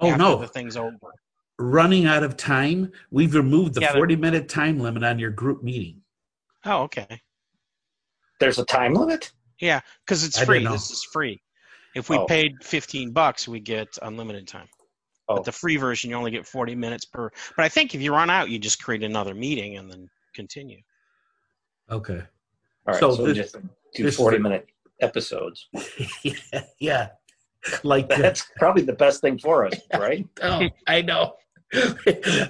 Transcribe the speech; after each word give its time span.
Oh 0.00 0.08
after 0.10 0.18
no, 0.22 0.36
the 0.36 0.46
thing's 0.46 0.76
over. 0.76 0.96
running 1.58 2.06
out 2.06 2.22
of 2.22 2.36
time. 2.36 2.92
We've 3.10 3.34
removed 3.34 3.74
the 3.74 3.80
Yeah, 3.80 3.88
they're- 3.92 4.00
40 4.00 4.16
minute 4.16 4.48
time 4.48 4.78
limit 4.78 5.02
on 5.02 5.18
your 5.18 5.30
group 5.30 5.62
meeting. 5.62 6.02
Oh, 6.64 6.82
okay. 6.82 7.20
There's 8.40 8.58
a 8.58 8.64
time 8.64 8.94
limit. 8.94 9.32
Yeah, 9.60 9.80
because 10.04 10.22
it's 10.24 10.38
I 10.38 10.44
free. 10.44 10.64
This 10.64 10.90
is 10.90 11.02
free. 11.04 11.42
If 11.96 12.08
we 12.10 12.16
Oh. 12.16 12.26
paid 12.26 12.62
fifteen 12.62 13.10
bucks, 13.12 13.48
we 13.48 13.58
get 13.58 13.98
unlimited 14.02 14.46
time. 14.46 14.68
Oh, 15.28 15.36
But 15.36 15.44
the 15.44 15.52
free 15.52 15.76
version, 15.76 16.10
you 16.10 16.16
only 16.16 16.30
get 16.30 16.46
forty 16.46 16.74
minutes 16.76 17.04
per. 17.04 17.30
But 17.56 17.64
I 17.64 17.68
think 17.68 17.94
if 17.94 18.00
you 18.00 18.12
run 18.12 18.30
out, 18.30 18.50
you 18.50 18.58
just 18.60 18.82
create 18.82 19.02
another 19.02 19.34
meeting 19.34 19.76
and 19.78 19.90
then 19.90 20.08
continue. 20.34 20.80
Okay. 21.90 22.18
all 22.20 22.94
right. 22.94 23.00
so 23.00 23.14
So, 23.16 23.24
we 23.24 23.32
this- 23.32 23.52
just 23.52 23.56
do 23.94 24.10
40 24.12 24.38
minute 24.38 24.68
episodes. 25.00 25.68
yeah, 26.22 26.64
yeah. 26.78 27.08
Like 27.82 28.10
uh, 28.12 28.18
That's 28.18 28.46
probably 28.56 28.82
the 28.82 28.92
best 28.92 29.20
thing 29.20 29.38
for 29.38 29.66
us, 29.66 29.74
right? 29.94 30.26
oh, 30.42 30.62
I 30.86 31.02
know. 31.02 31.34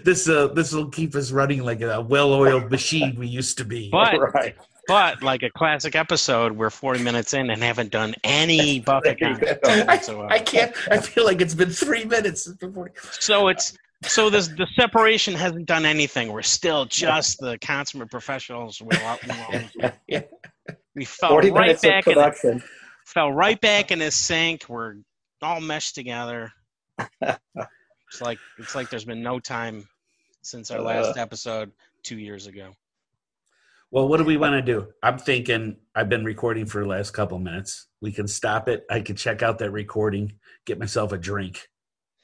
this 0.04 0.28
uh 0.28 0.46
this 0.48 0.72
will 0.72 0.88
keep 0.90 1.16
us 1.16 1.32
running 1.32 1.64
like 1.64 1.80
a 1.80 2.00
well-oiled 2.00 2.70
machine 2.70 3.16
we 3.18 3.26
used 3.26 3.58
to 3.58 3.64
be. 3.64 3.88
But 3.90 4.16
right. 4.32 4.54
but 4.86 5.24
like 5.24 5.42
a 5.42 5.50
classic 5.50 5.96
episode, 5.96 6.52
we're 6.52 6.70
forty 6.70 7.02
minutes 7.02 7.34
in 7.34 7.50
and 7.50 7.60
haven't 7.60 7.90
done 7.90 8.14
any 8.22 8.78
bucket 8.78 9.18
There 9.18 9.34
content 9.34 9.60
go. 10.06 10.26
I 10.28 10.38
can't. 10.38 10.72
I 10.88 10.98
feel 10.98 11.24
like 11.24 11.40
it's 11.40 11.54
been 11.54 11.70
three 11.70 12.04
minutes 12.04 12.46
before. 12.46 12.92
So 13.18 13.48
it's 13.48 13.76
so 14.04 14.30
this 14.30 14.48
the 14.48 14.66
separation 14.76 15.34
hasn't 15.34 15.66
done 15.66 15.84
anything. 15.84 16.30
We're 16.32 16.42
still 16.42 16.84
just 16.84 17.40
the 17.40 17.58
consummate 17.58 18.10
professionals. 18.10 18.80
We, 18.80 18.96
we, 18.96 19.90
Yeah. 20.06 20.22
we 20.94 21.04
fell 21.04 21.30
40 21.30 21.50
right 21.50 21.60
minutes 21.62 21.84
of 21.84 21.90
back 21.90 22.06
in 22.06 22.12
production. 22.14 22.62
Fell 23.08 23.32
right 23.32 23.60
back 23.60 23.90
in 23.90 24.00
his 24.00 24.14
sink. 24.14 24.66
We're 24.68 24.96
all 25.42 25.60
meshed 25.60 25.94
together. 25.94 26.52
It's 28.10 28.22
like 28.22 28.38
it's 28.58 28.74
like 28.74 28.88
there's 28.88 29.04
been 29.04 29.22
no 29.22 29.38
time 29.38 29.86
since 30.40 30.70
our 30.70 30.80
last 30.80 31.18
Uh. 31.18 31.20
episode 31.20 31.70
two 32.02 32.18
years 32.18 32.46
ago. 32.46 32.70
Well, 33.90 34.08
what 34.08 34.16
do 34.16 34.24
we 34.24 34.38
want 34.38 34.54
to 34.54 34.62
do? 34.62 34.88
I'm 35.02 35.18
thinking 35.18 35.76
I've 35.94 36.08
been 36.08 36.24
recording 36.24 36.64
for 36.64 36.80
the 36.82 36.88
last 36.88 37.10
couple 37.10 37.38
minutes. 37.38 37.86
We 38.00 38.10
can 38.12 38.26
stop 38.26 38.66
it. 38.66 38.86
I 38.90 39.00
can 39.00 39.14
check 39.14 39.42
out 39.42 39.58
that 39.58 39.72
recording, 39.72 40.32
get 40.64 40.78
myself 40.78 41.12
a 41.12 41.18
drink. 41.18 41.68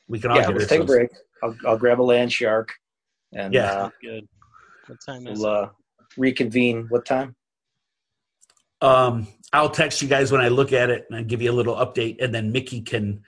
We 0.09 0.19
can 0.21 0.31
all 0.31 0.39
Yeah, 0.39 0.47
get 0.47 0.57
let's 0.57 0.69
take 0.69 0.81
a 0.81 0.85
break. 0.85 1.11
I'll, 1.43 1.55
I'll 1.67 1.77
grab 1.79 2.01
a 2.01 2.03
land 2.03 2.33
shark 2.33 2.73
and 3.35 3.53
Yeah. 3.53 3.73
uh, 3.75 3.91
Good. 4.01 4.27
What 4.87 4.99
time 5.07 5.27
is 5.27 5.41
we'll 5.41 5.51
uh, 5.51 5.69
reconvene. 6.17 6.87
What 6.89 7.05
time? 7.05 7.37
Um, 8.85 9.27
I'll 9.53 9.71
text 9.71 10.03
you 10.03 10.09
guys 10.09 10.31
when 10.31 10.41
I 10.41 10.49
look 10.49 10.73
at 10.73 10.91
it 10.91 11.07
and 11.09 11.19
I'll 11.19 11.25
give 11.25 11.41
you 11.41 11.51
a 11.51 11.55
little 11.55 11.75
update, 11.77 12.23
and 12.23 12.35
then 12.35 12.53
Mickey 12.53 12.81
can 12.83 13.23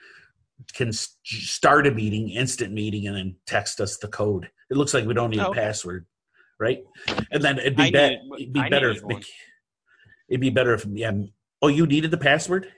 can 0.73 0.91
start 0.91 1.87
a 1.87 1.91
meeting, 1.91 2.29
instant 2.29 2.73
meeting, 2.73 3.07
and 3.07 3.15
then 3.15 3.35
text 3.45 3.79
us 3.79 3.97
the 3.97 4.07
code. 4.07 4.49
It 4.69 4.77
looks 4.77 4.93
like 4.93 5.05
we 5.05 5.13
don't 5.13 5.29
need 5.29 5.39
Oh, 5.39 5.51
a 5.51 5.53
password, 5.53 6.05
right? 6.59 6.83
And 7.31 7.41
then 7.43 7.57
it'd 7.59 7.75
be, 7.75 7.91
be- 7.91 7.97
need- 7.97 8.19
it'd 8.39 8.53
be 8.53 8.69
better 8.69 8.91
if. 8.91 9.03
Mickey. 9.05 9.31
It'd 10.29 10.41
be 10.41 10.49
better 10.49 10.73
if 10.73 10.85
yeah. 10.85 11.11
Oh, 11.61 11.69
you 11.69 11.85
needed 11.87 12.11
the 12.11 12.17
password. 12.17 12.71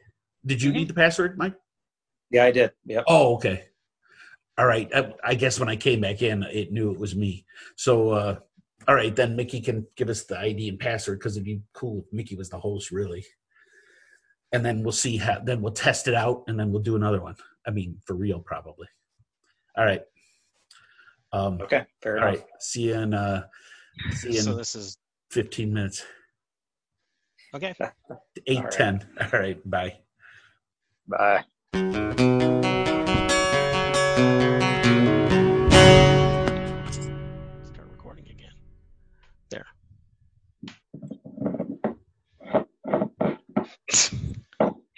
Did 0.46 0.62
you 0.62 0.72
Mhm. 0.72 0.76
need 0.76 0.88
the 0.88 0.94
password, 0.94 1.38
Mike? 1.38 1.56
Yeah, 2.32 2.46
I 2.46 2.52
did. 2.52 2.72
Yep. 2.86 3.04
Oh, 3.08 3.36
okay. 3.36 3.66
All 4.58 4.66
right. 4.68 4.90
I, 4.94 5.14
I 5.24 5.36
guess 5.36 5.60
when 5.60 5.68
I 5.70 5.76
came 5.76 6.02
back 6.02 6.22
in, 6.22 6.44
it 6.44 6.72
knew 6.72 6.92
it 6.92 7.00
was 7.00 7.16
me. 7.16 7.46
So, 7.76 8.12
uh, 8.12 8.40
all 8.88 8.96
right, 8.96 9.16
then 9.16 9.36
Mickey 9.36 9.62
can 9.62 9.86
give 9.96 10.10
us 10.10 10.24
the 10.24 10.38
ID 10.40 10.70
and 10.70 10.80
password 10.80 11.20
because 11.20 11.36
it'd 11.36 11.46
be 11.46 11.62
cool 11.74 12.00
if 12.06 12.14
Mickey 12.14 12.36
was 12.36 12.50
the 12.50 12.60
host, 12.60 12.92
really. 12.92 13.26
And 14.52 14.66
then 14.66 14.82
we'll 14.84 14.92
see 14.94 15.18
how. 15.18 15.40
Then 15.44 15.62
we'll 15.62 15.74
test 15.74 16.08
it 16.08 16.16
out, 16.16 16.44
and 16.48 16.60
then 16.60 16.72
we'll 16.72 16.82
do 16.82 16.96
another 16.96 17.22
one. 17.22 17.36
I 17.68 17.72
mean, 17.72 18.00
for 18.06 18.16
real, 18.16 18.40
probably. 18.40 18.88
All 19.78 19.86
right. 19.86 20.02
Um, 21.32 21.62
Okay, 21.62 21.86
fair 22.02 22.18
all 22.18 22.24
enough. 22.28 22.40
right. 22.40 22.46
See 22.60 22.82
you 22.84 22.96
in. 22.96 23.14
Uh, 23.14 23.44
see 24.12 24.30
you 24.34 24.42
So 24.42 24.52
in 24.52 24.58
this 24.58 24.76
is 24.76 24.98
fifteen 25.30 25.72
minutes. 25.72 26.04
okay. 27.54 27.76
Eight 28.48 28.58
All 28.58 28.64
right. 28.64 28.72
ten. 28.72 29.08
All 29.22 29.40
right. 29.40 29.70
Bye. 29.70 30.00
Bye. 31.08 32.56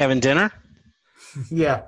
Having 0.01 0.21
dinner? 0.21 0.51
Yeah. 1.51 1.83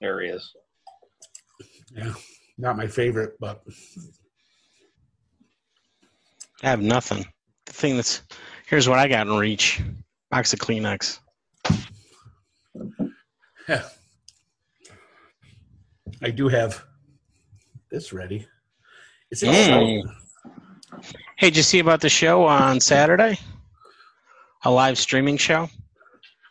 There 0.00 0.20
he 0.20 0.28
is. 0.28 0.52
Yeah. 1.90 2.12
Not 2.56 2.76
my 2.76 2.86
favorite, 2.86 3.32
but 3.40 3.64
I 6.62 6.68
have 6.68 6.80
nothing. 6.80 7.26
The 7.64 7.72
thing 7.72 7.96
that's 7.96 8.22
here's 8.68 8.88
what 8.88 9.00
I 9.00 9.08
got 9.08 9.26
in 9.26 9.36
reach: 9.36 9.82
box 10.30 10.52
of 10.52 10.60
Kleenex. 10.60 11.18
Yeah. 13.68 13.88
I 16.22 16.30
do 16.30 16.46
have 16.46 16.84
this 17.90 18.12
ready. 18.12 18.46
It's 19.32 19.42
it 19.42 19.48
Mm. 19.48 20.14
Hey, 21.36 21.48
did 21.50 21.58
you 21.58 21.62
see 21.62 21.80
about 21.80 22.00
the 22.00 22.08
show 22.08 22.44
on 22.44 22.80
Saturday? 22.80 23.38
A 24.64 24.70
live 24.70 24.98
streaming 24.98 25.36
show. 25.36 25.68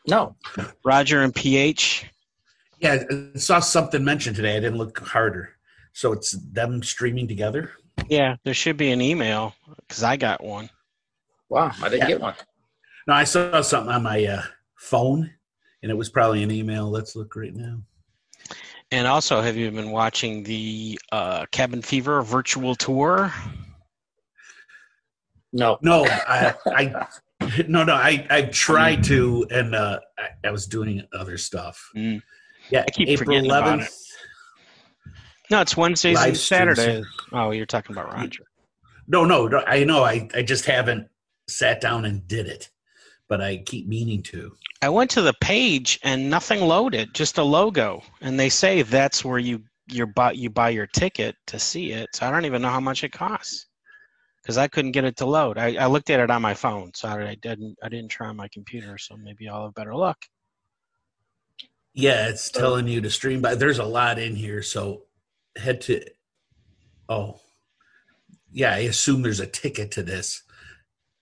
No. 0.07 0.35
Roger 0.84 1.23
and 1.23 1.34
PH. 1.34 2.06
Yeah, 2.79 3.03
I 3.09 3.38
saw 3.40 3.59
something 3.59 4.03
mentioned 4.03 4.35
today. 4.35 4.57
I 4.57 4.59
didn't 4.59 4.78
look 4.78 5.00
harder. 5.00 5.53
So 5.94 6.12
it's 6.12 6.31
them 6.51 6.84
streaming 6.84 7.28
together. 7.28 7.72
Yeah, 8.07 8.35
there 8.44 8.53
should 8.53 8.78
be 8.78 8.91
an 8.91 9.01
email 9.01 9.56
because 9.79 10.03
I 10.03 10.18
got 10.18 10.44
one. 10.44 10.69
Wow, 11.50 11.72
I 11.81 11.90
didn't 11.90 12.01
Yeah. 12.01 12.07
get 12.07 12.22
one. 12.22 12.35
No, 13.07 13.13
I 13.13 13.24
saw 13.24 13.62
something 13.62 13.91
on 13.94 14.03
my 14.03 14.24
uh, 14.25 14.44
phone, 14.75 15.31
and 15.81 15.91
it 15.91 15.95
was 15.95 16.09
probably 16.09 16.44
an 16.44 16.51
email. 16.51 16.90
Let's 16.91 17.16
look 17.16 17.35
right 17.35 17.53
now. 17.56 17.79
And 18.91 19.07
also, 19.07 19.41
have 19.41 19.56
you 19.57 19.72
been 19.72 19.91
watching 19.91 20.44
the 20.44 21.00
uh, 21.12 21.45
Cabin 21.51 21.81
Fever 21.81 22.22
virtual 22.22 22.75
tour? 22.75 23.34
No. 25.55 25.77
No, 25.81 26.05
I, 26.05 26.53
I 26.67 27.07
no, 27.69 27.85
no, 27.85 27.93
I, 27.93 28.27
I 28.29 28.41
tried 28.43 29.05
to, 29.05 29.47
and 29.49 29.73
uh, 29.73 30.01
I, 30.19 30.47
I 30.47 30.51
was 30.51 30.67
doing 30.67 31.01
other 31.13 31.38
stuff. 31.38 31.91
Mm. 31.95 32.21
Yeah, 32.69 32.83
I 32.85 32.91
keep 32.91 33.07
April 33.07 33.25
forgetting 33.25 33.49
about 33.49 33.79
11th. 33.79 33.85
it. 33.85 33.91
No, 35.49 35.61
it's 35.61 35.77
Wednesdays 35.77 36.17
Live 36.17 36.27
and. 36.27 36.38
Saturdays. 36.38 37.05
Oh, 37.31 37.51
you're 37.51 37.65
talking 37.65 37.95
about 37.95 38.13
Roger. 38.13 38.44
No, 39.07 39.23
no, 39.23 39.47
no, 39.47 39.63
I 39.65 39.85
know. 39.85 40.03
I, 40.03 40.27
I 40.35 40.41
just 40.41 40.65
haven't 40.65 41.07
sat 41.47 41.79
down 41.79 42.03
and 42.03 42.27
did 42.27 42.47
it, 42.47 42.69
but 43.29 43.39
I 43.39 43.57
keep 43.65 43.88
meaning 43.88 44.23
to. 44.23 44.51
I 44.81 44.89
went 44.89 45.09
to 45.11 45.21
the 45.21 45.35
page 45.39 46.01
and 46.03 46.29
nothing 46.29 46.59
loaded, 46.61 47.13
just 47.13 47.38
a 47.38 47.44
logo, 47.44 48.01
and 48.19 48.38
they 48.38 48.49
say 48.49 48.81
that's 48.81 49.23
where 49.23 49.39
you 49.39 49.63
you 49.88 50.05
buy 50.05 50.33
you 50.33 50.49
buy 50.49 50.69
your 50.69 50.88
ticket 50.88 51.38
to 51.47 51.59
see 51.59 51.91
it. 51.91 52.09
So 52.13 52.27
I 52.27 52.31
don't 52.31 52.44
even 52.44 52.61
know 52.61 52.69
how 52.69 52.81
much 52.81 53.05
it 53.05 53.13
costs 53.13 53.67
because 54.45 54.57
I 54.59 54.67
couldn't 54.67 54.91
get 54.91 55.06
it 55.06 55.17
to 55.17 55.25
load. 55.25 55.57
I, 55.57 55.75
I 55.75 55.88
looked 55.88 56.11
at 56.11 56.19
it 56.19 56.29
on 56.29 56.39
my 56.44 56.53
phone, 56.53 56.91
so 56.94 57.07
I 57.07 57.35
didn't 57.41 57.78
I 57.81 57.89
didn't 57.89 58.09
try 58.09 58.28
on 58.28 58.35
my 58.35 58.47
computer. 58.47 59.00
So 59.00 59.17
maybe 59.17 59.50
I'll 59.50 59.63
have 59.66 59.73
better 59.73 59.95
luck. 59.95 60.19
Yeah, 61.95 62.28
it's 62.28 62.51
telling 62.51 62.88
you 62.88 63.01
to 63.01 63.09
stream, 63.09 63.41
but 63.41 63.57
there's 63.57 63.79
a 63.79 63.83
lot 63.85 64.19
in 64.19 64.35
here. 64.35 64.61
So 64.61 65.03
head 65.56 65.81
to. 65.81 66.06
Oh, 67.09 67.39
yeah. 68.51 68.73
I 68.73 68.79
assume 68.79 69.23
there's 69.23 69.39
a 69.39 69.47
ticket 69.47 69.89
to 69.91 70.03
this, 70.03 70.44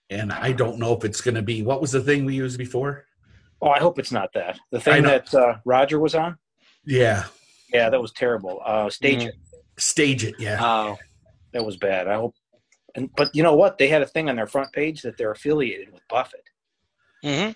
and 0.10 0.34
I 0.34 0.52
don't 0.52 0.78
know 0.80 0.94
if 0.94 1.06
it's 1.06 1.22
going 1.22 1.36
to 1.36 1.42
be. 1.42 1.62
What 1.62 1.80
was 1.80 1.92
the 1.94 2.02
thing 2.02 2.26
we 2.26 2.36
used 2.36 2.58
before? 2.58 3.06
Oh, 3.62 3.70
I 3.70 3.80
hope 3.80 4.00
it's 4.00 4.12
not 4.12 4.34
that. 4.34 4.60
The 4.72 4.82
thing 4.82 5.04
that 5.04 5.34
uh, 5.34 5.56
Roger 5.64 5.98
was 5.98 6.14
on? 6.16 6.38
Yeah, 6.86 7.24
Yeah, 7.74 7.90
that 7.90 8.02
was 8.02 8.12
terrible. 8.12 8.62
Uh, 8.66 8.90
stage 8.90 9.22
Mm. 9.22 9.28
it. 9.30 9.36
stage 9.78 10.26
it. 10.26 10.36
Yeah, 10.38 10.58
Oh, 10.62 10.98
That 11.54 11.64
was 11.66 11.78
bad. 11.78 12.10
I 12.10 12.16
hope. 12.16 12.36
And 12.96 13.10
but 13.16 13.36
you 13.36 13.44
know 13.44 13.56
what? 13.56 13.78
They 13.78 13.88
had 13.88 14.02
a 14.02 14.08
thing 14.08 14.30
on 14.30 14.36
their 14.36 14.48
front 14.48 14.72
page 14.72 15.02
that 15.02 15.18
they're 15.18 15.32
affiliated 15.32 15.92
with 15.92 16.02
Buffett. 16.10 16.44
hmm 17.24 17.52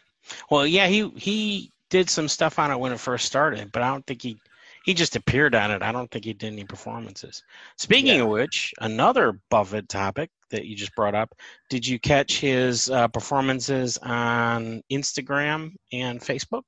Well, 0.49 0.65
yeah, 0.65 0.87
he 0.87 1.09
he 1.11 1.71
did 1.89 2.09
some 2.09 2.27
stuff 2.27 2.59
on 2.59 2.71
it 2.71 2.79
when 2.79 2.91
it 2.91 2.99
first 2.99 3.25
started, 3.25 3.71
but 3.71 3.81
I 3.83 3.89
don't 3.89 4.05
think 4.07 4.21
he 4.21 4.37
he 4.83 4.93
just 4.93 5.15
appeared 5.15 5.53
on 5.53 5.69
it. 5.71 5.81
I 5.83 5.91
don't 5.91 6.09
think 6.09 6.25
he 6.25 6.33
did 6.33 6.53
any 6.53 6.63
performances. 6.63 7.43
Speaking 7.77 8.17
Yeah. 8.17 8.23
of 8.23 8.29
which, 8.29 8.73
another 8.79 9.39
Buffett 9.49 9.89
topic 9.89 10.29
that 10.49 10.65
you 10.65 10.75
just 10.77 10.95
brought 10.95 11.13
up. 11.13 11.35
Did 11.69 11.85
you 11.85 11.99
catch 11.99 12.39
his 12.39 12.89
uh, 12.89 13.09
performances 13.09 13.97
on 13.97 14.81
Instagram 14.91 15.73
and 15.91 16.21
Facebook? 16.21 16.63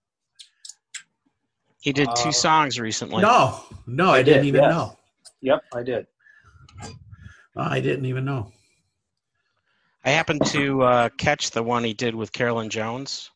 He 1.81 1.93
did 1.93 2.09
two 2.17 2.29
Uh, 2.29 2.33
songs 2.33 2.77
recently. 2.77 3.21
no, 3.21 3.63
no, 3.87 4.11
I, 4.11 4.17
I 4.17 4.23
didn't 4.23 4.41
did, 4.41 4.47
even 4.47 4.61
yes. 4.63 4.73
know. 4.73 4.97
Yep, 5.41 5.63
I 5.73 5.83
did. 5.83 6.07
I 7.55 7.79
didn't 7.79 8.05
even 8.05 8.25
know. 8.25 8.51
I 10.05 10.11
happened 10.11 10.45
to 10.47 10.81
uh, 10.83 11.09
catch 11.17 11.51
the 11.51 11.63
one 11.63 11.83
he 11.83 11.93
did 11.93 12.15
with 12.15 12.31
Carolyn 12.31 12.69
Jones. 12.69 13.31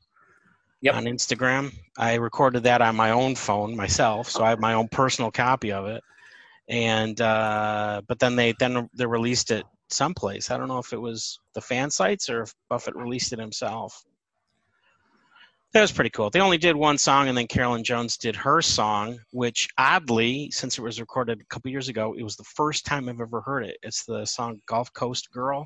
Yep. 0.83 0.95
on 0.95 1.06
Instagram. 1.06 1.74
I 1.98 2.15
recorded 2.15 2.63
that 2.63 2.81
on 2.81 2.98
my 2.98 3.12
own 3.12 3.36
phone 3.36 3.74
myself, 3.74 4.30
so 4.30 4.44
I 4.44 4.50
have 4.50 4.60
my 4.60 4.74
own 4.74 4.89
personal 4.89 5.31
copy 5.31 5.71
of 5.71 5.86
it. 5.86 6.04
And 6.68 7.21
uh, 7.21 8.01
but 8.06 8.19
then 8.19 8.36
they 8.36 8.54
then 8.60 8.89
they 8.94 9.06
released 9.06 9.50
it 9.51 9.65
someplace. 9.89 10.51
I 10.51 10.57
don't 10.57 10.68
know 10.68 10.80
if 10.80 10.92
it 10.92 11.00
was 11.00 11.39
the 11.56 11.62
fan 11.62 11.89
sites 11.89 12.30
or 12.30 12.42
if 12.42 12.54
Buffett 12.69 12.98
released 12.98 13.31
it 13.31 13.39
himself. 13.39 14.04
That 15.71 15.80
was 15.80 15.94
pretty 15.94 16.10
cool. 16.10 16.30
They 16.30 16.42
only 16.42 16.57
did 16.57 16.75
one 16.75 16.98
song, 16.98 17.30
and 17.30 17.38
then 17.38 17.48
Carolyn 17.48 17.86
Jones 17.86 18.18
did 18.18 18.36
her 18.36 18.62
song, 18.62 19.18
which 19.31 19.69
oddly, 19.77 20.51
since 20.51 20.77
it 20.77 20.81
was 20.81 21.00
recorded 21.00 21.39
a 21.39 21.45
couple 21.45 21.71
years 21.71 21.88
ago, 21.88 22.13
it 22.18 22.24
was 22.24 22.36
the 22.36 22.44
first 22.44 22.86
time 22.86 23.07
I've 23.07 23.21
ever 23.21 23.39
heard 23.39 23.63
it. 23.63 23.77
It's 23.83 24.04
the 24.04 24.25
song 24.25 24.60
"Gulf 24.68 24.92
Coast 24.92 25.31
Girl." 25.31 25.65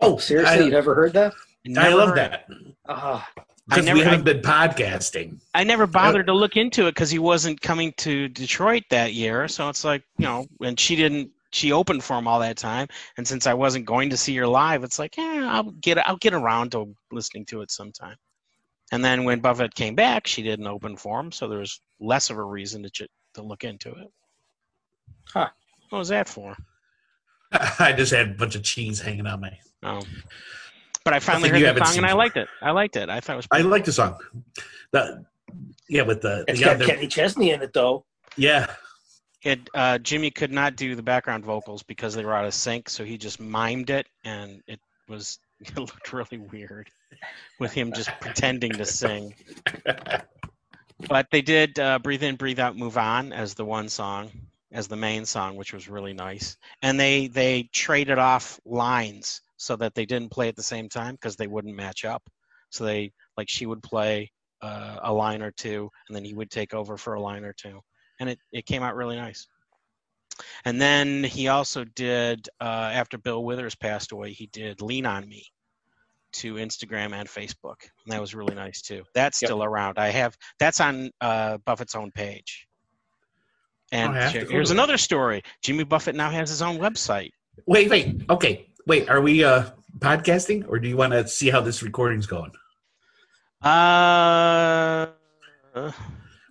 Oh, 0.00 0.18
seriously, 0.18 0.56
I- 0.58 0.64
you 0.64 0.70
never 0.70 0.94
heard 0.94 1.12
that? 1.14 1.32
I 1.78 1.88
love 1.94 2.10
heard 2.10 2.18
that 2.18 2.46
Ah, 2.86 3.26
because 3.68 3.86
never- 3.86 3.98
we 3.98 4.04
haven't 4.04 4.24
been 4.24 4.42
podcasting. 4.42 5.40
I 5.54 5.64
never 5.64 5.86
bothered 5.86 6.26
to 6.26 6.34
look 6.34 6.56
into 6.58 6.86
it 6.88 6.90
because 6.94 7.10
he 7.10 7.18
wasn't 7.18 7.60
coming 7.62 7.94
to 7.98 8.28
Detroit 8.28 8.82
that 8.90 9.14
year. 9.14 9.48
So 9.48 9.68
it's 9.70 9.82
like, 9.84 10.02
you 10.18 10.26
know, 10.26 10.46
and 10.60 10.78
she 10.78 10.94
didn't. 10.96 11.30
She 11.52 11.70
opened 11.72 12.02
for 12.02 12.18
him 12.18 12.26
all 12.26 12.40
that 12.40 12.56
time, 12.56 12.88
and 13.16 13.26
since 13.26 13.46
I 13.46 13.54
wasn't 13.54 13.86
going 13.86 14.10
to 14.10 14.16
see 14.16 14.34
her 14.36 14.46
live, 14.46 14.82
it's 14.82 14.98
like, 14.98 15.16
yeah, 15.16 15.48
I'll 15.52 15.70
get 15.70 15.96
I'll 16.06 16.16
get 16.16 16.34
around 16.34 16.72
to 16.72 16.94
listening 17.12 17.46
to 17.46 17.62
it 17.62 17.70
sometime. 17.70 18.16
And 18.92 19.02
then 19.04 19.24
when 19.24 19.38
Buffett 19.40 19.74
came 19.74 19.94
back, 19.94 20.26
she 20.26 20.42
didn't 20.42 20.66
open 20.66 20.96
for 20.96 21.18
him, 21.20 21.30
so 21.32 21.48
there 21.48 21.60
was 21.60 21.80
less 22.00 22.28
of 22.28 22.36
a 22.38 22.44
reason 22.44 22.82
to 22.82 22.90
ch- 22.90 23.08
to 23.34 23.42
look 23.42 23.62
into 23.64 23.90
it. 23.90 24.10
Huh. 25.32 25.48
What 25.90 25.98
was 26.00 26.08
that 26.08 26.28
for? 26.28 26.56
I 27.78 27.92
just 27.92 28.12
had 28.12 28.30
a 28.30 28.34
bunch 28.34 28.56
of 28.56 28.64
cheese 28.64 29.00
hanging 29.00 29.26
on 29.28 29.40
my. 29.40 29.56
Oh. 29.84 30.02
But 31.04 31.12
I 31.12 31.18
finally 31.20 31.50
Nothing 31.50 31.60
you 31.60 31.66
heard 31.66 31.76
the 31.76 31.84
song 31.84 31.98
and 31.98 32.06
I 32.06 32.14
liked 32.14 32.36
it. 32.38 32.48
I 32.62 32.70
liked 32.70 32.96
it. 32.96 33.10
I 33.10 33.20
thought 33.20 33.34
it 33.34 33.36
was. 33.36 33.46
I 33.50 33.56
pretty 33.56 33.68
like 33.68 33.84
the 33.84 33.92
song. 33.92 34.16
The 34.90 35.24
yeah, 35.88 36.02
with 36.02 36.22
the, 36.22 36.44
it's 36.48 36.58
the 36.58 36.64
got 36.64 36.76
other 36.76 36.86
Kenny 36.86 37.06
Chesney 37.06 37.50
in 37.50 37.60
it 37.60 37.74
though. 37.74 38.04
yeah. 38.36 38.74
it 39.42 39.60
uh, 39.74 39.98
Jimmy 39.98 40.30
could 40.30 40.50
not 40.50 40.76
do 40.76 40.96
the 40.96 41.02
background 41.02 41.44
vocals 41.44 41.82
because 41.82 42.14
they 42.14 42.24
were 42.24 42.34
out 42.34 42.46
of 42.46 42.54
sync, 42.54 42.88
so 42.88 43.04
he 43.04 43.18
just 43.18 43.38
mimed 43.38 43.90
it, 43.90 44.06
and 44.24 44.62
it 44.66 44.80
was 45.06 45.38
it 45.60 45.76
looked 45.76 46.12
really 46.12 46.38
weird 46.38 46.88
with 47.60 47.72
him 47.72 47.92
just 47.92 48.10
pretending 48.20 48.72
to 48.72 48.86
sing. 48.86 49.34
But 51.08 51.26
they 51.30 51.42
did 51.42 51.78
uh, 51.78 51.98
"Breathe 51.98 52.22
In, 52.22 52.36
Breathe 52.36 52.60
Out, 52.60 52.78
Move 52.78 52.96
On" 52.96 53.32
as 53.32 53.52
the 53.52 53.64
one 53.64 53.90
song, 53.90 54.30
as 54.72 54.88
the 54.88 54.96
main 54.96 55.26
song, 55.26 55.56
which 55.56 55.74
was 55.74 55.88
really 55.88 56.14
nice. 56.14 56.56
And 56.80 56.98
they 56.98 57.26
they 57.26 57.64
traded 57.72 58.18
off 58.18 58.58
lines 58.64 59.42
so 59.56 59.76
that 59.76 59.94
they 59.94 60.06
didn't 60.06 60.30
play 60.30 60.48
at 60.48 60.56
the 60.56 60.62
same 60.62 60.88
time 60.88 61.14
because 61.14 61.36
they 61.36 61.46
wouldn't 61.46 61.76
match 61.76 62.04
up. 62.04 62.22
So 62.70 62.84
they 62.84 63.12
like 63.36 63.48
she 63.48 63.66
would 63.66 63.82
play 63.82 64.30
uh, 64.62 64.98
a 65.02 65.12
line 65.12 65.42
or 65.42 65.50
two, 65.52 65.90
and 66.08 66.16
then 66.16 66.24
he 66.24 66.34
would 66.34 66.50
take 66.50 66.74
over 66.74 66.96
for 66.96 67.14
a 67.14 67.20
line 67.20 67.44
or 67.44 67.52
two, 67.52 67.80
and 68.20 68.28
it 68.30 68.38
it 68.52 68.66
came 68.66 68.82
out 68.82 68.96
really 68.96 69.16
nice. 69.16 69.46
And 70.64 70.80
then 70.80 71.22
he 71.22 71.46
also 71.48 71.84
did 71.84 72.48
uh, 72.60 72.90
after 72.92 73.18
Bill 73.18 73.44
Withers 73.44 73.76
passed 73.76 74.10
away, 74.12 74.32
he 74.32 74.46
did 74.48 74.82
"Lean 74.82 75.06
on 75.06 75.28
Me" 75.28 75.44
to 76.32 76.54
Instagram 76.54 77.12
and 77.12 77.28
Facebook, 77.28 77.76
and 78.04 78.12
that 78.12 78.20
was 78.20 78.34
really 78.34 78.56
nice 78.56 78.82
too. 78.82 79.04
That's 79.14 79.40
Yep. 79.40 79.48
still 79.48 79.62
around. 79.62 79.98
I 79.98 80.08
have 80.08 80.36
that's 80.58 80.80
on 80.80 81.10
uh, 81.20 81.58
Buffett's 81.58 81.94
own 81.94 82.10
page. 82.10 82.66
And 83.92 84.12
I 84.18 84.22
have 84.22 84.32
to 84.32 84.38
here- 84.38 84.46
go 84.46 84.52
here's 84.52 84.72
another 84.72 84.98
story. 84.98 85.42
Jimmy 85.62 85.84
Buffett 85.84 86.16
now 86.16 86.30
has 86.30 86.48
his 86.50 86.62
own 86.62 86.78
website. 86.78 87.30
Wait, 87.66 87.88
wait. 87.88 88.22
Okay, 88.28 88.68
wait. 88.86 89.08
Are 89.08 89.20
we 89.20 89.44
uh 89.44 89.70
podcasting, 89.98 90.64
or 90.68 90.78
do 90.78 90.88
you 90.88 90.96
want 90.96 91.12
to 91.12 91.26
see 91.28 91.50
how 91.50 91.60
this 91.60 91.82
recording's 91.82 92.26
going? 92.26 92.52
Uh, 93.62 95.06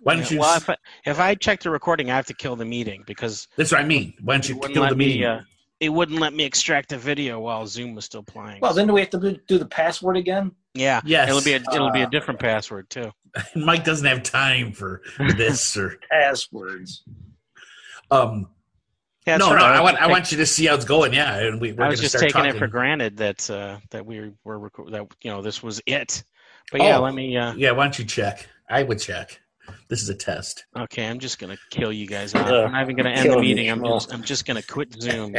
Why 0.02 0.14
don't 0.16 0.30
you? 0.30 0.40
well, 0.40 0.56
if 0.56 0.68
I, 0.68 0.76
if 1.06 1.20
I 1.20 1.34
check 1.34 1.60
the 1.60 1.70
recording, 1.70 2.10
I 2.10 2.16
have 2.16 2.26
to 2.26 2.34
kill 2.34 2.56
the 2.56 2.64
meeting 2.64 3.04
because 3.06 3.48
that's 3.56 3.72
what 3.72 3.80
I 3.80 3.84
mean. 3.84 4.14
Why 4.22 4.34
don't 4.34 4.48
you 4.48 4.58
kill 4.72 4.88
the 4.88 4.96
meeting? 4.96 5.20
me. 5.20 5.26
Uh, 5.26 5.40
it 5.80 5.88
wouldn't 5.90 6.20
let 6.20 6.32
me 6.32 6.44
extract 6.44 6.88
the 6.90 6.98
video 6.98 7.40
while 7.40 7.66
Zoom 7.66 7.94
was 7.94 8.04
still 8.04 8.22
playing. 8.22 8.60
Well, 8.60 8.72
then 8.72 8.86
do 8.86 8.92
we 8.94 9.00
have 9.00 9.10
to 9.10 9.18
do- 9.20 9.38
do 9.48 9.58
the 9.58 9.66
password 9.66 10.16
again? 10.16 10.52
yeah, 10.74 11.00
yes. 11.04 11.28
it'll 11.28 11.42
be 11.42 11.52
a 11.54 11.62
it'll 11.74 11.90
be 11.92 12.00
a 12.02 12.06
Uh, 12.06 12.10
different 12.10 12.40
password 12.40 12.88
too. 12.90 13.10
Mike 13.56 13.84
doesn't 13.84 14.06
have 14.06 14.22
time 14.22 14.72
for 14.72 15.02
this 15.36 15.76
or 15.76 15.96
Passwords. 16.10 17.04
um. 18.10 18.48
Yeah, 19.26 19.38
no, 19.38 19.48
that's 19.50 19.60
no. 19.60 19.66
I 19.66 19.80
want. 19.80 19.96
I 19.98 20.06
want 20.06 20.30
you 20.32 20.36
to 20.38 20.44
see 20.46 20.66
how 20.66 20.74
it's 20.74 20.84
going. 20.84 21.14
Yeah, 21.14 21.36
and 21.38 21.60
we, 21.60 21.72
we're 21.72 21.84
I 21.84 21.88
was 21.88 21.98
just 22.00 22.10
start 22.12 22.22
taking 22.24 22.42
talking. 22.42 22.56
it 22.56 22.58
for 22.58 22.66
granted 22.66 23.16
that 23.16 23.48
uh, 23.48 23.78
that 23.90 24.04
we 24.04 24.32
were 24.44 24.58
reco- 24.68 24.90
that 24.90 25.06
you 25.22 25.30
know 25.30 25.40
this 25.40 25.62
was 25.62 25.80
it. 25.86 26.22
But 26.70 26.82
yeah, 26.82 26.98
Oh. 26.98 27.02
let 27.02 27.14
me. 27.14 27.34
Uh, 27.36 27.54
Yeah, 27.54 27.70
why 27.72 27.84
don't 27.84 27.98
you 27.98 28.04
check? 28.04 28.46
I 28.68 28.82
would 28.82 28.98
check. 29.00 29.40
This 29.88 30.02
is 30.02 30.10
a 30.10 30.14
test. 30.14 30.66
okay, 30.76 31.06
I'm 31.06 31.18
just 31.18 31.38
gonna 31.38 31.56
kill 31.70 31.90
you 31.90 32.06
guys 32.06 32.34
off. 32.34 32.46
Uh, 32.48 32.64
I'm 32.64 32.72
not 32.72 32.82
even 32.82 32.96
gonna 32.96 33.10
end 33.10 33.20
the 33.20 33.32
kill 33.32 33.40
me, 33.40 33.54
meeting. 33.54 33.70
I'm 33.70 33.82
just 33.82 34.12
I'm 34.12 34.22
just 34.22 34.44
gonna 34.46 34.62
quit 34.62 34.92
Zoom. 35.00 35.34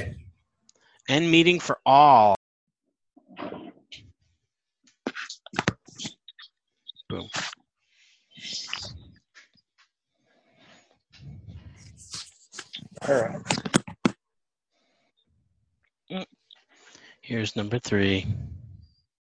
End 1.07 1.29
meeting 1.29 1.59
for 1.59 1.77
all. 1.85 2.35
Boom. 7.07 7.29
All 13.07 13.13
right. 13.21 13.64
Here's 17.25 17.55
number 17.55 17.79
three. 17.79 18.27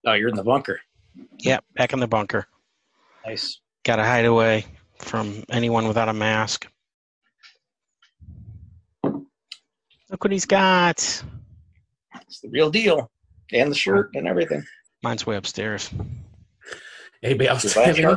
Oh, 0.05 0.13
you're 0.13 0.29
in 0.29 0.35
the 0.35 0.43
bunker. 0.43 0.79
Yep, 1.39 1.63
back 1.75 1.93
in 1.93 1.99
the 1.99 2.07
bunker. 2.07 2.45
Nice. 3.25 3.59
Got 3.83 3.95
to 3.95 4.03
hide 4.03 4.25
away 4.25 4.65
from 4.99 5.43
anyone 5.49 5.87
without 5.87 6.07
a 6.07 6.13
mask. 6.13 6.67
Look 9.03 10.23
what 10.23 10.31
he's 10.31 10.45
got. 10.45 10.99
It's 12.27 12.39
the 12.41 12.49
real 12.49 12.69
deal. 12.69 13.09
And 13.51 13.71
the 13.71 13.75
shirt 13.75 14.11
and 14.13 14.27
everything. 14.27 14.63
Mine's 15.01 15.25
way 15.25 15.35
upstairs. 15.35 15.89
Anybody 17.23 17.47
else 17.49 17.63
have 17.63 17.75
last 17.77 17.97
any? 17.99 18.15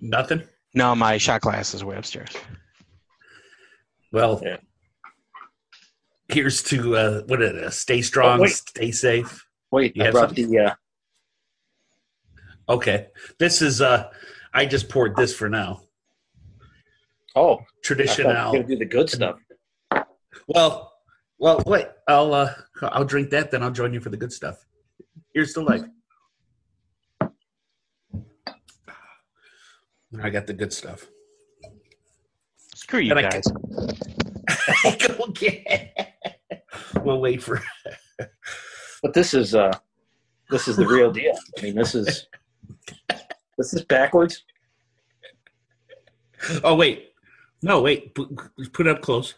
Nothing. 0.00 0.42
No, 0.74 0.94
my 0.94 1.16
shot 1.16 1.40
glass 1.40 1.72
is 1.72 1.82
way 1.82 1.96
upstairs. 1.96 2.32
Well, 4.12 4.42
Yeah. 4.44 4.58
Here's 6.32 6.62
to 6.64 6.96
uh, 6.96 7.22
what 7.22 7.42
it 7.42 7.54
is. 7.56 7.74
Stay 7.76 8.02
strong. 8.02 8.40
Oh, 8.42 8.46
stay 8.46 8.90
safe. 8.90 9.46
Wait, 9.70 9.96
You 9.96 10.04
I 10.04 10.10
brought 10.10 10.28
something? 10.30 10.50
the 10.50 10.58
uh 10.58 10.74
Okay. 12.68 13.08
This 13.38 13.62
is. 13.62 13.80
uh 13.80 14.10
I 14.52 14.66
just 14.66 14.88
poured 14.88 15.14
this 15.16 15.34
for 15.34 15.48
now. 15.48 15.82
oh 17.36 17.52
I 17.52 17.56
thought 17.56 17.58
you 17.58 17.58
were 17.58 17.64
Traditional. 17.82 18.52
gonna 18.52 18.64
do 18.64 18.76
the 18.76 18.84
good 18.84 19.08
stuff. 19.10 19.38
Well, 20.48 20.92
well, 21.38 21.62
wait. 21.66 21.86
I'll 22.08 22.34
uh, 22.34 22.52
I'll 22.82 23.04
drink 23.04 23.30
that, 23.30 23.50
then 23.50 23.62
I'll 23.62 23.70
join 23.70 23.92
you 23.94 24.00
for 24.00 24.10
the 24.10 24.16
good 24.16 24.32
stuff. 24.32 24.64
Here's 25.32 25.52
the 25.54 25.62
light. 25.62 25.84
I 30.20 30.30
got 30.30 30.46
the 30.46 30.52
good 30.54 30.72
stuff. 30.72 31.06
Screw 32.74 32.98
you 33.00 33.12
And 33.12 33.20
I 33.20 33.30
guys. 33.30 33.44
Go 35.08 35.26
get. 35.28 36.09
We'll 37.04 37.20
wait 37.20 37.42
for. 37.42 37.62
But 39.02 39.14
this 39.14 39.34
is 39.34 39.54
uh 39.54 39.72
this 40.50 40.68
is 40.68 40.76
the 40.76 40.86
real 40.86 41.10
deal. 41.20 41.36
I 41.58 41.62
mean 41.62 41.74
this 41.74 41.94
is 41.94 42.26
this 43.58 43.74
is 43.74 43.84
backwards. 43.84 44.44
Oh 46.64 46.74
wait, 46.74 47.10
no 47.62 47.82
wait. 47.82 48.14
Put, 48.14 48.86
up 48.86 49.02
close. 49.02 49.34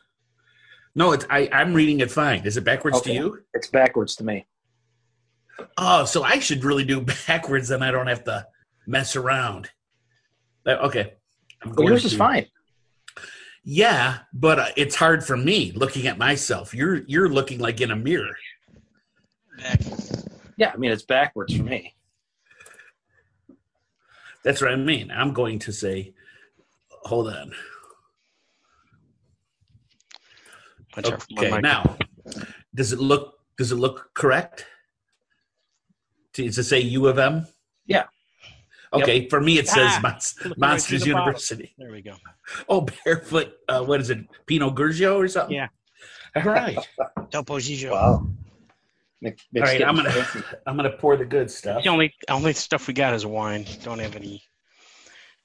No, 0.95 1.13
it's 1.13 1.27
I. 1.31 1.49
I'm 1.53 1.75
reading 1.75 2.01
it 2.01 2.11
fine. 2.11 2.45
Is 2.45 2.57
it 2.57 2.65
backwards 2.65 2.99
Okay. 2.99 3.11
to 3.11 3.17
you? 3.17 3.43
It's 3.55 3.67
backwards 3.69 4.15
to 4.17 4.25
me. 4.25 4.47
Oh, 5.79 6.05
so 6.05 6.23
I 6.23 6.39
should 6.39 6.65
really 6.65 6.85
do 6.85 7.01
backwards, 7.27 7.69
then 7.69 7.83
I 7.83 7.91
don't 7.91 8.07
have 8.07 8.25
to 8.25 8.47
mess 8.87 9.17
around. 9.17 9.71
Uh, 10.67 10.77
Okay. 10.83 11.15
I'm 11.63 11.73
going 11.73 11.89
yours 11.89 12.05
is 12.05 12.15
fine. 12.17 12.47
Yeah, 13.65 14.19
but 14.33 14.59
uh, 14.59 14.67
it's 14.77 14.97
hard 14.97 15.25
for 15.25 15.37
me 15.37 15.73
looking 15.73 16.07
at 16.07 16.19
myself. 16.19 16.75
You're 16.75 17.03
you're 17.05 17.29
looking 17.29 17.61
like 17.61 17.81
in 17.81 17.91
a 17.91 17.97
mirror. 17.97 18.37
Yeah, 20.57 20.73
I 20.75 20.77
mean 20.77 20.91
it's 20.91 21.05
backwards 21.05 21.57
for 21.57 21.63
me. 21.63 21.95
That's 24.43 24.61
what 24.61 24.73
I 24.73 24.77
mean. 24.77 25.13
I'm 25.13 25.33
going 25.33 25.61
to 25.61 25.73
say, 25.73 26.13
hold 27.05 27.29
on. 27.29 27.53
Watch 30.97 31.13
out 31.13 31.23
for 31.23 31.29
my 31.31 31.43
Okay, 31.47 31.61
now 31.61 31.97
does 32.75 32.93
it 32.93 32.99
look 32.99 33.39
does 33.57 33.73
it 33.73 33.77
look 33.77 34.11
correct? 34.15 34.67
Does 36.33 36.59
it 36.59 36.65
say 36.65 36.81
U 36.81 37.07
of 37.07 37.19
M? 37.19 37.47
Yeah. 37.87 38.05
Okay, 38.93 39.29
for 39.29 39.41
me 39.41 39.59
it 39.59 39.67
says 39.77 39.91
Ah, 39.97 40.01
Mon- 40.03 40.13
looking 40.45 40.51
right 40.51 40.59
Monsters 40.71 41.03
the 41.05 41.13
bottle. 41.13 41.27
University. 41.27 41.75
There 41.79 41.91
we 41.93 42.03
go. 42.03 42.15
Oh, 42.69 42.87
barefoot. 43.05 43.55
Uh, 43.69 43.83
what 43.85 44.01
is 44.01 44.11
it? 44.11 44.19
Pinot 44.47 44.75
Grigio 44.75 45.17
or 45.17 45.29
something? 45.29 45.57
Yeah. 45.57 45.69
All 46.37 46.43
right. 46.43 46.79
Topo 47.31 47.59
Gigio. 47.59 47.93
Wow. 47.93 48.27
Mix, 49.23 49.43
All 49.57 49.63
right. 49.63 49.85
I'm 49.85 49.97
gonna 49.97 50.27
I'm 50.67 50.77
gonna 50.77 50.91
pour 50.97 51.17
the 51.17 51.25
good 51.25 51.51
stuff. 51.51 51.83
The 51.85 51.89
only 51.91 52.13
only 52.29 52.53
stuff 52.55 52.89
we 52.89 52.95
got 52.95 53.15
is 53.15 53.25
wine. 53.25 53.65
Don't 53.85 54.01
have 54.01 54.17
any 54.17 54.43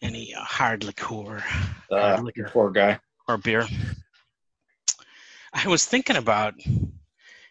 any 0.02 0.34
uh, 0.34 0.42
hard 0.42 0.84
liqueur 0.84 1.44
Uh, 1.92 2.20
liquor. 2.24 2.50
poor 2.52 2.72
guy. 2.72 3.00
or 3.28 3.38
beer. 3.38 3.66
I 5.54 5.68
was 5.68 5.86
thinking 5.86 6.16
about 6.18 6.56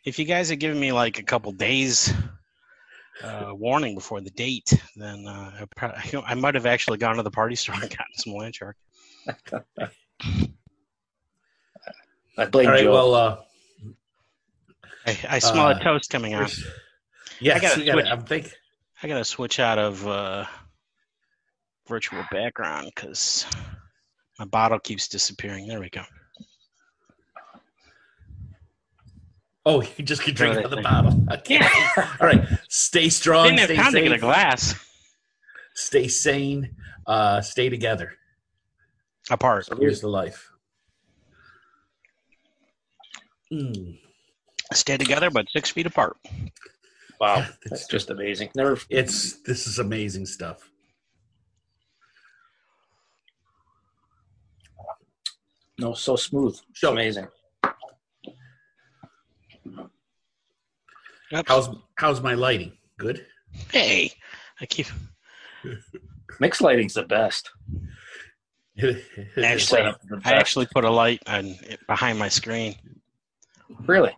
if 0.05 0.19
you 0.19 0.25
guys 0.25 0.49
had 0.51 0.61
given 0.61 0.79
me 0.79 0.93
like 0.93 1.19
a 1.19 1.23
couple 1.23 1.53
days 1.53 2.13
uh, 3.23 3.53
warning 3.55 3.95
before 3.95 4.21
the 4.21 4.31
date, 4.31 4.73
then 4.97 5.27
uh, 5.27 5.53
I, 5.61 5.65
probably, 5.77 6.23
I 6.27 6.35
might 6.35 6.55
have 6.55 6.67
actually 6.67 6.99
gone 6.99 7.17
to 7.17 7.23
the 7.23 7.31
party 7.31 7.55
store 7.63 7.75
and 7.77 7.83
gotten 7.83 8.15
some 8.15 8.35
land 8.35 8.55
shark. 8.57 8.77
I 12.39 12.45
blame 12.47 12.67
All 12.67 12.73
right. 12.73 12.83
Joe. 12.85 12.93
Well, 12.93 13.15
uh, 13.15 13.37
I, 15.07 15.19
I 15.31 15.39
smell 15.39 15.69
Uh, 15.69 15.75
a 15.79 15.83
toast 15.83 16.11
coming 16.11 16.35
on. 16.35 16.49
yes, 17.41 17.57
I 17.57 17.61
gotta 17.61 17.81
we 17.81 17.87
gotta, 17.87 18.01
switch. 18.03 18.13
I'm 18.13 18.25
thinking. 18.25 18.53
I 19.03 19.09
gotta 19.09 19.25
switch 19.25 19.61
out 19.61 19.79
of 19.79 20.07
uh, 20.07 20.45
virtual 21.89 22.25
background 22.31 22.91
because 22.95 23.47
my 24.39 24.45
bottle 24.45 24.79
keeps 24.79 25.09
disappearing. 25.09 25.67
There 25.67 25.81
we 25.81 25.91
go. 25.91 26.03
Oh, 29.69 29.83
you 29.97 30.05
just 30.05 30.23
keep 30.23 30.37
drinking 30.37 30.61
out 30.61 30.65
of 30.67 30.71
the 30.71 30.77
Really? 30.77 30.89
bottle. 30.89 31.27
Okay. 31.33 31.59
All 32.21 32.27
right. 32.29 32.47
Stay 32.69 33.09
strong. 33.11 33.49
Didn't 33.49 33.65
Stay 33.65 33.77
time 33.77 33.93
to 33.93 34.01
get 34.03 34.13
a 34.13 34.19
glass 34.19 34.75
Stay 35.75 36.09
sane. 36.09 36.75
Uh, 37.07 37.41
stay 37.43 37.69
together. 37.69 38.15
apart. 39.31 39.67
So 39.67 39.77
Here's 39.77 40.01
the 40.01 40.09
life. 40.09 40.51
Mm, 43.53 43.99
Stay 44.73 44.97
together, 44.97 45.31
but 45.31 45.47
six 45.51 45.71
feet 45.71 45.87
apart. 45.87 46.17
wow, 47.21 47.37
That's 47.37 47.57
that's 47.71 47.87
just 47.87 48.11
amazing. 48.11 48.49
Never. 48.57 48.77
it's 48.91 49.41
this 49.43 49.67
is 49.69 49.79
amazing 49.79 50.27
stuff. 50.27 50.69
No, 55.79 55.95
so 55.95 56.17
smooth. 56.17 56.59
So- 56.75 56.91
amazing. 56.93 57.29
Oops. 61.35 61.49
How's 61.49 61.69
how's 61.97 62.21
my 62.21 62.35
lighting? 62.35 62.73
Good. 62.99 63.27
Hey, 63.73 64.13
I 64.61 64.67
keep 64.67 64.87
Mixed 66.41 66.61
lighting's 66.61 66.95
the 66.95 67.03
best. 67.05 67.51
Actually, 68.79 69.59
Setup 69.59 70.01
is 70.03 70.09
the 70.11 70.21
I 70.25 70.33
actually 70.33 70.67
put 70.67 70.85
a 70.85 70.91
light 70.91 71.23
on 71.27 71.55
behind 71.87 72.19
my 72.19 72.29
screen. 72.29 72.75
really. 73.87 74.15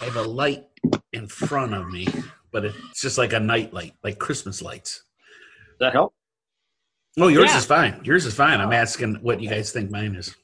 I 0.00 0.04
have 0.04 0.16
a 0.16 0.22
light 0.22 0.66
in 1.12 1.26
front 1.28 1.72
of 1.72 1.88
me, 1.88 2.06
but 2.52 2.64
it's 2.64 3.00
just 3.00 3.16
like 3.16 3.32
a 3.32 3.40
night 3.40 3.72
light, 3.72 3.94
like 4.04 4.18
Christmas 4.18 4.60
lights. 4.60 5.04
Does 5.68 5.78
that 5.80 5.92
help? 5.92 6.12
Oh, 7.18 7.28
yours 7.28 7.50
Yeah. 7.50 7.58
is 7.58 7.64
fine. 7.64 8.00
Yours 8.04 8.26
is 8.26 8.34
fine. 8.34 8.60
I'm 8.60 8.72
asking 8.72 9.14
what 9.22 9.40
you 9.40 9.48
guys 9.48 9.70
think 9.72 9.90
mine 9.90 10.16
is. 10.16 10.34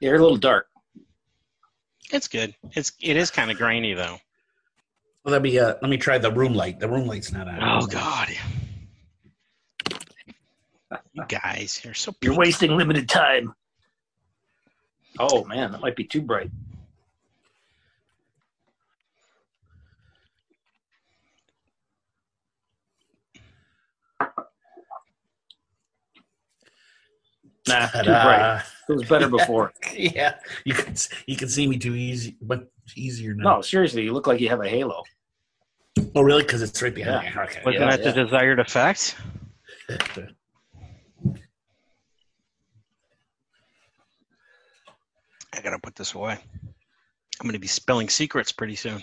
You're 0.00 0.14
a 0.16 0.20
little 0.20 0.36
dark. 0.38 0.66
It's 2.12 2.28
good. 2.28 2.54
It's 2.72 2.92
it 3.02 3.16
is 3.16 3.30
kind 3.30 3.50
of 3.50 3.58
grainy 3.58 3.92
though. 3.94 4.16
Well, 5.24 5.32
let 5.32 5.42
me 5.42 5.58
uh, 5.58 5.74
let 5.82 5.90
me 5.90 5.96
try 5.96 6.18
the 6.18 6.32
room 6.32 6.54
light. 6.54 6.80
The 6.80 6.88
room 6.88 7.06
light's 7.06 7.32
not 7.32 7.48
on. 7.48 7.58
Oh 7.62 7.86
God, 7.86 8.28
you 11.12 11.24
guys, 11.28 11.80
you're 11.84 11.94
so. 11.94 12.14
You're 12.22 12.36
wasting 12.36 12.76
limited 12.76 13.08
time. 13.08 13.52
Oh 15.18 15.44
man, 15.44 15.72
that 15.72 15.80
might 15.80 15.96
be 15.96 16.04
too 16.04 16.22
bright. 16.22 16.50
Nah, 27.68 27.86
too 27.88 28.02
bright. 28.04 28.62
It 28.88 28.92
was 28.92 29.04
better 29.04 29.28
before. 29.28 29.72
yeah, 29.94 30.34
you 30.64 30.74
can 30.74 30.94
you 31.26 31.36
can 31.36 31.48
see 31.48 31.66
me 31.66 31.76
too 31.76 31.94
easy, 31.94 32.36
but 32.40 32.70
easier 32.96 33.34
now. 33.34 33.56
No, 33.56 33.62
seriously, 33.62 34.02
you 34.02 34.12
look 34.12 34.26
like 34.26 34.40
you 34.40 34.48
have 34.48 34.60
a 34.60 34.68
halo. 34.68 35.02
Oh, 36.14 36.22
really? 36.22 36.42
Because 36.42 36.62
it's 36.62 36.80
right 36.82 36.94
behind 36.94 37.22
Yeah. 37.24 37.30
me. 37.34 37.40
Okay. 37.42 37.60
Wasn't 37.64 37.80
Yeah, 37.80 37.96
that 37.96 38.02
the 38.04 38.12
desired 38.24 38.60
effect? 38.60 39.16
I 45.54 45.60
gotta 45.60 45.78
put 45.78 45.94
this 45.96 46.14
away. 46.14 46.38
I'm 47.40 47.46
gonna 47.46 47.58
be 47.58 47.66
spilling 47.66 48.08
secrets 48.08 48.52
pretty 48.52 48.76
soon. 48.76 49.02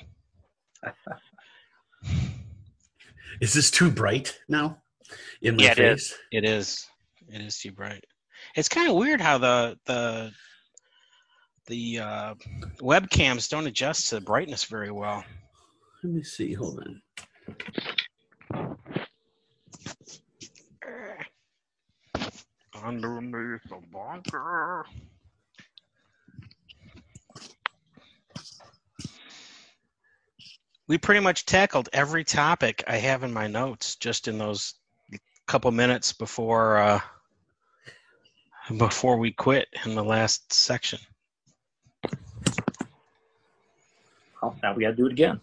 Is 3.42 3.54
this 3.54 3.70
too 3.72 3.92
bright 3.92 4.40
now? 4.48 4.82
In 5.42 5.58
my 5.58 5.64
Yeah, 5.64 5.72
it 5.72 5.76
face? 5.76 6.14
It 6.32 6.46
is. 6.46 6.88
It 7.28 7.42
is 7.42 7.58
too 7.60 7.72
bright. 7.72 8.04
It's 8.56 8.70
kind 8.70 8.90
of 8.90 8.96
weird 8.96 9.20
how 9.20 9.38
the 9.38 9.78
the 9.86 10.32
the 11.68 12.00
uh, 12.00 12.34
webcams 12.80 13.50
don't 13.50 13.68
adjust 13.68 14.10
to 14.10 14.16
the 14.16 14.22
brightness 14.22 14.66
very 14.66 14.92
well. 14.92 15.24
Let 16.04 16.14
me 16.14 16.24
see. 16.24 16.54
Hold 16.54 16.80
on. 16.80 17.02
Underneath 22.84 23.64
the 23.70 23.80
bunker. 23.92 24.86
We 30.88 31.00
pretty 31.00 31.22
much 31.22 31.46
tackled 31.46 31.90
every 31.94 32.24
topic 32.24 32.84
I 32.86 32.98
have 32.98 33.24
in 33.24 33.34
my 33.34 33.48
notes 33.48 33.96
just 33.96 34.28
in 34.28 34.38
those 34.38 34.76
couple 35.48 35.72
minutes 35.72 36.14
before 36.14 36.78
uh, 36.78 37.00
before 38.78 39.18
we 39.18 39.32
quit 39.32 39.68
in 39.86 39.96
the 39.96 40.04
last 40.04 40.54
section. 40.54 41.00
Oh, 44.46 44.56
now 44.62 44.74
we 44.74 44.84
got 44.84 44.92
to 44.92 44.96
do 44.96 45.08
it 45.08 45.12
again. 45.12 45.40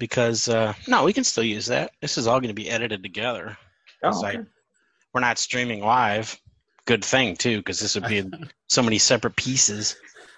Because 0.00 0.48
uh, 0.48 0.74
no, 0.86 1.04
we 1.04 1.12
can 1.12 1.24
still 1.24 1.44
use 1.44 1.66
that. 1.66 1.92
This 2.00 2.18
is 2.18 2.26
all 2.26 2.40
going 2.40 2.48
to 2.48 2.54
be 2.54 2.70
edited 2.70 3.02
together. 3.02 3.56
Oh, 4.02 4.08
okay. 4.08 4.38
like- 4.38 4.46
We're 5.14 5.20
not 5.20 5.38
streaming 5.38 5.80
live. 5.80 6.38
Good 6.86 7.04
thing 7.04 7.36
too, 7.36 7.58
because 7.58 7.78
this 7.80 7.94
would 7.94 8.06
be 8.08 8.24
so 8.68 8.82
many 8.82 8.98
separate 8.98 9.36
pieces. 9.36 9.96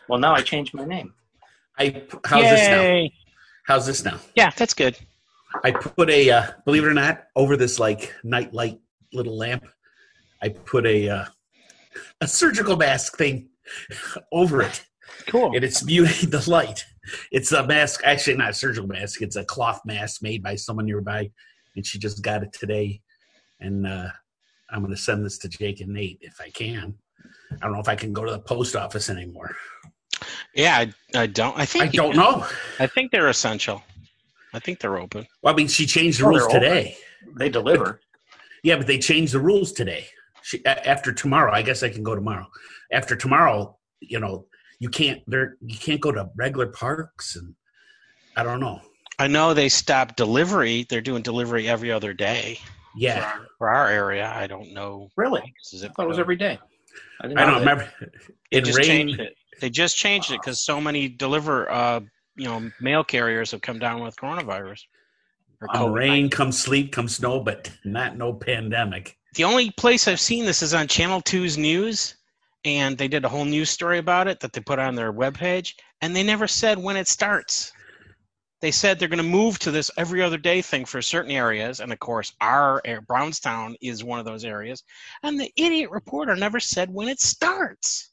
Well, 0.09 0.19
now 0.19 0.35
I 0.35 0.41
changed 0.43 0.75
my 0.75 0.85
name. 0.85 1.15
I 1.79 2.03
how's 2.25 2.43
this 2.43 2.69
now? 2.69 3.09
How's 3.67 3.87
this 3.87 4.05
now? 4.05 4.19
Yeah, 4.35 4.51
that's 4.57 4.75
good. 4.75 4.97
I 5.65 5.71
put 5.71 6.11
a 6.11 6.31
uh, 6.31 6.47
believe 6.65 6.85
it 6.85 6.89
or 6.89 6.95
not 6.95 7.25
over 7.37 7.57
this 7.57 7.79
like 7.79 8.13
night 8.25 8.53
light 8.53 8.81
little 9.13 9.37
lamp. 9.37 9.65
I 10.43 10.49
put 10.49 10.87
a 10.87 11.09
uh, 11.09 11.25
a 12.21 12.27
surgical 12.27 12.77
mask 12.77 13.17
thing 13.17 13.51
over 14.33 14.63
it, 14.63 14.85
Cool. 15.29 15.55
and 15.55 15.65
it's 15.65 15.85
muting 15.85 16.31
the 16.31 16.45
light. 16.51 16.85
It's 17.33 17.53
a 17.53 17.67
mask, 17.67 18.01
actually 18.05 18.37
not 18.37 18.51
a 18.51 18.55
surgical 18.55 18.89
mask. 18.89 19.23
It's 19.23 19.37
a 19.37 19.45
cloth 19.45 19.81
mask 19.85 20.23
made 20.23 20.43
by 20.43 20.55
someone 20.55 20.87
nearby, 20.87 21.31
and 21.77 21.85
she 21.87 21.99
just 21.99 22.23
got 22.23 22.43
it 22.43 22.53
today. 22.53 23.01
And 23.61 23.87
uh, 23.87 24.09
I'm 24.71 24.81
going 24.81 24.95
to 24.95 25.01
send 25.01 25.25
this 25.25 25.39
to 25.39 25.49
Jake 25.49 25.81
and 25.81 25.93
Nate 25.93 26.19
if 26.21 26.41
I 26.41 26.51
can. 26.51 26.95
I 27.53 27.57
don't 27.67 27.73
know 27.73 27.81
if 27.81 27.89
I 27.89 27.97
can 27.97 28.13
go 28.13 28.25
to 28.25 28.33
the 28.33 28.39
post 28.39 28.77
office 28.77 29.11
anymore. 29.11 29.55
Yeah, 30.55 30.77
I, 30.77 30.93
I 31.23 31.27
don't. 31.27 31.57
I 31.59 31.65
think 31.65 31.85
I 31.85 31.89
don't 31.89 32.17
know. 32.17 32.47
I 32.79 32.87
think 32.87 33.13
they're 33.13 33.29
essential. 33.29 33.83
I 34.53 34.59
think 34.59 34.81
they're 34.81 34.99
open. 34.99 35.27
Well, 35.43 35.53
I 35.55 35.57
mean, 35.57 35.69
she 35.69 35.87
changed 35.87 36.21
the 36.21 36.27
Oh, 36.27 36.29
rules 36.31 36.41
they're 36.49 36.57
open. 36.57 36.61
today. 36.63 36.97
They 37.37 37.49
deliver. 37.49 38.01
Yeah, 38.63 38.77
but 38.77 38.87
they 38.87 38.99
changed 38.99 39.33
the 39.33 39.39
rules 39.41 39.73
today. 39.73 40.07
She, 40.43 40.65
after 40.67 41.13
tomorrow, 41.13 41.53
I 41.53 41.63
guess 41.63 41.83
I 41.83 41.89
can 41.89 42.03
go 42.03 42.15
tomorrow. 42.15 42.47
After 42.93 43.15
tomorrow, 43.15 43.79
you 44.01 44.19
know, 44.19 44.47
you 44.81 44.89
can't 44.89 45.23
there. 45.29 45.57
You 45.65 45.79
can't 45.79 46.01
go 46.01 46.11
to 46.11 46.29
regular 46.37 46.67
parks, 46.67 47.37
and 47.37 47.55
I 48.37 48.43
don't 48.43 48.59
know. 48.59 48.81
I 49.19 49.29
know 49.29 49.53
they 49.55 49.69
stopped 49.69 50.17
delivery. 50.17 50.87
They're 50.89 51.03
doing 51.03 51.23
delivery 51.23 51.69
every 51.69 51.93
other 51.93 52.15
day 52.15 52.59
Yeah, 52.97 53.21
for, 53.21 53.29
our, 53.29 53.47
for 53.59 53.69
our 53.69 53.89
area. 53.89 54.33
I 54.35 54.47
don't 54.47 54.73
know. 54.73 55.11
Really? 55.17 55.55
Is 55.73 55.83
it- 55.83 55.91
I 55.91 55.93
thought 55.93 56.07
it 56.07 56.09
was 56.09 56.19
every 56.19 56.37
day. 56.37 56.59
I, 57.21 57.29
didn't 57.29 57.39
I 57.39 57.45
don't 57.45 57.61
remember. 57.61 57.93
They 58.51 58.59
In 58.59 58.65
just 58.65 58.79
rain, 58.79 58.87
changed 58.87 59.21
it. 59.21 59.35
They 59.61 59.69
just 59.69 59.97
changed 59.97 60.33
it 60.33 60.41
because 60.41 60.65
so 60.65 60.81
many 60.81 61.07
deliver, 61.07 61.71
uh, 61.71 62.01
you 62.35 62.47
know, 62.47 62.71
mail 62.81 63.05
carriers 63.05 63.51
have 63.51 63.61
come 63.61 63.79
down 63.79 64.03
with 64.03 64.17
coronavirus. 64.17 64.81
Or 65.61 65.69
come 65.69 65.93
rain, 65.93 66.31
come 66.31 66.51
sleet, 66.51 66.91
come 66.91 67.07
snow, 67.07 67.41
but 67.41 67.71
not 67.85 68.17
no 68.17 68.33
pandemic. 68.33 69.19
The 69.35 69.45
only 69.45 69.71
place 69.73 70.09
I've 70.09 70.19
seen 70.19 70.47
this 70.47 70.63
is 70.63 70.73
on 70.73 70.89
Channel 70.89 71.21
2's 71.21 71.59
news, 71.59 72.17
and 72.65 72.97
they 72.97 73.09
did 73.09 73.25
a 73.25 73.29
whole 73.29 73.45
news 73.45 73.71
story 73.71 73.99
about 73.99 74.29
it 74.29 74.41
that 74.41 74.53
they 74.53 74.61
put 74.61 74.79
on 74.79 74.95
their 74.95 75.13
webpage, 75.13 75.75
and 76.01 76.15
they 76.15 76.23
never 76.23 76.47
said 76.47 76.79
when 76.79 76.97
it 76.97 77.09
starts. 77.09 77.73
They 78.61 78.71
said 78.71 78.99
they're 78.99 79.09
going 79.09 79.17
to 79.17 79.23
move 79.23 79.59
to 79.61 79.71
this 79.71 79.91
every 79.97 80.23
other 80.23 80.37
day 80.37 80.61
thing 80.61 80.85
for 80.85 81.01
certain 81.01 81.31
areas, 81.33 81.81
and 81.81 81.93
of 81.93 81.99
course, 81.99 82.35
our 82.43 82.83
Brownstown 83.07 83.75
is 83.81 84.05
one 84.05 84.19
of 84.19 84.27
those 84.27 84.45
areas. 84.45 84.85
And 85.23 85.41
the 85.41 85.51
idiot 85.57 85.91
reporter 85.91 86.37
never 86.37 86.61
said 86.61 86.93
when 86.93 87.09
it 87.09 87.21
starts. 87.21 88.13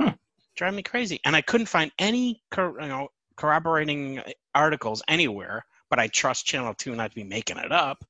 Hmm. 0.00 0.10
Drive 0.56 0.74
me 0.74 0.84
crazy. 0.84 1.18
And 1.24 1.34
I 1.34 1.40
couldn't 1.40 1.66
find 1.66 1.90
any, 1.98 2.40
cor- 2.52 2.80
you 2.80 2.86
know, 2.86 3.08
corroborating 3.36 4.22
articles 4.54 5.02
anywhere. 5.08 5.64
But 5.90 5.98
I 5.98 6.06
trust 6.06 6.46
Channel 6.46 6.74
Two 6.74 6.94
not 6.94 7.10
to 7.10 7.14
be 7.16 7.24
making 7.24 7.56
it 7.56 7.72
up. 7.72 8.04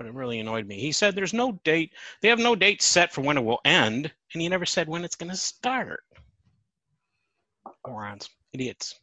But 0.00 0.06
it 0.06 0.14
really 0.14 0.40
annoyed 0.40 0.66
me. 0.66 0.76
He 0.80 0.92
said 0.92 1.14
there's 1.14 1.34
no 1.34 1.52
date. 1.62 1.92
They 2.22 2.28
have 2.30 2.38
no 2.38 2.56
date 2.56 2.80
set 2.80 3.12
for 3.12 3.20
when 3.20 3.36
it 3.36 3.44
will 3.44 3.60
end, 3.66 4.10
and 4.32 4.40
he 4.40 4.48
never 4.48 4.64
said 4.64 4.88
when 4.88 5.04
it's 5.04 5.14
going 5.14 5.28
to 5.28 5.36
start. 5.36 6.00
Morons, 7.86 8.30
idiots. 8.54 8.98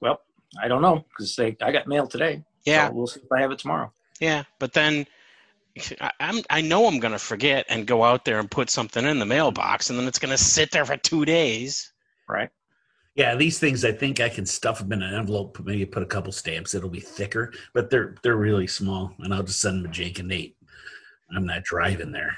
Well, 0.00 0.18
I 0.62 0.66
don't 0.66 0.80
know 0.80 1.04
because 1.10 1.38
I 1.38 1.72
got 1.72 1.86
mail 1.86 2.06
today. 2.06 2.42
Yeah, 2.64 2.88
So 2.88 2.94
we'll 2.94 3.06
see 3.06 3.20
if 3.20 3.30
I 3.30 3.42
have 3.42 3.52
it 3.52 3.58
tomorrow. 3.58 3.92
yeah, 4.18 4.44
but 4.58 4.72
then. 4.72 5.06
I, 6.00 6.10
I'm. 6.18 6.42
I 6.50 6.60
know 6.60 6.88
I'm 6.88 6.98
gonna 6.98 7.20
forget 7.20 7.66
and 7.68 7.86
go 7.86 8.02
out 8.02 8.24
there 8.24 8.40
and 8.40 8.50
put 8.50 8.68
something 8.68 9.04
in 9.04 9.20
the 9.20 9.26
mailbox, 9.26 9.90
and 9.90 9.98
then 9.98 10.08
it's 10.08 10.18
gonna 10.18 10.36
sit 10.38 10.72
there 10.72 10.84
for 10.84 10.96
two 10.96 11.24
days. 11.24 11.92
Right. 12.28 12.48
Yeah, 13.18 13.34
these 13.34 13.58
things 13.58 13.84
I 13.84 13.90
think 13.90 14.20
I 14.20 14.28
can 14.28 14.46
stuff 14.46 14.78
them 14.78 14.92
in 14.92 15.02
an 15.02 15.12
envelope, 15.12 15.58
maybe 15.64 15.84
put 15.84 16.04
a 16.04 16.06
couple 16.06 16.30
stamps. 16.30 16.72
It'll 16.72 16.88
be 16.88 17.00
thicker, 17.00 17.52
but 17.74 17.90
they're 17.90 18.14
they're 18.22 18.36
really 18.36 18.68
small, 18.68 19.12
and 19.18 19.34
I'll 19.34 19.42
just 19.42 19.60
send 19.60 19.78
them 19.78 19.90
to 19.90 19.98
Jake 19.98 20.20
and 20.20 20.28
Nate. 20.28 20.56
I'm 21.34 21.44
not 21.44 21.64
driving 21.64 22.12
there, 22.12 22.36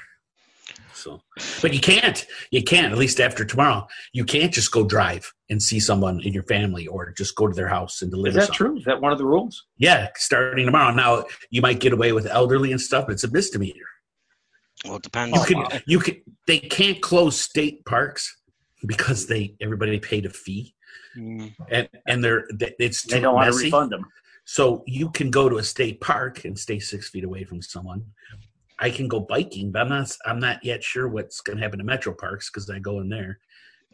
so. 0.91 1.21
But 1.61 1.75
you 1.75 1.79
can't, 1.79 2.25
you 2.49 2.63
can't. 2.63 2.91
At 2.91 2.97
least 2.97 3.19
after 3.19 3.45
tomorrow, 3.45 3.87
you 4.11 4.25
can't 4.25 4.51
just 4.51 4.71
go 4.71 4.83
drive 4.83 5.31
and 5.51 5.61
see 5.61 5.79
someone 5.79 6.19
in 6.21 6.33
your 6.33 6.45
family, 6.45 6.87
or 6.87 7.11
just 7.11 7.35
go 7.35 7.47
to 7.47 7.53
their 7.53 7.67
house 7.67 8.01
and 8.01 8.09
deliver. 8.09 8.39
Is 8.39 8.47
that 8.47 8.55
something. 8.55 8.57
true? 8.57 8.77
Is 8.79 8.85
that 8.85 8.99
one 8.99 9.11
of 9.11 9.19
the 9.19 9.25
rules? 9.25 9.67
Yeah, 9.77 10.07
starting 10.15 10.65
tomorrow. 10.65 10.91
Now 10.95 11.25
you 11.51 11.61
might 11.61 11.79
get 11.79 11.93
away 11.93 12.11
with 12.11 12.25
elderly 12.25 12.71
and 12.71 12.81
stuff, 12.81 13.05
but 13.05 13.13
it's 13.13 13.23
a 13.23 13.29
misdemeanor. 13.29 13.85
Well, 14.83 14.95
it 14.95 15.03
depends. 15.03 15.37
You 15.37 15.45
can, 15.45 15.81
you 15.85 15.99
can. 15.99 16.21
They 16.47 16.57
can't 16.57 16.99
close 17.03 17.39
state 17.39 17.85
parks 17.85 18.35
because 18.85 19.27
they 19.27 19.55
everybody 19.61 19.99
paid 19.99 20.25
a 20.25 20.29
fee, 20.29 20.75
Mm, 21.17 21.53
and 21.69 21.89
and 22.07 22.23
they're 22.23 22.45
it's 22.79 23.03
They 23.03 23.17
too 23.17 23.21
don't 23.21 23.35
want 23.35 23.51
to 23.51 23.57
refund 23.57 23.91
them. 23.91 24.05
So 24.45 24.83
you 24.87 25.09
can 25.09 25.29
go 25.29 25.49
to 25.49 25.57
a 25.57 25.63
state 25.63 26.01
park 26.01 26.45
and 26.45 26.57
stay 26.57 26.79
six 26.79 27.09
feet 27.09 27.23
away 27.23 27.43
from 27.43 27.61
someone. 27.61 28.05
I 28.79 28.89
can 28.89 29.07
go 29.07 29.19
biking, 29.19 29.71
but 29.71 29.83
I'm 29.83 29.89
not. 29.89 30.17
I'm 30.25 30.39
not 30.39 30.63
yet 30.63 30.83
sure 30.83 31.07
what's 31.07 31.41
going 31.41 31.57
to 31.57 31.63
happen 31.63 31.79
to 31.79 31.85
metro 31.85 32.13
parks 32.13 32.49
because 32.49 32.69
I 32.69 32.79
go 32.79 32.99
in 32.99 33.09
there, 33.09 33.39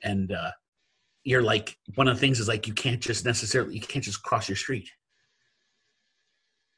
and 0.03 0.31
uh, 0.31 0.51
you're 1.23 1.41
like 1.41 1.77
one 1.95 2.07
of 2.07 2.15
the 2.15 2.21
things 2.21 2.39
is 2.39 2.47
like 2.47 2.67
you 2.67 2.73
can't 2.73 3.01
just 3.01 3.25
necessarily 3.25 3.75
you 3.75 3.81
can't 3.81 4.05
just 4.05 4.23
cross 4.23 4.47
your 4.47 4.55
street. 4.55 4.89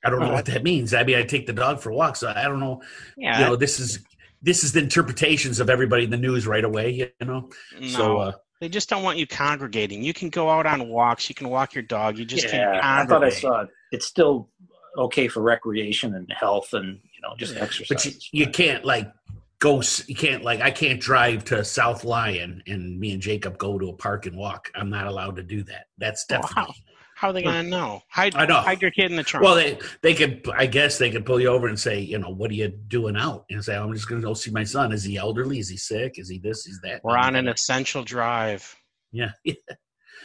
I 0.04 0.10
don't 0.10 0.22
know 0.22 0.32
what 0.32 0.46
that 0.46 0.64
means. 0.64 0.94
I 0.94 1.04
mean, 1.04 1.18
I 1.18 1.24
take 1.24 1.46
the 1.46 1.54
dog 1.54 1.82
for 1.82 1.92
walks. 1.92 2.22
so 2.22 2.32
I 2.34 2.44
don't 2.44 2.62
know. 2.62 2.82
yeah. 3.18 3.40
You 3.40 3.46
know, 3.46 3.56
this 3.58 3.80
is 3.82 4.00
this 4.42 4.64
is 4.64 4.72
the 4.72 4.80
interpretations 4.80 5.60
of 5.60 5.70
everybody 5.70 6.04
in 6.04 6.10
the 6.10 6.18
news 6.18 6.48
right 6.48 6.64
away. 6.64 6.92
You 6.92 7.10
know, 7.26 7.50
no, 7.80 7.88
so 7.88 8.18
uh, 8.18 8.32
they 8.62 8.70
just 8.70 8.90
don't 8.90 9.04
want 9.04 9.18
you 9.18 9.28
congregating. 9.28 10.04
You 10.04 10.14
can 10.14 10.30
go 10.30 10.50
out 10.50 10.66
on 10.66 10.90
walks. 10.90 11.30
You 11.30 11.36
can 11.36 11.50
walk 11.50 11.74
your 11.76 11.84
dog. 11.84 12.18
You 12.18 12.26
just 12.26 12.48
can't 12.48 12.76
yeah, 12.76 12.82
I 12.84 13.06
thought 13.06 13.24
I 13.24 13.30
saw 13.30 13.62
it. 13.62 13.70
It's 13.92 14.06
still 14.06 14.50
okay 14.98 15.28
for 15.28 15.42
recreation 15.42 16.16
and 16.16 16.32
health 16.32 16.74
and 16.74 17.00
you 17.14 17.22
know 17.22 17.36
just 17.38 17.56
Yeah. 17.56 17.64
exercise. 17.64 17.88
but 17.90 18.06
you, 18.06 18.46
you 18.46 18.52
can't 18.52 18.84
like 18.86 19.12
go 19.60 19.82
you 20.08 20.16
can't 20.16 20.44
like 20.44 20.62
i 20.62 20.72
can't 20.72 21.00
drive 21.00 21.44
to 21.46 21.64
south 21.64 22.04
Lyon 22.04 22.64
and 22.66 23.00
me 23.00 23.12
and 23.12 23.22
jacob 23.22 23.58
go 23.58 23.78
to 23.78 23.90
a 23.90 23.94
park 23.94 24.26
and 24.26 24.36
walk 24.36 24.72
i'm 24.76 24.90
not 24.90 25.06
allowed 25.06 25.36
to 25.36 25.44
do 25.44 25.64
that 25.64 25.88
that's 25.98 26.26
Well, 26.30 26.42
definitely 26.42 26.76
How 27.20 27.30
are 27.30 27.34
they 27.34 27.44
going 27.44 27.64
to 27.66 27.70
know? 27.70 28.02
Hide, 28.10 28.34
I 28.36 28.46
know. 28.46 28.62
hide 28.62 28.82
your 28.82 28.92
kid 28.92 29.12
in 29.12 29.18
the 29.18 29.24
trunk. 29.24 29.44
well 29.46 29.56
they 29.56 29.78
they 30.02 30.14
could 30.14 30.48
i 30.56 30.66
guess 30.66 30.98
they 30.98 31.12
could 31.12 31.26
pull 31.26 31.40
you 31.42 31.50
over 31.50 31.68
and 31.68 31.78
say 31.78 32.00
you 32.00 32.18
know 32.18 32.30
what 32.30 32.50
are 32.50 32.54
you 32.54 32.70
doing 32.70 33.18
out 33.18 33.44
and 33.50 33.64
say 33.64 33.76
i'm 33.76 33.94
just 33.94 34.08
gonna 34.08 34.22
go 34.22 34.34
see 34.34 34.52
my 34.52 34.64
son 34.64 34.94
is 34.94 35.04
he 35.04 35.18
elderly 35.18 35.60
is 35.60 35.68
he 35.68 35.76
sick 35.76 36.14
is 36.18 36.30
he 36.30 36.40
this 36.40 36.66
is 36.66 36.80
that 36.82 37.02
We're 37.04 37.18
on 37.18 37.36
an 37.36 37.48
essential 37.50 38.04
drive. 38.04 38.64
yeah 39.12 39.32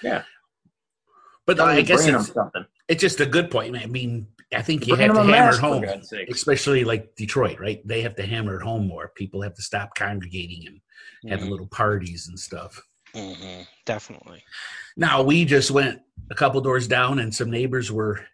Yeah. 0.03 0.23
but 1.47 1.57
Tell 1.57 1.67
i 1.67 1.83
guess 1.83 2.07
it's, 2.07 2.31
it's 2.89 3.01
just 3.01 3.21
a 3.21 3.27
good 3.27 3.51
point 3.51 3.77
i 3.77 3.87
mean 3.87 4.29
i 4.55 4.63
think 4.63 4.87
you 4.87 4.95
Bring 4.95 5.09
have 5.09 5.17
to 5.17 5.23
hammer 5.25 5.31
mask, 5.33 5.59
it 5.59 5.65
home 5.67 5.85
especially 6.31 6.85
like 6.85 7.17
Detroit, 7.17 7.59
right? 7.59 7.81
They 7.85 8.03
have 8.03 8.15
to 8.17 8.25
hammer 8.25 8.61
it 8.61 8.63
home 8.63 8.87
more. 8.87 9.11
People 9.17 9.43
have 9.43 9.55
to 9.55 9.63
stop 9.63 9.97
congregating 9.97 10.63
and 10.69 10.81
having 11.31 11.47
Mhm. 11.47 11.51
little 11.51 11.67
parties 11.67 12.29
and 12.29 12.39
stuff. 12.39 12.81
Mhm. 13.15 13.67
Definitely. 13.87 14.43
Now 14.97 15.23
we 15.23 15.45
just 15.45 15.71
went 15.71 16.01
a 16.31 16.35
couple 16.35 16.61
doors 16.61 16.89
down, 16.89 17.19
and 17.19 17.35
some 17.35 17.51
neighbors 17.51 17.91
were 17.93 18.27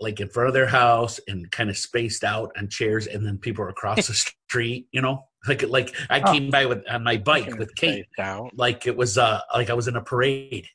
like 0.00 0.20
in 0.20 0.28
front 0.28 0.48
of 0.48 0.54
their 0.54 0.66
house 0.66 1.20
and 1.28 1.50
kind 1.50 1.70
of 1.70 1.76
spaced 1.76 2.24
out 2.24 2.50
on 2.58 2.68
chairs, 2.68 3.06
and 3.06 3.24
then 3.26 3.38
people 3.38 3.64
were 3.64 3.70
across 3.70 4.06
the 4.06 4.14
street. 4.48 4.88
You 4.92 5.02
know, 5.02 5.24
like 5.48 5.62
like 5.68 5.94
I 6.10 6.20
Oh. 6.20 6.32
came 6.32 6.50
by 6.50 6.66
with 6.66 6.84
on 6.88 7.04
my 7.04 7.16
bike 7.18 7.56
with 7.58 7.74
Kate, 7.76 8.06
like 8.54 8.86
it 8.86 8.96
was 8.96 9.18
uh 9.18 9.40
like 9.54 9.70
I 9.70 9.74
was 9.74 9.88
in 9.88 9.96
a 9.96 10.02
parade. 10.02 10.66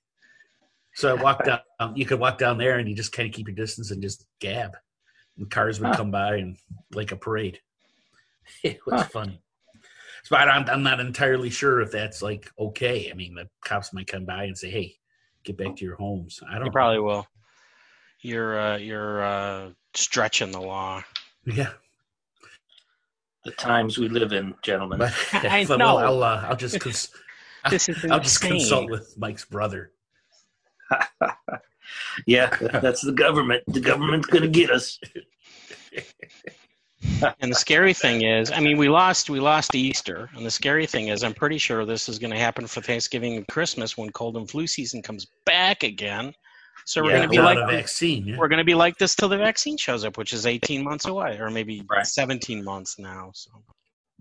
So 0.95 1.09
I 1.09 1.13
walked 1.13 1.45
down. 1.45 1.59
Um, 1.79 1.95
you 1.95 2.05
could 2.05 2.19
walk 2.19 2.37
down 2.37 2.57
there, 2.57 2.77
and 2.79 2.87
you 2.89 2.95
just 2.95 3.11
kind 3.13 3.27
of 3.29 3.33
keep 3.33 3.47
your 3.47 3.55
distance 3.55 3.91
and 3.91 4.01
just 4.01 4.25
gab. 4.39 4.71
And 5.37 5.49
cars 5.49 5.79
would 5.79 5.87
Huh. 5.89 5.97
come 5.97 6.11
by 6.11 6.35
and 6.37 6.57
like 6.93 7.11
a 7.11 7.15
parade. 7.17 7.59
It 8.63 8.79
was 8.85 8.95
Huh. 8.95 9.09
funny. 9.13 9.41
So 10.23 10.35
I, 10.35 10.43
I'm, 10.43 10.67
I'm 10.69 10.83
not 10.83 10.99
entirely 10.99 11.49
sure 11.49 11.81
if 11.81 11.91
that's 11.91 12.21
like 12.21 12.49
okay. 12.59 13.09
I 13.11 13.13
mean, 13.15 13.35
the 13.35 13.47
cops 13.63 13.93
might 13.93 14.07
come 14.07 14.25
by 14.25 14.43
and 14.45 14.57
say, 14.57 14.69
"Hey, 14.69 14.95
get 15.43 15.57
back 15.57 15.75
to 15.77 15.85
your 15.85 15.95
homes." 15.95 16.39
I 16.47 16.53
don't. 16.53 16.61
You 16.61 16.65
know. 16.65 16.71
probably 16.71 16.99
will. 16.99 17.27
You're 18.21 18.59
uh, 18.59 18.77
you're 18.77 19.23
uh, 19.23 19.69
stretching 19.95 20.51
the 20.51 20.61
law. 20.61 21.03
Yeah, 21.45 21.71
The 23.45 23.51
times 23.51 23.97
we 23.97 24.09
live 24.09 24.31
in, 24.31 24.53
gentlemen. 24.61 24.99
but 24.99 25.13
I 25.33 25.65
but 25.65 25.77
know. 25.77 25.95
well, 25.95 25.97
I'll 25.97 26.23
uh, 26.23 26.45
I'll 26.49 26.55
just 26.55 26.79
cons- 26.79 27.09
This 27.69 27.89
is 27.89 28.05
I'll 28.05 28.19
just 28.19 28.41
consult 28.41 28.89
with 28.91 29.15
Mike's 29.17 29.45
brother. 29.45 29.91
yeah, 32.27 32.55
that's 32.59 33.01
the 33.01 33.11
government. 33.11 33.63
The 33.67 33.79
government's 33.79 34.27
going 34.27 34.43
to 34.43 34.49
get 34.49 34.69
us. 34.69 34.99
And 37.39 37.51
the 37.51 37.55
scary 37.55 37.93
thing 37.93 38.23
is, 38.23 38.51
I 38.51 38.59
mean, 38.59 38.77
we 38.77 38.87
lost 38.89 39.29
we 39.29 39.39
lost 39.39 39.73
Easter, 39.75 40.29
and 40.35 40.45
the 40.45 40.51
scary 40.51 40.85
thing 40.85 41.07
is, 41.07 41.23
I'm 41.23 41.33
pretty 41.33 41.57
sure 41.57 41.83
this 41.85 42.07
is 42.07 42.19
going 42.19 42.31
to 42.31 42.37
happen 42.37 42.67
for 42.67 42.81
Thanksgiving 42.81 43.37
and 43.37 43.47
Christmas 43.47 43.97
when 43.97 44.11
cold 44.11 44.37
and 44.37 44.49
flu 44.49 44.67
season 44.67 45.01
comes 45.01 45.25
back 45.45 45.83
again. 45.83 46.33
So 46.85 47.01
we're 47.03 47.11
yeah, 47.11 47.17
going 47.17 47.29
to 47.29 47.35
be 47.35 47.39
like 47.39 47.57
vaccine. 47.69 48.25
Yeah. 48.27 48.37
we're 48.37 48.47
going 48.47 48.59
to 48.59 48.63
be 48.65 48.73
like 48.75 48.97
this 48.97 49.15
till 49.15 49.29
the 49.29 49.37
vaccine 49.37 49.77
shows 49.77 50.03
up, 50.05 50.17
which 50.17 50.33
is 50.33 50.45
18 50.45 50.83
months 50.83 51.05
away, 51.05 51.37
or 51.39 51.49
maybe 51.49 51.83
Right. 51.89 52.05
17 52.05 52.63
months 52.63 52.97
now. 52.97 53.31
So 53.33 53.51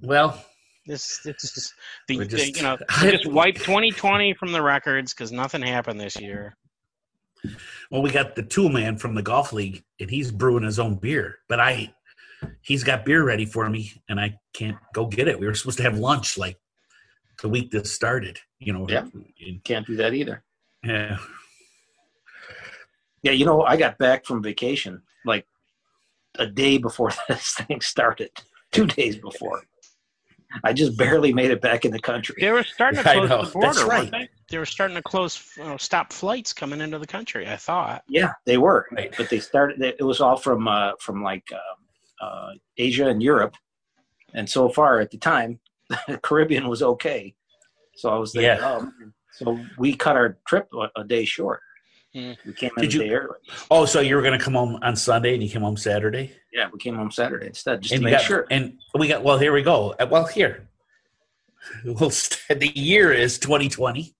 Well, 0.02 0.42
this 0.86 1.20
this 1.24 1.44
is 1.44 1.74
the, 2.08 2.24
just- 2.26 2.56
you 2.56 2.62
know 2.62 2.76
just 3.02 3.26
wipe 3.26 3.56
2020 3.56 4.34
from 4.34 4.52
the 4.52 4.62
records 4.62 5.12
because 5.14 5.32
nothing 5.32 5.62
happened 5.62 6.00
this 6.00 6.18
year. 6.20 6.56
Well, 7.90 8.02
we 8.02 8.10
got 8.10 8.36
the 8.36 8.42
tool 8.42 8.68
man 8.68 8.98
from 8.98 9.14
the 9.14 9.22
golf 9.22 9.52
league, 9.52 9.82
and 9.98 10.10
he's 10.10 10.30
brewing 10.30 10.64
his 10.64 10.78
own 10.78 10.96
beer. 10.96 11.38
But 11.48 11.58
I, 11.60 11.92
he's 12.62 12.84
got 12.84 13.04
beer 13.04 13.24
ready 13.24 13.44
for 13.46 13.68
me, 13.68 13.92
and 14.08 14.20
I 14.20 14.38
can't 14.52 14.76
go 14.94 15.06
get 15.06 15.28
it. 15.28 15.38
We 15.38 15.46
were 15.46 15.54
supposed 15.54 15.78
to 15.78 15.84
have 15.84 15.98
lunch 15.98 16.36
like 16.38 16.58
the 17.42 17.48
week 17.48 17.70
this 17.70 17.92
started. 17.92 18.38
You 18.58 18.72
know. 18.72 18.86
Yeah. 18.88 19.06
And- 19.46 19.62
Can't 19.64 19.86
do 19.86 19.96
that 19.96 20.14
either. 20.14 20.42
yeah. 20.84 21.16
Yeah, 23.22 23.32
you 23.32 23.44
know, 23.44 23.62
I 23.62 23.76
got 23.76 23.98
back 23.98 24.24
from 24.24 24.42
vacation 24.42 25.02
like 25.26 25.46
a 26.38 26.46
day 26.46 26.78
before 26.78 27.10
this 27.28 27.52
thing 27.54 27.80
started. 27.82 28.30
Two 28.72 28.86
days 28.86 29.16
before. 29.16 29.62
I 30.64 30.72
just 30.72 30.96
barely 30.96 31.32
made 31.32 31.50
it 31.50 31.60
back 31.60 31.84
in 31.84 31.90
the 31.92 31.98
country. 32.00 32.36
They 32.40 32.50
were 32.50 32.64
starting 32.64 33.02
to 33.02 33.12
close 33.26 33.28
the 33.28 33.52
border. 33.52 33.66
that's 33.66 33.78
weren't 33.78 33.90
right. 33.90 34.10
They? 34.10 34.28
they 34.48 34.58
were 34.58 34.64
starting 34.66 34.96
to 34.96 35.02
close, 35.02 35.52
you 35.56 35.64
know, 35.64 35.76
stop 35.76 36.12
flights 36.12 36.52
coming 36.52 36.80
into 36.80 36.98
the 36.98 37.06
country. 37.06 37.46
I 37.46 37.56
thought. 37.56 38.04
Yeah, 38.08 38.32
they 38.46 38.56
were, 38.58 38.86
Right. 38.90 39.14
but 39.16 39.28
they 39.28 39.38
started. 39.38 39.80
It 39.82 40.02
was 40.02 40.20
all 40.20 40.36
from 40.36 40.66
uh, 40.66 40.92
from 40.98 41.22
like 41.22 41.50
uh, 41.52 41.58
uh, 42.20 42.50
Asia 42.76 43.08
and 43.08 43.22
Europe, 43.22 43.56
and 44.34 44.48
so 44.48 44.68
far 44.68 45.00
at 45.00 45.10
the 45.10 45.18
time, 45.18 45.58
the 46.08 46.18
Caribbean 46.22 46.68
was 46.68 46.82
okay. 46.82 47.34
So 47.96 48.10
I 48.10 48.18
was 48.18 48.32
thinking, 48.32 48.46
Yeah. 48.48 48.58
oh, 48.62 48.90
so 49.32 49.58
we 49.78 49.94
cut 49.94 50.16
our 50.16 50.38
trip 50.46 50.68
a, 50.74 51.00
a 51.00 51.04
day 51.04 51.24
short. 51.24 51.60
Hmm. 52.14 52.32
We 52.44 52.52
came 52.54 52.70
in 52.76 52.82
Did 52.82 52.94
you- 52.94 53.00
day 53.02 53.10
early. 53.10 53.36
Oh, 53.70 53.84
so 53.86 54.00
you 54.00 54.16
were 54.16 54.22
going 54.22 54.36
to 54.38 54.44
come 54.44 54.54
home 54.54 54.78
on 54.82 54.96
Sunday, 54.96 55.34
and 55.34 55.42
you 55.42 55.48
came 55.48 55.62
home 55.62 55.76
Saturday, 55.76 56.32
Yeah, 56.52 56.68
we 56.72 56.78
came 56.78 56.96
home 56.96 57.10
Saturday 57.10 57.46
instead, 57.46 57.82
just 57.82 57.92
and 57.94 58.00
to 58.00 58.04
make 58.04 58.14
got, 58.18 58.22
sure. 58.22 58.46
And 58.50 58.78
we 58.98 59.06
got. 59.08 59.22
Well, 59.22 59.38
here 59.38 59.52
we 59.52 59.62
go. 59.62 59.94
Uh, 59.98 60.06
Well, 60.10 60.26
here. 60.26 60.66
Well, 61.84 62.10
the 62.48 62.72
year 62.74 63.12
is 63.12 63.38
2020. 63.38 64.14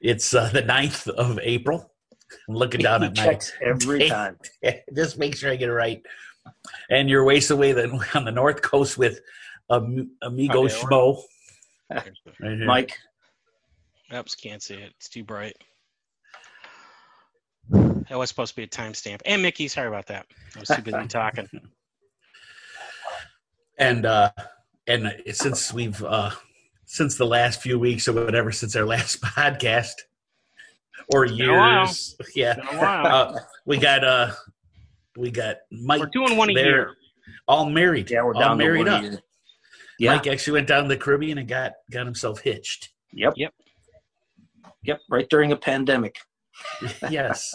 It's 0.00 0.34
uh, 0.34 0.50
the 0.52 0.62
9th 0.62 1.08
of 1.08 1.38
April. 1.42 1.92
I'm 2.48 2.54
looking 2.56 2.80
down 2.80 3.02
He 3.02 3.08
at 3.08 3.16
my 3.16 3.22
checks 3.24 3.52
every 3.62 4.00
Hey. 4.02 4.08
time. 4.08 4.36
just 4.94 5.16
make 5.16 5.36
sure 5.36 5.50
I 5.50 5.56
get 5.56 5.68
it 5.68 5.72
right. 5.72 6.02
And 6.90 7.08
you're 7.08 7.24
ways 7.24 7.50
away 7.50 7.72
then 7.72 7.98
on 8.14 8.24
the 8.24 8.32
north 8.32 8.62
coast 8.62 8.96
with 8.98 9.20
um, 9.70 10.10
Amigo 10.22 10.64
Okay, 10.64 10.74
Schmo. 10.74 11.20
Right 11.90 12.02
here. 12.40 12.66
Mike, 12.66 12.98
Oops, 14.14 14.34
can't 14.34 14.62
see 14.62 14.74
it. 14.74 14.92
It's 14.98 15.08
too 15.08 15.24
bright. 15.24 15.56
That 17.70 18.18
was 18.18 18.28
supposed 18.28 18.50
to 18.52 18.56
be 18.56 18.62
a 18.62 18.68
timestamp. 18.68 19.20
And 19.26 19.42
Mickey, 19.42 19.66
sorry 19.68 19.88
about 19.88 20.06
that. 20.06 20.26
I 20.56 20.60
was 20.60 20.68
too 20.68 20.82
busy 20.82 21.06
talking. 21.08 21.48
and 23.78 24.06
uh, 24.06 24.30
and 24.86 25.12
since 25.32 25.72
we've 25.72 26.02
uh, 26.04 26.30
since 26.84 27.16
the 27.16 27.24
last 27.26 27.60
few 27.60 27.78
weeks 27.78 28.06
or 28.06 28.12
whatever, 28.12 28.52
since 28.52 28.76
our 28.76 28.84
last 28.86 29.20
podcast 29.20 29.94
or 31.12 31.26
been 31.26 31.48
a 31.48 31.52
while. 31.52 31.78
years, 31.86 32.16
yeah, 32.34 32.54
Been 32.54 32.66
a 32.66 32.78
while. 32.80 33.06
uh, 33.06 33.38
we 33.64 33.78
got 33.78 34.04
uh, 34.04 34.32
We 35.16 35.30
got 35.30 35.56
Mike. 35.70 36.00
We're 36.00 36.06
doing 36.06 36.36
one 36.36 36.50
a 36.50 36.54
there, 36.54 36.64
year. 36.66 36.94
All 37.48 37.68
married. 37.70 38.10
Yeah, 38.10 38.22
we're 38.24 38.34
down 38.34 38.58
to 38.58 38.64
married 38.64 38.88
up. 38.88 39.04
Yeah. 39.98 40.14
Mike 40.16 40.26
actually 40.26 40.54
went 40.54 40.68
down 40.68 40.82
to 40.84 40.88
the 40.88 40.96
Caribbean 40.96 41.38
and 41.38 41.48
got 41.48 41.72
got 41.90 42.04
himself 42.06 42.40
hitched. 42.40 42.90
Yep. 43.12 43.34
Yep. 43.36 43.54
Yep. 44.82 45.00
Right 45.10 45.28
during 45.30 45.52
a 45.52 45.56
pandemic. 45.56 46.18
yes. 47.10 47.54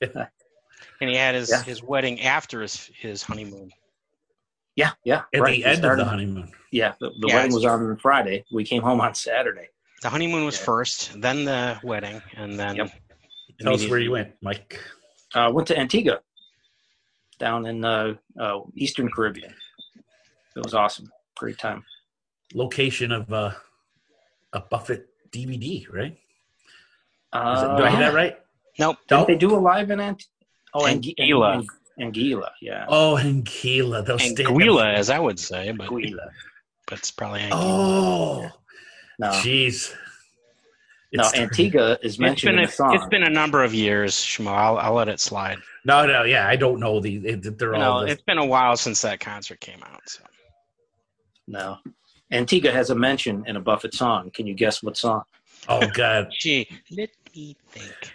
And 1.00 1.10
he 1.10 1.16
had 1.16 1.34
his, 1.34 1.50
Yeah. 1.50 1.62
his 1.62 1.82
wedding 1.82 2.22
after 2.22 2.62
his, 2.62 2.90
his 2.98 3.22
honeymoon. 3.22 3.70
Yeah. 4.76 4.92
Yeah. 5.04 5.24
At 5.34 5.40
right. 5.42 5.50
the 5.52 5.58
We 5.58 5.64
end 5.64 5.72
of 5.74 5.78
started- 5.80 6.04
the 6.06 6.08
honeymoon. 6.08 6.52
Yeah. 6.72 6.94
The, 7.00 7.10
the 7.20 7.28
Yeah, 7.28 7.34
wedding 7.36 7.52
was 7.52 7.66
on 7.66 7.96
Friday. 7.98 8.44
We 8.50 8.64
came 8.64 8.80
home 8.80 9.02
on 9.02 9.14
Saturday. 9.14 9.68
The 10.00 10.08
honeymoon 10.08 10.46
was 10.46 10.58
Yeah. 10.58 10.64
first, 10.64 11.20
then 11.20 11.44
the 11.44 11.78
wedding, 11.82 12.22
and 12.36 12.58
then 12.58 12.76
Yep. 12.76 12.90
Tell 13.60 13.74
us 13.74 13.86
where 13.88 13.98
you 13.98 14.10
went, 14.12 14.32
Mike. 14.40 14.80
Uh, 15.34 15.50
went 15.52 15.68
to 15.68 15.78
Antigua, 15.78 16.20
down 17.38 17.66
in 17.66 17.84
uh, 17.84 18.14
uh, 18.40 18.60
Eastern 18.74 19.10
Caribbean. 19.10 19.52
It 20.56 20.64
was 20.64 20.74
awesome. 20.74 21.10
Great 21.36 21.58
time. 21.58 21.84
Location 22.54 23.12
of 23.12 23.30
uh, 23.32 23.52
a 24.52 24.60
Buffett 24.60 25.08
DVD, 25.30 25.86
right? 25.92 26.12
Is 26.12 26.18
Uh, 27.32 27.70
it, 27.74 27.76
do 27.78 27.84
I 27.84 27.90
have 27.90 27.98
that 28.00 28.14
right? 28.14 28.38
Nope. 28.78 28.96
Didn't 29.08 29.20
No. 29.20 29.26
they 29.26 29.34
do 29.36 29.54
a 29.54 29.58
live 29.58 29.90
in 29.90 30.00
Ant? 30.00 30.24
Oh, 30.74 30.80
Angu- 30.84 31.14
Anguilla. 31.18 31.54
Ang- 31.54 31.68
Anguilla, 32.12 32.50
yeah. 32.60 32.84
Oh, 32.88 33.18
Anguilla. 33.20 34.04
Those 34.04 34.22
stand- 34.22 34.48
Anguilla, 34.48 34.94
as 34.94 35.10
I 35.10 35.18
would 35.18 35.38
say, 35.40 35.72
but, 35.72 35.88
Anguilla. 35.88 36.28
but 36.86 36.98
it's 36.98 37.10
probably 37.10 37.40
Anguilla. 37.40 37.50
Oh, 37.52 38.50
No, 39.18 39.28
jeez. 39.28 39.94
No, 41.16 41.26
It's- 41.28 41.34
Antigua 41.40 41.92
is 42.02 42.12
it's 42.14 42.18
mentioned 42.18 42.50
been 42.52 42.58
in 42.58 42.64
a, 42.64 42.66
the 42.66 42.72
song. 42.72 42.94
it's 42.94 43.06
been 43.06 43.22
a 43.22 43.30
number 43.30 43.62
of 43.64 43.72
years, 43.74 44.14
Shmo. 44.14 44.48
I'll, 44.48 44.78
I'll 44.78 44.92
let 44.94 45.08
it 45.08 45.20
slide. 45.20 45.58
No, 45.84 46.06
no, 46.06 46.24
yeah, 46.24 46.46
I 46.48 46.56
don't 46.56 46.78
know 46.80 47.00
the. 47.00 47.16
it- 47.26 47.58
They're 47.58 47.74
You 47.74 47.80
all. 47.82 48.00
know, 48.00 48.06
the- 48.06 48.12
it's 48.12 48.22
been 48.22 48.38
a 48.38 48.44
while 48.44 48.76
since 48.76 49.02
that 49.02 49.20
concert 49.20 49.60
came 49.60 49.82
out. 49.82 50.00
So 50.08 50.22
no, 51.48 51.78
Antigua 52.32 52.72
has 52.72 52.90
a 52.90 52.94
mention 52.94 53.44
in 53.46 53.56
a 53.56 53.60
Buffett 53.60 53.94
song. 53.94 54.30
Can 54.32 54.46
you 54.46 54.54
guess 54.54 54.82
what 54.82 54.96
song? 54.96 55.22
oh 55.68 55.86
God, 55.94 56.28
gee, 56.40 56.68
let 56.90 57.10
me 57.34 57.56
think. 57.70 58.12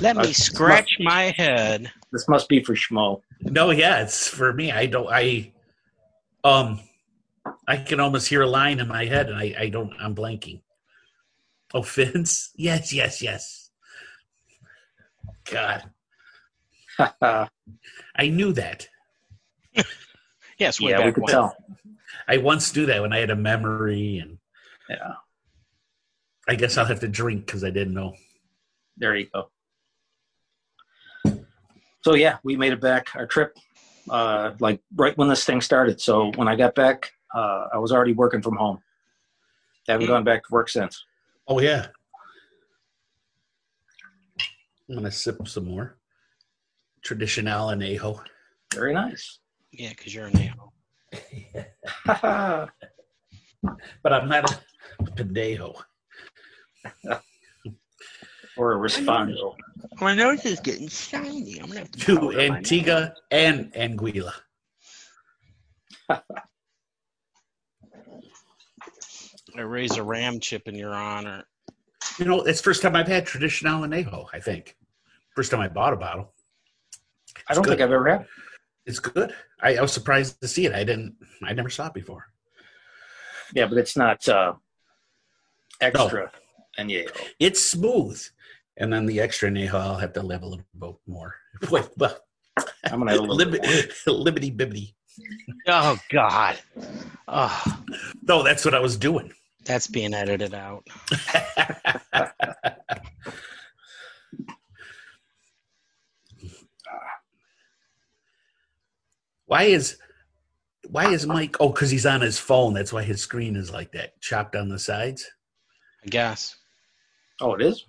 Let 0.00 0.16
Uh, 0.16 0.22
me 0.22 0.32
scratch 0.32 0.90
my 1.00 1.34
head. 1.36 1.90
This 2.12 2.28
must 2.28 2.48
be 2.48 2.62
for 2.62 2.74
Schmo. 2.74 3.20
no, 3.42 3.70
yeah, 3.70 4.02
it's 4.02 4.28
for 4.28 4.52
me. 4.52 4.70
I 4.72 4.86
don't. 4.86 5.08
I, 5.10 5.52
um, 6.44 6.80
I 7.66 7.76
can 7.76 8.00
almost 8.00 8.28
hear 8.28 8.42
a 8.42 8.46
line 8.46 8.78
in 8.80 8.88
my 8.88 9.04
head, 9.06 9.28
and 9.28 9.36
I, 9.38 9.54
I 9.58 9.68
don't. 9.68 9.92
I'm 10.00 10.14
blanking. 10.14 10.60
Oh, 11.72 11.82
Fins. 11.82 12.50
Yes, 12.56 12.92
yes, 12.92 13.22
yes. 13.22 13.70
God, 15.50 15.90
I 16.98 18.28
knew 18.28 18.52
that. 18.52 18.88
Yes, 20.58 20.80
way 20.80 20.90
yeah, 20.90 21.04
we 21.04 21.12
could 21.12 21.22
when. 21.24 21.32
tell. 21.32 21.56
I 22.28 22.36
once 22.38 22.74
knew 22.76 22.86
that 22.86 23.00
when 23.00 23.12
I 23.12 23.18
had 23.18 23.30
a 23.30 23.36
memory, 23.36 24.18
and 24.18 24.38
Yeah, 24.88 25.14
I 26.48 26.54
guess 26.56 26.76
I'll 26.76 26.84
have 26.84 27.00
to 27.00 27.08
drink 27.08 27.46
because 27.46 27.64
I 27.64 27.70
didn't 27.70 27.94
know. 27.94 28.14
there 28.96 29.16
you 29.16 29.28
go. 29.32 29.50
So 32.04 32.14
yeah, 32.14 32.38
we 32.42 32.56
made 32.56 32.72
it 32.72 32.80
back. 32.80 33.14
Our 33.14 33.26
trip, 33.26 33.56
uh, 34.08 34.52
like 34.60 34.80
right 34.94 35.16
when 35.16 35.28
this 35.28 35.44
thing 35.44 35.60
started. 35.60 36.00
So 36.00 36.30
when 36.36 36.48
I 36.48 36.56
got 36.56 36.74
back, 36.74 37.12
uh, 37.34 37.68
I 37.72 37.78
was 37.78 37.92
already 37.92 38.12
working 38.12 38.42
from 38.42 38.56
home. 38.56 38.80
Haven't 39.88 40.06
Hmm. 40.06 40.12
gone 40.12 40.24
back 40.24 40.42
to 40.44 40.48
work 40.52 40.68
since. 40.68 41.04
Oh 41.50 41.58
yeah. 41.58 41.88
I'm 44.88 44.94
gonna 44.94 45.10
sip 45.10 45.48
some 45.48 45.64
more. 45.64 45.98
Traditional 47.02 47.70
anejo. 47.70 48.20
Very 48.72 48.94
nice. 48.94 49.40
Yeah, 49.72 49.88
because 49.88 50.14
you're 50.14 50.28
a 50.28 50.30
nail. 50.30 50.72
but 52.22 52.70
I'm 54.12 54.28
not 54.28 54.48
a 54.48 54.60
pendejo. 55.16 55.74
or 58.56 58.74
a 58.74 58.88
respondo. 58.88 59.56
My 60.00 60.14
nose 60.14 60.46
is 60.46 60.60
getting 60.60 60.86
shiny. 60.86 61.58
I'm 61.58 61.66
gonna 61.66 61.80
have 61.80 61.90
to 61.90 61.98
To 61.98 62.40
Antigua 62.40 63.12
and 63.32 63.72
Anguilla. 63.72 64.34
nose. 66.08 66.20
I 69.60 69.64
raise 69.64 69.98
a 69.98 70.02
ram 70.02 70.40
chip 70.40 70.68
in 70.68 70.74
your 70.74 70.94
honor. 70.94 71.44
You 72.18 72.24
know, 72.24 72.40
it's 72.40 72.60
the 72.60 72.64
first 72.64 72.80
time 72.80 72.96
I've 72.96 73.06
had 73.06 73.26
traditional 73.26 73.82
anejo, 73.82 74.26
I 74.32 74.40
think. 74.40 74.74
First 75.36 75.50
time 75.50 75.60
I 75.60 75.68
bought 75.68 75.92
a 75.92 75.96
bottle. 75.96 76.32
I 77.46 77.52
don't 77.52 77.62
good. 77.62 77.72
think 77.72 77.82
I've 77.82 77.92
ever 77.92 78.08
had. 78.08 78.26
It's 78.86 78.98
good. 78.98 79.34
I, 79.60 79.76
I 79.76 79.82
was 79.82 79.92
surprised 79.92 80.40
to 80.40 80.48
see 80.48 80.64
it. 80.64 80.72
I 80.72 80.82
didn't 80.82 81.14
I 81.44 81.52
never 81.52 81.68
saw 81.68 81.88
it 81.88 81.94
before. 81.94 82.28
Yeah, 83.54 83.66
but 83.66 83.76
it's 83.76 83.98
not 83.98 84.26
uh, 84.26 84.54
extra 85.82 86.32
añejo. 86.78 87.10
It's 87.38 87.62
smooth. 87.62 88.18
And 88.78 88.90
then 88.90 89.04
the 89.04 89.20
extra 89.20 89.50
anejo 89.50 89.74
I'll 89.74 89.96
have 89.96 90.14
to 90.14 90.22
level 90.22 90.54
it 90.54 90.60
a 90.60 90.86
bit 90.86 90.96
more. 91.06 91.34
Wait, 91.70 91.86
but 91.98 92.24
I'm 92.84 93.00
gonna 93.00 93.10
have 93.10 93.20
a 93.20 93.24
little 93.24 93.52
bit 93.52 93.62
more. 93.62 94.16
Libbity 94.24 94.56
bibbity. 94.56 94.94
Oh 95.66 95.98
God. 96.08 96.58
Oh, 97.28 97.76
No, 98.22 98.42
that's 98.42 98.64
what 98.64 98.74
I 98.74 98.80
was 98.80 98.96
doing. 98.96 99.34
That's 99.64 99.86
being 99.86 100.14
edited 100.14 100.54
out. 100.54 100.86
why 109.46 109.64
is 109.64 109.96
why 110.88 111.10
is 111.12 111.26
Mike? 111.26 111.56
Oh, 111.60 111.68
because 111.68 111.90
he's 111.90 112.06
on 112.06 112.20
his 112.20 112.38
phone. 112.38 112.74
That's 112.74 112.92
why 112.92 113.02
his 113.02 113.20
screen 113.22 113.56
is 113.56 113.70
like 113.70 113.92
that, 113.92 114.20
chopped 114.20 114.56
on 114.56 114.68
the 114.68 114.78
sides. 114.78 115.28
I 116.04 116.08
guess. 116.08 116.56
Oh, 117.40 117.54
it 117.54 117.62
is. 117.62 117.84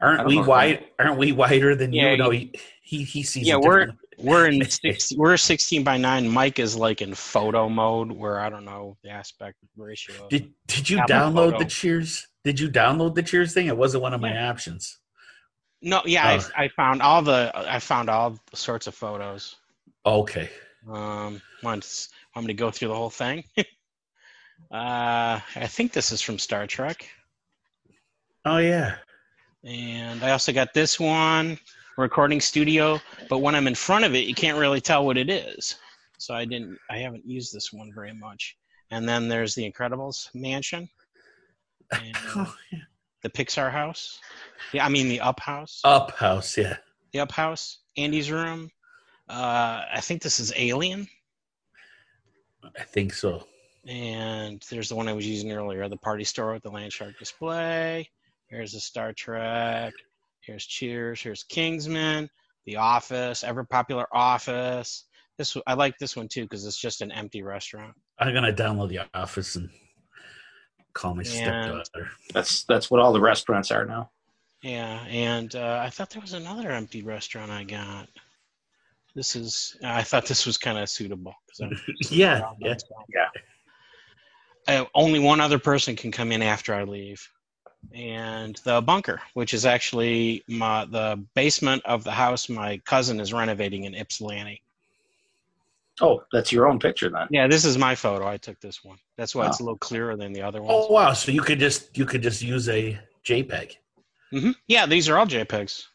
Aren't 0.00 0.26
we 0.26 0.36
know 0.36 0.42
if 0.42 0.46
wide? 0.46 0.84
Aren't 0.98 1.18
we 1.18 1.32
wider 1.32 1.74
than 1.74 1.92
Yeah, 1.92 2.12
you? 2.12 2.16
No, 2.18 2.30
he 2.30 2.52
he, 2.82 3.04
he 3.04 3.22
sees. 3.22 3.46
Yeah, 3.46 3.56
we're- 3.56 3.86
differently. 3.86 4.07
We're 4.18 4.48
in 4.48 4.64
six, 4.70 5.12
we're 5.16 5.36
16 5.36 5.84
by 5.84 5.96
9. 5.96 6.28
Mike 6.28 6.58
is 6.58 6.76
like 6.76 7.00
in 7.02 7.14
photo 7.14 7.68
mode 7.68 8.10
where 8.12 8.40
I 8.40 8.48
don't 8.50 8.64
know 8.64 8.96
the 9.02 9.10
aspect 9.10 9.56
ratio. 9.76 10.26
Did 10.28 10.52
Did 10.66 10.90
you 10.90 10.98
download 10.98 11.52
photo. 11.52 11.58
the 11.60 11.64
Cheers? 11.66 12.26
Did 12.44 12.58
you 12.60 12.68
download 12.70 13.14
the 13.14 13.22
Cheers 13.22 13.54
thing? 13.54 13.66
It 13.66 13.76
wasn't 13.76 14.02
one 14.02 14.14
of 14.14 14.20
my 14.20 14.46
options. 14.46 14.98
no, 15.82 16.02
yeah, 16.04 16.40
Oh. 16.40 16.50
I, 16.56 16.64
I 16.64 16.68
found 16.68 17.02
all 17.02 17.22
the 17.22 17.52
I 17.54 17.78
found 17.78 18.08
all 18.10 18.38
sorts 18.54 18.86
of 18.86 18.94
photos. 18.94 19.56
Okay. 20.04 20.48
Um, 20.90 21.40
want 21.62 22.08
want 22.34 22.46
me 22.46 22.52
to 22.52 22.58
go 22.58 22.70
through 22.70 22.88
the 22.88 22.94
whole 22.94 23.10
thing? 23.10 23.44
uh, 23.58 23.64
I 24.72 25.66
think 25.66 25.92
this 25.92 26.12
is 26.12 26.20
from 26.22 26.38
Star 26.38 26.66
Trek, 26.66 27.06
Oh 28.44 28.58
yeah. 28.58 28.96
and 29.64 30.22
I 30.24 30.30
also 30.30 30.52
got 30.52 30.72
this 30.74 30.98
one 30.98 31.58
recording 32.02 32.40
studio. 32.40 33.00
But 33.28 33.38
when 33.38 33.54
I'm 33.54 33.66
in 33.66 33.74
front 33.74 34.04
of 34.04 34.14
it, 34.14 34.26
you 34.26 34.34
can't 34.34 34.56
really 34.58 34.80
tell 34.80 35.04
what 35.04 35.18
it 35.18 35.28
is. 35.28 35.76
So 36.18 36.34
I 36.34 36.44
didn't. 36.44 36.78
I 36.90 36.98
haven't 36.98 37.26
used 37.26 37.52
this 37.52 37.72
one 37.72 37.90
very 37.94 38.14
much. 38.14 38.56
And 38.90 39.06
then 39.08 39.28
there's 39.28 39.54
the 39.54 39.70
Incredibles 39.70 40.28
mansion, 40.34 40.88
and 41.92 42.16
Oh, 42.36 42.54
yeah. 42.72 42.78
the 43.22 43.28
Pixar 43.28 43.70
house. 43.70 44.18
Yeah, 44.72 44.86
I 44.86 44.88
mean 44.88 45.08
the 45.08 45.20
Up 45.20 45.40
house. 45.40 45.82
Up 45.84 46.12
house. 46.12 46.56
Yeah. 46.56 46.76
the 47.12 47.20
Up 47.20 47.32
house. 47.32 47.80
Andy's 47.98 48.30
room. 48.30 48.70
Uh, 49.28 49.82
I 49.92 50.00
think 50.00 50.22
this 50.22 50.40
is 50.40 50.54
Alien. 50.56 51.06
I 52.78 52.82
think 52.84 53.12
so. 53.12 53.46
And 53.86 54.64
there's 54.70 54.88
the 54.88 54.94
one 54.94 55.06
I 55.08 55.12
was 55.12 55.26
using 55.26 55.52
earlier, 55.52 55.86
the 55.88 55.96
party 55.98 56.24
store 56.24 56.52
with 56.54 56.62
the 56.62 56.70
land 56.70 56.92
shark 56.92 57.18
display. 57.18 58.08
Here's 58.48 58.72
the 58.72 58.80
Star 58.80 59.12
Trek. 59.12 59.92
Here's 60.48 60.64
Cheers. 60.66 61.20
Here's 61.20 61.44
Kingsman. 61.44 62.30
The 62.64 62.76
Office, 62.76 63.44
ever 63.44 63.64
popular 63.64 64.06
Office. 64.12 65.04
This 65.36 65.54
I 65.66 65.74
like 65.74 65.98
this 65.98 66.16
one 66.16 66.26
too 66.26 66.42
because 66.44 66.64
it's 66.64 66.78
just 66.80 67.02
an 67.02 67.12
empty 67.12 67.42
restaurant. 67.42 67.94
I'm 68.18 68.32
gonna 68.32 68.52
download 68.52 68.88
the 68.88 69.00
Office 69.14 69.56
and 69.56 69.68
call 70.94 71.14
my 71.14 71.20
And- 71.20 71.26
stepdaughter. 71.28 72.10
That's 72.32 72.64
that's 72.64 72.90
what 72.90 72.98
all 73.00 73.12
the 73.12 73.20
restaurants 73.20 73.70
are 73.70 73.84
now. 73.84 74.10
Yeah, 74.62 75.04
and 75.06 75.54
uh, 75.54 75.82
I 75.84 75.90
thought 75.90 76.08
there 76.10 76.22
was 76.22 76.32
another 76.32 76.70
empty 76.70 77.02
restaurant 77.02 77.50
I 77.50 77.64
got. 77.64 78.08
This 79.14 79.36
is 79.36 79.76
I 79.84 80.02
thought 80.02 80.24
this 80.26 80.46
was 80.46 80.56
kind 80.56 80.78
of 80.78 80.88
suitable 80.88 81.34
because 81.46 81.78
Yeah. 82.10 82.40
Yeah. 82.58 82.74
uh, 84.66 84.84
only 84.94 85.18
one 85.18 85.40
other 85.40 85.58
person 85.58 85.94
can 85.94 86.10
come 86.10 86.32
in 86.32 86.40
after 86.42 86.74
I 86.74 86.84
leave, 86.84 87.26
and 87.92 88.56
the 88.64 88.80
bunker, 88.80 89.20
which 89.34 89.54
is 89.54 89.64
actually 89.66 90.42
my 90.48 90.84
the 90.84 91.24
basement 91.34 91.82
of 91.84 92.04
the 92.04 92.10
house 92.10 92.48
my 92.48 92.78
cousin 92.84 93.20
is 93.20 93.32
renovating 93.32 93.84
in 93.84 93.94
Ypsilanti. 93.94 94.62
Oh, 96.00 96.22
that's 96.32 96.52
your 96.52 96.68
own 96.68 96.78
picture 96.78 97.10
then. 97.10 97.26
Yeah, 97.30 97.48
this 97.48 97.64
is 97.64 97.76
my 97.76 97.94
photo. 97.94 98.26
I 98.26 98.36
took 98.36 98.60
this 98.60 98.84
one. 98.84 98.98
That's 99.16 99.34
why 99.34 99.46
it's 99.46 99.60
Oh. 99.60 99.64
a 99.64 99.66
little 99.66 99.78
clearer 99.78 100.16
than 100.16 100.32
the 100.32 100.42
other 100.42 100.60
Oh 100.62 100.78
ones. 100.78 100.86
wow! 100.90 101.12
So 101.12 101.32
you 101.32 101.40
could 101.40 101.58
just 101.58 101.96
you 101.96 102.04
could 102.04 102.22
just 102.22 102.42
use 102.42 102.68
a 102.68 102.98
JPEG. 103.24 103.76
hmm 104.30 104.50
Yeah, 104.68 104.86
these 104.86 105.08
are 105.08 105.18
all 105.18 105.26
JPEGs. 105.26 105.86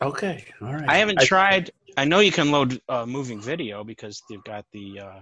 Okay. 0.00 0.44
All 0.62 0.72
right. 0.74 0.88
I 0.88 0.96
haven't 0.96 1.20
tried. 1.20 1.70
I 1.96 2.04
know 2.04 2.20
you 2.20 2.32
can 2.32 2.50
load 2.50 2.80
uh, 2.88 3.06
moving 3.06 3.40
video 3.40 3.84
because 3.84 4.22
they've 4.28 4.42
got 4.44 4.64
the 4.72 4.98
uh, 5.00 5.20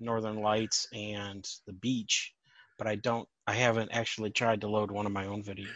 Northern 0.00 0.40
Lights 0.40 0.86
and 0.94 1.46
the 1.66 1.72
beach, 1.72 2.32
but 2.78 2.86
I 2.86 2.96
don't. 2.96 3.28
I 3.46 3.54
haven't 3.54 3.90
actually 3.92 4.30
tried 4.30 4.60
to 4.62 4.68
load 4.68 4.90
one 4.90 5.06
of 5.06 5.12
my 5.12 5.26
own 5.26 5.42
videos. 5.42 5.68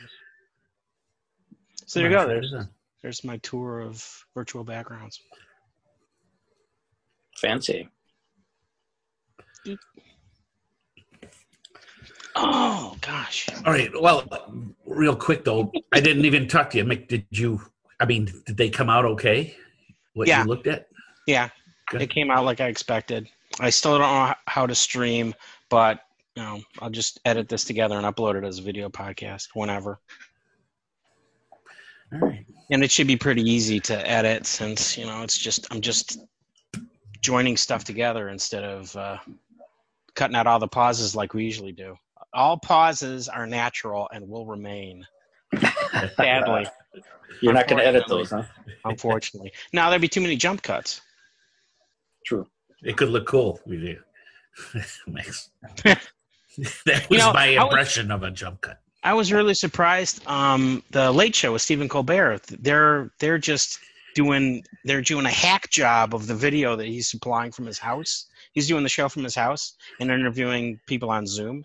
So 1.86 2.00
there 2.00 2.10
you 2.10 2.16
go. 2.16 2.26
There's 2.26 2.54
there's 3.02 3.24
my 3.24 3.36
tour 3.38 3.80
of 3.80 4.24
virtual 4.34 4.64
backgrounds. 4.64 5.20
Fancy. 7.36 7.88
Oh 12.34 12.96
gosh. 13.00 13.48
All 13.64 13.72
right. 13.72 13.90
Well, 14.00 14.24
real 14.86 15.16
quick 15.16 15.44
though, 15.44 15.72
I 15.92 16.00
didn't 16.00 16.24
even 16.24 16.46
talk 16.46 16.70
to 16.70 16.78
you, 16.78 16.84
Mick. 16.84 17.08
Did 17.08 17.26
you? 17.30 17.60
I 18.00 18.06
mean, 18.06 18.30
did 18.46 18.56
they 18.56 18.70
come 18.70 18.88
out 18.88 19.04
okay? 19.04 19.56
What 20.14 20.28
Yeah. 20.28 20.42
you 20.42 20.48
looked 20.48 20.66
at? 20.68 20.88
Yeah, 21.26 21.48
Good. 21.90 22.02
it 22.02 22.10
came 22.10 22.30
out 22.30 22.44
like 22.44 22.60
I 22.60 22.68
expected. 22.68 23.28
I 23.60 23.70
still 23.70 23.98
don't 23.98 24.08
know 24.28 24.34
how 24.46 24.66
to 24.66 24.74
stream, 24.74 25.34
but 25.68 26.00
you 26.38 26.44
know, 26.44 26.60
I'll 26.78 26.88
just 26.88 27.18
edit 27.24 27.48
this 27.48 27.64
together 27.64 27.96
and 27.96 28.06
upload 28.06 28.36
it 28.36 28.44
as 28.44 28.60
a 28.60 28.62
video 28.62 28.88
podcast 28.88 29.48
whenever. 29.54 29.98
All 32.12 32.20
right. 32.20 32.46
And 32.70 32.84
it 32.84 32.92
should 32.92 33.08
be 33.08 33.16
pretty 33.16 33.42
easy 33.42 33.80
to 33.80 34.08
edit 34.08 34.46
since 34.46 34.96
you 34.96 35.04
know 35.04 35.22
it's 35.22 35.36
just 35.36 35.66
I'm 35.72 35.80
just 35.80 36.20
joining 37.20 37.56
stuff 37.56 37.82
together 37.82 38.28
instead 38.28 38.62
of 38.62 38.94
uh, 38.94 39.16
cutting 40.14 40.36
out 40.36 40.46
all 40.46 40.60
the 40.60 40.68
pauses 40.68 41.16
like 41.16 41.34
we 41.34 41.44
usually 41.44 41.72
do. 41.72 41.96
All 42.32 42.56
pauses 42.56 43.28
are 43.28 43.46
natural 43.46 44.08
and 44.12 44.28
will 44.28 44.46
remain. 44.46 45.04
Sadly, 46.16 46.66
You're 47.40 47.52
not 47.52 47.66
going 47.66 47.80
to 47.80 47.86
edit 47.86 48.04
those, 48.06 48.30
huh? 48.30 48.44
unfortunately. 48.84 49.52
Now 49.72 49.90
there'd 49.90 50.00
be 50.00 50.08
too 50.08 50.20
many 50.20 50.36
jump 50.36 50.62
cuts. 50.62 51.00
True. 52.24 52.46
It 52.84 52.96
could 52.96 53.08
look 53.08 53.26
cool. 53.26 53.60
We 53.66 53.76
do. 53.78 54.82
Max. 55.08 55.50
that 56.86 57.08
was 57.08 57.10
You 57.10 57.18
know, 57.18 57.32
my 57.32 57.54
I 57.56 57.64
was- 57.64 57.72
impression 57.72 58.10
of 58.10 58.22
a 58.22 58.30
jump 58.30 58.60
cut. 58.62 58.80
I 59.04 59.14
was 59.14 59.32
really 59.32 59.54
surprised. 59.54 60.26
Um, 60.26 60.82
the 60.90 61.12
Late 61.12 61.34
Show 61.34 61.52
with 61.52 61.62
Stephen 61.62 61.88
Colbert. 61.88 62.42
They're 62.48 63.10
they're 63.20 63.38
just 63.38 63.78
doing 64.16 64.64
they're 64.84 65.02
doing 65.02 65.24
a 65.24 65.30
hack 65.30 65.70
job 65.70 66.14
of 66.14 66.26
the 66.26 66.34
video 66.34 66.74
that 66.76 66.86
he's 66.86 67.08
supplying 67.08 67.52
from 67.52 67.64
his 67.66 67.78
house. 67.78 68.26
He's 68.52 68.66
doing 68.66 68.82
the 68.82 68.88
show 68.88 69.08
from 69.08 69.22
his 69.22 69.36
house 69.36 69.74
and 70.00 70.10
interviewing 70.10 70.80
people 70.86 71.10
on 71.10 71.26
Zoom. 71.26 71.64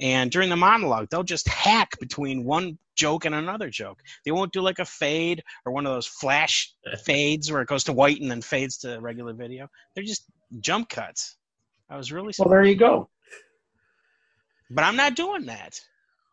And 0.00 0.30
during 0.30 0.48
the 0.48 0.56
monologue, 0.56 1.08
they'll 1.10 1.22
just 1.22 1.46
hack 1.46 1.90
between 2.00 2.44
one 2.44 2.78
joke 2.96 3.26
and 3.26 3.34
another 3.34 3.68
joke. 3.68 4.00
They 4.24 4.30
won't 4.30 4.50
do 4.52 4.62
like 4.62 4.78
a 4.78 4.84
fade 4.86 5.42
or 5.66 5.72
one 5.72 5.84
of 5.86 5.92
those 5.92 6.06
flash 6.06 6.72
fades 7.04 7.52
where 7.52 7.60
it 7.60 7.68
goes 7.68 7.84
to 7.84 7.92
white 7.92 8.20
and 8.22 8.30
then 8.30 8.40
fades 8.40 8.78
to 8.78 8.98
regular 9.00 9.34
video. 9.34 9.68
They're 9.94 10.04
just 10.04 10.24
jump 10.60 10.88
cuts. 10.88 11.36
I 11.90 11.98
was 11.98 12.10
really 12.10 12.32
Well, 12.38 12.48
there 12.48 12.64
you 12.64 12.76
go. 12.76 13.10
But 14.70 14.84
I'm 14.84 14.96
not 14.96 15.16
doing 15.16 15.46
that. 15.46 15.80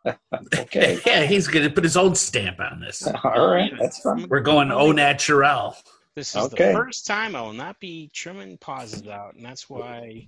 Okay. 0.57 0.99
yeah, 1.05 1.23
he's 1.23 1.47
going 1.47 1.67
to 1.67 1.73
put 1.73 1.83
his 1.83 1.97
own 1.97 2.15
stamp 2.15 2.59
on 2.61 2.79
this. 2.79 3.05
All 3.23 3.47
right. 3.49 3.71
That's 3.77 3.99
fun. 3.99 4.25
We're 4.29 4.39
going 4.39 4.71
au 4.71 4.91
naturel. 4.93 5.75
This 6.15 6.33
is 6.33 6.45
Okay. 6.45 6.71
the 6.71 6.73
first 6.73 7.05
time 7.05 7.35
I 7.35 7.41
will 7.41 7.51
not 7.53 7.79
be 7.79 8.09
trimming 8.13 8.57
pauses 8.57 9.07
out, 9.07 9.35
and 9.35 9.43
that's 9.43 9.69
why. 9.69 10.27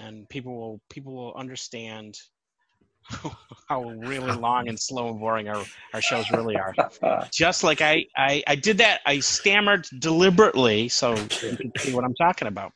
And 0.00 0.28
people 0.28 0.56
will 0.56 0.80
people 0.90 1.12
will 1.14 1.34
understand 1.34 2.18
how 3.68 3.82
really 3.82 4.32
long 4.32 4.68
and 4.68 4.78
slow 4.78 5.08
and 5.08 5.18
boring 5.20 5.48
our, 5.48 5.64
our 5.94 6.00
shows 6.00 6.30
really 6.30 6.56
are. 6.56 6.74
Just 7.32 7.64
like 7.64 7.80
I, 7.80 8.04
I 8.16 8.42
I 8.46 8.54
did 8.54 8.78
that, 8.78 9.00
I 9.06 9.20
stammered 9.20 9.86
deliberately 9.98 10.88
so 10.88 11.14
you 11.42 11.56
can 11.56 11.72
see 11.78 11.94
what 11.94 12.04
I'm 12.04 12.14
talking 12.14 12.48
about. 12.48 12.72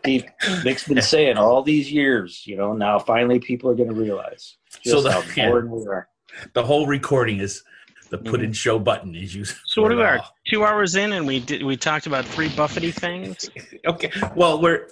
Steve, 0.00 0.24
Vic's 0.62 0.86
been 0.86 1.00
saying 1.02 1.36
all 1.36 1.62
these 1.62 1.90
years, 1.90 2.46
you 2.46 2.56
know, 2.56 2.72
now 2.72 2.98
finally 2.98 3.38
people 3.38 3.70
are 3.70 3.74
going 3.74 3.88
to 3.88 3.94
realize 3.94 4.56
just 4.82 4.84
So 4.96 5.00
the- 5.02 5.12
how 5.12 5.22
yeah. 5.36 5.50
we 5.60 5.86
are. 5.86 6.08
the 6.54 6.62
whole 6.62 6.86
recording 6.86 7.40
is 7.40 7.62
the 8.10 8.18
put 8.18 8.42
in 8.42 8.52
show 8.52 8.78
button 8.78 9.14
is 9.14 9.34
used. 9.34 9.54
So 9.66 9.82
what 9.82 9.92
are 9.92 9.96
we 9.96 10.02
are 10.02 10.20
two 10.48 10.64
hours 10.64 10.96
in, 10.96 11.12
and 11.12 11.26
we 11.26 11.40
did 11.40 11.62
we 11.62 11.76
talked 11.76 12.06
about 12.06 12.24
three 12.24 12.48
Buffety 12.48 12.92
things. 12.92 13.50
Okay. 13.86 14.10
Well, 14.34 14.60
we're 14.62 14.88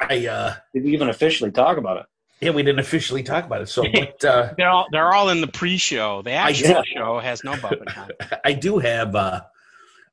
I 0.00 0.26
uh 0.26 0.54
Did 0.74 0.84
we 0.84 0.92
even 0.92 1.08
officially 1.08 1.50
talk 1.52 1.76
about 1.76 1.98
it? 1.98 2.06
yeah, 2.40 2.50
we 2.50 2.62
didn't 2.62 2.78
officially 2.80 3.22
talk 3.22 3.44
about 3.44 3.62
it. 3.62 3.68
So 3.68 3.82
what 3.88 4.24
uh 4.24 4.54
They're 4.56 4.68
all 4.70 4.86
they're 4.92 5.12
all 5.12 5.28
in 5.30 5.40
the 5.40 5.46
pre-show. 5.48 6.22
The 6.22 6.32
I- 6.32 6.50
actual 6.50 6.82
show 6.84 7.18
has 7.20 7.42
no 7.44 7.52
Buffett 7.60 7.88
time. 7.88 8.10
I 8.44 8.52
do 8.54 8.78
have 8.78 9.14
uh 9.14 9.40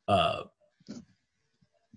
uh 0.08 0.42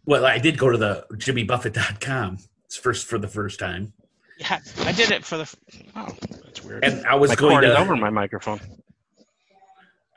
well, 0.08 0.24
I 0.24 0.38
did 0.38 0.56
go 0.58 0.70
to 0.70 0.78
the 0.78 1.04
jimmybuffett.com 1.12 2.38
It's 2.64 2.76
first 2.76 3.06
for 3.06 3.18
the 3.18 3.28
first 3.28 3.58
time. 3.60 3.92
Yeah, 4.38 4.58
I 4.80 4.92
did 4.92 5.10
it 5.10 5.24
for 5.24 5.36
the. 5.36 5.54
Oh, 5.96 6.08
that's 6.44 6.64
weird. 6.64 6.84
And 6.84 7.04
I 7.06 7.14
was 7.16 7.28
my 7.30 7.34
going 7.34 7.52
cord 7.52 7.64
is 7.64 7.74
to 7.74 7.78
over 7.78 7.94
my 7.96 8.08
microphone. 8.10 8.60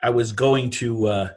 I 0.02 0.10
was 0.10 0.32
going 0.32 0.70
to 0.70 1.06
uh 1.08 1.28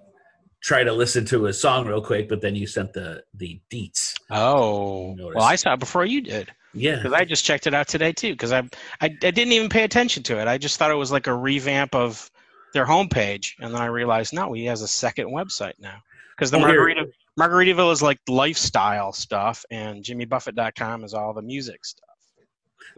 try 0.64 0.84
to 0.84 0.94
listen 0.94 1.26
to 1.26 1.46
a 1.48 1.54
song 1.54 1.86
real 1.88 2.02
quick, 2.02 2.30
but 2.30 2.42
then 2.42 2.56
you 2.56 2.66
sent 2.68 2.94
the 2.94 3.24
the 3.34 3.60
deets. 3.70 4.16
Oh, 4.30 5.14
Notice. 5.18 5.36
well, 5.36 5.44
I 5.46 5.56
saw 5.56 5.74
it 5.74 5.80
before 5.80 6.06
you 6.06 6.22
did 6.22 6.52
Yeah. 6.74 6.96
because 6.98 7.14
I 7.14 7.26
just 7.26 7.44
checked 7.44 7.68
it 7.68 7.74
out 7.74 7.88
today 7.88 8.12
too. 8.14 8.32
Because 8.34 8.52
I, 8.54 8.60
I 9.02 9.06
I 9.06 9.10
didn't 9.10 9.52
even 9.52 9.68
pay 9.70 9.84
attention 9.84 10.24
to 10.24 10.40
it. 10.40 10.48
I 10.48 10.58
just 10.58 10.78
thought 10.78 10.92
it 10.92 10.96
was 10.96 11.12
like 11.12 11.28
a 11.28 11.34
revamp 11.36 11.94
of 11.94 12.32
their 12.74 12.86
homepage, 12.86 13.54
and 13.60 13.74
then 13.74 13.82
I 13.82 13.88
realized 13.88 14.32
no, 14.34 14.54
he 14.54 14.66
has 14.66 14.82
a 14.82 14.88
second 14.88 15.28
website 15.28 15.74
now. 15.80 15.98
Because 16.36 16.52
the 16.52 16.58
Oh, 16.58 16.68
here. 16.68 17.06
Margarita 17.38 17.74
Margaritaville 17.74 17.92
is 17.92 18.02
like 18.02 18.20
lifestyle 18.28 19.12
stuff, 19.12 19.66
and 19.72 20.04
JimmyBuffett.com 20.04 21.04
is 21.04 21.14
all 21.14 21.34
the 21.34 21.42
music 21.42 21.86
stuff. 21.86 22.10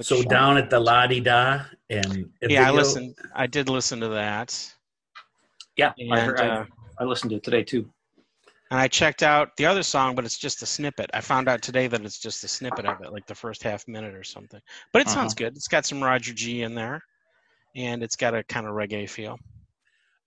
So 0.02 0.21
down 0.21 0.58
at 0.58 0.69
the 0.69 0.80
Lah 0.80 1.08
De 1.08 1.19
Dah 1.19 1.63
and 1.89 2.30
yeah, 2.41 2.67
I 2.67 2.71
listened. 2.71 3.15
I 3.34 3.47
did 3.47 3.69
listen 3.69 4.00
to 4.02 4.10
that. 4.10 4.73
Yeah, 5.76 5.93
I, 6.12 6.19
heard, 6.19 6.39
I, 6.39 6.47
uh, 6.47 6.65
I 7.00 7.04
listened 7.04 7.32
to 7.32 7.38
it 7.38 7.43
today 7.43 7.63
too. 7.63 7.89
And 8.69 8.80
I 8.80 8.88
checked 8.88 9.23
out 9.23 9.56
the 9.58 9.65
other 9.65 9.82
song, 9.82 10.13
but 10.13 10.26
it's 10.26 10.38
just 10.38 10.62
a 10.62 10.65
snippet. 10.65 11.10
I 11.13 11.21
found 11.21 11.47
out 11.47 11.62
today 11.62 11.88
that 11.88 12.04
it's 12.04 12.19
just 12.19 12.43
a 12.43 12.47
snippet 12.47 12.86
of 12.86 13.02
it, 13.02 13.13
like 13.13 13.26
the 13.26 13.36
first 13.36 13.63
half 13.63 13.88
minute 13.88 14.13
or 14.13 14.23
something. 14.23 14.60
But 14.91 15.04
it 15.04 15.10
sounds 15.10 15.34
good. 15.34 15.56
It's 15.56 15.69
got 15.69 15.86
some 15.86 16.04
Roger 16.04 16.34
G 16.34 16.63
in 16.63 16.76
there, 16.76 17.02
and 17.76 18.04
it's 18.04 18.17
got 18.17 18.36
a 18.36 18.43
kind 18.43 18.67
of 18.67 18.73
reggae 18.73 19.10
feel. 19.10 19.39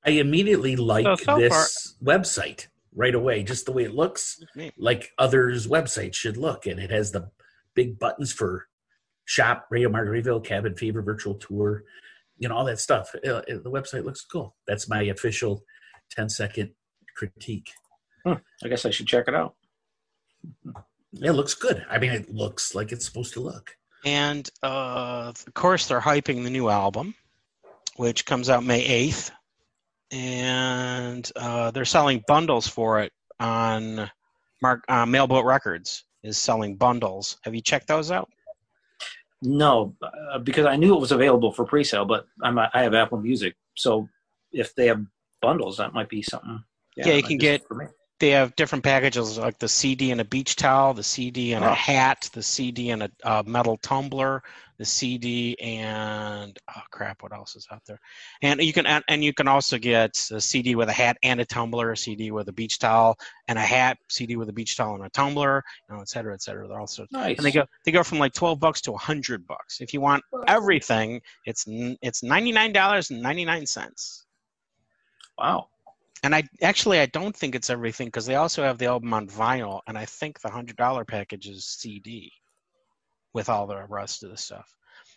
I 0.06 0.10
immediately 0.12 0.76
like 0.76 1.04
So, 1.04 1.16
so 1.16 1.38
this 1.38 1.96
website 2.02 2.68
right 2.94 3.14
away, 3.14 3.42
just 3.42 3.66
the 3.66 3.72
way 3.72 3.84
it 3.84 3.94
looks, 3.94 4.42
like 4.76 5.12
others' 5.18 5.66
websites 5.66 6.14
should 6.14 6.36
look. 6.36 6.66
And 6.66 6.80
it 6.80 6.90
has 6.90 7.12
the 7.12 7.30
big 7.74 7.98
buttons 7.98 8.32
for 8.32 8.66
shop, 9.24 9.66
Radio 9.70 9.88
Margaritaville, 9.88 10.44
Cabin 10.44 10.74
Fever, 10.74 11.02
virtual 11.02 11.34
tour, 11.34 11.84
you 12.38 12.48
know, 12.48 12.56
all 12.56 12.64
that 12.64 12.80
stuff. 12.80 13.14
Uh, 13.14 13.42
The 13.46 13.70
website 13.70 14.04
looks 14.04 14.22
cool. 14.22 14.56
That's 14.66 14.88
my 14.88 15.02
official 15.02 15.62
10 16.10 16.28
second 16.28 16.70
critique. 17.16 17.70
I 18.26 18.68
guess 18.68 18.84
I 18.84 18.90
should 18.90 19.06
check 19.06 19.28
it 19.28 19.34
out. 19.34 19.54
It 21.12 21.32
looks 21.32 21.54
good. 21.54 21.84
I 21.88 21.98
mean, 21.98 22.12
it 22.12 22.32
looks 22.32 22.74
like 22.74 22.92
it's 22.92 23.04
supposed 23.04 23.32
to 23.34 23.40
look. 23.40 23.76
And 24.04 24.48
uh, 24.62 25.32
of 25.46 25.54
course, 25.54 25.86
they're 25.86 26.00
hyping 26.00 26.42
the 26.44 26.50
new 26.50 26.68
album, 26.68 27.14
which 27.96 28.24
comes 28.26 28.48
out 28.48 28.64
May 28.64 29.08
8th. 29.08 29.30
And 30.10 31.30
uh, 31.36 31.70
they're 31.70 31.84
selling 31.84 32.24
bundles 32.26 32.66
for 32.66 33.00
it 33.00 33.12
on 33.38 34.10
Mark, 34.62 34.84
uh, 34.88 35.06
Mailboat 35.06 35.44
Records 35.44 36.04
is 36.22 36.36
selling 36.36 36.76
bundles. 36.76 37.38
Have 37.42 37.54
you 37.54 37.60
checked 37.60 37.88
those 37.88 38.10
out? 38.10 38.28
No, 39.42 39.94
uh, 40.02 40.38
because 40.38 40.66
I 40.66 40.76
knew 40.76 40.94
it 40.94 41.00
was 41.00 41.12
available 41.12 41.50
for 41.52 41.64
pre-sale, 41.64 42.04
but 42.04 42.26
I'm 42.42 42.58
I 42.58 42.68
have 42.74 42.92
Apple 42.92 43.18
Music, 43.18 43.54
so 43.74 44.06
if 44.52 44.74
they 44.74 44.86
have 44.86 45.02
bundles, 45.40 45.78
that 45.78 45.94
might 45.94 46.10
be 46.10 46.20
something. 46.20 46.62
Yeah, 46.96 47.14
you 47.14 47.22
can 47.22 47.38
get-. 47.38 47.62
They 48.20 48.30
have 48.30 48.54
different 48.54 48.84
packages 48.84 49.38
like 49.38 49.58
the 49.58 49.68
CD 49.68 50.10
and 50.12 50.20
a 50.20 50.24
beach 50.24 50.54
towel, 50.56 50.94
the 50.94 51.02
CD 51.02 51.54
and 51.54 51.64
Oh. 51.64 51.68
a 51.70 51.74
hat, 51.74 52.28
the 52.32 52.42
CD 52.42 52.90
and 52.90 53.02
a, 53.04 53.10
uh 53.24 53.42
metal 53.46 53.76
tumbler, 53.78 54.42
the 54.78 54.84
CD 54.84 55.56
and 55.60 56.56
oh 56.76 56.80
crap, 56.90 57.22
what 57.22 57.32
else 57.32 57.56
is 57.56 57.66
out 57.72 57.82
there? 57.86 57.98
And 58.42 58.60
you 58.62 58.72
can 58.72 58.86
and, 58.86 59.02
and 59.08 59.24
you 59.24 59.32
can 59.34 59.48
also 59.48 59.78
get 59.78 60.16
a 60.30 60.40
CD 60.40 60.74
with 60.74 60.88
a 60.88 60.92
hat 60.92 61.16
and 61.22 61.40
a 61.40 61.44
tumbler, 61.46 61.92
a 61.92 61.96
CD 61.96 62.30
with 62.30 62.48
a 62.48 62.52
beach 62.52 62.78
towel 62.78 63.18
and 63.48 63.58
a 63.58 63.62
hat, 63.62 63.96
CD 64.08 64.36
with 64.36 64.48
a 64.50 64.52
beach 64.52 64.76
towel 64.76 64.94
and 64.96 65.04
a 65.04 65.10
tumbler, 65.10 65.62
you 65.88 65.94
know, 65.96 66.00
et 66.02 66.08
cetera, 66.08 66.34
et 66.34 66.42
cetera. 66.42 66.68
They're 66.68 66.78
also 66.80 67.06
Nice. 67.10 67.38
and 67.38 67.46
they 67.46 67.52
go 67.52 67.64
they 67.84 67.92
go 67.92 68.02
from 68.02 68.18
like 68.18 68.32
twelve 68.34 68.60
bucks 68.60 68.80
to 68.82 68.92
a 68.92 68.98
hundred 68.98 69.46
bucks. 69.46 69.80
If 69.80 69.92
you 69.94 70.00
want 70.02 70.22
everything, 70.46 71.20
it's 71.46 71.66
n- 71.66 71.96
it's 72.02 72.22
ninety 72.22 72.52
nine 72.52 72.72
dollars 72.74 73.10
and 73.10 73.22
ninety 73.22 73.44
nine 73.46 73.66
cents. 73.66 74.26
Wow. 75.38 75.68
And 76.22 76.34
I 76.34 76.42
actually 76.62 77.00
I 77.00 77.06
don't 77.06 77.34
think 77.34 77.54
it's 77.54 77.70
everything 77.70 78.08
because 78.08 78.26
they 78.26 78.34
also 78.34 78.62
have 78.62 78.78
the 78.78 78.86
album 78.86 79.14
on 79.14 79.28
vinyl, 79.28 79.80
and 79.86 79.96
I 79.96 80.04
think 80.04 80.40
the 80.40 80.50
hundred 80.50 80.76
dollar 80.76 81.04
package 81.04 81.48
is 81.48 81.64
CD 81.66 82.30
with 83.32 83.48
all 83.48 83.66
the 83.66 83.86
rest 83.88 84.22
of 84.22 84.30
the 84.30 84.36
stuff. 84.36 84.68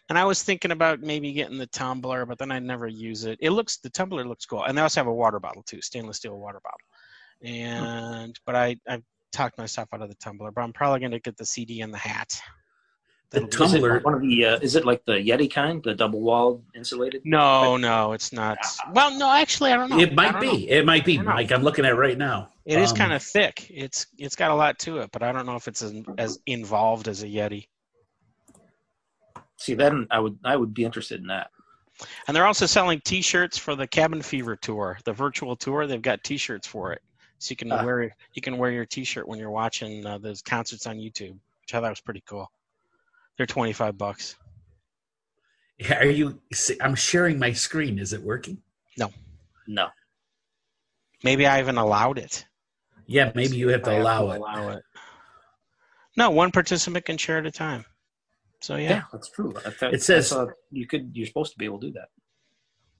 And 0.09 0.17
I 0.17 0.25
was 0.25 0.43
thinking 0.43 0.71
about 0.71 1.01
maybe 1.01 1.33
getting 1.33 1.57
the 1.57 1.67
tumbler, 1.67 2.25
but 2.25 2.37
then 2.37 2.51
I 2.51 2.59
never 2.59 2.87
use 2.87 3.25
it. 3.25 3.37
It 3.41 3.51
looks 3.51 3.77
the 3.77 3.89
tumbler 3.89 4.25
looks 4.25 4.45
cool, 4.45 4.63
and 4.63 4.77
they 4.77 4.81
also 4.81 4.99
have 4.99 5.07
a 5.07 5.13
water 5.13 5.39
bottle 5.39 5.63
too, 5.63 5.81
stainless 5.81 6.17
steel 6.17 6.39
water 6.39 6.61
bottle. 6.63 6.79
Hmm. 7.41 7.47
and 7.47 8.39
but 8.45 8.55
I 8.55 8.77
I 8.87 9.01
talked 9.33 9.57
myself 9.57 9.89
out 9.93 10.01
of 10.01 10.09
the 10.09 10.15
tumbler. 10.15 10.51
But 10.51 10.61
I'm 10.61 10.73
probably 10.73 11.01
gonna 11.01 11.19
get 11.19 11.37
the 11.37 11.45
CD 11.45 11.81
and 11.81 11.93
the 11.93 11.97
hat. 11.97 12.31
The 13.33 13.39
That'll 13.41 13.63
Is 13.65 13.73
it 13.73 13.77
tumbler. 13.79 13.99
one 14.01 14.13
of 14.13 14.21
the? 14.21 14.45
Uh, 14.45 14.59
is 14.61 14.75
it 14.75 14.85
like 14.85 15.03
the 15.05 15.13
Yeti 15.13 15.51
kind, 15.51 15.81
the 15.83 15.95
double 15.95 16.21
walled 16.21 16.63
insulated? 16.75 17.23
No, 17.25 17.77
no, 17.77 18.13
it's 18.13 18.31
not. 18.31 18.59
Well, 18.93 19.17
no, 19.17 19.27
actually, 19.31 19.71
I 19.71 19.75
don't 19.75 19.89
know. 19.89 19.97
It 19.99 20.13
might 20.13 20.39
be. 20.39 20.67
know. 20.67 20.73
It 20.77 20.85
might 20.85 21.03
be, 21.03 21.17
Mike. 21.17 21.51
I'm 21.51 21.63
looking 21.63 21.83
at 21.83 21.93
it 21.93 21.95
right 21.95 22.17
now. 22.17 22.49
It 22.65 22.77
is 22.77 22.91
Um, 22.91 22.97
kind 22.97 23.11
of 23.13 23.23
thick. 23.23 23.65
It's 23.71 24.05
it's 24.19 24.35
got 24.35 24.51
a 24.51 24.55
lot 24.55 24.77
to 24.79 24.99
it, 24.99 25.09
but 25.11 25.23
I 25.23 25.31
don't 25.31 25.47
know 25.47 25.55
if 25.55 25.67
it's 25.67 25.81
as, 25.81 25.95
as 26.19 26.37
involved 26.45 27.07
as 27.07 27.23
a 27.23 27.27
Yeti. 27.27 27.67
See, 29.57 29.73
then 29.73 30.05
I 30.11 30.19
would 30.19 30.37
I 30.45 30.55
would 30.55 30.73
be 30.75 30.85
interested 30.85 31.19
in 31.19 31.27
that. 31.27 31.49
And 32.27 32.35
they're 32.35 32.45
also 32.45 32.65
selling 32.67 33.01
T-shirts 33.03 33.57
for 33.57 33.75
the 33.75 33.87
Cabin 33.87 34.21
Fever 34.21 34.55
tour, 34.55 34.99
the 35.05 35.13
virtual 35.13 35.55
tour. 35.55 35.87
They've 35.87 36.01
got 36.01 36.23
T-shirts 36.23 36.67
for 36.67 36.91
it, 36.93 37.01
so 37.39 37.51
you 37.51 37.55
can 37.55 37.71
Ah. 37.71 37.83
wear 37.83 38.15
you 38.33 38.41
can 38.43 38.57
wear 38.59 38.69
your 38.71 38.85
T-shirt 38.85 39.27
when 39.27 39.39
you're 39.39 39.49
watching 39.51 40.05
uh, 40.05 40.19
those 40.19 40.41
concerts 40.43 40.85
on 40.85 40.97
YouTube, 40.97 41.37
which 41.61 41.73
I 41.73 41.79
thought 41.81 41.89
was 41.89 42.01
pretty 42.01 42.23
cool. 42.27 42.51
They're 43.37 43.45
twenty 43.45 43.73
five 43.73 43.97
bucks. 43.97 44.35
Are 45.89 46.05
you? 46.05 46.39
I'm 46.81 46.95
sharing 46.95 47.39
my 47.39 47.51
screen. 47.51 47.99
Is 47.99 48.13
it 48.13 48.21
working? 48.21 48.61
No, 48.97 49.09
No. 49.67 49.87
Maybe 51.23 51.47
I 51.47 51.59
even 51.59 51.77
allowed 51.77 52.19
it. 52.19 52.45
Yeah, 53.07 53.31
maybe 53.33 53.57
you 53.57 53.69
have 53.69 53.81
I 53.87 53.95
to 53.95 54.01
allow 54.01 54.31
it. 54.31 54.37
Allow 54.37 54.69
it. 54.69 54.83
No, 56.15 56.29
one 56.29 56.51
participant 56.51 57.05
can 57.05 57.17
share 57.17 57.37
at 57.39 57.45
a 57.45 57.51
time. 57.51 57.85
So 58.61 58.75
yeah, 58.75 58.89
yeah, 58.89 59.01
that's 59.11 59.29
true. 59.29 59.53
I 59.65 59.71
thought, 59.71 59.93
It 59.93 60.03
says- 60.03 60.31
I 60.31 60.35
thought 60.35 60.53
you 60.71 60.85
could. 60.87 61.11
You're 61.13 61.25
supposed 61.27 61.51
to 61.53 61.57
be 61.57 61.65
able 61.65 61.79
to 61.79 61.87
do 61.87 61.93
that. 61.93 62.09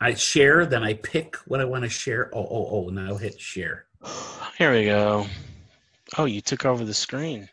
I 0.01 0.13
share, 0.15 0.65
then 0.65 0.83
I 0.83 0.95
pick 0.95 1.35
what 1.47 1.61
I 1.61 1.65
want 1.65 1.83
to 1.83 1.89
share. 1.89 2.29
Oh, 2.33 2.45
oh, 2.49 2.67
oh! 2.71 2.89
Now 2.89 3.07
I'll 3.07 3.17
hit 3.17 3.39
share. 3.39 3.85
here 4.57 4.73
we 4.73 4.85
go. 4.85 5.25
Oh, 6.17 6.25
you 6.25 6.41
took 6.41 6.65
over 6.65 6.83
the 6.83 6.93
screen. 6.93 7.47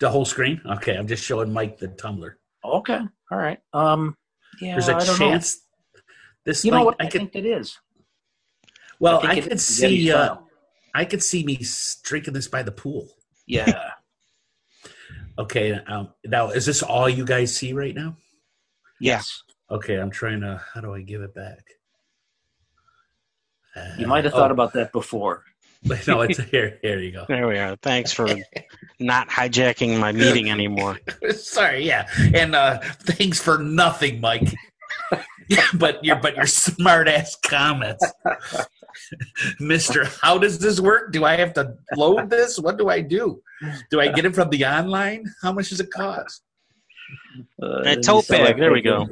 The 0.00 0.10
whole 0.10 0.24
screen. 0.24 0.60
Okay, 0.66 0.96
I'm 0.96 1.06
just 1.06 1.22
showing 1.24 1.52
Mike 1.52 1.78
the 1.78 1.88
tumbler. 1.88 2.38
Okay, 2.64 2.98
all 3.30 3.38
right. 3.38 3.58
Um, 3.72 4.16
yeah, 4.60 4.72
There's 4.72 4.88
a 4.88 4.96
I 4.96 5.04
don't 5.04 5.18
chance. 5.18 5.60
This 6.44 6.64
Know. 6.64 6.68
You 6.68 6.72
might, 6.72 6.78
know 6.78 6.84
what? 6.86 6.96
I 7.00 7.04
I, 7.04 7.08
could. 7.08 7.20
think 7.20 7.36
it 7.36 7.46
is. 7.46 7.78
Well, 8.98 9.20
I, 9.22 9.36
it 9.36 9.44
could 9.48 9.60
see. 9.60 10.10
Uh. 10.10 10.36
I 10.94 11.04
could 11.04 11.22
see 11.22 11.44
me 11.44 11.60
drinking 12.02 12.34
this 12.34 12.48
by 12.48 12.62
the 12.62 12.72
pool. 12.72 13.08
Yeah. 13.46 13.90
Okay. 15.38 15.72
Um, 15.72 16.10
now, 16.26 16.50
is 16.50 16.66
this 16.66 16.82
all 16.82 17.08
you 17.08 17.24
guys 17.24 17.56
see 17.56 17.72
right 17.72 17.94
now? 17.94 18.16
yes. 19.00 19.42
Okay, 19.70 19.96
I'm 19.96 20.10
trying 20.10 20.40
to. 20.42 20.60
How 20.74 20.82
do 20.82 20.92
I 20.92 21.00
give 21.00 21.22
it 21.22 21.34
back? 21.34 21.64
You 23.98 24.04
Uh, 24.04 24.08
might 24.08 24.24
have 24.24 24.34
thought 24.34 24.50
oh, 24.50 24.54
about 24.54 24.74
that 24.74 24.92
before. 24.92 25.44
No, 26.06 26.20
it's 26.20 26.38
here. 26.50 26.78
Here 26.82 26.98
you 26.98 27.10
go. 27.10 27.24
There 27.28 27.48
we 27.48 27.58
are. 27.58 27.76
Thanks 27.76 28.12
for 28.12 28.28
not 29.00 29.28
hijacking 29.28 29.98
my 29.98 30.12
meeting 30.12 30.50
anymore. 30.50 30.98
Sorry, 31.34 31.86
yeah, 31.86 32.08
and 32.34 32.54
uh, 32.54 32.80
thanks 32.80 33.40
for 33.40 33.58
nothing, 33.58 34.20
Mike. 34.20 34.52
yeah, 35.48 35.64
but 35.74 36.04
your 36.04 36.16
but 36.16 36.36
your 36.36 36.46
smart 36.46 37.08
ass 37.08 37.34
comments, 37.36 38.04
Mister. 39.58 40.04
How 40.20 40.38
does 40.38 40.58
this 40.58 40.80
work? 40.80 41.12
Do 41.12 41.24
I 41.24 41.36
have 41.36 41.54
to 41.54 41.74
load 41.96 42.28
this? 42.30 42.58
What 42.58 42.76
do 42.76 42.88
I 42.90 43.00
do? 43.00 43.42
Do 43.90 44.00
I 44.00 44.08
get 44.08 44.24
it 44.24 44.34
from 44.34 44.50
the 44.50 44.64
online? 44.64 45.24
How 45.42 45.52
much 45.52 45.70
does 45.70 45.80
it 45.80 45.90
cost? 45.90 46.42
Uh, 47.62 47.82
A 47.84 47.90
you 47.96 48.02
tote 48.02 48.24
sound 48.24 48.44
bag, 48.44 48.58
there 48.58 48.72
we 48.72 48.82
go. 48.82 49.08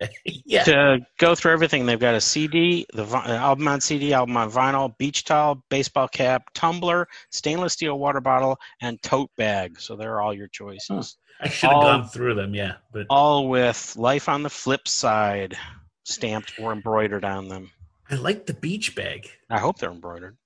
yeah, 0.24 0.64
To 0.64 0.98
go 1.18 1.34
through 1.34 1.52
everything, 1.52 1.86
they've 1.86 1.98
got 1.98 2.14
a 2.14 2.20
CD, 2.20 2.86
the 2.92 3.04
vi- 3.04 3.24
uh, 3.24 3.34
album 3.36 3.68
on 3.68 3.80
CD, 3.80 4.12
album 4.12 4.36
on 4.36 4.50
vinyl, 4.50 4.96
beach 4.98 5.24
towel, 5.24 5.62
baseball 5.68 6.08
cap, 6.08 6.44
tumbler, 6.54 7.08
stainless 7.30 7.72
steel 7.74 7.98
water 7.98 8.20
bottle, 8.20 8.58
and 8.80 9.00
tote 9.02 9.30
bag. 9.36 9.80
So 9.80 9.96
they're 9.96 10.20
all 10.20 10.34
your 10.34 10.48
choices. 10.48 11.16
I 11.40 11.48
should 11.48 11.70
have 11.70 11.82
gone 11.82 12.08
through 12.08 12.34
them. 12.34 12.54
Yeah, 12.54 12.74
but 12.92 13.06
All 13.10 13.48
with 13.48 13.94
life 13.96 14.28
on 14.28 14.42
the 14.42 14.50
flip 14.50 14.88
side 14.88 15.56
stamped 16.04 16.54
or 16.58 16.72
embroidered 16.72 17.24
on 17.24 17.48
them. 17.48 17.70
I 18.10 18.14
like 18.14 18.46
the 18.46 18.54
beach 18.54 18.94
bag. 18.94 19.28
I 19.50 19.58
hope 19.58 19.78
they're 19.78 19.90
embroidered. 19.90 20.36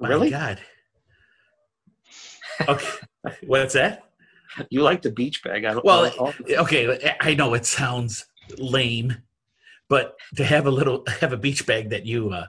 My 0.00 0.08
Really? 0.08 0.30
God. 0.30 0.58
Okay, 2.68 2.88
what's 3.46 3.74
that? 3.74 4.04
You 4.70 4.82
like 4.82 5.02
the 5.02 5.10
beach 5.12 5.42
bag? 5.44 5.64
I 5.64 5.74
don't. 5.74 5.84
Well, 5.84 6.06
I 6.06 6.10
don't- 6.10 6.50
okay, 6.58 7.14
I 7.20 7.34
know 7.34 7.54
it 7.54 7.64
sounds 7.66 8.26
lame, 8.58 9.16
but 9.88 10.16
to 10.36 10.44
have 10.44 10.66
a 10.66 10.70
little 10.70 11.04
have 11.20 11.32
a 11.32 11.36
beach 11.36 11.66
bag 11.66 11.90
that 11.90 12.06
you 12.06 12.30
uh, 12.30 12.46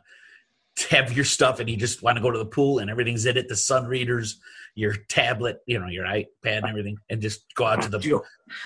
have 0.89 1.13
your 1.13 1.25
stuff 1.25 1.59
and 1.59 1.69
you 1.69 1.77
just 1.77 2.01
want 2.01 2.17
to 2.17 2.21
go 2.21 2.31
to 2.31 2.37
the 2.37 2.45
pool 2.45 2.79
and 2.79 2.89
everything's 2.89 3.25
in 3.25 3.37
it, 3.37 3.47
the 3.47 3.55
sun 3.55 3.85
readers, 3.85 4.39
your 4.75 4.93
tablet, 4.93 5.61
you 5.65 5.79
know, 5.79 5.87
your 5.87 6.05
iPad 6.05 6.27
and 6.43 6.65
everything, 6.65 6.97
and 7.09 7.21
just 7.21 7.53
go 7.55 7.65
out 7.65 7.81
to 7.81 7.89
the 7.89 7.99
Joe, 7.99 8.23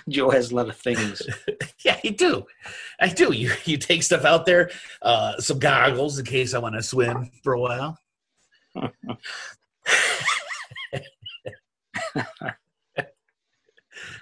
Joe 0.07 0.29
has 0.29 0.51
a 0.51 0.55
lot 0.55 0.69
of 0.69 0.77
things. 0.77 1.21
yeah, 1.83 1.99
I 2.03 2.09
do, 2.09 2.45
I 2.99 3.09
do. 3.09 3.33
You 3.33 3.51
you 3.65 3.77
take 3.77 4.03
stuff 4.03 4.25
out 4.25 4.45
there, 4.45 4.69
uh, 5.01 5.39
some 5.39 5.59
goggles 5.59 6.19
in 6.19 6.25
case 6.25 6.53
I 6.53 6.59
want 6.59 6.75
to 6.75 6.83
swim 6.83 7.31
for 7.43 7.53
a 7.53 7.59
while. 7.59 7.97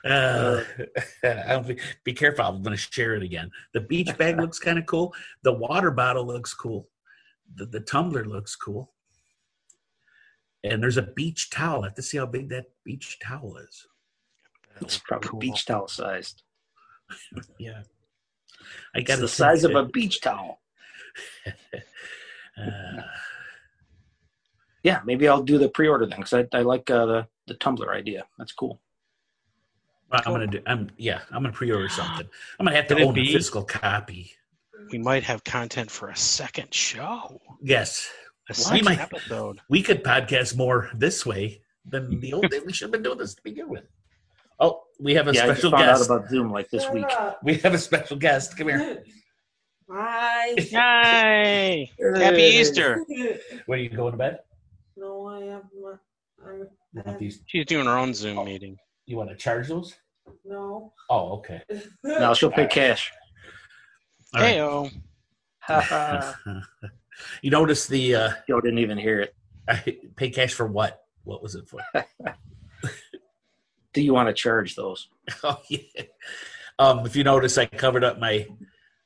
Uh, 0.03 0.63
I 1.23 1.53
don't 1.53 1.67
be, 1.67 1.79
be 2.03 2.13
careful. 2.13 2.45
I'm 2.45 2.61
going 2.61 2.75
to 2.75 2.81
share 2.81 3.15
it 3.15 3.23
again. 3.23 3.49
The 3.73 3.81
beach 3.81 4.15
bag 4.17 4.37
looks 4.39 4.59
kind 4.59 4.77
of 4.77 4.85
cool. 4.85 5.13
The 5.43 5.53
water 5.53 5.91
bottle 5.91 6.25
looks 6.25 6.53
cool. 6.53 6.89
The, 7.55 7.65
the 7.65 7.79
tumbler 7.79 8.25
looks 8.25 8.55
cool. 8.55 8.91
And 10.63 10.81
there's 10.81 10.97
a 10.97 11.01
beach 11.03 11.49
towel. 11.49 11.83
I 11.83 11.87
have 11.87 11.95
to 11.95 12.01
see 12.01 12.17
how 12.17 12.25
big 12.25 12.49
that 12.49 12.65
beach 12.85 13.17
towel 13.21 13.57
is. 13.57 13.85
It's 14.81 14.97
probably 14.97 15.29
Cool. 15.29 15.39
beach 15.39 15.65
towel 15.65 15.87
sized. 15.87 16.43
Yeah. 17.59 17.83
I 18.95 18.99
It's 18.99 19.07
got 19.07 19.19
the 19.19 19.27
size 19.27 19.63
of 19.63 19.75
a 19.75 19.85
beach 19.85 20.21
towel. 20.21 20.61
Uh, 22.55 23.01
Yeah, 24.83 25.01
maybe 25.05 25.27
I'll 25.27 25.41
do 25.41 25.57
the 25.57 25.69
pre-order 25.69 26.05
then 26.05 26.19
because 26.19 26.33
I, 26.33 26.47
I 26.55 26.61
like 26.61 26.87
uh, 26.91 27.05
the 27.07 27.27
the 27.47 27.55
tumbler 27.55 27.93
idea. 27.95 28.25
That's 28.37 28.51
cool. 28.51 28.79
I'm 30.13 30.34
gonna 30.34 30.47
do. 30.47 30.62
I'm 30.65 30.89
yeah. 30.97 31.21
I'm 31.32 31.41
gonna 31.43 31.54
pre-order 31.54 31.89
something. 31.89 32.28
I'm 32.60 32.65
gonna 32.65 32.76
have 32.76 32.88
to 32.88 32.95
Could 32.95 33.04
it 33.04 33.06
own 33.06 33.12
a 33.12 33.15
be- 33.15 33.34
physical 33.34 33.63
copy. 33.63 34.32
We 34.91 34.97
might 34.97 35.23
have 35.23 35.43
content 35.43 35.89
for 35.89 36.10
a 36.10 36.15
second 36.15 36.73
show, 36.73 37.39
Yes, 37.62 38.10
a 38.49 38.52
We 38.52 38.56
second 38.56 38.86
might- 38.86 38.99
episode. 38.99 39.60
we 39.69 39.82
could 39.82 40.04
podcast 40.04 40.58
more 40.58 40.89
this 40.93 41.26
way 41.26 41.62
than 41.86 42.19
the 42.19 42.34
old 42.34 42.49
day. 42.52 42.60
We 42.65 42.73
should 42.73 42.86
have 42.86 42.91
been 42.91 43.04
doing 43.04 43.17
this 43.17 43.34
to 43.36 43.41
begin 43.43 43.69
with. 43.69 43.86
Oh, 44.60 44.84
we 44.99 45.13
have 45.15 45.28
a 45.28 45.34
yeah, 45.34 45.43
I 45.43 45.47
just 45.47 45.62
special 45.62 45.71
found 45.78 45.86
guest. 45.86 46.10
out 46.12 46.17
about 46.17 46.30
Zoom 46.30 46.52
like 46.52 46.69
this 46.69 46.89
week. 46.91 47.06
we 47.43 47.56
have 47.56 47.73
a 47.73 47.78
special 47.78 48.17
guest. 48.17 48.58
Come 48.58 48.67
here. 48.69 49.04
Hi. 49.89 50.49
Yay! 50.71 51.91
Happy 52.15 52.41
Easter. 52.41 53.04
Where 53.65 53.78
are 53.78 53.82
you 53.82 53.89
going 53.89 54.12
to 54.13 54.17
bed? 54.17 54.39
No, 54.95 55.28
I 55.28 55.41
have 55.45 55.63
my. 55.82 55.93
I'm, 56.45 56.67
You 56.93 57.02
want 57.06 57.19
these? 57.19 57.41
She's 57.47 57.65
doing 57.65 57.86
her 57.86 57.97
own 57.97 58.13
Zoom 58.13 58.38
oh. 58.38 58.45
meeting. 58.45 58.78
You 59.06 59.17
want 59.17 59.30
to 59.30 59.36
charge 59.36 59.67
those? 59.67 59.93
No. 60.45 60.93
Oh, 61.09 61.33
okay. 61.38 61.62
Now 62.03 62.33
she'll 62.33 62.51
pay 62.51 62.67
cash. 62.67 63.12
All 64.33 64.41
right. 64.41 64.55
Heyo. 64.57 64.91
you 67.41 67.51
notice 67.51 67.88
the 67.88 68.15
uh, 68.15 68.29
Joe 68.47 68.59
didn't 68.62 68.79
even 68.79 68.97
hear 68.97 69.21
it. 69.21 69.36
I 69.67 69.97
pay 70.15 70.29
cash 70.29 70.53
for 70.53 70.67
what? 70.67 71.01
What 71.23 71.41
was 71.41 71.55
it 71.55 71.67
for? 71.69 71.79
Do 73.93 74.01
you 74.01 74.13
want 74.13 74.27
to 74.27 74.33
charge 74.33 74.75
those? 74.75 75.07
oh 75.43 75.62
yeah. 75.69 75.77
Um, 76.79 77.05
if 77.05 77.15
you 77.15 77.23
notice, 77.23 77.57
I 77.57 77.65
covered 77.67 78.03
up 78.03 78.19
my 78.19 78.47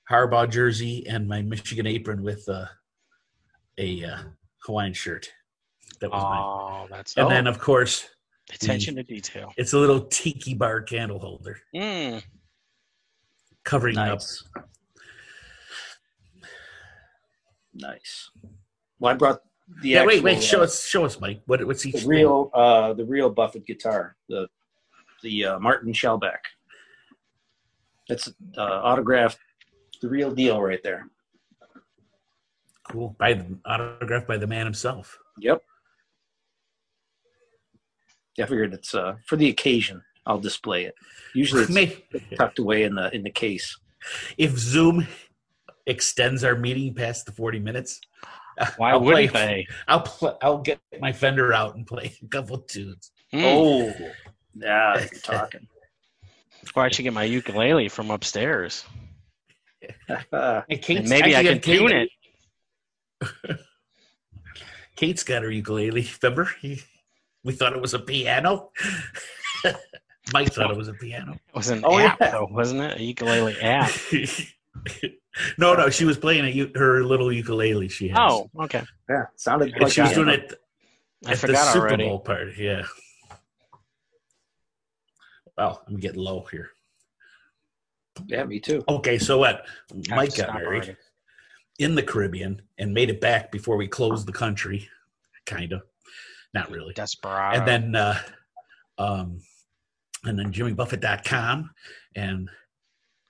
Harbaugh 0.09 0.49
jersey 0.49 1.05
and 1.07 1.27
my 1.27 1.41
Michigan 1.41 1.85
apron 1.85 2.23
with 2.23 2.47
uh, 2.47 2.65
a 3.77 4.05
uh, 4.05 4.17
Hawaiian 4.65 4.93
shirt. 4.93 5.29
That 5.99 6.09
was 6.11 6.23
mine. 6.23 6.41
Oh, 6.41 6.87
that's 6.89 7.15
And 7.17 7.25
Oh. 7.25 7.29
then, 7.29 7.45
of 7.47 7.59
course, 7.59 8.07
attention 8.53 8.95
to 8.95 9.03
detail. 9.03 9.53
it's 9.57 9.73
a 9.73 9.77
little 9.77 10.01
tiki 10.01 10.53
bar 10.53 10.81
candle 10.81 11.19
holder 11.19 11.59
Mm. 11.75 12.23
covering 13.63 13.97
up. 13.97 14.19
Nice. 14.19 14.43
Nice. 17.73 18.31
Well, 18.99 19.13
I 19.13 19.17
brought 19.17 19.41
the 19.81 19.89
Yeah, 19.89 20.05
wait, 20.05 20.15
actual, 20.15 20.23
wait. 20.25 20.43
Show 20.43 20.61
uh, 20.61 20.63
us, 20.63 20.85
show 20.87 21.05
us, 21.05 21.19
Mike. 21.19 21.41
What, 21.45 21.65
what's 21.67 21.85
each 21.85 21.93
the 21.93 21.99
thing? 21.99 22.09
real 22.09 22.49
uh, 22.53 22.93
the 22.93 23.05
real 23.05 23.29
Buffett 23.29 23.65
guitar, 23.67 24.15
the 24.29 24.47
the 25.23 25.45
uh, 25.45 25.59
Martin 25.59 25.93
Shellback. 25.93 26.39
That's 28.07 28.29
uh, 28.57 28.61
autographed, 28.61 29.37
the 30.01 30.07
real 30.07 30.31
deal 30.31 30.61
right 30.61 30.81
there. 30.81 31.07
Cool. 32.89 33.15
By 33.19 33.33
the, 33.33 33.57
autographed 33.65 34.27
by 34.27 34.37
the 34.37 34.47
man 34.47 34.65
himself. 34.65 35.19
Yep. 35.39 35.61
Yeah, 38.37 38.45
I 38.45 38.47
figured 38.47 38.73
it's 38.73 38.93
uh, 38.93 39.15
for 39.25 39.35
the 39.35 39.49
occasion. 39.49 40.01
I'll 40.25 40.39
display 40.39 40.85
it. 40.85 40.93
Usually 41.33 41.63
it's 41.63 41.71
May- 41.71 42.03
tucked 42.37 42.59
away 42.59 42.83
in 42.83 42.95
the 42.95 43.13
in 43.15 43.23
the 43.23 43.29
case. 43.31 43.77
if 44.37 44.57
Zoom 44.57 45.07
extends 45.85 46.43
our 46.43 46.55
meeting 46.55 46.93
past 46.93 47.25
the 47.25 47.31
40 47.31 47.59
minutes, 47.59 47.99
Why 48.77 48.91
I'll 48.91 48.99
wouldn't 49.01 49.31
play- 49.31 49.45
they? 49.45 49.67
I'll 49.87 50.01
pl- 50.01 50.37
I'll 50.41 50.57
get 50.59 50.79
my 50.99 51.13
Fender 51.13 51.53
out 51.53 51.75
and 51.75 51.87
play 51.87 52.13
a 52.23 52.27
couple 52.27 52.57
tunes. 52.59 53.11
Hmm. 53.31 53.41
Oh, 53.43 53.93
yeah, 54.55 54.99
you're 54.99 55.07
talking. 55.23 55.67
Or 56.75 56.83
I 56.83 56.89
should 56.89 57.03
get 57.03 57.13
my 57.13 57.23
ukulele 57.23 57.87
from 57.89 58.11
upstairs. 58.11 58.85
Uh, 60.33 60.61
Kate's 60.69 60.89
And 61.01 61.09
maybe 61.09 61.33
I 61.35 61.39
actually 61.39 61.59
can 61.59 61.61
tune 61.61 61.87
Kate- 61.89 62.09
it. 63.49 63.59
Kate's 64.95 65.23
got 65.23 65.43
her 65.43 65.51
ukulele. 65.51 66.09
Remember? 66.23 66.49
He, 67.47 67.51
we 67.51 67.57
thought 67.57 67.73
it 67.73 67.81
was 67.81 67.93
a 67.93 67.99
piano. 67.99 68.71
Mike 70.33 70.53
thought 70.53 70.69
it 70.71 70.77
was 70.77 70.87
a 70.89 70.93
piano. 70.93 71.33
It 71.33 71.55
was 71.55 71.69
an 71.69 71.83
Oh, 71.85 71.97
app, 71.97 72.19
yeah. 72.19 72.31
though, 72.31 72.47
wasn't 72.51 72.81
it? 72.81 72.99
A 72.99 73.03
ukulele 73.03 73.55
app. 73.61 73.91
no, 75.57 75.73
no, 75.75 75.89
she 75.89 76.03
was 76.05 76.17
playing 76.17 76.45
a, 76.45 76.49
u- 76.49 76.71
her 76.75 77.03
little 77.03 77.31
ukulele. 77.31 77.87
She 77.87 78.09
has. 78.09 78.17
Oh, 78.19 78.49
okay. 78.63 78.83
yeah, 79.09 79.25
sounded 79.35 79.71
and 79.73 79.81
like 79.83 79.91
she 79.93 80.01
was 80.01 80.11
doing 80.13 80.29
it 80.29 80.53
I 81.25 81.31
at 81.31 81.37
the 81.39 81.47
forgot 81.47 81.73
Super 81.73 81.87
already. 81.87 82.03
Bowl 82.05 82.19
party. 82.19 82.53
Yeah. 82.57 82.83
Well, 85.57 85.81
I'm 85.87 85.97
getting 85.97 86.21
low 86.21 86.45
here. 86.51 86.71
Yeah, 88.27 88.43
me 88.43 88.59
too. 88.59 88.83
Okay, 88.87 89.17
so 89.17 89.37
what? 89.39 89.65
Mike 90.09 90.35
got 90.35 90.53
married 90.53 90.83
already. 90.83 90.95
in 91.79 91.95
the 91.95 92.03
Caribbean 92.03 92.61
and 92.77 92.93
made 92.93 93.09
it 93.09 93.21
back 93.21 93.51
before 93.51 93.77
we 93.77 93.87
closed 93.87 94.27
the 94.27 94.33
country, 94.33 94.89
kind 95.45 95.71
of. 95.71 95.81
Not 96.59 96.71
really. 96.71 96.93
Desperado. 96.93 97.57
and 97.59 97.67
then 97.67 97.95
uh 97.95 98.19
um 98.97 99.39
and 100.23 100.37
then 100.37 100.51
jimmybuffett.com 100.51 101.69
and 102.15 102.49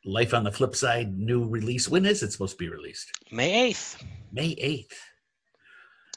life 0.06 0.34
on 0.34 0.44
the 0.44 0.52
flip 0.52 0.76
side 0.76 1.18
new 1.18 1.48
release 1.48 1.90
when 1.90 2.06
is 2.06 2.24
it 2.24 2.32
supposed 2.32 2.54
to 2.58 2.64
be 2.64 2.70
released 2.70 3.12
May 3.32 3.72
8th. 3.72 4.04
may 4.32 4.56
8th 4.56 4.94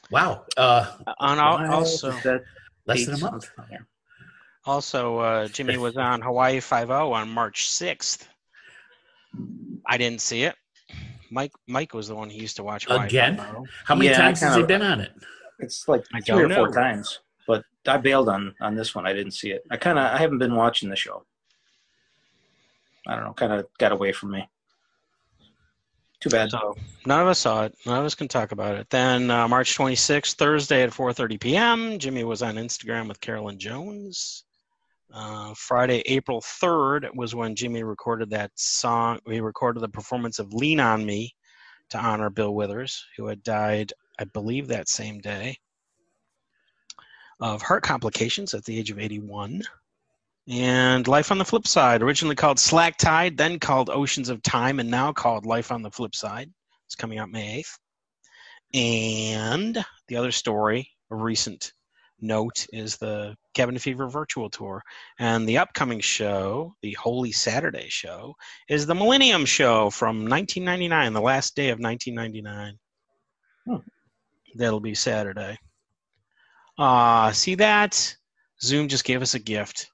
wow 0.09 0.45
uh 0.57 0.85
On 1.19 1.37
al- 1.39 1.71
also, 1.73 2.11
less 2.85 3.05
than 3.05 3.15
a 3.15 3.17
month 3.19 3.49
on 3.57 3.65
also 4.65 5.17
uh, 5.17 5.47
Jimmy 5.47 5.77
was 5.77 5.97
on 5.97 6.21
Hawaii 6.21 6.59
Five 6.59 6.91
O 6.91 7.11
on 7.13 7.27
March 7.29 7.67
6th. 7.69 8.27
I 9.87 9.97
didn't 9.97 10.21
see 10.21 10.43
it. 10.43 10.55
Mike 11.31 11.51
Mike 11.67 11.93
was 11.93 12.07
the 12.09 12.15
one 12.15 12.29
who 12.29 12.37
used 12.37 12.57
to 12.57 12.63
watch 12.63 12.85
Hawaii 12.85 13.07
Again? 13.07 13.37
5-0. 13.37 13.65
how 13.85 13.95
many 13.95 14.09
Yeah, 14.11 14.17
times 14.17 14.39
has 14.41 14.55
he 14.55 14.63
been 14.63 14.81
on 14.83 15.01
it 15.01 15.11
It's 15.61 15.87
like 15.87 16.05
I 16.13 16.21
three 16.21 16.43
or 16.43 16.47
don't 16.47 16.55
four 16.55 16.71
times, 16.71 17.19
but 17.47 17.63
I 17.87 17.97
bailed 17.97 18.29
on 18.29 18.55
on 18.61 18.75
this 18.75 18.95
one. 18.95 19.05
I 19.05 19.13
didn't 19.13 19.33
see 19.33 19.51
it. 19.51 19.63
I 19.71 19.77
kind 19.77 19.99
of 19.99 20.05
I 20.05 20.17
haven't 20.17 20.39
been 20.39 20.55
watching 20.55 20.89
the 20.89 20.95
show. 20.95 21.25
I 23.07 23.15
don't 23.15 23.25
know. 23.25 23.33
Kind 23.33 23.53
of 23.53 23.67
got 23.77 23.91
away 23.91 24.11
from 24.11 24.31
me. 24.31 24.47
Too 26.19 26.29
bad. 26.29 26.51
So 26.51 26.75
none 27.05 27.21
of 27.21 27.27
us 27.27 27.39
saw 27.39 27.63
it. 27.63 27.75
None 27.85 27.99
of 27.99 28.05
us 28.05 28.13
can 28.13 28.27
talk 28.27 28.51
about 28.51 28.75
it. 28.75 28.87
Then 28.91 29.31
uh, 29.31 29.47
March 29.47 29.75
26th, 29.75 30.35
Thursday 30.35 30.83
at 30.83 30.91
4:30 30.91 31.39
p.m. 31.39 31.99
Jimmy 31.99 32.23
was 32.23 32.43
on 32.43 32.55
Instagram 32.55 33.07
with 33.07 33.19
Caroline 33.21 33.57
Jones. 33.57 34.43
Uh, 35.13 35.53
Friday, 35.55 36.01
April 36.05 36.39
3rd 36.39 37.13
was 37.15 37.35
when 37.35 37.55
Jimmy 37.55 37.83
recorded 37.83 38.29
that 38.29 38.51
song. 38.55 39.19
We 39.25 39.41
recorded 39.41 39.81
the 39.81 39.89
performance 39.89 40.37
of 40.37 40.53
"Lean 40.53 40.79
on 40.79 41.05
Me" 41.05 41.35
to 41.89 41.97
honor 41.97 42.29
Bill 42.29 42.53
Withers, 42.53 43.03
who 43.17 43.25
had 43.25 43.43
died, 43.43 43.91
I 44.19 44.25
believe, 44.25 44.67
that 44.67 44.89
same 44.89 45.19
day 45.19 45.57
of 47.41 47.61
heart 47.61 47.83
complications 47.83 48.53
at 48.53 48.63
the 48.63 48.77
age 48.77 48.91
of 48.91 48.99
81. 48.99 49.63
And 50.47 51.07
Life 51.07 51.31
on 51.31 51.37
the 51.37 51.45
Flip 51.45 51.67
Side, 51.67 52.01
originally 52.01 52.35
called 52.35 52.59
Slack 52.59 52.97
Tide, 52.97 53.37
then 53.37 53.59
called 53.59 53.89
Oceans 53.89 54.29
of 54.29 54.41
Time, 54.43 54.79
and 54.79 54.89
now 54.89 55.11
called 55.11 55.45
Life 55.45 55.71
on 55.71 55.81
the 55.81 55.91
Flip 55.91 56.15
Side. 56.15 56.49
It's 56.85 56.95
coming 56.95 57.19
out 57.19 57.31
May 57.31 57.61
8th. 57.61 57.77
And 58.73 59.85
the 60.07 60.15
other 60.15 60.31
story, 60.31 60.89
a 61.09 61.15
recent 61.15 61.73
note, 62.19 62.65
is 62.71 62.97
the 62.97 63.35
Cabin 63.53 63.77
Fever 63.77 64.07
virtual 64.07 64.49
tour. 64.49 64.81
And 65.19 65.47
the 65.47 65.57
upcoming 65.57 65.99
show, 65.99 66.75
the 66.81 66.93
Holy 66.93 67.31
Saturday 67.31 67.87
show, 67.89 68.35
is 68.67 68.85
the 68.85 68.95
Millennium 68.95 69.45
Show 69.45 69.89
from 69.89 70.27
1999, 70.27 71.13
the 71.13 71.21
last 71.21 71.55
day 71.55 71.69
of 71.69 71.79
1999. 71.79 72.77
Hmm. 73.65 73.87
That'll 74.55 74.79
be 74.79 74.95
Saturday. 74.95 75.57
Uh, 76.77 77.31
see 77.31 77.55
that? 77.55 78.15
Zoom 78.61 78.87
just 78.87 79.03
gave 79.03 79.21
us 79.21 79.33
a 79.33 79.39
gift. 79.39 79.89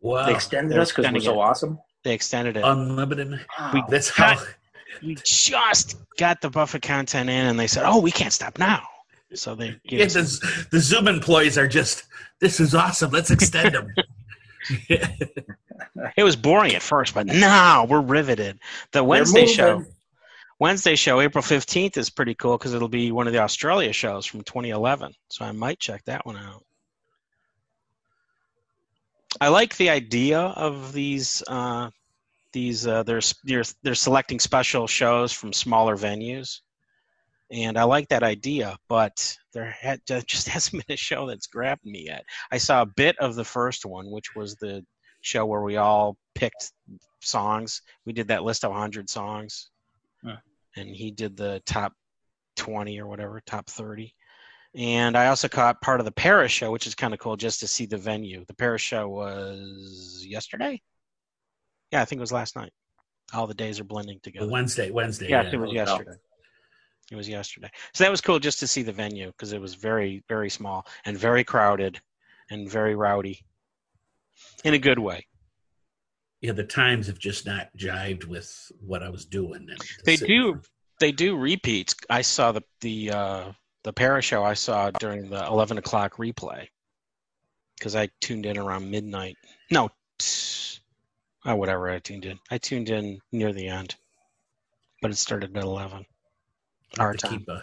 wow 0.00 0.26
they 0.26 0.34
extended 0.34 0.72
they're 0.72 0.80
us 0.80 0.92
because 0.92 1.12
we're 1.12 1.20
so 1.20 1.34
it. 1.34 1.38
awesome. 1.38 1.78
They 2.04 2.14
extended 2.14 2.56
it. 2.56 2.64
unlimited 2.64 3.40
we 3.74 3.82
that's 3.88 4.08
how 4.08 4.38
we 5.02 5.16
just 5.24 5.96
got 6.18 6.40
the 6.40 6.48
Buffett 6.50 6.82
content 6.82 7.28
in, 7.28 7.46
and 7.46 7.58
they 7.58 7.66
said, 7.66 7.84
"Oh, 7.84 8.00
we 8.00 8.10
can't 8.10 8.32
stop 8.32 8.58
now." 8.58 8.82
So 9.34 9.54
they 9.54 9.76
gave 9.86 10.00
yeah, 10.00 10.06
us 10.06 10.38
the, 10.38 10.66
the 10.70 10.80
zoom 10.80 11.08
employees 11.08 11.58
are 11.58 11.68
just 11.68 12.04
this 12.40 12.60
is 12.60 12.74
awesome 12.74 13.10
let's 13.10 13.30
extend 13.30 13.74
them 13.74 13.92
It 16.16 16.22
was 16.22 16.36
boring 16.36 16.74
at 16.74 16.82
first, 16.82 17.14
but 17.14 17.26
now 17.26 17.84
we're 17.84 18.00
riveted. 18.00 18.58
The 18.92 19.02
Wednesday 19.02 19.46
show, 19.46 19.78
moving. 19.78 19.92
Wednesday 20.60 20.96
show, 20.96 21.20
April 21.20 21.42
fifteenth, 21.42 21.96
is 21.96 22.10
pretty 22.10 22.34
cool 22.34 22.58
because 22.58 22.74
it'll 22.74 22.88
be 22.88 23.12
one 23.12 23.28
of 23.28 23.32
the 23.32 23.38
Australia 23.38 23.92
shows 23.92 24.26
from 24.26 24.42
2011. 24.42 25.12
So 25.28 25.44
I 25.44 25.52
might 25.52 25.78
check 25.78 26.04
that 26.06 26.26
one 26.26 26.36
out. 26.36 26.64
I 29.40 29.48
like 29.48 29.76
the 29.76 29.90
idea 29.90 30.40
of 30.40 30.92
these. 30.92 31.42
Uh, 31.46 31.90
these 32.52 32.86
uh, 32.86 33.02
they're, 33.04 33.20
they're 33.44 33.64
they're 33.82 33.94
selecting 33.94 34.40
special 34.40 34.86
shows 34.86 35.32
from 35.32 35.52
smaller 35.52 35.96
venues, 35.96 36.60
and 37.52 37.78
I 37.78 37.84
like 37.84 38.08
that 38.08 38.24
idea. 38.24 38.76
But 38.88 39.36
there 39.52 39.70
had, 39.70 40.00
just 40.26 40.48
hasn't 40.48 40.86
been 40.86 40.94
a 40.94 40.96
show 40.96 41.28
that's 41.28 41.46
grabbed 41.46 41.84
me 41.84 42.06
yet. 42.06 42.24
I 42.50 42.58
saw 42.58 42.82
a 42.82 42.86
bit 42.86 43.16
of 43.18 43.36
the 43.36 43.44
first 43.44 43.86
one, 43.86 44.10
which 44.10 44.34
was 44.34 44.56
the 44.56 44.84
show 45.20 45.46
where 45.46 45.62
we 45.62 45.76
all 45.76 46.16
picked 46.34 46.72
songs. 47.20 47.82
We 48.06 48.12
did 48.12 48.28
that 48.28 48.44
list 48.44 48.64
of 48.64 48.70
100 48.70 49.10
songs, 49.10 49.68
Huh. 50.24 50.36
And 50.78 50.94
he 50.94 51.10
did 51.10 51.36
the 51.36 51.62
top 51.66 51.92
20 52.56 53.00
or 53.00 53.06
whatever, 53.06 53.40
top 53.46 53.68
30. 53.68 54.14
And 54.74 55.16
I 55.16 55.28
also 55.28 55.48
caught 55.48 55.80
part 55.80 56.00
of 56.00 56.04
the 56.06 56.12
Paris 56.12 56.52
show, 56.52 56.70
which 56.70 56.86
is 56.86 56.94
kind 56.94 57.14
of 57.14 57.20
cool 57.20 57.36
just 57.36 57.60
to 57.60 57.66
see 57.66 57.86
the 57.86 57.96
venue. 57.96 58.44
The 58.46 58.54
Paris 58.54 58.82
show 58.82 59.08
was 59.08 60.24
yesterday. 60.26 60.80
Yeah, 61.90 62.02
I 62.02 62.04
think 62.04 62.18
it 62.18 62.20
was 62.20 62.32
last 62.32 62.54
night. 62.54 62.72
All 63.32 63.46
the 63.46 63.54
days 63.54 63.80
are 63.80 63.84
blending 63.84 64.20
together. 64.22 64.48
wednesday 64.48 64.90
wednesday 64.90 65.28
Yes, 65.28 65.46
yeah. 65.48 65.58
it 65.58 65.60
was 65.60 65.72
yesterday. 65.72 66.16
It 67.10 67.16
was 67.16 67.28
yesterday. 67.28 67.70
So 67.94 68.04
that 68.04 68.10
was 68.10 68.20
cool 68.20 68.38
just 68.38 68.60
to 68.60 68.66
see 68.66 68.82
the 68.82 68.92
venue 68.92 69.28
because 69.28 69.52
it 69.52 69.60
was 69.60 69.74
very, 69.74 70.22
very 70.28 70.50
small 70.50 70.86
and 71.06 71.16
very 71.16 71.44
crowded 71.44 72.00
and 72.50 72.68
very 72.70 72.94
rowdy 72.94 73.40
in 74.64 74.74
a 74.74 74.78
good 74.78 74.98
way. 74.98 75.26
Yeah 76.40 76.52
the 76.52 76.64
times 76.64 77.06
have 77.06 77.18
just 77.18 77.46
not 77.46 77.68
jived 77.76 78.24
with 78.24 78.70
what 78.80 79.02
i 79.02 79.08
was 79.08 79.24
doing 79.24 79.66
They 80.04 80.16
do 80.16 80.60
they 81.00 81.12
do 81.12 81.36
repeats. 81.36 81.94
I 82.10 82.22
saw 82.22 82.50
the 82.52 82.62
the 82.80 83.10
uh, 83.12 83.52
the 83.84 83.92
Paris 83.92 84.24
show 84.24 84.42
I 84.42 84.54
saw 84.54 84.90
during 84.90 85.30
the 85.30 85.46
eleven 85.46 85.78
o'clock 85.78 86.16
replay 86.16 86.66
because 87.78 87.94
I 87.94 88.08
tuned 88.20 88.46
in 88.46 88.58
around 88.58 88.90
midnight. 88.90 89.36
No, 89.70 89.90
oh, 91.44 91.54
whatever 91.54 91.88
I 91.88 92.00
tuned 92.00 92.24
in. 92.24 92.38
I 92.50 92.58
tuned 92.58 92.88
in 92.90 93.20
near 93.30 93.52
the 93.52 93.68
end, 93.68 93.94
but 95.00 95.12
it 95.12 95.16
started 95.18 95.56
at 95.56 95.62
eleven. 95.62 96.04
I'll 96.98 97.04
Our 97.04 97.08
have 97.12 97.16
to 97.18 97.26
time. 97.28 97.38
keep 97.38 97.48
a 97.48 97.52
I'll 97.52 97.62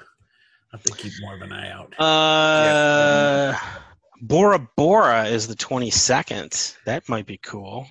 have 0.80 0.84
to 0.84 0.94
keep 0.94 1.12
more 1.20 1.36
of 1.36 1.42
an 1.42 1.52
eye 1.52 1.72
out 1.72 1.94
Uh, 2.00 3.52
yeah. 3.52 3.60
Bora 4.22 4.60
Bora 4.78 5.26
is 5.26 5.46
the 5.48 5.56
22nd. 5.56 6.78
That 6.86 7.10
might 7.10 7.26
be 7.26 7.38
cool. 7.38 7.86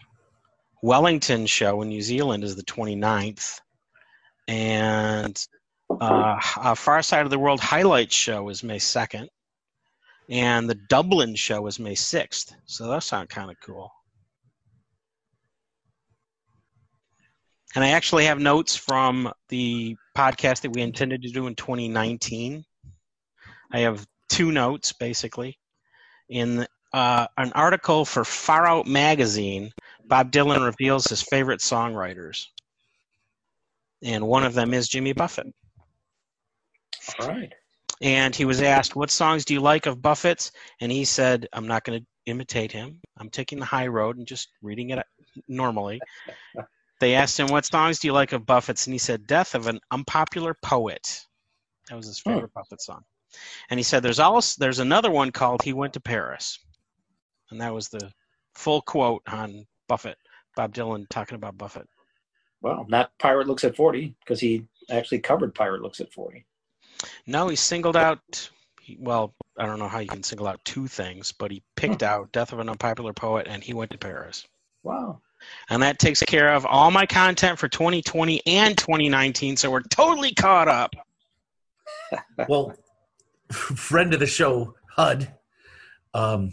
Wellington 0.85 1.47
show 1.47 1.80
in 1.80 1.89
New 1.89 2.03
Zealand 2.03 2.45
is 2.45 2.57
the 2.57 2.62
29th. 2.62 3.59
And 4.47 5.47
uh, 5.99 6.74
Far 6.74 7.01
Side 7.01 7.24
of 7.24 7.30
the 7.30 7.39
World 7.39 7.59
Highlights 7.59 8.14
show 8.14 8.51
is 8.51 8.62
May 8.62 8.76
2nd. 8.76 9.28
And 10.28 10.68
the 10.68 10.74
Dublin 10.74 11.37
show 11.37 11.66
is 11.68 11.80
May 11.80 11.95
6th. 11.95 12.53
So 12.66 12.87
those 12.87 13.07
sound 13.07 13.30
kind 13.30 13.51
of 13.51 13.57
cool. 13.64 13.91
And 17.74 17.82
I 17.82 17.89
actually 17.89 18.26
have 18.26 18.39
notes 18.39 18.76
from 18.76 19.32
the 19.49 19.97
podcast 20.14 20.61
that 20.61 20.74
we 20.74 20.82
intended 20.82 21.22
to 21.22 21.30
do 21.30 21.47
in 21.47 21.55
2019. 21.55 22.62
I 23.72 23.78
have 23.78 24.07
two 24.28 24.53
notes 24.53 24.93
basically. 24.93 25.59
In 26.28 26.66
uh, 26.95 27.26
an 27.38 27.51
article 27.55 28.05
for 28.05 28.24
Far 28.24 28.66
Out 28.66 28.86
magazine, 28.86 29.72
Bob 30.05 30.30
Dylan 30.30 30.64
reveals 30.64 31.07
his 31.07 31.22
favorite 31.22 31.59
songwriters, 31.59 32.47
and 34.05 34.24
one 34.28 34.45
of 34.45 34.55
them 34.55 34.72
is 34.72 34.88
Jimmy 34.88 35.12
Buffett. 35.12 35.53
All 37.18 37.26
right. 37.26 37.53
And 38.01 38.34
he 38.34 38.45
was 38.45 38.62
asked, 38.62 38.95
"What 38.95 39.11
songs 39.11 39.45
do 39.45 39.55
you 39.55 39.61
like 39.61 39.86
of 39.86 40.01
Buffett's?" 40.01 40.53
And 40.80 40.92
he 40.92 41.05
said, 41.05 41.49
"I'm 41.53 41.66
not 41.66 41.82
going 41.82 41.99
to 41.99 42.07
imitate 42.26 42.70
him. 42.70 43.01
I'm 43.18 43.28
taking 43.28 43.59
the 43.59 43.64
high 43.64 43.88
road 43.88 44.16
and 44.16 44.26
just 44.26 44.51
reading 44.62 44.90
it 44.90 45.05
normally." 45.49 46.01
They 47.01 47.16
asked 47.16 47.38
him, 47.38 47.49
"What 47.49 47.66
songs 47.66 47.99
do 47.99 48.07
you 48.07 48.12
like 48.12 48.32
of 48.32 48.47
Buffett's?" 48.47 48.86
And 48.86 48.95
he 48.95 48.99
said, 48.99 49.26
"Death 49.26 49.57
of 49.57 49.66
an 49.66 49.80
Unpopular 49.90 50.55
Poet." 50.62 51.26
That 51.88 51.97
was 51.97 52.07
his 52.07 52.20
favorite 52.20 52.55
Buffett 52.55 52.80
song. 52.80 53.03
And 53.68 53.80
he 53.80 53.84
said 53.84 54.03
there's 54.03 54.20
also 54.20 54.55
there's 54.61 54.78
another 54.78 55.11
one 55.11 55.32
called 55.32 55.62
He 55.62 55.72
Went 55.72 55.92
to 55.95 56.01
Paris. 56.01 56.61
And 57.55 57.61
that 57.61 57.72
was 57.72 57.88
the 57.88 58.11
full 58.57 58.82
quote 58.82 59.22
on 59.28 59.64
Buffett. 59.88 60.18
Bob 60.57 60.74
Dylan 60.74 61.09
talking 61.09 61.36
about 61.36 61.57
Buffett. 61.57 61.88
Well, 62.61 62.84
not 62.88 63.16
Pirate 63.20 63.46
Looks 63.46 63.62
at 63.62 63.76
40 63.76 64.12
because 64.20 64.40
he 64.40 64.66
actually 64.90 65.20
covered 65.20 65.55
Pirate 65.55 65.80
Looks 65.80 66.00
at 66.00 66.12
40. 66.12 66.44
No, 67.28 67.46
he 67.46 67.55
singled 67.55 67.96
out 67.96 68.50
he- 68.80 68.98
well, 69.00 69.34
I 69.57 69.66
don't 69.66 69.78
know 69.78 69.88
how 69.88 70.00
you 70.00 70.09
can 70.09 70.24
single 70.24 70.48
out 70.48 70.64
two 70.64 70.88
things, 70.88 71.30
but 71.30 71.52
he 71.52 71.62
picked 71.76 72.02
out 72.02 72.32
Death 72.32 72.52
of 72.52 72.59
an 72.59 72.68
Unpopular 72.68 73.12
Poet 73.12 73.46
and 73.48 73.62
He 73.62 73.72
Went 73.72 73.92
to 73.92 73.98
Paris. 73.98 74.46
Wow. 74.82 75.20
And 75.70 75.80
that 75.82 76.00
takes 76.00 76.22
care 76.22 76.52
of 76.52 76.66
all 76.66 76.90
my 76.90 77.07
content 77.07 77.61
for 77.61 77.68
2020 77.68 78.42
and 78.46 78.76
2019, 78.76 79.57
so 79.57 79.70
we're 79.70 79.82
totally 79.82 80.34
caught 80.34 80.66
up. 80.66 80.94
well, 82.48 82.74
friend 83.52 84.12
of 84.12 84.18
the 84.18 84.26
show, 84.26 84.74
HUD, 84.96 85.32
um, 86.14 86.52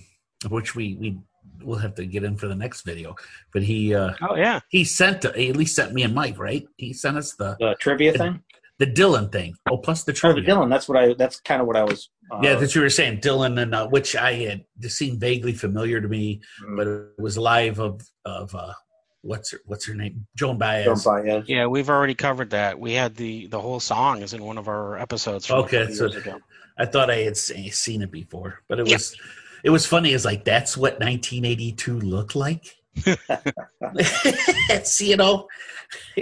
which 0.50 0.76
we 0.76 0.96
we 0.96 1.18
will 1.64 1.78
have 1.78 1.94
to 1.96 2.06
get 2.06 2.24
in 2.24 2.36
for 2.38 2.48
the 2.48 2.56
next 2.56 2.82
video, 2.82 3.16
but 3.54 3.62
he 3.64 3.94
uh, 3.94 4.12
Oh 4.28 4.36
yeah. 4.36 4.60
he 4.70 4.84
sent 4.84 5.24
he 5.36 5.50
at 5.50 5.56
least 5.56 5.76
sent 5.76 5.94
me 5.94 6.04
and 6.04 6.14
Mike 6.16 6.38
right. 6.39 6.66
He 6.78 6.94
sent 6.94 7.18
us 7.18 7.34
the 7.34 7.56
The 7.60 7.76
trivia 7.80 8.14
thing? 8.14 8.42
the 8.80 8.88
Dylan 8.88 9.32
thing. 9.32 9.56
Oh, 9.70 9.78
plus 9.78 10.04
the 10.04 10.12
Oh, 10.12 10.14
the 10.14 10.20
trivia. 10.42 10.44
Dylan. 10.56 10.70
That's 10.70 10.89
what 10.89 10.98
I, 10.98 11.14
that's 11.14 11.39
kind 11.42 11.62
of 11.62 11.68
what 11.68 11.76
I 11.78 11.84
was. 11.84 12.10
Uh, 12.32 12.39
Yeah, 12.42 12.56
that 12.56 12.74
you 12.74 12.82
were 12.82 12.89
saying 12.89 13.20
Dylan, 13.22 13.62
and 13.62 13.76
uh, 13.76 13.88
which 13.88 14.16
I 14.16 14.34
had 14.34 14.66
just 14.80 14.98
seemed 14.98 15.20
vaguely 15.20 15.54
familiar 15.54 16.02
to 16.02 16.08
me, 16.08 16.42
mm, 16.66 16.78
but 16.78 16.88
it 16.88 17.10
was 17.22 17.38
live 17.38 17.78
of 17.80 18.02
of 18.26 18.56
uh, 18.56 18.74
what's 19.22 19.52
her 19.52 19.60
what's 19.66 19.86
her 19.86 19.94
name, 19.94 20.26
Joan 20.36 20.58
Baez. 20.58 20.86
Joan 20.86 20.98
Baez. 21.24 21.44
Yeah, 21.48 21.68
we've 21.68 21.89
already 21.92 22.16
covered 22.16 22.50
that. 22.52 22.80
We 22.80 22.94
had 22.94 23.16
the 23.16 23.46
the 23.48 23.60
whole 23.60 23.80
song 23.80 24.24
is 24.24 24.34
in 24.34 24.44
one 24.44 24.58
of 24.58 24.68
our 24.68 24.98
episodes. 24.98 25.46
From 25.46 25.60
Okay, 25.60 25.92
so- 25.94 26.08
ago. 26.08 26.39
I 26.80 26.86
thought 26.88 27.12
I 27.12 27.18
had 27.18 27.38
seen 27.38 28.02
it 28.02 28.10
before, 28.12 28.62
but 28.68 28.80
it 28.80 28.88
Yep. 28.88 28.96
was 28.96 29.16
it 29.64 29.70
was 29.70 29.86
funny. 29.86 30.14
Is 30.14 30.26
like 30.26 30.43
that's 30.45 30.76
what 30.78 30.99
1982 30.99 31.99
looked 31.99 32.36
like. 32.36 32.76
it's 33.05 34.99
you 35.01 35.18
know, 35.18 35.47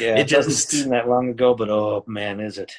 Yeah, 0.00 0.16
It 0.16 0.20
it, 0.20 0.28
doesn't 0.28 0.50
just- 0.52 0.70
seem 0.70 0.88
that 0.90 1.08
long 1.08 1.28
ago, 1.30 1.54
but 1.54 1.68
oh 1.68 2.04
man, 2.06 2.40
is 2.40 2.58
it? 2.58 2.72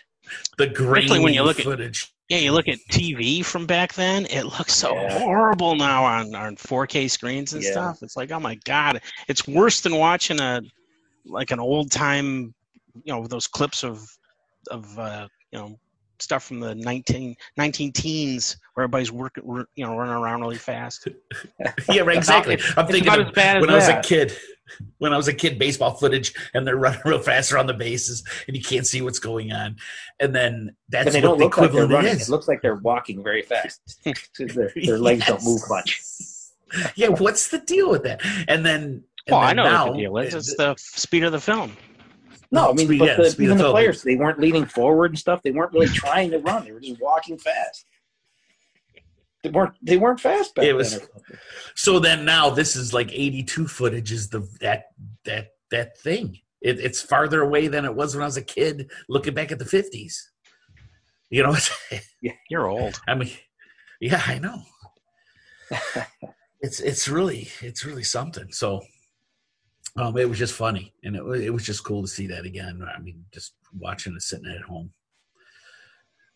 the 0.57 0.67
grainy 0.67 1.20
when 1.20 1.34
you 1.34 1.43
look 1.43 1.59
at- 1.59 1.65
footage. 1.65 2.11
Yeah, 2.30 2.38
you 2.38 2.51
look 2.51 2.67
at 2.67 2.78
TV 2.91 3.43
from 3.43 3.65
back 3.65 3.93
then; 3.95 4.28
it 4.28 4.43
looks 4.43 4.76
so 4.76 4.93
Yeah. 4.93 5.17
horrible 5.17 5.76
now 5.76 6.03
on 6.03 6.36
on 6.36 6.55
4K 6.57 7.09
screens 7.09 7.53
and 7.53 7.63
Yeah. 7.63 7.72
stuff. 7.72 8.03
It's 8.03 8.15
like, 8.15 8.32
oh 8.32 8.39
my 8.39 8.53
god, 8.65 9.01
it's 9.28 9.47
worse 9.47 9.82
than 9.82 9.95
watching 9.95 10.39
a 10.39 10.61
like 11.26 11.49
an 11.49 11.59
old 11.59 11.91
time, 11.91 12.53
you 13.03 13.13
know, 13.13 13.26
those 13.26 13.47
clips 13.47 13.84
of 13.84 14.07
of 14.70 14.99
uh, 14.99 15.28
you 15.51 15.57
know 15.59 15.80
stuff 16.22 16.43
from 16.43 16.59
the 16.59 16.76
19, 16.76 17.36
19 17.57 17.91
teens 17.91 18.57
where 18.74 18.84
everybody's 18.84 19.11
working, 19.11 19.65
you 19.76 19.86
know, 19.86 19.95
running 19.95 20.13
around 20.13 20.41
really 20.41 20.57
fast. 20.57 21.07
yeah, 21.89 22.01
right, 22.01 22.17
exactly. 22.17 22.55
I'm 22.78 22.86
it's 22.86 22.91
thinking 22.91 23.07
about 23.07 23.20
of 23.22 23.28
as 23.28 23.34
bad 23.34 23.57
as 23.57 23.61
when 23.61 23.70
I 23.70 23.76
was 23.76 23.88
a 23.88 24.01
kid. 24.01 24.36
When 24.99 25.13
I 25.13 25.17
was 25.17 25.28
a 25.28 25.34
kid, 25.34 25.57
baseball 25.57 25.95
footage, 25.95 26.32
and 26.53 26.65
they're 26.65 26.76
running 26.78 27.01
real 27.03 27.17
fast 27.20 27.51
around 27.51 27.65
the 27.67 27.74
bases, 27.74 28.24
and 28.47 28.55
you 28.55 28.61
can't 28.61 28.86
see 28.86 29.01
what's 29.01 29.17
going 29.17 29.51
on. 29.51 29.78
And 30.20 30.36
then 30.36 30.76
that's 30.89 31.07
And 31.07 31.15
they 31.15 31.28
what 31.28 31.39
don't 31.39 31.39
the 31.39 31.43
look 31.45 31.57
like 31.57 31.72
they're 31.72 31.84
equivalent 31.86 32.05
running. 32.05 32.22
is. 32.22 32.30
It 32.30 32.32
looks 32.32 32.47
like 32.47 32.61
they're 32.61 32.76
walking 32.76 33.24
very 33.24 33.41
fast. 33.41 33.99
their, 34.38 34.72
their 34.76 34.99
legs 34.99 35.26
don't 35.26 35.43
move 35.43 35.61
much. 35.70 35.99
yeah, 36.95 37.07
what's 37.07 37.49
the 37.49 37.57
deal 37.57 37.89
with 37.89 38.03
that? 38.03 38.22
And 38.47 38.63
then, 38.63 38.82
and 38.84 39.03
Well, 39.32 39.39
I 39.39 39.53
know 39.53 39.63
now, 39.63 39.86
what 39.88 39.93
the 39.93 39.99
deal 40.03 40.17
is. 40.17 40.34
It's 40.36 40.55
the 40.55 40.76
speed 40.78 41.24
of 41.24 41.32
the 41.32 41.41
film. 41.41 41.76
No, 42.52 42.70
I 42.72 42.74
mean, 42.74 42.88
Speed- 42.88 43.00
but 43.00 43.06
yeah, 43.06 43.16
the, 43.16 43.30
speed 43.30 43.43
even 43.45 43.58
the 43.58 43.72
players, 43.72 44.02
they 44.02 44.16
weren't 44.16 44.39
leaning 44.39 44.66
forward 44.66 45.12
and 45.12 45.20
stuff. 45.20 45.41
They 45.43 45.52
weren't 45.52 45.72
really 45.72 45.88
trying 45.88 46.32
to 46.32 46.39
run. 46.39 46.66
They 46.66 46.72
were 46.72 46.80
just 46.80 47.00
walking 47.00 47.38
fast. 47.38 47.86
They 49.43 49.52
weren't. 49.52 49.74
They 49.82 49.97
weren't 49.97 50.20
fast 50.20 50.56
back 50.56 50.66
It 50.66 50.74
was- 50.74 51.00
then. 51.00 51.08
So 51.76 52.00
then 52.00 52.26
now 52.26 52.50
this 52.50 52.76
is 52.76 52.93
like 52.93 53.10
82 53.12 53.68
footage 53.68 54.12
is 54.12 54.30
the 54.30 54.47
that 54.62 54.86
that 55.26 55.50
that 55.72 55.97
thing. 56.00 56.39
It, 56.62 56.80
it's 56.80 57.02
farther 57.02 57.41
away 57.41 57.68
than 57.70 57.86
it 57.86 57.95
was 57.95 58.16
when 58.16 58.24
I 58.24 58.26
was 58.26 58.36
a 58.36 58.41
kid 58.41 58.91
looking 59.08 59.34
back 59.34 59.52
at 59.54 59.60
the 59.60 59.66
50s. 59.66 60.14
You 61.30 61.43
know, 61.43 61.56
yeah, 62.22 62.34
You're 62.50 62.68
old. 62.68 63.00
I 63.08 63.16
mean, 63.16 63.32
yeah, 64.02 64.22
I 64.26 64.39
know. 64.39 64.64
it's 66.62 66.80
it's 66.80 67.08
really 67.08 67.47
it's 67.62 67.86
really 67.86 68.04
something. 68.04 68.52
So 68.52 68.82
um, 69.98 70.18
it 70.18 70.30
was 70.30 70.38
just 70.38 70.54
funny, 70.54 70.94
and 71.04 71.16
it 71.16 71.24
was 71.24 71.42
it 71.42 71.54
was 71.54 71.66
just 71.66 71.84
cool 71.84 72.02
to 72.02 72.08
see 72.08 72.28
that 72.28 72.46
again. 72.46 72.82
I 72.96 73.00
mean, 73.00 73.26
just 73.32 73.54
watching 73.78 74.16
it 74.16 74.22
sitting 74.22 74.52
at 74.52 74.62
home, 74.64 74.92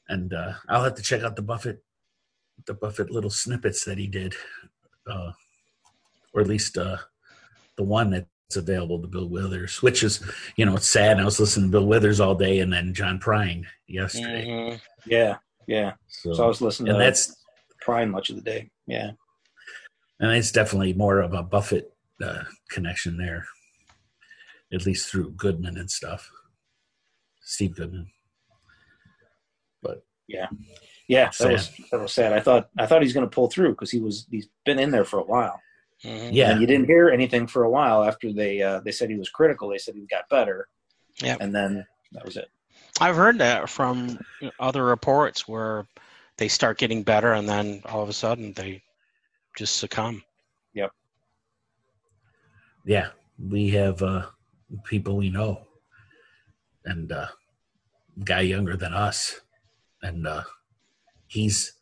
and 0.10 0.34
uh, 0.34 0.54
I'll 0.70 0.84
have 0.84 0.96
to 0.96 1.02
check 1.04 1.24
out 1.24 1.36
the 1.36 1.42
Buffett 1.42 1.84
the 2.66 2.74
Buffett 2.74 3.10
little 3.12 3.30
snippets 3.30 3.84
that 3.86 3.98
he 3.98 4.08
did, 4.08 4.36
uh, 5.10 5.32
or 6.34 6.42
at 6.42 6.48
least 6.48 6.78
uh, 6.78 6.98
the 7.78 7.84
one 7.84 8.10
that's 8.12 8.56
available 8.56 9.02
to 9.02 9.08
Bill 9.08 9.28
Withers, 9.28 9.82
which 9.82 10.04
is 10.04 10.22
you 10.56 10.66
know 10.66 10.76
it's 10.76 10.88
sad. 10.88 11.20
I 11.20 11.26
was 11.26 11.40
listening 11.40 11.68
to 11.68 11.72
Bill 11.72 11.88
Withers 11.88 12.20
all 12.20 12.36
day, 12.36 12.60
and 12.60 12.72
then 12.72 12.94
John 12.94 13.20
Prine 13.20 13.66
yesterday. 13.88 14.46
Mhm. 14.48 14.82
Yeah, 15.06 15.38
yeah. 15.68 15.94
So, 16.08 16.34
So 16.34 16.44
I 16.44 16.48
was 16.48 16.62
listening 16.62 16.90
and 16.90 16.98
to 17.00 17.04
that's 17.04 17.36
Prine 17.86 18.10
much 18.10 18.30
of 18.30 18.36
the 18.36 18.42
day. 18.42 18.70
Yeah. 18.88 19.12
and 20.20 20.32
it's 20.32 20.52
definitely 20.52 20.94
more 20.94 21.20
of 21.20 21.34
a 21.34 21.44
Buffett 21.44 21.93
uh, 22.24 22.44
connection 22.70 23.18
there, 23.18 23.46
at 24.74 24.86
least 24.86 25.10
through 25.10 25.32
Goodman 25.32 25.78
and 25.78 25.90
stuff. 25.92 26.32
Steve 27.42 27.76
Goodman. 27.76 28.08
But 29.82 30.04
Yeah, 30.28 30.48
yeah, 31.08 31.26
that 31.26 31.34
Sad. 31.36 31.52
was 31.52 31.72
that 31.92 32.00
was 32.00 32.14
sad. 32.14 32.34
I 32.34 32.40
thought 32.40 32.70
I 32.78 32.86
thought 32.86 33.02
he's 33.02 33.14
going 33.14 33.30
to 33.30 33.34
pull 33.36 33.50
through 33.50 33.72
because 33.72 33.92
he 33.92 34.00
was 34.00 34.26
he's 34.32 34.48
been 34.66 34.80
in 34.80 34.92
there 34.92 35.06
for 35.06 35.20
a 35.20 35.24
while. 35.26 35.62
Mhm. 36.04 36.30
yeah, 36.34 36.52
And 36.52 36.62
you 36.62 36.68
didn't 36.68 36.88
hear 36.88 37.10
anything 37.10 37.48
for 37.48 37.64
a 37.64 37.70
while 37.70 38.04
after 38.04 38.34
they 38.34 38.62
uh, 38.62 38.80
they 38.82 38.92
said 38.92 39.10
he 39.10 39.18
was 39.18 39.30
critical. 39.30 39.70
They 39.70 39.78
said 39.78 39.96
he 39.96 40.06
got 40.06 40.28
better. 40.30 40.68
Yeah, 41.22 41.38
And 41.40 41.54
then 41.54 41.86
that 42.14 42.26
was 42.26 42.38
it. 42.38 42.50
I've 43.00 43.16
heard 43.16 43.38
that 43.40 43.70
from 43.70 44.20
other 44.60 44.84
reports 44.84 45.48
where 45.48 45.86
they 46.38 46.48
start 46.48 46.78
getting 46.78 47.04
better 47.04 47.34
and 47.34 47.48
then 47.48 47.82
all 47.86 48.02
of 48.02 48.10
a 48.10 48.14
sudden 48.14 48.54
they 48.54 48.82
just 49.58 49.78
succumb. 49.78 50.24
Yeah, 52.86 53.10
we 53.38 53.70
have 53.72 54.02
uh, 54.02 54.26
people 54.86 55.18
we 55.18 55.30
know, 55.30 55.68
and 56.86 57.12
uh, 57.12 57.28
guy 58.24 58.42
younger 58.42 58.76
than 58.76 58.94
us, 58.94 59.40
and 60.02 60.28
uh, 60.28 60.44
he's 61.28 61.74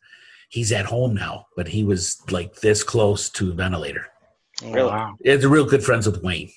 he's 0.48 0.72
at 0.72 0.86
home 0.86 1.14
now, 1.14 1.46
but 1.56 1.68
he 1.68 1.82
was 1.82 2.20
like 2.30 2.56
this 2.56 2.82
close 2.82 3.30
to 3.30 3.50
a 3.50 3.54
ventilator. 3.54 4.06
Oh, 4.62 4.72
Really? 4.72 4.90
Wow. 4.90 5.16
It's 5.20 5.44
real 5.44 5.64
good 5.64 5.82
friends 5.82 6.06
with 6.06 6.22
Wayne, 6.22 6.50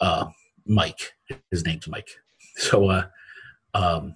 uh, 0.00 0.26
Mike. 0.66 1.12
His 1.50 1.64
name's 1.64 1.88
Mike. 1.88 2.08
So, 2.56 2.88
uh, 2.88 3.06
um, 3.74 4.14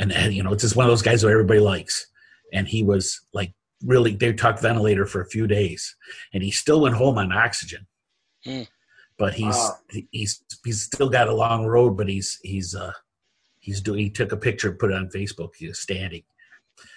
and, 0.00 0.10
and 0.10 0.34
you 0.34 0.42
know, 0.42 0.52
it's 0.52 0.62
just 0.62 0.74
one 0.74 0.86
of 0.86 0.90
those 0.90 1.02
guys 1.02 1.22
that 1.22 1.30
everybody 1.30 1.60
likes. 1.60 2.06
And 2.52 2.66
he 2.66 2.82
was 2.82 3.20
like 3.32 3.52
really, 3.84 4.16
they 4.16 4.32
talked 4.32 4.60
ventilator 4.60 5.06
for 5.06 5.20
a 5.20 5.28
few 5.28 5.46
days, 5.46 5.94
and 6.32 6.42
he 6.42 6.50
still 6.50 6.80
went 6.80 6.96
home 6.96 7.18
on 7.18 7.32
oxygen. 7.32 7.86
Hmm. 8.44 8.62
But 9.18 9.34
he's 9.34 9.54
Wow. 9.54 9.78
he's 10.12 10.42
he's 10.64 10.82
still 10.82 11.08
got 11.08 11.28
a 11.28 11.34
long 11.34 11.66
road, 11.66 11.96
but 11.96 12.08
he's 12.08 12.38
he's 12.42 12.74
uh 12.74 12.92
he's 13.58 13.80
doing. 13.80 14.00
He 14.00 14.10
took 14.10 14.32
a 14.32 14.36
picture, 14.36 14.70
and 14.70 14.78
put 14.78 14.90
it 14.90 14.96
on 14.96 15.08
Facebook. 15.08 15.50
He 15.56 15.68
was 15.68 15.80
standing. 15.80 16.22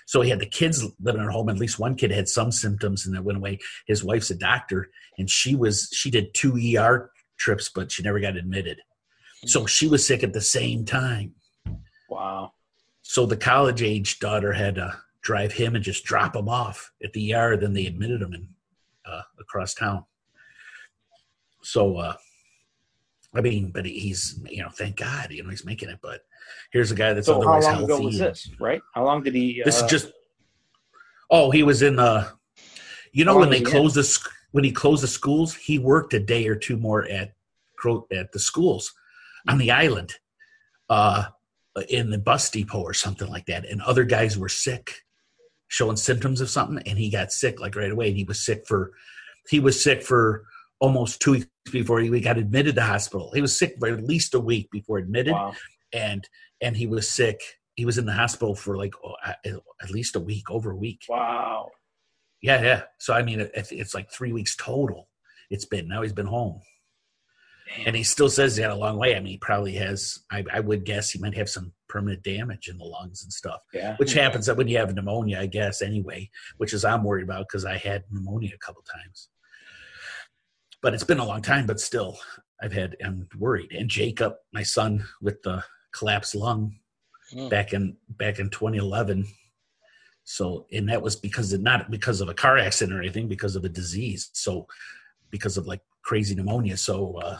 So 0.05 0.21
he 0.21 0.29
had 0.29 0.39
the 0.39 0.45
kids 0.45 0.85
living 1.01 1.21
at 1.21 1.31
home. 1.31 1.49
At 1.49 1.57
least 1.57 1.79
one 1.79 1.95
kid 1.95 2.11
had 2.11 2.27
some 2.27 2.51
symptoms, 2.51 3.05
and 3.05 3.15
that 3.15 3.23
went 3.23 3.37
away. 3.37 3.59
His 3.87 4.03
wife's 4.03 4.29
a 4.29 4.35
doctor, 4.35 4.89
and 5.17 5.29
she 5.29 5.55
was 5.55 5.89
she 5.93 6.11
did 6.11 6.33
two 6.33 6.57
ER 6.77 7.11
trips, 7.37 7.69
but 7.73 7.91
she 7.91 8.03
never 8.03 8.19
got 8.19 8.37
admitted. 8.37 8.79
So 9.45 9.65
she 9.65 9.87
was 9.87 10.05
sick 10.05 10.23
at 10.23 10.33
the 10.33 10.41
same 10.41 10.85
time. 10.85 11.33
Wow. 12.09 12.53
So 13.01 13.25
the 13.25 13.37
college 13.37 13.81
age 13.81 14.19
daughter 14.19 14.53
had 14.53 14.75
to 14.75 14.95
drive 15.23 15.53
him 15.53 15.75
and 15.75 15.83
just 15.83 16.03
drop 16.05 16.35
him 16.35 16.47
off 16.47 16.91
at 17.03 17.13
the 17.13 17.33
ER. 17.33 17.57
Then 17.57 17.73
they 17.73 17.87
admitted 17.87 18.21
him 18.21 18.33
in 18.33 18.47
uh, 19.05 19.23
across 19.39 19.73
town. 19.73 20.05
So, 21.63 21.97
uh, 21.97 22.13
I 23.35 23.41
mean, 23.41 23.71
but 23.71 23.85
he's 23.85 24.39
you 24.49 24.61
know, 24.61 24.69
thank 24.69 24.97
God, 24.97 25.31
you 25.31 25.43
know, 25.43 25.49
he's 25.49 25.65
making 25.65 25.89
it. 25.89 25.99
But 26.01 26.21
here's 26.71 26.91
a 26.91 26.95
guy 26.95 27.13
that's 27.13 27.27
So 27.27 27.35
how 27.35 27.39
otherwise 27.39 27.63
long 27.63 27.73
healthy. 27.75 27.93
ago 27.93 28.01
was 28.01 28.17
this? 28.17 28.49
Right? 28.59 28.81
How 28.93 29.05
long 29.05 29.23
did 29.23 29.35
he? 29.35 29.61
this 29.63 29.81
uh, 29.81 29.85
is 29.85 29.91
just. 29.91 30.11
Oh, 31.29 31.49
he 31.51 31.63
was 31.63 31.81
in. 31.81 31.97
Uh, 31.99 32.29
you 33.13 33.25
know 33.25 33.37
when 33.37 33.49
they 33.49 33.59
he 33.59 33.63
in? 33.63 33.69
closed 33.69 33.95
the 33.95 34.29
when 34.51 34.63
he 34.63 34.71
closed 34.71 35.03
the 35.03 35.07
schools, 35.07 35.55
he 35.55 35.79
worked 35.79 36.13
a 36.13 36.19
day 36.19 36.47
or 36.47 36.55
two 36.55 36.77
more 36.77 37.05
at 37.05 37.33
at 38.13 38.31
the 38.31 38.39
schools 38.39 38.93
on 39.47 39.57
the 39.57 39.71
island, 39.71 40.13
uh, 40.89 41.25
in 41.89 42.11
the 42.11 42.17
bus 42.19 42.49
depot 42.51 42.81
or 42.81 42.93
something 42.93 43.27
like 43.27 43.47
that. 43.47 43.65
And 43.65 43.81
other 43.81 44.03
guys 44.03 44.37
were 44.37 44.49
sick, 44.49 45.01
showing 45.67 45.95
symptoms 45.95 46.41
of 46.41 46.49
something, 46.49 46.83
and 46.85 46.97
he 46.97 47.09
got 47.09 47.31
sick 47.31 47.59
like 47.59 47.75
right 47.75 47.91
away. 47.91 48.09
And 48.09 48.17
he 48.17 48.23
was 48.23 48.39
sick 48.45 48.67
for 48.67 48.91
he 49.49 49.59
was 49.59 49.81
sick 49.81 50.03
for 50.03 50.45
almost 50.79 51.21
two 51.21 51.43
before 51.71 51.99
he 51.99 52.19
got 52.21 52.37
admitted 52.37 52.75
to 52.75 52.81
hospital. 52.81 53.31
He 53.33 53.41
was 53.41 53.57
sick 53.57 53.75
for 53.79 53.87
at 53.89 54.03
least 54.03 54.33
a 54.33 54.39
week 54.39 54.69
before 54.71 54.97
admitted 54.97 55.33
Wow. 55.33 55.53
and 55.93 56.27
and 56.61 56.75
he 56.77 56.87
was 56.87 57.09
sick. 57.09 57.39
He 57.75 57.85
was 57.85 57.97
in 57.97 58.05
the 58.05 58.13
hospital 58.13 58.55
for 58.55 58.77
like 58.77 58.93
oh, 59.03 59.15
at 59.25 59.39
at 59.81 59.89
least 59.91 60.15
a 60.15 60.19
week, 60.19 60.49
over 60.49 60.71
a 60.71 60.75
week. 60.75 61.01
Wow. 61.09 61.69
Yeah, 62.41 62.61
yeah. 62.61 62.81
So 62.99 63.13
I 63.13 63.21
mean, 63.23 63.39
it, 63.39 63.51
it's 63.71 63.93
like 63.93 64.11
three 64.11 64.33
weeks 64.33 64.55
total. 64.55 65.07
It's 65.49 65.65
been 65.65 65.87
now 65.87 66.01
he's 66.01 66.13
been 66.13 66.25
home, 66.27 66.61
and 67.85 67.95
he 67.95 68.03
still 68.03 68.29
says 68.29 68.55
he 68.55 68.61
had 68.61 68.71
a 68.71 68.75
long 68.75 68.97
way. 68.97 69.15
I 69.15 69.19
mean, 69.19 69.27
he 69.33 69.37
probably 69.37 69.73
has. 69.73 70.19
I, 70.31 70.43
I 70.51 70.59
would 70.59 70.83
guess 70.85 71.11
he 71.11 71.19
might 71.19 71.35
have 71.37 71.49
some 71.49 71.73
permanent 71.87 72.23
damage 72.23 72.67
in 72.69 72.77
the 72.77 72.85
lungs 72.85 73.23
and 73.23 73.31
stuff, 73.33 73.59
Yeah. 73.73 73.95
which 73.97 74.13
happens 74.13 74.49
when 74.51 74.67
you 74.69 74.77
have 74.77 74.93
pneumonia, 74.95 75.39
I 75.39 75.45
guess. 75.47 75.81
Anyway, 75.81 76.29
which 76.57 76.73
is 76.73 76.85
I'm 76.85 77.03
worried 77.03 77.23
about 77.23 77.47
because 77.49 77.65
I 77.65 77.77
had 77.77 78.03
pneumonia 78.09 78.51
a 78.55 78.65
couple 78.65 78.81
times. 78.83 79.27
But 80.81 80.93
it's 80.93 81.03
been 81.03 81.19
a 81.19 81.25
long 81.25 81.41
time. 81.41 81.65
But 81.65 81.79
still, 81.79 82.17
I've 82.61 82.73
had. 82.73 82.95
I'm 83.03 83.27
worried. 83.37 83.71
And 83.71 83.89
Jacob, 83.89 84.35
my 84.53 84.63
son, 84.63 85.05
with 85.21 85.41
the 85.43 85.63
collapsed 85.93 86.35
lung 86.35 86.77
Mm. 87.33 87.49
back 87.49 87.71
in 87.71 87.95
back 88.09 88.39
in 88.39 88.49
2011 88.49 89.25
so 90.25 90.67
and 90.73 90.89
that 90.89 91.01
was 91.01 91.15
because 91.15 91.53
of 91.53 91.61
not 91.61 91.89
because 91.89 92.19
of 92.19 92.27
a 92.27 92.33
car 92.33 92.57
accident 92.57 92.97
or 92.97 93.01
anything 93.01 93.29
because 93.29 93.55
of 93.55 93.63
a 93.63 93.69
disease 93.69 94.29
so 94.33 94.67
because 95.29 95.55
of 95.55 95.65
like 95.65 95.79
crazy 96.01 96.35
pneumonia 96.35 96.75
so 96.75 97.15
uh 97.23 97.37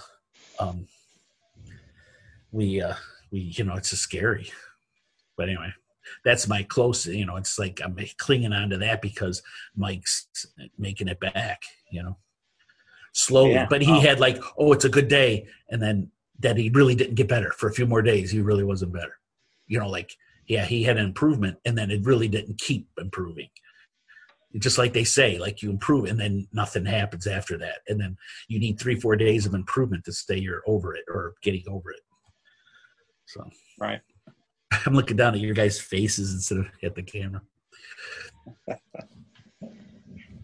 um 0.60 0.88
we 2.54 2.82
uh 2.82 2.94
we 3.32 3.40
you 3.40 3.66
know 3.66 3.76
it's 3.76 3.90
just 3.90 4.04
scary 4.04 4.50
but 5.36 5.50
anyway 5.50 5.74
that's 6.24 6.48
my 6.48 6.64
close 6.64 7.06
you 7.06 7.26
know 7.26 7.36
it's 7.36 7.60
like 7.60 7.82
i'm 7.84 7.98
clinging 8.18 8.54
on 8.54 8.70
to 8.70 8.78
that 8.78 9.02
because 9.02 9.44
mike's 9.76 10.28
making 10.78 11.10
it 11.10 11.20
back 11.20 11.62
you 11.92 12.02
know 12.02 12.16
slowly 13.14 13.54
Yeah. 13.54 13.68
but 13.70 13.82
he 13.82 13.92
Wow. 13.92 14.00
had 14.00 14.20
like 14.20 14.42
oh 14.58 14.72
it's 14.74 14.86
a 14.86 14.90
good 14.90 15.08
day 15.08 15.46
and 15.70 15.82
then 15.82 16.12
that 16.40 16.58
he 16.58 16.70
really 16.70 16.96
didn't 16.96 17.16
get 17.16 17.28
better 17.28 17.52
for 17.52 17.68
a 17.70 17.74
few 17.74 17.86
more 17.86 18.02
days 18.02 18.32
he 18.32 18.42
really 18.42 18.64
wasn't 18.64 18.94
better 18.94 19.20
you 19.68 19.78
know 19.80 19.90
like 19.90 20.16
yeah 20.48 20.66
he 20.66 20.82
had 20.84 20.98
an 20.98 21.06
improvement 21.06 21.58
and 21.66 21.78
then 21.78 21.92
it 21.92 22.04
really 22.06 22.28
didn't 22.28 22.58
keep 22.58 22.88
improving 22.98 23.50
just 24.60 24.78
like 24.78 24.92
they 24.94 25.04
say 25.04 25.38
like 25.38 25.62
you 25.62 25.70
improve 25.70 26.06
and 26.06 26.20
then 26.20 26.48
nothing 26.54 26.86
happens 26.86 27.26
after 27.28 27.58
that 27.58 27.80
and 27.88 28.00
then 28.00 28.18
you 28.48 28.60
need 28.60 28.80
three 28.80 29.00
four 29.00 29.16
days 29.16 29.46
of 29.46 29.54
improvement 29.54 30.04
to 30.04 30.12
say 30.12 30.38
you're 30.38 30.64
over 30.66 30.94
it 30.96 31.06
or 31.08 31.34
getting 31.42 31.64
over 31.70 31.92
it 31.92 32.02
so 33.26 33.50
Right. 33.80 34.02
i'm 34.86 34.94
looking 34.94 35.18
down 35.18 35.36
at 35.36 35.42
your 35.42 35.54
guys 35.54 35.80
faces 35.80 36.34
instead 36.34 36.58
of 36.60 36.68
at 36.84 36.96
the 36.96 37.04
camera 37.04 37.42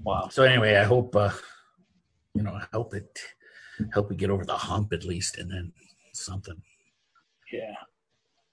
Wow. 0.03 0.29
so 0.31 0.43
anyway 0.43 0.75
i 0.75 0.83
hope 0.83 1.15
uh 1.15 1.31
you 2.33 2.43
know 2.43 2.59
help 2.71 2.93
it 2.93 3.19
help 3.93 4.09
we 4.09 4.15
get 4.15 4.29
over 4.29 4.45
the 4.45 4.53
hump 4.53 4.91
at 4.93 5.03
least 5.03 5.37
and 5.37 5.51
then 5.51 5.71
something 6.13 6.61
Yeah. 7.51 7.75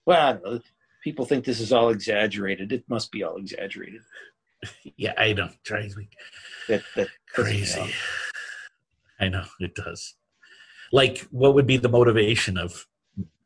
Well, 0.06 0.26
I 0.28 0.32
don't 0.34 0.44
know. 0.44 0.60
people 1.02 1.24
think 1.24 1.44
this 1.44 1.60
is 1.60 1.72
all 1.72 1.88
exaggerated. 1.88 2.72
It 2.72 2.84
must 2.88 3.10
be 3.10 3.22
all 3.22 3.36
exaggerated. 3.36 4.02
yeah 4.96 5.12
i 5.18 5.32
know 5.34 5.48
drives 5.62 5.94
me 5.96 6.08
That 6.68 6.82
that 6.96 7.08
crazy 7.34 7.92
i 9.20 9.28
know 9.28 9.44
it 9.60 9.74
does 9.74 10.14
like 10.90 11.18
what 11.30 11.54
would 11.54 11.66
be 11.66 11.76
the 11.76 11.88
motivation 11.90 12.56
of 12.56 12.86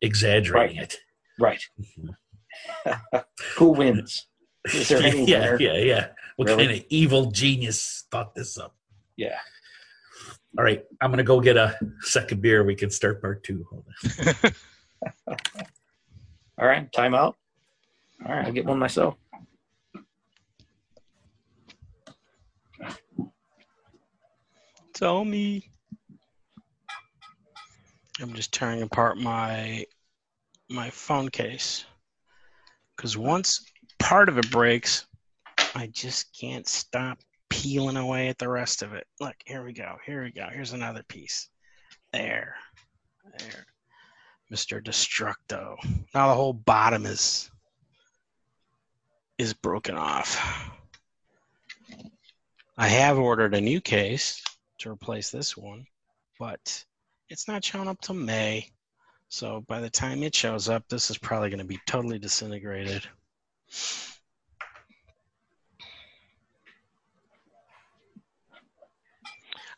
exaggerating 0.01 0.76
it 0.76 0.97
Right. 1.41 1.62
Mm-hmm. 1.81 3.18
Who 3.59 3.68
wins? 3.70 4.26
Is 4.74 4.89
there 4.89 5.01
any 5.03 5.24
yeah, 5.33 5.53
winner? 5.53 5.61
yeah, 5.61 5.76
yeah. 5.76 6.07
What 6.35 6.49
Really? 6.49 6.66
kind 6.66 6.79
of 6.81 6.85
evil 6.91 7.31
genius 7.31 8.05
thought 8.11 8.35
this 8.35 8.59
up? 8.59 8.74
Yeah. 9.16 9.39
All 10.59 10.64
right, 10.64 10.84
I'm 11.00 11.11
gonna 11.11 11.22
go 11.22 11.40
get 11.40 11.56
a 11.56 11.78
second 12.00 12.42
beer. 12.42 12.64
We 12.64 12.74
can 12.74 12.90
start 12.90 13.22
part 13.22 13.44
two. 13.44 13.64
Hold 13.70 13.84
on. 13.86 14.52
All 16.61 16.66
right. 16.66 16.92
Time 16.92 17.14
out. 17.14 17.36
All 18.26 18.34
right. 18.34 18.44
I'll 18.44 18.52
get 18.52 18.66
one 18.66 18.80
myself. 18.80 19.14
Tell 24.94 25.24
me. 25.24 25.70
I'm 28.20 28.34
just 28.34 28.52
tearing 28.52 28.82
apart 28.82 29.16
my 29.16 29.84
my 30.68 30.90
phone 30.90 31.28
case 31.28 31.84
because 32.96 33.16
once 33.16 33.64
part 34.00 34.28
of 34.28 34.38
it 34.38 34.50
breaks, 34.50 35.06
I 35.76 35.86
just 35.86 36.36
can't 36.36 36.66
stop 36.66 37.18
peeling 37.51 37.96
away 37.96 38.28
at 38.28 38.38
the 38.38 38.49
rest 38.49 38.82
of 38.82 38.92
it. 38.92 39.07
Look, 39.20 39.34
here 39.44 39.64
we 39.64 39.72
go. 39.72 39.96
Here 40.05 40.22
we 40.22 40.30
go. 40.30 40.49
Here's 40.53 40.72
another 40.72 41.03
piece. 41.05 41.49
There, 42.12 42.55
there, 43.38 43.66
Mister 44.51 44.80
Destructo. 44.80 45.76
Now 46.14 46.28
the 46.28 46.34
whole 46.34 46.55
bottom 46.55 47.05
is 47.07 47.51
is 49.36 49.55
broken 49.55 49.96
off. 49.96 50.40
I 52.76 52.88
have 52.88 53.18
ordered 53.18 53.55
a 53.55 53.61
new 53.61 53.80
case 53.80 54.42
to 54.78 54.90
replace 54.90 55.30
this 55.30 55.57
one, 55.57 55.86
but 56.38 56.84
it's 57.28 57.46
not 57.49 57.64
showing 57.64 57.88
up 57.88 58.01
till 58.01 58.14
May. 58.14 58.70
So 59.28 59.64
by 59.68 59.80
the 59.80 59.90
time 59.90 60.22
it 60.22 60.34
shows 60.34 60.68
up, 60.68 60.84
this 60.88 61.11
is 61.11 61.18
probably 61.18 61.51
going 61.51 61.59
to 61.59 61.64
be 61.64 61.80
totally 61.86 62.18
disintegrated. 62.18 63.07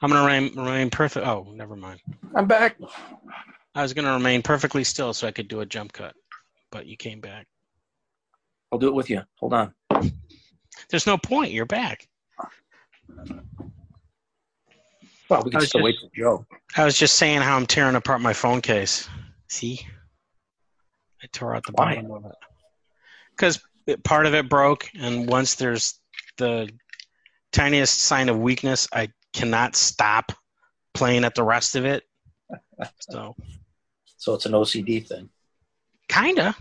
I'm 0.02 0.10
going 0.10 0.20
to 0.20 0.26
remain, 0.34 0.56
remain 0.66 0.90
perfect. 0.90 1.26
Oh, 1.26 1.46
never 1.54 1.76
mind. 1.76 2.00
I'm 2.34 2.46
back. 2.46 2.76
I 3.74 3.82
was 3.82 3.92
going 3.92 4.06
to 4.06 4.12
remain 4.12 4.42
perfectly 4.42 4.82
still 4.84 5.12
so 5.12 5.26
I 5.26 5.30
could 5.30 5.48
do 5.48 5.60
a 5.60 5.66
jump 5.66 5.92
cut, 5.92 6.14
but 6.72 6.86
you 6.86 6.96
came 6.96 7.20
back. 7.20 7.46
I'll 8.72 8.78
do 8.78 8.88
it 8.88 8.94
with 8.94 9.10
you. 9.10 9.22
Hold 9.36 9.52
on. 9.54 9.74
There's 10.88 11.06
no 11.06 11.18
point. 11.18 11.52
You're 11.52 11.66
back. 11.66 12.08
Well, 15.28 15.42
we 15.44 15.50
I 15.50 15.52
can 15.52 15.54
was 15.60 15.68
still 15.68 15.82
wait 15.82 15.96
just- 16.00 16.06
for 16.14 16.16
Joe. 16.16 16.46
I 16.76 16.84
was 16.84 16.96
just 16.98 17.16
saying 17.16 17.40
how 17.42 17.56
I'm 17.56 17.66
tearing 17.66 17.94
apart 17.96 18.20
my 18.20 18.32
phone 18.32 18.60
case. 18.60 19.08
See? 19.48 19.80
I 21.22 21.26
tore 21.32 21.54
out 21.54 21.64
the 21.66 21.72
Why? 21.72 21.96
bottom 21.96 22.10
of 22.12 22.24
it. 22.24 22.32
Because 23.32 23.60
part 24.04 24.26
of 24.26 24.34
it 24.34 24.48
broke, 24.48 24.88
and 24.98 25.28
once 25.28 25.56
there's 25.56 26.00
the 26.36 26.70
tiniest 27.52 27.98
sign 28.00 28.28
of 28.28 28.38
weakness, 28.38 28.88
I 28.92 29.08
cannot 29.32 29.76
stop 29.76 30.32
playing 30.94 31.24
at 31.24 31.34
the 31.34 31.42
rest 31.44 31.76
of 31.76 31.84
it. 31.84 32.04
So, 32.98 33.34
So 34.16 34.34
it's 34.34 34.46
an 34.46 34.52
OCD 34.52 35.06
thing. 35.06 35.28
kinda, 36.08 36.54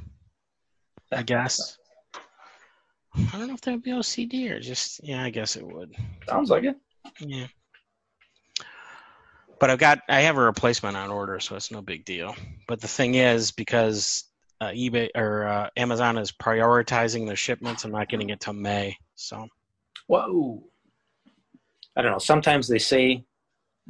I 1.11 1.23
guess. 1.23 1.77
I 3.15 3.37
don't 3.37 3.47
know 3.47 3.53
if 3.55 3.61
that 3.61 3.71
would 3.71 3.83
be 3.83 3.91
OCD 3.91 4.49
or 4.51 4.59
just, 4.59 5.01
yeah, 5.03 5.23
I 5.23 5.29
guess 5.29 5.55
it 5.55 5.65
would. 5.65 5.95
Sounds 6.27 6.49
like 6.49 6.63
it. 6.63 6.75
Yeah. 7.19 7.47
But 9.59 9.69
I've 9.69 9.79
got 9.79 9.99
I 10.07 10.21
have 10.21 10.37
a 10.37 10.41
replacement 10.41 10.95
on 10.95 11.09
order, 11.09 11.39
so 11.39 11.55
it's 11.55 11.69
no 11.71 11.81
big 11.81 12.05
deal. 12.05 12.33
But 12.67 12.79
the 12.79 12.87
thing 12.87 13.15
is, 13.15 13.51
because 13.51 14.23
uh, 14.61 14.67
eBay 14.67 15.09
or 15.15 15.47
uh, 15.47 15.69
Amazon 15.75 16.17
is 16.17 16.31
prioritizing 16.31 17.25
their 17.27 17.35
shipments, 17.35 17.83
I'm 17.83 17.91
not 17.91 18.07
getting 18.07 18.29
it 18.29 18.39
till 18.39 18.53
May. 18.53 18.95
So 19.15 19.47
Whoa. 20.07 20.63
I 21.95 22.01
don't 22.01 22.11
know. 22.11 22.19
Sometimes 22.19 22.67
they 22.67 22.79
say 22.79 23.23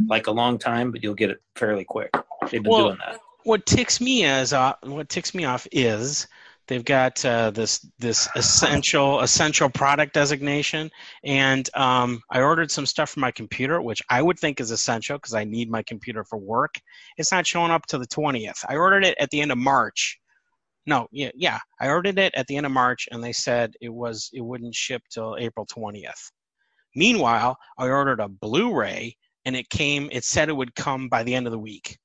like 0.08 0.28
a 0.28 0.32
long 0.32 0.58
time, 0.58 0.92
but 0.92 1.04
you'll 1.04 1.14
get 1.16 1.30
it 1.30 1.42
fairly 1.56 1.84
quick. 1.86 2.10
They've 2.50 2.64
been 2.64 2.72
Well- 2.72 2.86
doing 2.88 2.98
that. 3.06 3.20
what 3.44 3.66
ticks 3.66 4.00
me 4.02 4.24
is 4.26 4.54
uh, 4.54 4.74
what 4.84 5.10
ticks 5.10 5.34
me 5.34 5.46
off 5.46 5.68
is 5.72 6.28
they've 6.68 6.86
got 6.86 7.24
uh, 7.26 7.50
this 7.52 7.86
this 7.98 8.28
essential 8.36 9.22
essential 9.22 9.70
product 9.70 10.14
designation, 10.14 10.90
and 11.24 11.70
um, 11.76 12.22
I 12.30 12.42
ordered 12.42 12.70
some 12.72 12.86
stuff 12.86 13.10
for 13.10 13.20
my 13.20 13.32
computer, 13.32 13.82
which 13.82 14.02
I 14.10 14.22
would 14.22 14.40
think 14.40 14.60
is 14.60 14.72
essential 14.72 15.18
because 15.18 15.34
I 15.34 15.44
need 15.44 15.70
my 15.70 15.84
computer 15.84 16.24
for 16.24 16.38
work. 16.38 16.76
It's 17.18 17.32
not 17.32 17.46
showing 17.48 17.72
up 17.72 17.86
to 17.88 17.98
the 17.98 18.08
twentieth. 18.08 18.64
I 18.70 18.76
ordered 18.76 19.04
it 19.06 19.18
at 19.20 19.30
the 19.32 19.42
end 19.42 19.52
of 19.52 19.58
March. 19.58 20.20
No, 20.86 21.08
yeah, 21.12 21.32
yeah, 21.36 21.60
I 21.80 21.90
ordered 21.90 22.18
it 22.20 22.34
at 22.36 22.48
the 22.48 22.56
end 22.58 22.66
of 22.66 22.72
March, 22.72 23.08
and 23.12 23.24
they 23.24 23.34
said 23.34 23.74
it 23.82 23.90
was 23.94 24.30
it 24.34 24.42
wouldn't 24.42 24.74
ship 24.76 25.02
till 25.12 25.36
April 25.40 25.66
twentieth. 25.66 26.32
Meanwhile, 26.96 27.58
I 27.78 27.88
ordered 27.88 28.20
a 28.20 28.28
Blu-ray, 28.28 29.16
and 29.46 29.56
it 29.56 29.70
came. 29.70 30.10
It 30.12 30.24
said 30.24 30.50
it 30.50 30.56
would 30.56 30.76
come 30.76 31.08
by 31.10 31.24
the 31.24 31.34
end 31.36 31.48
of 31.48 31.52
the 31.52 31.60
week. 31.60 31.98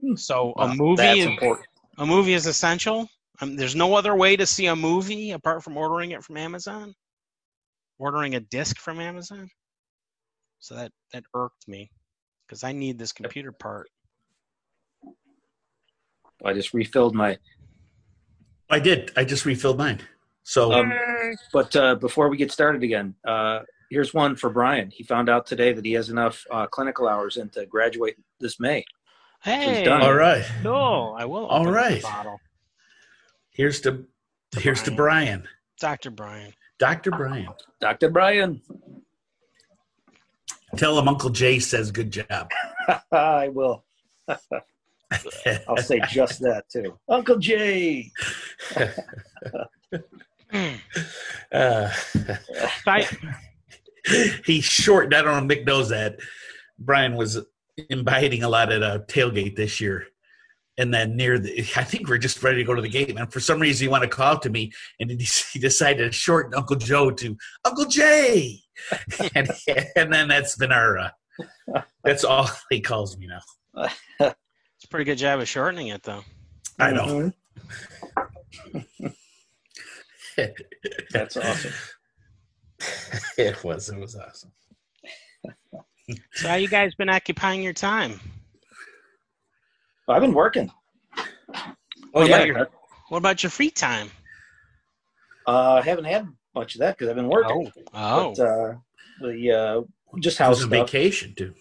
Hmm. 0.00 0.14
So 0.16 0.52
Well, 0.56 0.70
a 0.70 0.74
movie 0.74 0.96
That's 0.96 1.18
is, 1.20 1.26
important. 1.26 1.66
a 1.98 2.06
movie 2.06 2.34
is 2.34 2.46
essential. 2.46 3.08
Um, 3.40 3.56
there's 3.56 3.74
no 3.74 3.94
other 3.94 4.14
way 4.14 4.36
to 4.36 4.46
see 4.46 4.66
a 4.66 4.76
movie 4.76 5.32
apart 5.32 5.62
from 5.64 5.76
ordering 5.76 6.12
it 6.12 6.22
from 6.22 6.36
Amazon. 6.36 6.94
Ordering 7.98 8.34
a 8.34 8.40
disc 8.40 8.78
from 8.78 9.00
Amazon. 9.00 9.48
So 10.58 10.74
that 10.76 10.92
that 11.12 11.24
irked 11.34 11.66
me 11.66 11.90
because 12.46 12.62
I 12.64 12.72
need 12.72 12.98
this 12.98 13.12
computer 13.12 13.52
part. 13.52 13.88
I 16.44 16.52
just 16.52 16.74
refilled 16.74 17.14
my. 17.14 17.38
I 18.70 18.78
did. 18.78 19.12
I 19.16 19.24
just 19.24 19.44
refilled 19.44 19.78
mine. 19.78 20.00
So 20.44 20.72
Um, 20.72 20.92
but 21.52 21.74
uh, 21.76 21.94
before 21.96 22.28
we 22.28 22.36
get 22.36 22.50
started 22.50 22.82
again, 22.82 23.14
uh, 23.26 23.60
here's 23.90 24.12
one 24.12 24.36
for 24.36 24.50
Brian. 24.50 24.90
He 24.90 25.04
found 25.04 25.28
out 25.28 25.46
today 25.46 25.72
that 25.72 25.84
he 25.84 25.92
has 25.92 26.10
enough 26.10 26.44
uh, 26.50 26.66
clinical 26.66 27.08
hours 27.08 27.36
in 27.36 27.48
to 27.50 27.66
graduate 27.66 28.16
this 28.40 28.58
May. 28.58 28.84
Hey, 29.42 29.84
done. 29.84 30.02
all 30.02 30.14
right. 30.14 30.44
no, 30.62 31.14
I 31.14 31.24
will. 31.24 31.46
All 31.46 31.62
open 31.62 31.72
the 31.72 31.78
right. 31.78 32.02
bottle. 32.02 32.40
Here's 33.50 33.80
to 33.82 34.04
here's 34.56 34.82
to 34.84 34.90
Brian, 34.92 35.46
Dr. 35.80 36.10
Brian. 36.10 36.52
Doctor 36.78 37.10
Brian. 37.10 37.48
Dr. 37.80 38.10
Brian. 38.10 38.60
Tell 40.76 40.98
him 40.98 41.06
Uncle 41.06 41.30
Jay 41.30 41.58
says 41.58 41.90
good 41.92 42.10
job. 42.10 42.50
I 43.12 43.48
will. 43.48 43.84
I'll 45.68 45.76
say 45.76 46.00
just 46.08 46.40
that 46.40 46.64
too. 46.72 46.98
Uncle 47.08 47.38
Jay. 47.38 48.10
uh, 50.52 51.90
I, 52.86 53.08
he 54.44 54.60
shortened. 54.60 55.14
I 55.14 55.22
don't 55.22 55.46
know. 55.46 55.52
If 55.54 55.60
Mick 55.60 55.66
knows 55.66 55.88
that. 55.90 56.18
Brian 56.78 57.14
was 57.14 57.38
imbibing 57.88 58.42
a 58.42 58.48
lot 58.48 58.72
at 58.72 58.82
a 58.82 59.04
tailgate 59.08 59.56
this 59.56 59.80
year, 59.80 60.06
and 60.76 60.92
then 60.92 61.16
near 61.16 61.38
the, 61.38 61.60
I 61.76 61.84
think 61.84 62.08
we're 62.08 62.18
just 62.18 62.42
ready 62.42 62.58
to 62.58 62.64
go 62.64 62.74
to 62.74 62.82
the 62.82 62.88
game, 62.88 63.16
and 63.16 63.32
for 63.32 63.40
some 63.40 63.60
reason 63.60 63.84
he 63.84 63.88
wanted 63.88 64.10
to 64.10 64.16
call 64.16 64.32
out 64.32 64.42
to 64.42 64.50
me, 64.50 64.72
and 64.98 65.10
he 65.10 65.16
he 65.52 65.58
decided 65.58 66.04
to 66.04 66.12
shorten 66.12 66.54
Uncle 66.54 66.76
Joe 66.76 67.10
to 67.10 67.36
Uncle 67.64 67.86
Jay, 67.86 68.58
and, 69.34 69.48
and 69.96 70.12
then 70.12 70.28
that's 70.28 70.56
been 70.56 70.72
our. 70.72 70.98
Uh, 70.98 71.10
that's 72.04 72.24
all 72.24 72.48
he 72.70 72.80
calls 72.80 73.16
me 73.16 73.26
now. 73.26 73.88
it's 74.20 74.84
a 74.84 74.88
pretty 74.90 75.04
good 75.04 75.18
job 75.18 75.40
of 75.40 75.48
shortening 75.48 75.88
it, 75.88 76.02
though. 76.02 76.24
I 76.78 76.90
know. 76.92 77.32
Mhm. 78.74 79.14
That's 81.12 81.36
awesome. 81.36 81.72
it 83.38 83.62
was. 83.64 83.88
It 83.88 83.98
was 83.98 84.16
awesome. 84.16 84.52
So, 86.34 86.48
how 86.48 86.56
you 86.56 86.66
guys 86.68 86.94
been 86.96 87.08
occupying 87.08 87.62
your 87.62 87.72
time? 87.72 88.18
I've 90.08 90.20
been 90.20 90.34
working. 90.34 90.70
Oh 91.16 91.22
What 92.10 92.28
yeah. 92.28 92.36
about 92.36 92.46
your- 92.48 92.68
What 93.08 93.18
about 93.18 93.42
your 93.44 93.50
free 93.50 93.70
time? 93.70 94.10
Uh, 95.46 95.74
I 95.74 95.82
haven't 95.82 96.04
had 96.06 96.26
much 96.54 96.74
of 96.74 96.80
that 96.80 96.98
because 96.98 97.08
I've 97.08 97.16
been 97.16 97.28
working. 97.28 97.70
Oh, 97.94 98.34
But, 98.36 98.42
uh, 98.42 98.74
the 99.20 99.52
uh, 99.52 100.18
just 100.18 100.38
house 100.38 100.58
stuff. 100.58 100.70
vacation 100.70 101.34
too. 101.36 101.54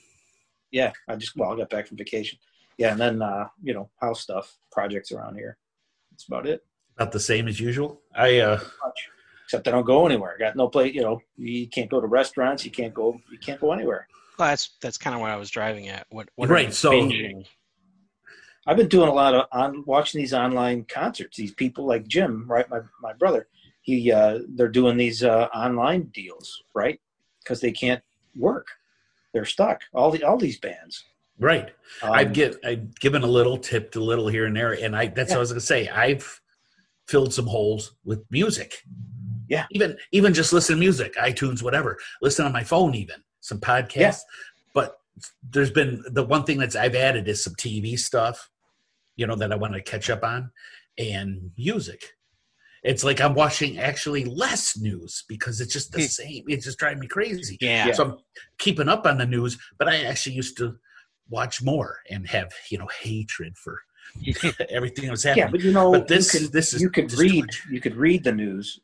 Yeah, 0.72 0.92
I 1.08 1.16
just 1.18 1.36
well, 1.36 1.54
I 1.54 1.58
got 1.58 1.70
back 1.70 1.88
from 1.88 1.98
vacation. 1.98 2.40
Yeah, 2.78 2.92
and 2.94 3.00
then 3.00 3.22
uh, 3.22 3.48
you 3.62 3.74
know 3.76 3.90
house 4.02 4.22
stuff, 4.22 4.58
projects 4.72 5.12
around 5.12 5.36
here. 5.36 5.58
That's 6.12 6.26
about 6.28 6.48
it. 6.48 6.62
About 7.02 7.12
the 7.14 7.20
same 7.20 7.48
as 7.48 7.60
usual. 7.60 8.00
I 8.16 8.38
uh 8.40 8.60
Except 9.46 9.68
I 9.68 9.72
don't 9.72 9.86
go 9.86 10.06
anywhere. 10.06 10.36
I 10.36 10.38
got 10.40 10.56
no 10.56 10.68
place. 10.68 10.94
You 10.94 11.02
know, 11.02 11.20
you 11.36 11.68
can't 11.68 11.90
go 11.90 12.00
to 12.00 12.06
restaurants. 12.06 12.64
You 12.64 12.70
can't 12.72 12.94
go. 12.94 13.20
You 13.32 13.40
can't 13.40 13.60
go 13.60 13.72
anywhere. 13.74 14.08
well, 14.38 14.50
that's 14.50 14.70
that's 14.82 14.98
kind 15.00 15.16
of 15.16 15.20
what 15.22 15.32
I 15.32 15.36
was 15.36 15.50
driving 15.50 15.88
at. 15.90 16.06
What, 16.12 16.30
what 16.36 16.50
Right, 16.50 16.66
are 16.66 16.68
you 16.68 16.74
so- 16.74 16.92
binging? 16.92 17.46
I've 18.68 18.78
been 18.78 18.88
doing 18.88 19.10
a 19.10 19.14
lot 19.14 19.34
of 19.34 19.48
on 19.52 19.84
watching 19.88 20.22
these 20.22 20.34
online 20.36 20.84
concerts. 20.84 21.36
These 21.38 21.56
people 21.56 21.88
like 21.88 22.06
Jim, 22.08 22.46
right? 22.48 22.70
My 22.70 22.82
my 23.02 23.14
brother. 23.14 23.48
He 23.82 24.12
uh, 24.12 24.40
they're 24.50 24.68
doing 24.68 24.96
these 24.98 25.24
uh, 25.24 25.48
online 25.56 26.04
deals, 26.14 26.62
right? 26.76 27.00
Because 27.44 27.60
they 27.62 27.72
can't 27.72 28.04
work. 28.36 28.68
They're 29.34 29.46
stuck. 29.46 29.82
All 29.92 30.12
the 30.12 30.24
all 30.24 30.38
these 30.38 30.60
bands. 30.60 31.04
right. 31.40 31.72
Um, 32.04 32.12
I've 32.12 32.34
get 32.34 32.58
I've 32.64 32.94
given 33.00 33.24
a 33.24 33.28
little, 33.28 33.58
tipped 33.58 33.96
a 33.96 34.00
little 34.04 34.28
here 34.28 34.46
and 34.46 34.56
there, 34.56 34.74
and 34.74 34.96
I 34.96 35.08
that's 35.08 35.32
what 35.32 35.38
I 35.38 35.40
was 35.40 35.52
gonna 35.52 35.62
say. 35.62 35.88
I've 35.90 36.40
filled 37.08 37.34
some 37.34 37.48
holes 37.48 37.96
with 38.04 38.24
music. 38.32 38.74
Yeah. 39.48 39.66
Even 39.72 39.98
even 40.12 40.34
just 40.34 40.54
listen 40.54 40.76
to 40.76 40.80
music, 40.80 41.16
iTunes, 41.16 41.62
whatever. 41.62 41.98
Listen 42.22 42.46
on 42.46 42.54
my 42.54 42.64
phone, 42.64 42.96
even 42.96 43.18
some 43.42 43.60
podcasts. 43.60 43.96
Yeah. 43.96 44.14
But 44.74 44.98
there's 45.50 45.72
been 45.72 46.04
the 46.12 46.24
one 46.24 46.44
thing 46.44 46.58
that's 46.58 46.76
I've 46.76 46.96
added 46.96 47.28
is 47.28 47.44
some 47.44 47.56
TV 47.56 47.98
stuff, 48.00 48.50
you 49.18 49.28
know, 49.28 49.36
that 49.36 49.52
I 49.52 49.56
want 49.56 49.74
to 49.74 49.82
catch 49.82 50.10
up 50.10 50.24
on, 50.24 50.52
and 50.98 51.52
music. 51.58 52.02
It's 52.84 53.04
like 53.04 53.20
I'm 53.22 53.36
watching 53.36 53.78
actually 53.78 54.26
less 54.26 54.78
news 54.78 55.24
because 55.28 55.62
it's 55.62 55.74
just 55.74 55.92
the 55.92 56.00
Hmm. 56.02 56.06
same. 56.08 56.44
It's 56.48 56.66
just 56.66 56.80
driving 56.80 57.00
me 57.02 57.08
crazy. 57.08 57.58
Yeah. 57.62 57.88
Yeah. 57.88 57.94
So 57.94 58.04
I'm 58.06 58.18
keeping 58.58 58.88
up 58.90 59.06
on 59.06 59.18
the 59.18 59.26
news, 59.26 59.58
but 59.78 59.88
I 59.90 60.04
actually 60.06 60.36
used 60.36 60.58
to 60.58 60.78
watch 61.30 61.62
more 61.62 62.00
and 62.10 62.28
have 62.28 62.52
you 62.70 62.78
know 62.78 62.88
hatred 63.02 63.58
for 63.58 63.82
everything 64.70 65.10
was 65.10 65.24
happening. 65.24 65.46
Yeah, 65.46 65.52
but 65.52 65.62
you 65.62 65.72
know, 65.72 65.92
But 65.92 66.08
this- 66.08 66.34
you 66.34 66.40
could, 66.42 66.52
this 66.52 66.74
is 66.74 66.82
you 66.82 66.90
could 66.90 67.10
just 67.10 67.22
read 67.22 67.46
you 67.70 67.82
could 67.82 67.96
read 67.96 68.24
the 68.24 68.32
news 68.32 68.80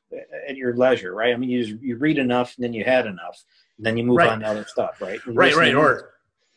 at 0.47 0.55
your 0.55 0.75
leisure, 0.75 1.13
right? 1.13 1.33
I 1.33 1.37
mean, 1.37 1.49
you 1.49 1.77
you 1.81 1.97
read 1.97 2.17
enough, 2.17 2.55
and 2.57 2.63
then 2.63 2.73
you 2.73 2.83
had 2.83 3.05
enough, 3.05 3.43
and 3.77 3.85
then 3.85 3.97
you 3.97 4.03
move 4.03 4.17
Right. 4.17 4.29
on 4.29 4.39
to 4.41 4.47
other 4.47 4.65
stuff, 4.65 5.01
right? 5.01 5.19
You 5.25 5.33
right, 5.33 5.55
right, 5.55 5.75
or 5.75 6.13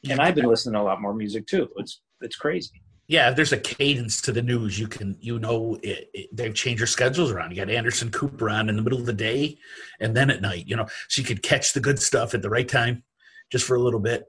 and 0.08 0.20
I've 0.20 0.34
been 0.34 0.46
listening 0.46 0.74
to 0.74 0.80
a 0.80 0.82
lot 0.82 1.00
more 1.00 1.14
music 1.14 1.46
too. 1.46 1.68
It's 1.76 2.00
it's 2.20 2.36
crazy. 2.36 2.82
yeah, 3.08 3.30
there's 3.32 3.52
a 3.52 3.58
cadence 3.58 4.20
to 4.22 4.30
the 4.32 4.42
news. 4.42 4.78
You 4.78 4.86
can 4.88 5.16
you 5.20 5.38
know 5.38 5.78
it, 5.82 6.08
it, 6.14 6.28
they've 6.36 6.54
changed 6.54 6.80
their 6.80 6.86
schedules 6.86 7.30
around. 7.30 7.50
You 7.50 7.56
got 7.56 7.70
Anderson 7.70 8.10
Cooper 8.10 8.48
on 8.48 8.68
in 8.68 8.76
the 8.76 8.82
middle 8.82 9.00
of 9.00 9.06
the 9.06 9.12
day, 9.12 9.58
and 10.00 10.16
then 10.16 10.30
at 10.30 10.40
night. 10.40 10.64
You 10.66 10.76
know, 10.76 10.86
so 11.08 11.20
you 11.20 11.26
could 11.26 11.42
catch 11.42 11.72
the 11.72 11.80
good 11.80 11.98
stuff 11.98 12.34
at 12.34 12.42
the 12.42 12.50
right 12.50 12.68
time, 12.68 13.02
just 13.50 13.66
for 13.66 13.74
a 13.76 13.80
little 13.82 14.00
bit. 14.00 14.24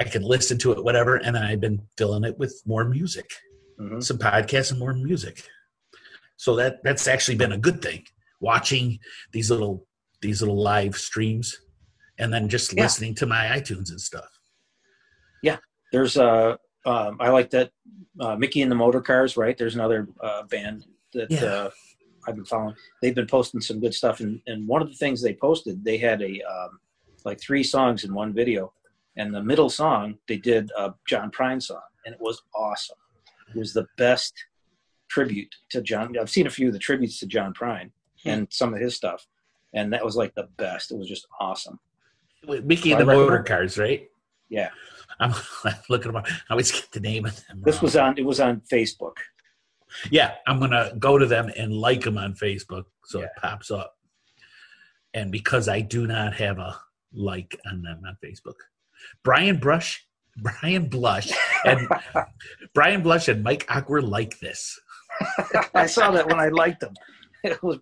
I 0.00 0.04
could 0.04 0.24
listen 0.24 0.56
to 0.58 0.72
it, 0.72 0.82
whatever, 0.82 1.16
and 1.16 1.36
then 1.36 1.42
I've 1.42 1.60
been 1.60 1.80
filling 1.98 2.24
it 2.24 2.38
with 2.38 2.62
more 2.64 2.84
music. 2.84 3.28
Mhm. 3.80 4.02
some 4.02 4.18
podcasts 4.18 4.70
and 4.70 4.78
more 4.78 4.92
music. 4.94 5.42
So 6.36 6.56
that 6.56 6.82
that's 6.82 7.06
actually 7.06 7.36
been 7.36 7.52
a 7.52 7.58
good 7.58 7.80
thing. 7.82 8.04
Watching 8.40 8.98
these 9.32 9.50
little 9.50 9.86
these 10.20 10.40
little 10.40 10.60
live 10.62 10.96
streams, 10.96 11.56
and 12.18 12.32
then 12.32 12.48
just 12.48 12.72
Yeah. 12.72 12.82
listening 12.84 13.14
to 13.16 13.26
my 13.26 13.46
iTunes 13.46 13.90
and 13.90 14.00
stuff. 14.00 14.28
Yeah, 15.42 15.58
there's 15.92 16.16
uh, 16.16 16.56
um, 16.84 17.16
I 17.20 17.30
like 17.30 17.50
that 17.50 17.70
uh, 18.20 18.36
Micky 18.36 18.62
and 18.62 18.70
the 18.70 18.76
Motorcars, 18.76 19.36
right? 19.36 19.56
There's 19.56 19.74
another 19.74 20.08
uh, 20.20 20.42
band 20.44 20.84
that 21.14 21.30
Yeah. 21.30 21.44
uh, 21.44 21.70
I've 22.26 22.36
been 22.36 22.44
following. 22.44 22.76
They've 23.00 23.14
been 23.14 23.26
posting 23.26 23.60
some 23.60 23.80
good 23.80 23.94
stuff, 23.94 24.20
and, 24.20 24.40
and 24.46 24.66
one 24.68 24.82
of 24.82 24.88
the 24.88 24.94
things 24.94 25.20
they 25.22 25.34
posted, 25.34 25.84
they 25.84 25.98
had 25.98 26.22
a 26.22 26.40
um, 26.42 26.78
like 27.24 27.40
three 27.40 27.62
songs 27.64 28.04
in 28.04 28.12
one 28.14 28.32
video, 28.32 28.72
and 29.16 29.34
the 29.34 29.42
middle 29.42 29.70
song 29.70 30.18
they 30.28 30.36
did 30.38 30.70
a 30.76 30.94
John 31.08 31.30
Prine 31.30 31.60
song, 31.62 31.82
and 32.04 32.14
it 32.14 32.20
was 32.20 32.42
awesome. 32.54 32.96
It 33.54 33.58
was 33.58 33.72
the 33.72 33.86
best 33.98 34.34
tribute 35.08 35.54
to 35.70 35.82
John. 35.82 36.16
I've 36.18 36.30
seen 36.30 36.46
a 36.46 36.50
few 36.50 36.68
of 36.68 36.72
the 36.72 36.78
tributes 36.78 37.18
to 37.20 37.26
John 37.26 37.52
Prine 37.52 37.90
hmm. 38.22 38.28
and 38.28 38.48
some 38.50 38.74
of 38.74 38.80
his 38.80 38.96
stuff, 38.96 39.26
and 39.74 39.92
that 39.92 40.04
was 40.04 40.16
like 40.16 40.34
the 40.34 40.48
best. 40.56 40.90
It 40.90 40.98
was 40.98 41.08
just 41.08 41.26
awesome. 41.40 41.78
Wait, 42.46 42.64
Mickey 42.64 42.92
I 42.92 42.98
and 42.98 43.02
the 43.02 43.06
recommend- 43.06 43.30
Motor 43.30 43.42
Cars, 43.42 43.78
right? 43.78 44.08
Yeah, 44.48 44.70
I'm, 45.20 45.32
I'm 45.64 45.74
looking 45.88 46.12
them. 46.12 46.22
I 46.26 46.52
always 46.52 46.72
get 46.72 46.90
the 46.92 47.00
name 47.00 47.26
of 47.26 47.36
them. 47.46 47.62
this 47.64 47.76
wrong. 47.76 47.82
was 47.82 47.96
on. 47.96 48.18
It 48.18 48.24
was 48.24 48.40
on 48.40 48.62
Facebook. 48.70 49.16
yeah. 50.10 50.34
I'm 50.46 50.58
gonna 50.58 50.92
go 50.98 51.18
to 51.18 51.26
them 51.26 51.50
and 51.56 51.72
like 51.72 52.02
them 52.02 52.18
on 52.18 52.34
Facebook, 52.34 52.84
so 53.04 53.20
it 53.20 53.30
pops 53.40 53.70
up. 53.70 53.96
And 55.14 55.30
because 55.30 55.68
I 55.68 55.80
do 55.80 56.06
not 56.06 56.34
have 56.34 56.58
a 56.58 56.78
like 57.12 57.58
on 57.70 57.82
them 57.82 58.02
on 58.06 58.16
Facebook, 58.24 58.56
Brian 59.22 59.58
Brush, 59.58 60.06
Brian 60.38 60.88
Blush, 60.88 61.30
and 61.64 61.88
Brian 62.74 63.02
Blush 63.02 63.28
and 63.28 63.42
Mike 63.42 63.66
Awkward 63.68 64.04
like 64.04 64.38
this. 64.40 64.78
I 65.74 65.86
saw 65.86 66.10
that 66.12 66.26
when 66.26 66.40
I 66.40 66.48
liked 66.48 66.80
them. 66.80 66.94
It 67.44 67.60
was 67.60 67.78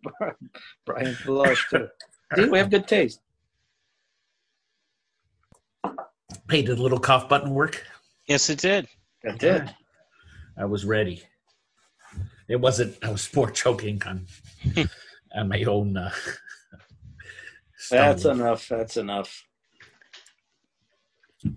Brian 0.86 1.14
Blush 1.26 1.68
too. 1.68 1.86
See, 2.34 2.48
we 2.48 2.56
have 2.56 2.70
good 2.70 2.88
taste. 2.88 3.20
Hey, 6.48 6.62
did 6.62 6.78
the 6.78 6.82
little 6.82 6.98
cough 6.98 7.28
button 7.28 7.52
work? 7.52 7.84
Yes, 8.26 8.48
it 8.48 8.58
did. 8.58 8.88
It 9.22 9.38
did. 9.38 9.74
I 10.56 10.64
was 10.64 10.86
ready. 10.86 11.22
It 12.48 12.56
wasn't. 12.56 12.96
I 13.02 13.10
was 13.10 13.28
more 13.36 13.50
choking 13.50 14.02
on 14.06 14.26
on 15.34 15.48
my 15.48 15.62
own. 15.64 15.94
Uh, 15.94 16.10
That's 17.90 18.24
enough. 18.24 18.66
That's 18.66 18.96
enough. 18.96 19.44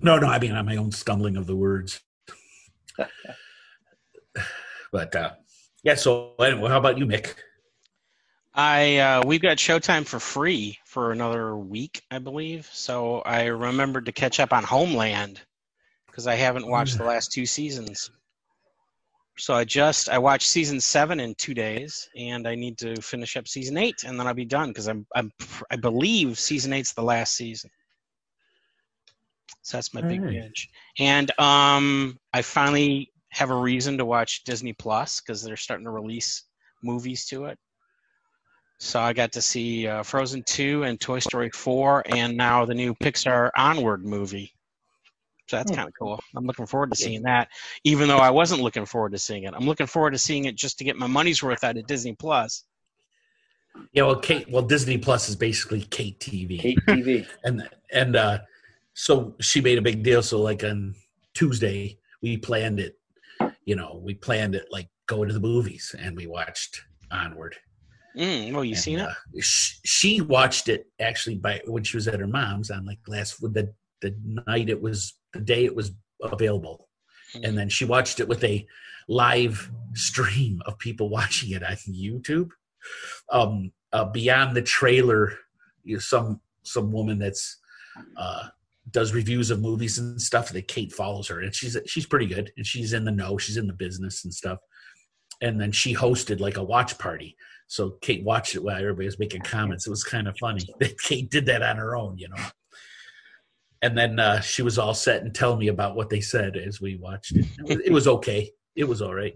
No, 0.01 0.17
no. 0.17 0.27
I 0.27 0.39
mean, 0.39 0.51
on 0.53 0.65
my 0.65 0.77
own 0.77 0.91
stumbling 0.91 1.37
of 1.37 1.47
the 1.47 1.55
words. 1.55 2.01
but 4.91 5.15
uh, 5.15 5.31
yeah. 5.83 5.95
So 5.95 6.33
anyway, 6.39 6.69
how 6.69 6.77
about 6.77 6.97
you, 6.97 7.05
Mick? 7.05 7.35
I 8.53 8.97
uh, 8.97 9.23
we've 9.25 9.41
got 9.41 9.57
Showtime 9.57 10.05
for 10.05 10.19
free 10.19 10.77
for 10.85 11.11
another 11.11 11.57
week, 11.57 12.03
I 12.11 12.19
believe. 12.19 12.69
So 12.71 13.21
I 13.21 13.45
remembered 13.45 14.05
to 14.05 14.11
catch 14.11 14.39
up 14.39 14.53
on 14.53 14.63
Homeland 14.63 15.41
because 16.07 16.27
I 16.27 16.35
haven't 16.35 16.67
watched 16.67 16.97
the 16.97 17.03
last 17.03 17.31
two 17.31 17.47
seasons. 17.47 18.11
So 19.39 19.55
I 19.55 19.63
just 19.63 20.09
I 20.09 20.19
watched 20.19 20.47
season 20.47 20.79
seven 20.79 21.19
in 21.19 21.33
two 21.33 21.55
days, 21.55 22.07
and 22.15 22.47
I 22.47 22.53
need 22.53 22.77
to 22.77 23.01
finish 23.01 23.35
up 23.35 23.47
season 23.47 23.77
eight, 23.77 24.03
and 24.05 24.19
then 24.19 24.27
I'll 24.27 24.35
be 24.35 24.45
done 24.45 24.69
because 24.69 24.87
I'm, 24.87 25.07
I'm 25.15 25.31
I 25.71 25.75
believe 25.75 26.37
season 26.37 26.71
eight's 26.73 26.93
the 26.93 27.01
last 27.01 27.35
season. 27.35 27.71
So 29.61 29.77
that's 29.77 29.93
my 29.93 30.01
big 30.01 30.19
Alright. 30.19 30.41
binge. 30.41 30.69
And 30.99 31.31
um, 31.39 32.17
I 32.33 32.41
finally 32.41 33.11
have 33.29 33.49
a 33.49 33.55
reason 33.55 33.97
to 33.97 34.05
watch 34.05 34.43
Disney 34.43 34.73
Plus 34.73 35.21
because 35.21 35.41
they're 35.41 35.55
starting 35.55 35.85
to 35.85 35.91
release 35.91 36.43
movies 36.83 37.25
to 37.27 37.45
it. 37.45 37.57
So 38.79 38.99
I 38.99 39.13
got 39.13 39.31
to 39.33 39.41
see 39.41 39.87
uh, 39.87 40.03
Frozen 40.03 40.43
2 40.43 40.83
and 40.83 40.99
Toy 40.99 41.19
Story 41.19 41.49
4, 41.53 42.03
and 42.07 42.35
now 42.35 42.65
the 42.65 42.73
new 42.73 42.93
Pixar 42.95 43.49
Onward 43.55 44.03
movie. 44.03 44.51
So 45.47 45.57
that's 45.57 45.71
Hmm. 45.71 45.75
kind 45.75 45.87
of 45.87 45.93
cool. 45.97 46.19
I'm 46.35 46.45
looking 46.45 46.65
forward 46.65 46.91
to 46.91 46.97
seeing 46.97 47.21
that, 47.23 47.47
even 47.85 48.07
though 48.07 48.17
I 48.17 48.29
wasn't 48.29 48.61
looking 48.61 48.85
forward 48.85 49.13
to 49.13 49.19
seeing 49.19 49.43
it. 49.43 49.53
I'm 49.53 49.65
looking 49.65 49.87
forward 49.87 50.11
to 50.11 50.17
seeing 50.17 50.45
it 50.45 50.55
just 50.55 50.77
to 50.79 50.83
get 50.83 50.97
my 50.97 51.07
money's 51.07 51.41
worth 51.41 51.63
out 51.63 51.77
of 51.77 51.87
Disney 51.87 52.13
Plus. 52.13 52.65
Yeah, 53.93 54.03
well, 54.03 54.19
Kate. 54.19 54.49
Well, 54.49 54.63
Disney 54.63 54.97
Plus 54.97 55.29
is 55.29 55.35
basically 55.35 55.81
Kate 55.83 56.19
TV, 56.19 56.59
Kate 56.59 56.79
TV. 56.87 57.25
and 57.43 57.69
and 57.91 58.15
uh, 58.15 58.39
so 58.93 59.35
she 59.41 59.61
made 59.61 59.77
a 59.77 59.81
big 59.81 60.03
deal. 60.03 60.21
So 60.21 60.41
like 60.41 60.63
on 60.63 60.95
Tuesday, 61.33 61.97
we 62.21 62.37
planned 62.37 62.79
it. 62.79 62.97
You 63.65 63.75
know, 63.75 63.99
we 64.03 64.13
planned 64.13 64.55
it 64.55 64.65
like 64.71 64.89
go 65.07 65.25
to 65.25 65.33
the 65.33 65.39
movies, 65.39 65.95
and 65.97 66.15
we 66.15 66.27
watched 66.27 66.81
Onward. 67.11 67.55
Mm, 68.15 68.53
well, 68.53 68.63
you 68.63 68.71
And, 68.71 68.79
seen 68.79 68.99
it? 68.99 69.07
uh, 69.09 69.13
sh- 69.41 69.77
she 69.83 70.21
watched 70.21 70.69
it 70.69 70.87
actually 70.99 71.35
by 71.37 71.61
when 71.65 71.83
she 71.83 71.97
was 71.97 72.07
at 72.07 72.19
her 72.19 72.27
mom's 72.27 72.69
on 72.69 72.85
like 72.85 72.99
last 73.07 73.41
the 73.41 73.73
the 74.01 74.15
night 74.47 74.69
it 74.69 74.81
was 74.81 75.13
the 75.33 75.39
day 75.39 75.65
it 75.65 75.75
was 75.75 75.91
available, 76.21 76.87
and 77.43 77.57
then 77.57 77.69
she 77.69 77.85
watched 77.85 78.19
it 78.19 78.27
with 78.27 78.43
a 78.43 78.65
live 79.07 79.71
stream 79.93 80.61
of 80.65 80.77
people 80.77 81.09
watching 81.19 81.51
it 81.51 81.63
on 81.63 81.75
YouTube. 81.89 82.49
Um, 83.31 83.71
uh, 83.93 84.05
beyond 84.05 84.55
the 84.55 84.61
trailer, 84.61 85.33
you 85.83 85.95
know, 85.95 85.99
some 85.99 86.39
some 86.63 86.91
woman 86.91 87.17
that's 87.17 87.57
uh, 88.17 88.49
does 88.89 89.13
reviews 89.13 89.49
of 89.49 89.61
movies 89.61 89.97
and 89.97 90.21
stuff. 90.21 90.49
That 90.49 90.67
Kate 90.67 90.91
follows 90.91 91.27
her, 91.27 91.41
and 91.41 91.53
she's 91.53 91.77
she's 91.85 92.05
pretty 92.05 92.25
good, 92.25 92.51
and 92.57 92.65
she's 92.65 92.93
in 92.93 93.05
the 93.05 93.11
know. 93.11 93.37
She's 93.37 93.57
in 93.57 93.67
the 93.67 93.73
business 93.73 94.23
and 94.23 94.33
stuff. 94.33 94.59
And 95.41 95.59
then 95.59 95.71
she 95.71 95.93
hosted 95.93 96.39
like 96.39 96.57
a 96.57 96.63
watch 96.63 96.97
party. 96.97 97.35
So 97.67 97.91
Kate 98.01 98.23
watched 98.23 98.55
it 98.55 98.63
while 98.63 98.77
everybody 98.77 99.05
was 99.05 99.19
making 99.19 99.41
comments. 99.41 99.87
It 99.87 99.89
was 99.89 100.03
kind 100.03 100.27
of 100.27 100.37
funny 100.37 100.65
that 100.79 100.99
Kate 100.99 101.29
did 101.29 101.45
that 101.47 101.63
on 101.63 101.77
her 101.77 101.95
own, 101.95 102.17
you 102.17 102.29
know. 102.29 102.43
And 103.81 103.97
then 103.97 104.19
uh, 104.19 104.39
she 104.39 104.61
was 104.61 104.77
all 104.79 104.93
set 104.93 105.23
and 105.23 105.35
telling 105.35 105.59
me 105.59 105.67
about 105.67 105.95
what 105.95 106.09
they 106.09 106.21
said 106.21 106.55
as 106.55 106.79
we 106.79 106.95
watched 106.95 107.35
it. 107.35 107.45
It 107.67 107.77
was, 107.77 107.85
it 107.87 107.91
was 107.91 108.07
okay. 108.07 108.51
It 108.75 108.85
was 108.85 109.01
all 109.01 109.13
right. 109.13 109.35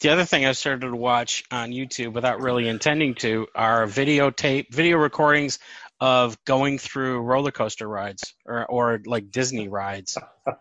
The 0.00 0.10
other 0.10 0.24
thing 0.24 0.46
I 0.46 0.52
started 0.52 0.86
to 0.86 0.96
watch 0.96 1.42
on 1.50 1.72
YouTube 1.72 2.12
without 2.12 2.40
really 2.40 2.68
intending 2.68 3.16
to 3.16 3.48
are 3.56 3.84
videotape, 3.86 4.72
video 4.72 4.96
recordings 4.96 5.58
of 6.00 6.42
going 6.44 6.78
through 6.78 7.20
roller 7.20 7.50
coaster 7.50 7.88
rides 7.88 8.34
or, 8.46 8.66
or 8.66 9.00
like 9.06 9.30
Disney 9.30 9.68
rides. 9.68 10.16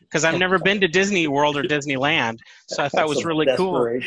Because 0.00 0.24
I've 0.24 0.38
never 0.38 0.60
been 0.60 0.80
to 0.82 0.88
Disney 0.88 1.26
World 1.26 1.56
or 1.56 1.64
Disneyland, 1.64 2.38
so 2.68 2.84
I 2.84 2.88
thought 2.88 3.06
it 3.06 3.08
was 3.08 3.24
really 3.24 3.48
cool. 3.56 4.00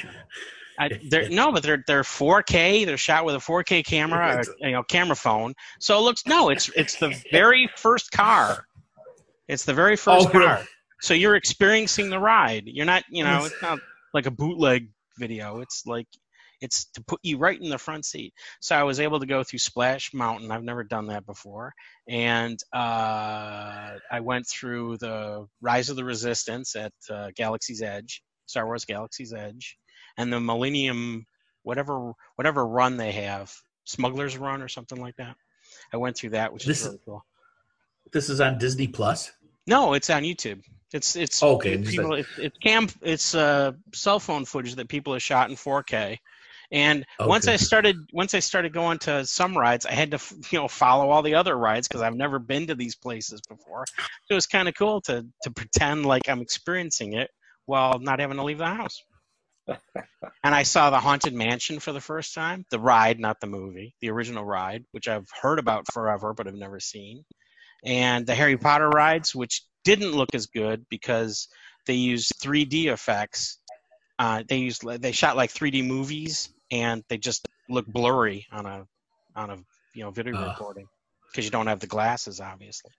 I, 0.79 0.89
no, 1.29 1.51
but 1.51 1.61
they're 1.61 1.83
they're 1.85 2.03
4K. 2.03 2.85
They're 2.85 2.95
shot 2.95 3.25
with 3.25 3.35
a 3.35 3.39
4K 3.39 3.85
camera, 3.85 4.37
or, 4.37 4.65
you 4.65 4.71
know, 4.71 4.81
camera 4.81 5.17
phone. 5.17 5.55
So 5.79 5.97
it 5.97 6.01
looks 6.01 6.25
no, 6.25 6.49
it's 6.49 6.69
it's 6.69 6.95
the 6.95 7.13
very 7.31 7.69
first 7.75 8.11
car. 8.11 8.65
It's 9.49 9.65
the 9.65 9.73
very 9.73 9.97
first 9.97 10.27
Oh, 10.27 10.31
car. 10.31 10.39
really? 10.41 10.63
So 11.01 11.13
you're 11.13 11.35
experiencing 11.35 12.09
the 12.09 12.17
ride. 12.17 12.63
You're 12.65 12.85
not, 12.85 13.03
you 13.09 13.25
know, 13.25 13.43
it's 13.43 13.61
not 13.61 13.79
like 14.13 14.25
a 14.25 14.31
bootleg 14.31 14.87
video. 15.17 15.59
It's 15.59 15.85
like 15.85 16.07
it's 16.61 16.85
to 16.93 17.03
put 17.03 17.19
you 17.23 17.37
right 17.37 17.59
in 17.59 17.69
the 17.69 17.77
front 17.77 18.05
seat. 18.05 18.33
So 18.59 18.75
I 18.75 18.83
was 18.83 18.99
able 18.99 19.19
to 19.19 19.25
go 19.25 19.43
through 19.43 19.59
Splash 19.59 20.13
Mountain. 20.13 20.51
I've 20.51 20.63
never 20.63 20.83
done 20.83 21.07
that 21.07 21.25
before, 21.25 21.73
and 22.07 22.59
uh, 22.73 23.97
I 24.11 24.19
went 24.21 24.47
through 24.47 24.97
the 24.97 25.47
Rise 25.61 25.89
of 25.89 25.95
the 25.95 26.05
Resistance 26.05 26.75
at 26.75 26.93
uh, 27.09 27.29
Galaxy's 27.35 27.81
Edge, 27.81 28.21
Star 28.45 28.65
Wars 28.65 28.85
Galaxy's 28.85 29.33
Edge, 29.33 29.77
and 30.17 30.31
the 30.31 30.39
Millennium, 30.39 31.25
whatever 31.63 32.13
whatever 32.35 32.65
run 32.65 32.97
they 32.97 33.11
have, 33.11 33.53
Smuggler's 33.85 34.37
Run 34.37 34.61
or 34.61 34.67
something 34.67 34.99
like 34.99 35.15
that. 35.17 35.35
I 35.93 35.97
went 35.97 36.17
through 36.17 36.31
that, 36.31 36.53
which 36.53 36.65
This 36.65 36.81
is 36.81 36.87
really 36.87 36.99
cool. 37.05 37.25
This 38.11 38.29
is 38.29 38.41
on 38.41 38.57
Disney 38.57 38.87
Plus. 38.87 39.31
No, 39.67 39.93
it's 39.93 40.09
on 40.09 40.23
YouTube. 40.23 40.63
It's 40.93 41.15
it's 41.15 41.43
Okay, 41.43 41.77
people, 41.77 42.15
it's, 42.15 42.29
it's 42.37 42.57
cam 42.57 42.87
it's 43.01 43.35
uh, 43.35 43.73
cell 43.93 44.19
phone 44.19 44.45
footage 44.45 44.75
that 44.75 44.89
people 44.89 45.13
have 45.13 45.21
shot 45.21 45.49
in 45.49 45.55
4K. 45.55 46.17
And 46.71 47.05
once. 47.19 47.47
I 47.47 47.55
started 47.55 47.97
once 48.13 48.33
I 48.33 48.39
started 48.39 48.73
going 48.73 48.99
to 48.99 49.25
some 49.25 49.57
rides, 49.57 49.85
I 49.85 49.93
had 49.93 50.11
to 50.11 50.19
you 50.51 50.59
know 50.59 50.67
follow 50.67 51.09
all 51.09 51.21
the 51.21 51.35
other 51.35 51.55
rides 51.55 51.87
because 51.87 52.01
I've 52.01 52.15
never 52.15 52.39
been 52.39 52.67
to 52.67 52.75
these 52.75 52.95
places 52.95 53.41
before. 53.49 53.85
So 53.97 54.31
it 54.31 54.35
was 54.35 54.45
kind 54.45 54.67
of 54.67 54.75
cool 54.75 55.01
to 55.01 55.25
to 55.43 55.51
pretend 55.51 56.05
like 56.05 56.29
I'm 56.29 56.41
experiencing 56.41 57.13
it 57.13 57.31
while 57.65 57.99
not 57.99 58.19
having 58.19 58.37
to 58.37 58.43
leave 58.43 58.59
the 58.59 58.65
house. 58.67 59.01
and 59.67 60.55
I 60.55 60.63
saw 60.63 60.89
the 60.89 60.99
Haunted 60.99 61.33
Mansion 61.33 61.79
for 61.79 61.91
the 61.91 62.01
first 62.01 62.33
time, 62.33 62.65
the 62.71 62.79
ride, 62.79 63.19
not 63.19 63.39
the 63.39 63.45
movie, 63.45 63.93
the 64.01 64.09
original 64.09 64.43
ride, 64.43 64.83
which 64.91 65.07
I've 65.07 65.27
heard 65.41 65.59
about 65.59 65.91
forever 65.93 66.33
but 66.33 66.47
have 66.47 66.55
never 66.55 66.79
seen 66.79 67.23
and 67.83 68.25
the 68.25 68.35
Harry 68.35 68.57
Potter 68.57 68.89
rides, 68.89 69.33
which 69.33 69.63
didn't 69.83 70.11
look 70.11 70.33
as 70.33 70.47
good 70.47 70.85
because 70.89 71.47
they 71.85 71.93
used 71.93 72.33
3D 72.41 72.85
effects. 72.85 73.57
Uh, 74.17 74.43
they 74.47 74.57
used 74.57 74.83
they 75.01 75.11
shot 75.11 75.37
like 75.37 75.51
3D 75.51 75.85
movies, 75.85 76.49
and 76.71 77.03
they 77.09 77.17
just 77.17 77.47
look 77.69 77.85
blurry 77.87 78.47
on 78.51 78.65
a 78.65 78.87
on 79.35 79.49
a 79.49 79.57
you 79.93 80.03
know 80.03 80.11
video 80.11 80.35
Ah. 80.37 80.49
recording 80.49 80.87
because 81.31 81.45
you 81.45 81.51
don't 81.51 81.67
have 81.67 81.79
the 81.79 81.87
glasses, 81.87 82.39
obviously. 82.39 82.91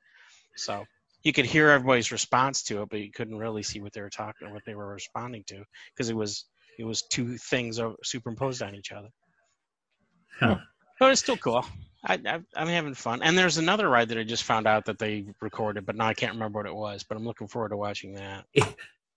So 0.56 0.84
you 1.22 1.32
could 1.32 1.44
hear 1.46 1.68
everybody's 1.70 2.12
response 2.12 2.62
to 2.64 2.82
it, 2.82 2.88
but 2.88 3.00
you 3.00 3.10
couldn't 3.10 3.36
really 3.36 3.62
see 3.62 3.80
what 3.80 3.92
they 3.92 4.00
were 4.00 4.10
talking, 4.10 4.48
or 4.48 4.52
what 4.54 4.64
they 4.64 4.74
were 4.74 4.88
responding 4.88 5.44
to, 5.48 5.64
because 5.94 6.08
it 6.08 6.16
was 6.16 6.46
it 6.78 6.84
was 6.84 7.02
two 7.02 7.36
things 7.36 7.78
superimposed 8.02 8.62
on 8.62 8.74
each 8.74 8.92
other. 8.92 9.08
Huh. 10.38 10.56
But 10.98 11.12
it's 11.12 11.20
still 11.20 11.36
cool. 11.36 11.64
I, 12.04 12.14
I, 12.14 12.40
I'm 12.56 12.68
having 12.68 12.94
fun. 12.94 13.22
And 13.22 13.36
there's 13.36 13.58
another 13.58 13.88
ride 13.88 14.08
that 14.08 14.18
I 14.18 14.24
just 14.24 14.44
found 14.44 14.66
out 14.66 14.86
that 14.86 14.98
they 14.98 15.26
recorded, 15.42 15.84
but 15.84 15.96
now 15.96 16.06
I 16.06 16.14
can't 16.14 16.32
remember 16.32 16.60
what 16.60 16.66
it 16.66 16.74
was. 16.74 17.02
But 17.02 17.16
I'm 17.16 17.24
looking 17.24 17.48
forward 17.48 17.70
to 17.70 17.76
watching 17.76 18.14
that. 18.14 18.46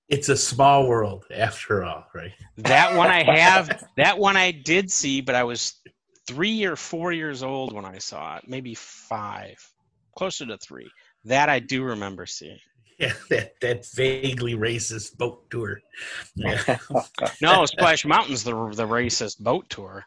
It's 0.09 0.29
a 0.29 0.37
small 0.37 0.87
world 0.87 1.25
after 1.33 1.83
all, 1.83 2.05
right? 2.13 2.31
That 2.57 2.95
one 2.95 3.09
I 3.09 3.23
have. 3.23 3.83
That 3.97 4.19
one 4.19 4.37
I 4.37 4.51
did 4.51 4.91
see, 4.91 5.21
but 5.21 5.35
I 5.35 5.43
was 5.43 5.81
three 6.27 6.65
or 6.65 6.75
four 6.75 7.11
years 7.11 7.43
old 7.43 7.73
when 7.73 7.85
I 7.85 7.97
saw 7.97 8.37
it, 8.37 8.47
maybe 8.47 8.75
five, 8.75 9.55
closer 10.17 10.45
to 10.45 10.57
three. 10.57 10.89
That 11.25 11.49
I 11.49 11.59
do 11.59 11.83
remember 11.83 12.25
seeing. 12.25 12.59
Yeah, 12.99 13.13
that 13.31 13.59
that 13.59 13.87
vaguely 13.95 14.53
racist 14.53 15.17
boat 15.17 15.49
tour. 15.49 15.81
Yeah. 16.35 16.77
No, 17.41 17.65
Splash 17.65 18.05
Mountain's 18.05 18.43
the 18.43 18.51
the 18.51 18.85
racist 18.85 19.39
boat 19.39 19.67
tour. 19.67 20.05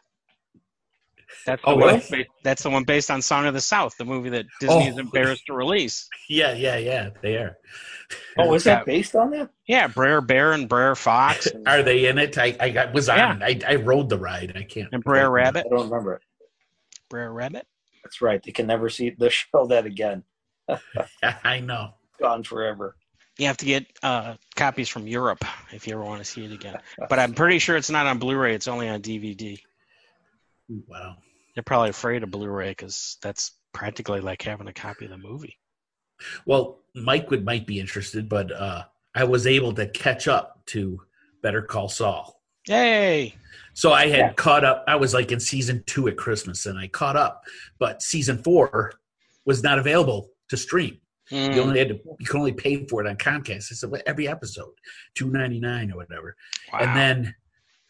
That's 1.45 1.61
the, 1.61 1.69
Oh, 1.69 1.75
one, 1.75 2.01
really? 2.09 2.27
that's 2.43 2.63
the 2.63 2.69
one 2.69 2.83
based 2.83 3.11
on 3.11 3.21
Song 3.21 3.45
of 3.45 3.53
the 3.53 3.61
South, 3.61 3.95
the 3.97 4.05
movie 4.05 4.29
that 4.29 4.45
Disney 4.59 4.87
is 4.87 4.95
Oh. 4.95 4.99
embarrassed 4.99 5.45
to 5.47 5.53
release. 5.53 6.07
yeah, 6.29 6.53
yeah, 6.53 6.77
yeah. 6.77 7.09
They 7.21 7.35
are. 7.37 7.57
Oh, 8.37 8.53
is 8.53 8.63
that 8.63 8.85
based 8.85 9.15
on 9.15 9.31
that? 9.31 9.49
Yeah, 9.67 9.87
Brer 9.87 10.21
Bear 10.21 10.53
and 10.53 10.69
Brer 10.69 10.95
Fox 10.95 11.47
and, 11.47 11.67
Are 11.67 11.83
they 11.83 12.05
in 12.07 12.17
it? 12.17 12.37
I, 12.37 12.55
I 12.59 12.69
got, 12.69 12.93
was 12.93 13.07
Yeah. 13.07 13.29
on. 13.31 13.43
I, 13.43 13.59
I 13.67 13.75
rode 13.75 14.07
the 14.09 14.17
ride. 14.17 14.53
I 14.55 14.63
can't. 14.63 14.89
and 14.93 15.03
Brer 15.03 15.29
Rabbit. 15.29 15.65
I 15.65 15.75
don't 15.75 15.89
remember 15.89 16.13
it. 16.13 16.21
Brer 17.09 17.31
Rabbit. 17.33 17.65
That's 18.03 18.21
right. 18.21 18.41
They 18.41 18.51
can 18.51 18.67
never 18.67 18.89
see 18.89 19.09
the 19.09 19.29
show 19.29 19.67
that 19.67 19.85
again. 19.85 20.23
I 21.43 21.59
know. 21.59 21.95
Gone 22.21 22.43
forever. 22.43 22.95
You 23.37 23.45
have 23.47 23.57
to 23.57 23.65
get 23.65 23.85
uh, 24.01 24.35
copies 24.55 24.89
from 24.89 25.05
Europe 25.05 25.43
if 25.71 25.85
you 25.85 25.93
ever 25.93 26.03
want 26.03 26.19
to 26.19 26.25
see 26.25 26.43
it 26.45 26.51
again. 26.51 26.77
But 27.09 27.19
I'm 27.19 27.33
pretty 27.33 27.59
sure 27.59 27.75
it's 27.77 27.89
not 27.91 28.07
on 28.07 28.17
Blu-ray. 28.17 28.55
It's 28.55 28.67
only 28.67 28.89
on 28.89 29.01
DVD. 29.01 29.59
Wow. 30.69 31.17
They're 31.55 31.63
probably 31.63 31.89
afraid 31.89 32.23
of 32.23 32.31
Blu-ray 32.31 32.69
because 32.71 33.17
that's 33.21 33.53
practically 33.73 34.19
like 34.21 34.41
having 34.41 34.67
a 34.67 34.73
copy 34.73 35.05
of 35.05 35.11
the 35.11 35.17
movie. 35.17 35.57
Well, 36.45 36.79
Mike 36.95 37.29
would 37.31 37.45
might 37.45 37.67
be 37.67 37.79
interested, 37.79 38.27
but 38.29 38.51
uh, 38.51 38.83
I 39.15 39.23
was 39.23 39.47
able 39.47 39.73
to 39.73 39.87
catch 39.87 40.27
up 40.27 40.61
to 40.67 40.99
Better 41.41 41.61
Call 41.61 41.89
Saul. 41.89 42.41
Yay! 42.67 43.35
So 43.73 43.93
I 43.93 44.07
had 44.07 44.17
Yeah. 44.19 44.33
caught 44.33 44.65
up. 44.65 44.83
I 44.87 44.95
was 44.95 45.13
like 45.13 45.31
in 45.31 45.39
season 45.39 45.83
two 45.85 46.07
at 46.07 46.17
Christmas, 46.17 46.65
and 46.65 46.77
I 46.77 46.87
caught 46.87 47.15
up. 47.15 47.43
But 47.79 48.01
season 48.01 48.39
four 48.43 48.93
was 49.45 49.63
not 49.63 49.79
available 49.79 50.31
to 50.49 50.57
stream. 50.57 50.97
Mm, 51.31 51.55
You 51.55 51.61
only 51.61 51.79
had 51.79 51.89
to. 51.89 51.99
You 52.19 52.25
could 52.25 52.37
only 52.39 52.51
pay 52.53 52.85
for 52.87 52.99
it 53.05 53.07
on 53.07 53.15
Comcast. 53.17 53.71
I 53.71 53.75
said 53.75 53.89
every 54.05 54.27
episode, 54.27 54.73
two 55.15 55.29
ninety 55.29 55.59
nine 55.59 55.91
or 55.91 55.97
whatever. 55.97 56.35
wow. 56.73 56.79
And 56.79 56.95
then 56.97 57.35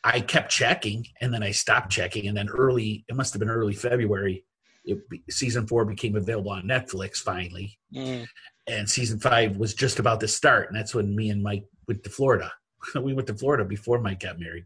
I 0.08 0.22
kept 0.22 0.50
checking, 0.50 1.06
and 1.20 1.34
then 1.34 1.44
I 1.44 1.52
stopped 1.52 1.92
checking, 1.92 2.28
and 2.28 2.38
then 2.38 2.48
early. 2.48 3.04
It 3.10 3.16
must 3.16 3.34
have 3.34 3.42
been 3.42 3.50
early 3.50 3.74
February. 3.74 4.46
It, 4.86 5.00
season 5.30 5.68
four 5.68 5.84
became 5.84 6.16
available 6.16 6.52
on 6.52 6.64
Netflix 6.64 7.18
finally, 7.18 7.78
Mm, 7.94 8.26
and 8.68 8.90
season 8.90 9.20
five 9.20 9.58
was 9.58 9.74
just 9.74 10.00
about 10.00 10.22
to 10.22 10.28
start. 10.28 10.70
And 10.70 10.78
that's 10.78 10.96
when 10.96 11.14
me 11.14 11.30
and 11.30 11.44
Mike 11.44 11.66
went 11.90 12.04
to 12.06 12.10
Florida. 12.10 12.54
we 12.96 13.14
went 13.14 13.28
to 13.28 13.34
Florida 13.34 13.66
before 13.66 14.00
Mike 14.00 14.22
got 14.22 14.40
married. 14.40 14.66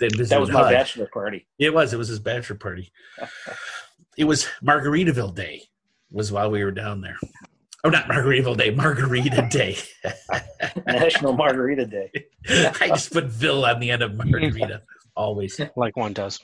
Then 0.00 0.10
That 0.16 0.40
was 0.40 0.50
my 0.50 0.72
bachelor 0.72 1.08
party. 1.12 1.46
It 1.58 1.72
was. 1.72 1.92
It 1.92 1.98
was 1.98 2.08
his 2.08 2.18
bachelor 2.18 2.56
party. 2.56 2.92
it 4.16 4.24
was 4.24 4.46
Margaritaville 4.64 5.34
Day. 5.34 5.62
Was 6.10 6.32
while 6.32 6.50
we 6.50 6.64
were 6.64 6.72
down 6.72 7.02
there. 7.02 7.18
Oh, 7.84 7.90
not 7.90 8.08
Margaritaville 8.08 8.56
Day. 8.56 8.70
Margarita 8.70 9.48
Day. 9.50 9.76
National 10.86 11.32
Margarita 11.32 11.86
Day. 11.86 12.10
I 12.80 12.88
just 12.88 13.12
put 13.12 13.26
Ville 13.26 13.64
on 13.64 13.78
the 13.78 13.90
end 13.90 14.02
of 14.02 14.14
Margarita 14.14 14.82
always. 15.14 15.60
like 15.76 15.96
one 15.96 16.12
does. 16.12 16.40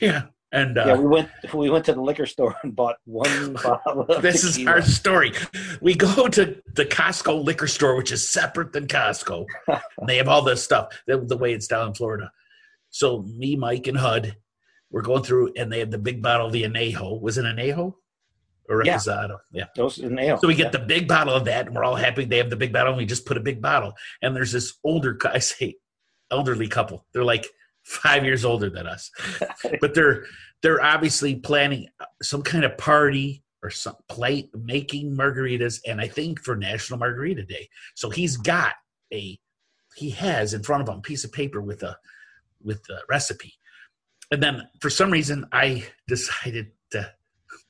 Yeah. 0.00 0.24
And 0.52 0.78
uh, 0.78 0.84
yeah, 0.86 0.96
we 0.96 1.06
went 1.06 1.28
we 1.54 1.70
went 1.70 1.84
to 1.84 1.92
the 1.92 2.00
liquor 2.00 2.26
store 2.26 2.56
and 2.64 2.74
bought 2.74 2.96
one 3.04 3.52
bottle. 3.62 4.02
Of 4.02 4.20
this 4.20 4.42
is 4.42 4.66
our 4.66 4.82
story. 4.82 5.32
We 5.80 5.94
go 5.94 6.26
to 6.26 6.60
the 6.74 6.84
Costco 6.84 7.44
liquor 7.44 7.68
store, 7.68 7.94
which 7.94 8.10
is 8.10 8.28
separate 8.28 8.72
than 8.72 8.88
Costco. 8.88 9.46
and 9.68 10.08
they 10.08 10.16
have 10.16 10.26
all 10.28 10.42
this 10.42 10.62
stuff 10.62 10.88
the, 11.06 11.18
the 11.18 11.36
way 11.36 11.52
it's 11.52 11.68
down 11.68 11.88
in 11.88 11.94
Florida. 11.94 12.32
So 12.90 13.22
me, 13.22 13.54
Mike, 13.54 13.86
and 13.86 13.96
Hud, 13.96 14.36
we're 14.90 15.02
going 15.02 15.22
through, 15.22 15.52
and 15.56 15.70
they 15.70 15.78
have 15.78 15.92
the 15.92 15.98
big 15.98 16.20
bottle 16.20 16.48
of 16.48 16.52
the 16.52 16.64
Anejo. 16.64 17.20
Was 17.20 17.38
it 17.38 17.44
Anejo 17.44 17.94
or 18.70 18.84
Yeah. 18.84 18.96
Reposado? 18.96 19.38
Yeah. 19.52 19.66
Those 19.76 19.98
in 19.98 20.18
ale. 20.18 20.38
So 20.38 20.48
we 20.48 20.54
get 20.54 20.72
the 20.72 20.78
big 20.78 21.08
bottle 21.08 21.34
of 21.34 21.44
that, 21.46 21.66
and 21.66 21.74
we're 21.74 21.84
all 21.84 21.96
happy. 21.96 22.24
They 22.24 22.38
have 22.38 22.50
the 22.50 22.56
big 22.56 22.72
bottle, 22.72 22.92
and 22.92 22.98
we 22.98 23.04
just 23.06 23.26
put 23.26 23.36
a 23.36 23.40
big 23.40 23.60
bottle. 23.60 23.92
And 24.22 24.34
there's 24.34 24.52
this 24.52 24.78
older, 24.84 25.18
I 25.24 25.40
say, 25.40 25.74
elderly 26.30 26.68
couple. 26.68 27.04
They're 27.12 27.24
like 27.24 27.46
five 27.82 28.24
years 28.24 28.44
older 28.44 28.70
than 28.70 28.86
us, 28.86 29.10
but 29.80 29.94
they're 29.94 30.24
they're 30.62 30.82
obviously 30.82 31.36
planning 31.36 31.88
some 32.22 32.42
kind 32.42 32.64
of 32.64 32.76
party 32.78 33.42
or 33.62 33.70
some 33.70 33.96
plate 34.08 34.50
making 34.54 35.16
margaritas, 35.16 35.80
and 35.86 36.00
I 36.00 36.08
think 36.08 36.40
for 36.40 36.56
National 36.56 36.98
Margarita 36.98 37.44
Day. 37.44 37.68
So 37.94 38.08
he's 38.10 38.36
got 38.36 38.74
a 39.12 39.38
he 39.96 40.10
has 40.10 40.54
in 40.54 40.62
front 40.62 40.82
of 40.82 40.88
him 40.88 40.98
a 40.98 41.02
piece 41.02 41.24
of 41.24 41.32
paper 41.32 41.60
with 41.60 41.82
a 41.82 41.96
with 42.62 42.82
the 42.84 43.00
recipe, 43.08 43.54
and 44.30 44.42
then 44.42 44.68
for 44.80 44.90
some 44.90 45.10
reason 45.10 45.46
I 45.52 45.84
decided 46.08 46.72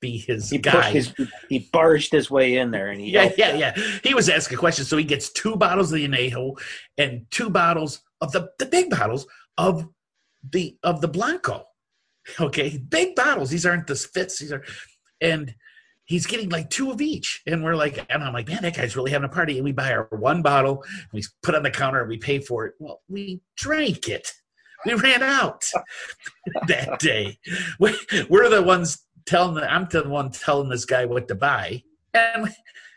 be 0.00 0.18
his 0.18 0.50
he 0.50 0.58
guy. 0.58 0.90
his 0.90 1.14
he 1.48 1.68
barged 1.72 2.12
his 2.12 2.30
way 2.30 2.56
in 2.56 2.70
there 2.70 2.88
and 2.88 3.00
he 3.00 3.10
Yeah, 3.12 3.32
yeah, 3.36 3.54
yeah. 3.54 3.76
He 4.02 4.14
was 4.14 4.28
asking 4.28 4.58
questions, 4.58 4.88
so 4.88 4.96
he 4.96 5.04
gets 5.04 5.30
two 5.30 5.56
bottles 5.56 5.92
of 5.92 5.98
the 5.98 6.08
anejo 6.08 6.58
and 6.98 7.26
two 7.30 7.50
bottles 7.50 8.02
of 8.20 8.32
the 8.32 8.50
the 8.58 8.66
big 8.66 8.90
bottles 8.90 9.26
of 9.58 9.88
the 10.50 10.76
of 10.82 11.00
the 11.00 11.08
blanco. 11.08 11.64
Okay, 12.38 12.78
big 12.78 13.14
bottles. 13.14 13.50
These 13.50 13.66
aren't 13.66 13.86
the 13.86 13.94
fits. 13.94 14.38
These 14.38 14.52
are, 14.52 14.62
and 15.20 15.54
he's 16.04 16.26
getting 16.26 16.48
like 16.48 16.68
two 16.70 16.90
of 16.90 17.00
each. 17.00 17.42
And 17.46 17.62
we're 17.62 17.76
like, 17.76 18.04
and 18.10 18.22
I'm 18.22 18.32
like, 18.32 18.48
man, 18.48 18.62
that 18.62 18.76
guy's 18.76 18.96
really 18.96 19.10
having 19.10 19.28
a 19.28 19.32
party. 19.32 19.56
And 19.56 19.64
we 19.64 19.72
buy 19.72 19.92
our 19.92 20.08
one 20.10 20.42
bottle, 20.42 20.82
and 20.82 21.08
we 21.12 21.22
put 21.42 21.54
it 21.54 21.58
on 21.58 21.62
the 21.62 21.70
counter, 21.70 22.00
and 22.00 22.08
we 22.08 22.18
pay 22.18 22.40
for 22.40 22.66
it. 22.66 22.74
Well, 22.78 23.00
we 23.08 23.40
drank 23.56 24.08
it. 24.08 24.30
We 24.86 24.94
ran 24.94 25.22
out 25.22 25.62
that 26.68 26.98
day. 26.98 27.38
We, 27.78 27.94
we're 28.28 28.48
the 28.48 28.62
ones 28.62 28.98
telling. 29.30 29.54
The, 29.54 29.72
I'm 29.72 29.86
the 29.90 30.08
one 30.08 30.30
telling 30.30 30.68
this 30.68 30.84
guy 30.84 31.04
what 31.04 31.28
to 31.28 31.34
buy, 31.34 31.82
and 32.14 32.48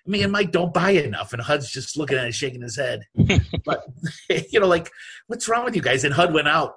me 0.05 0.23
and 0.23 0.31
Mike 0.31 0.51
don't 0.51 0.73
buy 0.73 0.91
enough. 0.91 1.33
And 1.33 1.41
Hud's 1.41 1.71
just 1.71 1.97
looking 1.97 2.17
at 2.17 2.25
it, 2.27 2.33
shaking 2.33 2.61
his 2.61 2.75
head. 2.75 3.03
but 3.65 3.85
you 4.51 4.59
know, 4.59 4.67
like, 4.67 4.89
what's 5.27 5.47
wrong 5.47 5.65
with 5.65 5.75
you 5.75 5.81
guys? 5.81 6.03
And 6.03 6.13
Hud 6.13 6.33
went 6.33 6.47
out 6.47 6.73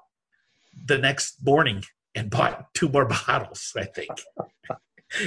the 0.84 0.98
next 0.98 1.36
morning 1.44 1.82
and 2.14 2.30
bought 2.30 2.72
two 2.74 2.88
more 2.88 3.04
bottles, 3.06 3.72
I 3.76 3.84
think. 3.84 4.10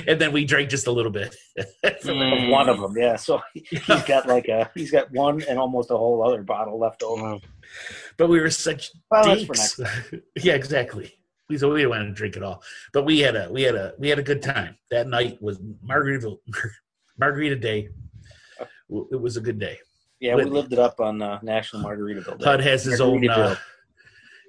and 0.07 0.19
then 0.21 0.31
we 0.31 0.45
drank 0.45 0.69
just 0.69 0.87
a 0.87 0.91
little 0.91 1.11
bit. 1.11 1.35
Mm. 2.03 2.49
One 2.49 2.69
of 2.69 2.79
them, 2.79 2.95
yeah. 2.97 3.15
So 3.17 3.41
he- 3.53 3.65
he's 3.69 4.03
got 4.03 4.27
like 4.27 4.47
a 4.47 4.69
he's 4.73 4.91
got 4.91 5.11
one 5.11 5.41
and 5.43 5.59
almost 5.59 5.91
a 5.91 5.97
whole 5.97 6.25
other 6.25 6.41
bottle 6.43 6.79
left 6.79 7.03
over. 7.03 7.37
But 8.17 8.29
we 8.29 8.39
were 8.39 8.49
such 8.49 8.91
Well, 9.11 9.23
that's 9.25 9.43
for 9.75 9.83
next. 9.83 10.23
yeah, 10.37 10.53
exactly. 10.53 11.18
We 11.49 11.57
so 11.57 11.71
we 11.71 11.79
didn't 11.79 11.89
want 11.89 12.07
to 12.07 12.13
drink 12.13 12.35
it 12.35 12.43
all, 12.43 12.61
but 12.93 13.05
we 13.05 13.19
had 13.19 13.35
a 13.35 13.51
we 13.51 13.63
had 13.63 13.75
a 13.75 13.93
we 13.97 14.07
had 14.07 14.19
a 14.19 14.23
good 14.23 14.41
time. 14.41 14.77
That 14.91 15.07
night 15.07 15.41
was 15.41 15.59
Margarita 15.81 16.35
Margarita 17.17 17.55
Day. 17.55 17.89
It 18.89 19.19
was 19.19 19.37
a 19.37 19.41
good 19.41 19.59
day. 19.59 19.79
Yeah, 20.19 20.35
we 20.35 20.43
lived 20.43 20.73
it 20.73 20.79
up 20.79 20.99
on 20.99 21.21
uh, 21.21 21.39
National 21.41 21.83
Margaritaville 21.83 22.39
Day. 22.39 22.45
Hud 22.45 22.61
has 22.61 22.83
his 22.83 23.01
own 23.01 23.27
uh, 23.27 23.55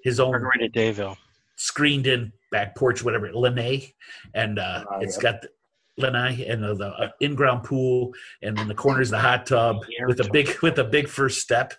his 0.05 0.21
own 0.21 0.33
Margarita 0.33 0.69
Dayville. 0.69 1.17
screened 1.57 2.07
in 2.07 2.33
back 2.51 2.77
porch, 2.77 3.03
whatever, 3.03 3.33
Lanai, 3.33 3.95
and 4.35 4.59
uh, 4.59 4.85
Lanai, 4.91 5.05
it's 5.05 5.17
yep. 5.17 5.23
got 5.23 5.43
the, 5.43 5.49
Lanai 5.97 6.45
and 6.47 6.63
the, 6.63 6.75
the 6.75 6.89
uh, 6.89 7.09
in-ground 7.21 7.65
pool, 7.65 8.13
and 8.43 8.59
in 8.59 8.69
the 8.69 8.75
corners 8.75 9.11
the 9.11 9.19
hot 9.19 9.47
tub 9.47 9.79
with 10.07 10.21
a 10.21 10.29
big 10.31 10.59
with 10.61 10.79
a 10.79 10.85
big 10.85 11.09
first 11.09 11.41
step. 11.41 11.75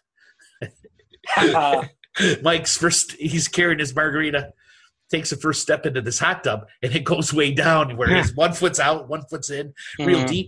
Mike's 2.42 2.78
first, 2.78 3.14
he's 3.14 3.48
carrying 3.48 3.80
his 3.80 3.96
margarita, 3.96 4.54
takes 5.12 5.30
the 5.30 5.36
first 5.36 5.62
step 5.62 5.86
into 5.86 6.02
this 6.02 6.20
hot 6.20 6.44
tub, 6.44 6.68
and 6.82 6.96
it 6.96 7.04
goes 7.04 7.34
way 7.34 7.52
down 7.52 7.98
where 7.98 8.08
his 8.10 8.34
one 8.36 8.54
foot's 8.54 8.80
out, 8.80 9.08
one 9.10 9.24
foot's 9.30 9.50
in, 9.50 9.74
real 10.00 10.20
Mhm. 10.20 10.28
deep, 10.28 10.48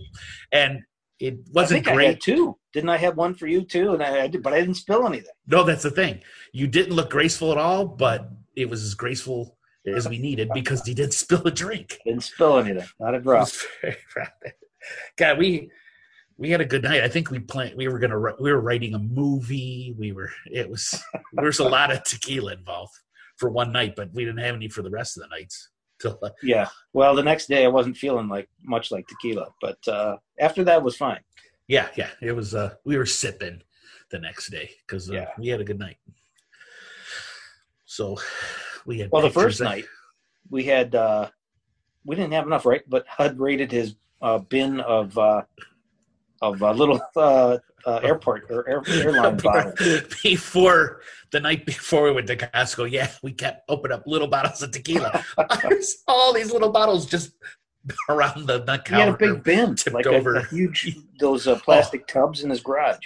and 0.52 0.80
it 1.20 1.38
wasn't 1.52 1.84
think 1.84 1.88
I 1.88 1.90
had 1.90 1.96
great. 1.96 2.20
two. 2.20 2.56
Didn't 2.72 2.90
I 2.90 2.96
have 2.96 3.16
one 3.16 3.34
for 3.34 3.46
you 3.46 3.64
too? 3.64 3.92
And 3.94 4.02
I, 4.02 4.22
I 4.22 4.26
did, 4.26 4.42
but 4.42 4.52
I 4.52 4.58
didn't 4.60 4.74
spill 4.74 5.06
anything. 5.06 5.30
No, 5.46 5.62
that's 5.62 5.84
the 5.84 5.90
thing. 5.90 6.20
You 6.52 6.66
didn't 6.66 6.94
look 6.96 7.10
graceful 7.10 7.52
at 7.52 7.58
all, 7.58 7.86
but 7.86 8.28
it 8.56 8.68
was 8.68 8.82
as 8.82 8.94
graceful 8.94 9.56
as 9.86 10.08
we 10.08 10.18
needed 10.18 10.48
because 10.54 10.84
he 10.84 10.92
didn't 10.94 11.14
spill 11.24 11.42
a 11.46 11.50
drink. 11.50 11.98
Didn't 12.04 12.24
spill 12.24 12.58
anything. 12.58 12.86
Not 12.98 13.14
a 13.14 13.20
drop. 13.20 13.42
was 13.42 13.64
very 13.80 13.96
proud 14.10 14.26
of 14.42 14.48
it. 14.48 14.54
God, 15.16 15.38
we 15.38 15.70
we 16.36 16.50
had 16.50 16.60
a 16.60 16.64
good 16.64 16.82
night. 16.82 17.02
I 17.04 17.08
think 17.08 17.30
we 17.30 17.38
planned. 17.38 17.76
We 17.76 17.86
were 17.86 18.00
gonna. 18.00 18.18
We 18.40 18.50
were 18.52 18.60
writing 18.60 18.94
a 18.94 18.98
movie. 18.98 19.94
We 19.96 20.10
were. 20.12 20.30
It 20.50 20.68
was. 20.68 21.00
There 21.32 21.44
was 21.46 21.60
a 21.60 21.68
lot 21.68 21.92
of 21.92 22.02
tequila 22.02 22.54
involved 22.54 22.92
for 23.36 23.50
one 23.50 23.72
night, 23.72 23.94
but 23.96 24.12
we 24.14 24.24
didn't 24.24 24.40
have 24.44 24.54
any 24.54 24.68
for 24.68 24.82
the 24.82 24.90
rest 24.90 25.16
of 25.16 25.22
the 25.24 25.28
nights. 25.28 25.68
Uh, 26.04 26.28
Yeah. 26.42 26.68
Well, 26.92 27.14
the 27.14 27.22
next 27.22 27.46
day 27.48 27.64
I 27.64 27.68
wasn't 27.68 27.96
feeling 27.96 28.28
like 28.28 28.48
much 28.62 28.90
like 28.90 29.06
tequila, 29.06 29.46
but 29.62 29.78
uh, 29.88 30.16
after 30.38 30.62
that 30.64 30.82
was 30.82 30.96
fine. 30.96 31.20
yeah, 31.66 31.88
yeah. 31.96 32.10
It 32.20 32.32
was. 32.32 32.54
Uh, 32.54 32.74
we 32.84 32.98
were 32.98 33.06
sipping 33.06 33.62
the 34.10 34.18
next 34.18 34.50
day 34.50 34.68
because 34.86 35.08
uh, 35.08 35.14
Yeah. 35.14 35.28
we 35.38 35.48
had 35.48 35.60
a 35.62 35.64
good 35.64 35.78
night. 35.78 35.96
So 37.84 38.18
we 38.84 38.98
had. 38.98 39.10
Well, 39.10 39.22
the 39.22 39.30
first 39.30 39.60
of- 39.60 39.64
night 39.66 39.86
we 40.50 40.64
had 40.64 40.94
uh, 40.94 41.30
we 42.04 42.16
didn't 42.16 42.32
have 42.32 42.46
enough, 42.46 42.66
right? 42.66 42.82
But 42.86 43.06
Hud 43.08 43.38
raided 43.38 43.72
his 43.72 43.94
uh, 44.20 44.38
bin 44.38 44.80
of 44.80 45.16
uh, 45.16 45.42
of 46.44 46.62
uh, 46.62 46.72
little 46.72 47.00
uh, 47.16 47.56
uh, 47.86 47.96
airport 48.02 48.44
or 48.50 48.68
air, 48.68 48.82
airline 48.88 49.36
bottles. 49.42 50.02
before 50.22 51.00
the 51.32 51.40
night 51.40 51.64
before 51.66 52.04
we 52.04 52.12
went 52.12 52.26
to 52.28 52.36
Costco, 52.36 52.90
yeah, 52.90 53.10
we 53.22 53.32
kept 53.32 53.68
opening 53.68 53.96
up 53.96 54.06
little 54.06 54.28
bottles 54.28 54.62
of 54.62 54.70
tequila. 54.70 55.24
There's 55.62 56.02
all 56.06 56.32
these 56.32 56.52
little 56.52 56.70
bottles 56.70 57.06
just 57.06 57.32
around 58.08 58.46
the, 58.46 58.60
the 58.60 58.82
He 58.86 58.94
had 58.94 59.08
a 59.08 59.16
big 59.16 59.42
bin, 59.42 59.74
tipped 59.74 59.94
like 59.94 60.06
over. 60.06 60.36
a 60.36 60.46
huge 60.48 60.96
those 61.18 61.46
uh, 61.46 61.58
plastic 61.58 62.06
tubs 62.06 62.44
in 62.44 62.50
his 62.50 62.60
garage. 62.60 62.98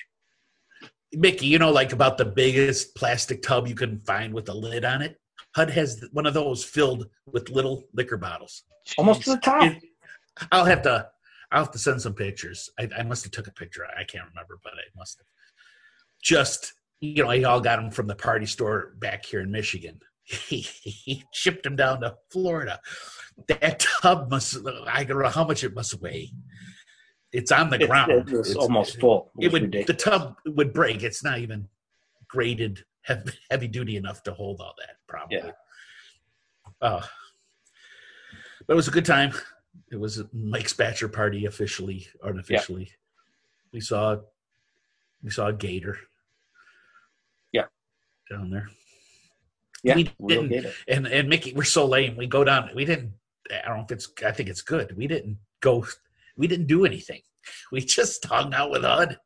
Mickey, 1.12 1.46
you 1.46 1.58
know, 1.58 1.70
like 1.70 1.92
about 1.92 2.18
the 2.18 2.24
biggest 2.26 2.94
plastic 2.94 3.42
tub 3.42 3.66
you 3.66 3.74
can 3.74 4.00
find 4.00 4.34
with 4.34 4.48
a 4.50 4.54
lid 4.54 4.84
on 4.84 5.00
it. 5.00 5.18
Hud 5.54 5.70
has 5.70 6.04
one 6.12 6.26
of 6.26 6.34
those 6.34 6.62
filled 6.64 7.08
with 7.32 7.48
little 7.48 7.84
liquor 7.94 8.18
bottles. 8.18 8.64
Almost 8.98 9.22
to 9.22 9.30
the 9.30 9.38
top. 9.38 9.62
It- 9.64 9.82
I'll 10.52 10.66
have 10.66 10.82
to. 10.82 11.08
I'll 11.50 11.64
have 11.64 11.72
to 11.72 11.78
send 11.78 12.02
some 12.02 12.14
pictures. 12.14 12.70
I, 12.78 12.88
I 12.98 13.02
must 13.02 13.24
have 13.24 13.32
took 13.32 13.46
a 13.46 13.52
picture. 13.52 13.84
I 13.86 14.04
can't 14.04 14.28
remember, 14.28 14.58
but 14.62 14.72
I 14.74 14.86
must 14.96 15.18
have. 15.18 15.26
Just 16.22 16.74
you 17.00 17.22
know, 17.22 17.30
I 17.30 17.42
all 17.44 17.60
got 17.60 17.76
them 17.80 17.90
from 17.90 18.06
the 18.08 18.14
party 18.16 18.44
store 18.46 18.92
back 18.98 19.24
here 19.24 19.40
in 19.40 19.50
Michigan. 19.50 20.00
He, 20.48 20.60
he 20.60 21.24
shipped 21.32 21.62
them 21.62 21.74
down 21.74 22.02
to 22.02 22.14
Florida. 22.30 22.80
That 23.48 23.78
tub 24.02 24.30
must. 24.30 24.58
I 24.86 25.04
don't 25.04 25.22
know 25.22 25.28
how 25.30 25.44
much 25.46 25.64
it 25.64 25.74
must 25.74 25.98
weigh. 26.02 26.32
It's 27.32 27.50
on 27.50 27.70
the 27.70 27.80
It- 27.82 27.88
ground. 27.88 28.12
It, 28.12 28.28
It's- 28.28 28.54
almost 28.54 29.00
full. 29.00 29.32
It, 29.38 29.46
it 29.46 29.52
would 29.52 29.62
ridiculous. 29.62 29.86
the 30.04 30.10
tub 30.10 30.34
would 30.44 30.74
break. 30.74 31.02
It's 31.02 31.24
not 31.24 31.38
even 31.38 31.68
graded 32.28 32.84
heavy, 33.02 33.30
heavy 33.50 33.68
duty 33.68 33.96
enough 33.96 34.22
to 34.24 34.34
hold 34.34 34.60
all 34.60 34.74
that. 34.78 34.96
Probably. 35.08 35.38
Yeah. 35.38 35.50
Uh, 36.82 37.02
but 38.66 38.74
it 38.74 38.76
was 38.76 38.88
a 38.88 38.90
good 38.92 39.06
time. 39.06 39.32
It 39.90 39.98
was 39.98 40.22
Mike's 40.32 40.74
bachelor 40.74 41.08
party 41.08 41.46
officially, 41.46 42.06
unofficially. 42.22 42.90
We 43.72 43.80
saw 43.80 44.18
we 45.22 45.30
saw 45.30 45.48
a 45.48 45.52
gator. 45.52 45.98
Yeah. 47.52 47.64
Down 48.30 48.50
there. 48.50 48.68
yeah, 49.82 49.94
we 49.94 50.12
didn't-. 50.26 50.66
And 50.86 51.06
and 51.06 51.28
Mickey, 51.28 51.52
we're 51.54 51.64
so 51.64 51.86
lame. 51.86 52.16
We 52.16 52.26
go 52.26 52.44
down. 52.44 52.70
We 52.74 52.84
didn't. 52.84 53.12
I 53.50 53.66
don't 53.68 53.78
know 53.78 53.84
if 53.84 53.92
it's. 53.92 54.08
I 54.24 54.32
think 54.32 54.48
it's 54.48 54.62
good. 54.62 54.96
We 54.96 55.06
didn't 55.06 55.38
go. 55.60 55.86
We 56.36 56.46
didn't 56.46 56.66
do 56.66 56.84
anything. 56.84 57.20
We 57.72 57.80
just 57.80 58.26
hung 58.26 58.52
out 58.52 58.70
with 58.70 58.82
Hud 58.82 59.16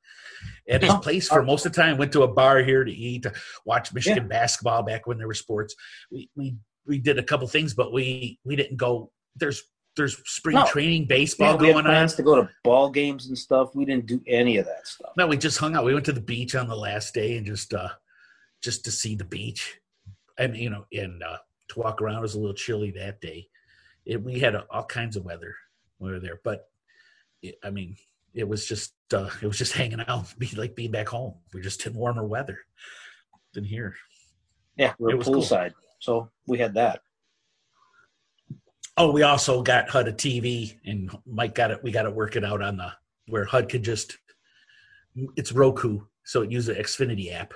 at 0.69 0.81
his 0.83 0.95
place 0.95 1.27
for 1.27 1.43
most 1.43 1.67
of 1.67 1.73
the 1.73 1.83
time. 1.83 1.99
Went 1.99 2.13
to 2.13 2.23
a 2.23 2.29
bar 2.29 2.63
here 2.63 2.85
to 2.85 2.93
eat, 2.93 3.25
to 3.25 3.33
watch 3.65 3.93
Michigan 3.93 4.29
basketball 4.29 4.85
back 4.85 5.09
when 5.09 5.19
there 5.19 5.27
were 5.27 5.35
sports. 5.35 5.75
We 6.09 6.31
we 6.37 6.55
we 6.87 6.99
did 6.99 7.19
a 7.19 7.23
couple 7.25 7.49
things, 7.49 7.75
but 7.75 7.93
we 7.93 8.39
we 8.45 8.55
didn't 8.55 8.77
go. 8.77 9.11
There's 9.35 9.65
there's 9.97 10.17
spring 10.29 10.57
No. 10.57 10.67
training 10.67 11.03
Yeah, 11.03 11.09
baseball 11.09 11.59
we 11.59 11.67
had 11.69 11.73
going 11.75 11.87
on. 11.87 12.09
to 12.09 12.23
go 12.23 12.37
to 12.37 12.49
ball 12.65 12.91
games 12.91 13.27
and 13.27 13.37
stuff. 13.37 13.75
We 13.75 13.85
didn't 13.85 14.07
do 14.07 14.23
any 14.27 14.57
of 14.57 14.67
that 14.67 14.87
stuff. 14.87 15.13
No, 15.17 15.27
we 15.27 15.37
just 15.37 15.59
hung 15.59 15.77
out. 15.77 15.85
We 15.85 15.93
went 15.95 16.07
to 16.07 16.13
the 16.13 16.21
beach 16.21 16.55
on 16.55 16.69
the 16.69 16.77
last 16.77 17.15
day 17.15 17.37
and 17.37 17.47
just 17.47 17.75
uh 17.75 17.91
just 18.63 18.85
to 18.85 18.91
see 18.91 19.15
the 19.15 19.25
beach. 19.25 19.79
And 20.39 20.57
you 20.57 20.71
know, 20.71 20.87
and 20.93 21.23
uh 21.23 21.39
to 21.69 21.79
walk 21.81 22.01
around 22.01 22.19
it 22.19 22.23
was 22.23 22.35
a 22.35 22.39
little 22.41 22.55
chilly 22.55 22.91
that 22.93 23.21
day. 23.21 23.49
It, 24.05 24.23
we 24.23 24.41
had 24.41 24.55
uh, 24.57 24.65
all 24.71 24.85
kinds 24.85 25.17
of 25.17 25.25
weather 25.25 25.55
when 25.99 26.11
we 26.11 26.15
were 26.15 26.21
there, 26.21 26.41
but 26.43 26.69
it, 27.43 27.57
I 27.63 27.71
mean, 27.71 27.97
it 28.35 28.49
was 28.49 28.67
just 28.67 28.95
uh 29.13 29.29
it 29.43 29.47
was 29.47 29.59
just 29.59 29.75
hanging 29.75 30.03
out, 30.09 30.33
be 30.39 30.49
like 30.57 30.75
being 30.75 30.91
back 30.91 31.09
home. 31.09 31.35
We're 31.53 31.61
just 31.63 31.85
in 31.87 31.95
warmer 31.95 32.25
weather 32.27 32.59
than 33.53 33.65
here. 33.65 33.95
Yeah, 34.77 34.95
we 34.99 35.11
It 35.13 35.15
were 35.15 35.19
was 35.19 35.27
cool. 35.27 35.35
poolside, 35.43 35.75
so 35.99 36.31
we 36.47 36.57
had 36.59 36.73
that. 36.75 37.03
Oh, 38.97 39.11
we 39.11 39.23
also 39.23 39.63
got 39.63 39.89
Hud 39.89 40.09
a 40.09 40.13
TV, 40.13 40.79
and 40.85 41.11
Mike 41.27 41.55
got 41.55 41.71
it. 41.71 41.83
We 41.83 41.91
got 41.91 42.03
to 42.03 42.11
work 42.11 42.37
it 42.37 42.45
out 42.45 42.61
on 42.63 42.77
the 42.77 42.93
where 43.27 43.45
Hud 43.45 43.69
could 43.69 43.83
just. 43.83 44.19
It's 45.37 45.53
Roku, 45.53 46.01
so 46.25 46.43
it 46.43 46.51
uses 46.51 46.75
the 46.75 46.83
Xfinity 46.83 47.33
app. 47.33 47.55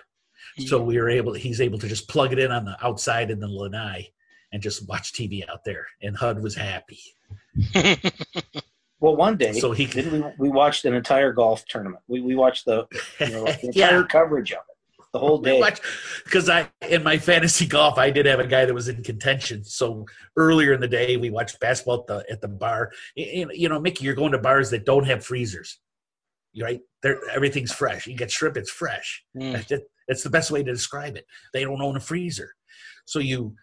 So 0.66 0.82
we 0.82 0.98
were 0.98 1.10
able. 1.10 1.34
He's 1.34 1.60
able 1.60 1.78
to 1.78 1.88
just 1.88 2.08
plug 2.08 2.32
it 2.32 2.38
in 2.38 2.50
on 2.50 2.64
the 2.64 2.76
outside 2.84 3.30
in 3.30 3.40
the 3.40 3.48
lanai 3.48 4.08
and 4.52 4.62
just 4.62 4.88
watch 4.88 5.12
TV 5.12 5.46
out 5.48 5.64
there. 5.64 5.86
And 6.02 6.16
Hud 6.16 6.42
was 6.42 6.54
happy. 6.54 7.00
Well, 8.98 9.14
one 9.14 9.36
day, 9.36 9.52
So 9.52 9.72
he- 9.72 9.86
didn't 9.86 10.12
we, 10.38 10.48
we 10.48 10.48
watched 10.48 10.84
an 10.86 10.94
entire 10.94 11.32
golf 11.32 11.64
tournament. 11.66 12.02
We, 12.08 12.20
we 12.22 12.34
watched 12.34 12.64
the, 12.64 12.86
you 13.20 13.28
know, 13.28 13.44
the 13.62 13.66
entire 13.66 14.00
yeah. 14.00 14.06
coverage 14.08 14.52
of 14.52 14.60
it, 14.70 14.75
the 15.12 15.18
whole 15.18 15.38
day. 15.38 15.58
because 16.24 16.48
I 16.48 16.68
in 16.88 17.02
my 17.02 17.18
fantasy 17.18 17.66
golf 17.66 17.98
I 17.98 18.10
did 18.10 18.26
have 18.26 18.40
a 18.40 18.46
guy 18.46 18.64
that 18.64 18.74
was 18.74 18.88
in 18.88 19.02
contention. 19.02 19.64
So 19.64 20.06
earlier 20.36 20.72
in 20.72 20.80
the 20.80 20.88
day 20.88 21.16
we 21.16 21.30
watched 21.30 21.60
basketball 21.60 22.00
at 22.00 22.06
the 22.06 22.32
at 22.32 22.40
the 22.40 22.48
bar. 22.48 22.92
You 23.14 23.68
know, 23.68 23.80
Mickey, 23.80 24.04
you're 24.04 24.14
going 24.14 24.32
to 24.32 24.38
bars 24.38 24.70
that 24.70 24.84
don't 24.84 25.06
have 25.06 25.24
freezers. 25.24 25.78
Right. 26.58 26.80
They're, 27.02 27.20
everything's 27.30 27.72
fresh. 27.72 28.06
You 28.06 28.16
get 28.16 28.30
shrimp, 28.30 28.56
it's 28.56 28.70
fresh. 28.70 29.22
Mm. 29.36 29.52
That's 29.52 29.82
That's 30.08 30.22
the 30.22 30.30
best 30.30 30.50
way 30.50 30.62
to 30.62 30.72
describe 30.72 31.16
it. 31.16 31.26
They 31.52 31.64
don't 31.64 31.82
own 31.82 31.96
a 31.96 32.00
freezer, 32.00 32.54
so 33.04 33.18
you 33.18 33.54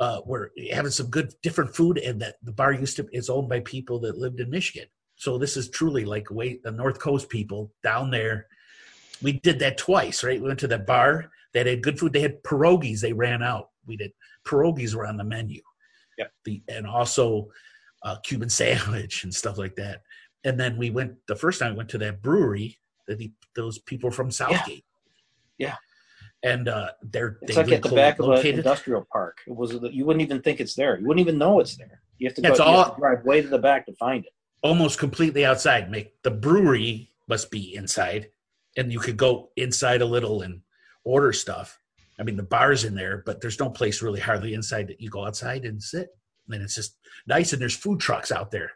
uh, 0.00 0.20
were 0.26 0.50
having 0.72 0.90
some 0.90 1.08
good 1.08 1.32
different 1.42 1.74
food, 1.74 1.98
and 1.98 2.20
that 2.20 2.36
the 2.42 2.52
bar 2.52 2.72
used 2.72 2.96
to 2.96 3.06
is 3.12 3.30
owned 3.30 3.48
by 3.48 3.60
people 3.60 4.00
that 4.00 4.18
lived 4.18 4.40
in 4.40 4.50
Michigan. 4.50 4.88
So 5.16 5.38
this 5.38 5.56
is 5.56 5.70
truly 5.70 6.04
like 6.04 6.30
way 6.30 6.58
the 6.62 6.72
North 6.72 6.98
Coast 6.98 7.28
people 7.28 7.72
down 7.82 8.10
there. 8.10 8.46
We 9.22 9.32
did 9.32 9.58
that 9.60 9.78
twice, 9.78 10.24
right? 10.24 10.40
We 10.40 10.46
went 10.48 10.60
to 10.60 10.68
that 10.68 10.86
bar 10.86 11.30
that 11.54 11.66
had 11.66 11.82
good 11.82 11.98
food. 11.98 12.12
They 12.12 12.20
had 12.20 12.42
pierogies. 12.42 13.00
They 13.00 13.12
ran 13.12 13.42
out. 13.42 13.70
We 13.86 13.96
did 13.96 14.12
pierogies 14.46 14.94
were 14.94 15.06
on 15.06 15.16
the 15.16 15.24
menu. 15.24 15.60
Yep. 16.18 16.32
The 16.44 16.62
and 16.68 16.86
also 16.86 17.48
uh, 18.02 18.16
Cuban 18.24 18.48
sandwich 18.60 19.24
and 19.24 19.34
stuff 19.34 19.58
like 19.58 19.76
that. 19.76 20.02
And 20.44 20.58
then 20.58 20.76
we 20.76 20.90
went 20.90 21.14
the 21.28 21.36
first 21.36 21.60
time 21.60 21.72
we 21.72 21.76
went 21.78 21.90
to 21.90 21.98
that 21.98 22.20
brewery 22.22 22.78
that 23.06 23.18
the, 23.18 23.30
those 23.54 23.78
people 23.78 24.10
from 24.10 24.30
Southgate. 24.30 24.84
Yeah. 25.58 25.76
And 26.42 26.68
uh, 26.68 26.88
they're 27.02 27.38
It's 27.42 27.54
they 27.54 27.62
like 27.62 27.72
at 27.72 27.82
the 27.82 27.90
back 27.94 28.18
of 28.18 28.28
an 28.28 28.44
industrial 28.46 29.06
park. 29.12 29.38
It 29.46 29.54
was 29.54 29.74
you 29.92 30.04
wouldn't 30.04 30.22
even 30.22 30.42
think 30.42 30.60
it's 30.60 30.74
there. 30.74 30.98
You 30.98 31.06
wouldn't 31.06 31.24
even 31.24 31.38
know 31.38 31.60
it's 31.60 31.76
there. 31.76 32.00
You 32.18 32.26
have 32.28 32.34
to 32.36 32.42
go 32.42 32.48
It's 32.48 32.58
all- 32.60 32.94
to 32.94 33.00
drive 33.00 33.24
way 33.24 33.42
to 33.42 33.46
the 33.48 33.58
back 33.58 33.86
to 33.86 33.92
find 33.94 34.24
it. 34.24 34.32
almost 34.62 34.98
completely 34.98 35.44
outside. 35.44 35.90
Make 35.90 36.20
the 36.22 36.30
brewery 36.32 37.10
must 37.28 37.50
be 37.52 37.74
inside, 37.76 38.28
and 38.76 38.92
you 38.92 38.98
could 38.98 39.16
go 39.16 39.50
inside 39.56 40.02
a 40.02 40.06
little 40.06 40.42
and 40.42 40.60
order 41.04 41.32
stuff. 41.32 41.78
I 42.18 42.22
mean, 42.22 42.36
the 42.36 42.42
bar's 42.42 42.84
in 42.84 42.94
there, 42.94 43.22
but 43.24 43.40
there's 43.40 43.58
no 43.58 43.70
place 43.70 44.02
really 44.02 44.20
hardly 44.20 44.54
inside 44.54 44.88
that 44.88 45.00
you 45.00 45.10
go 45.10 45.24
outside 45.26 45.64
and 45.64 45.82
sit. 45.82 46.08
And 46.48 46.62
it's 46.62 46.74
just 46.74 46.96
nice, 47.26 47.52
and 47.52 47.60
there's 47.62 47.76
food 47.76 48.00
trucks 48.00 48.30
out 48.32 48.50
there, 48.50 48.72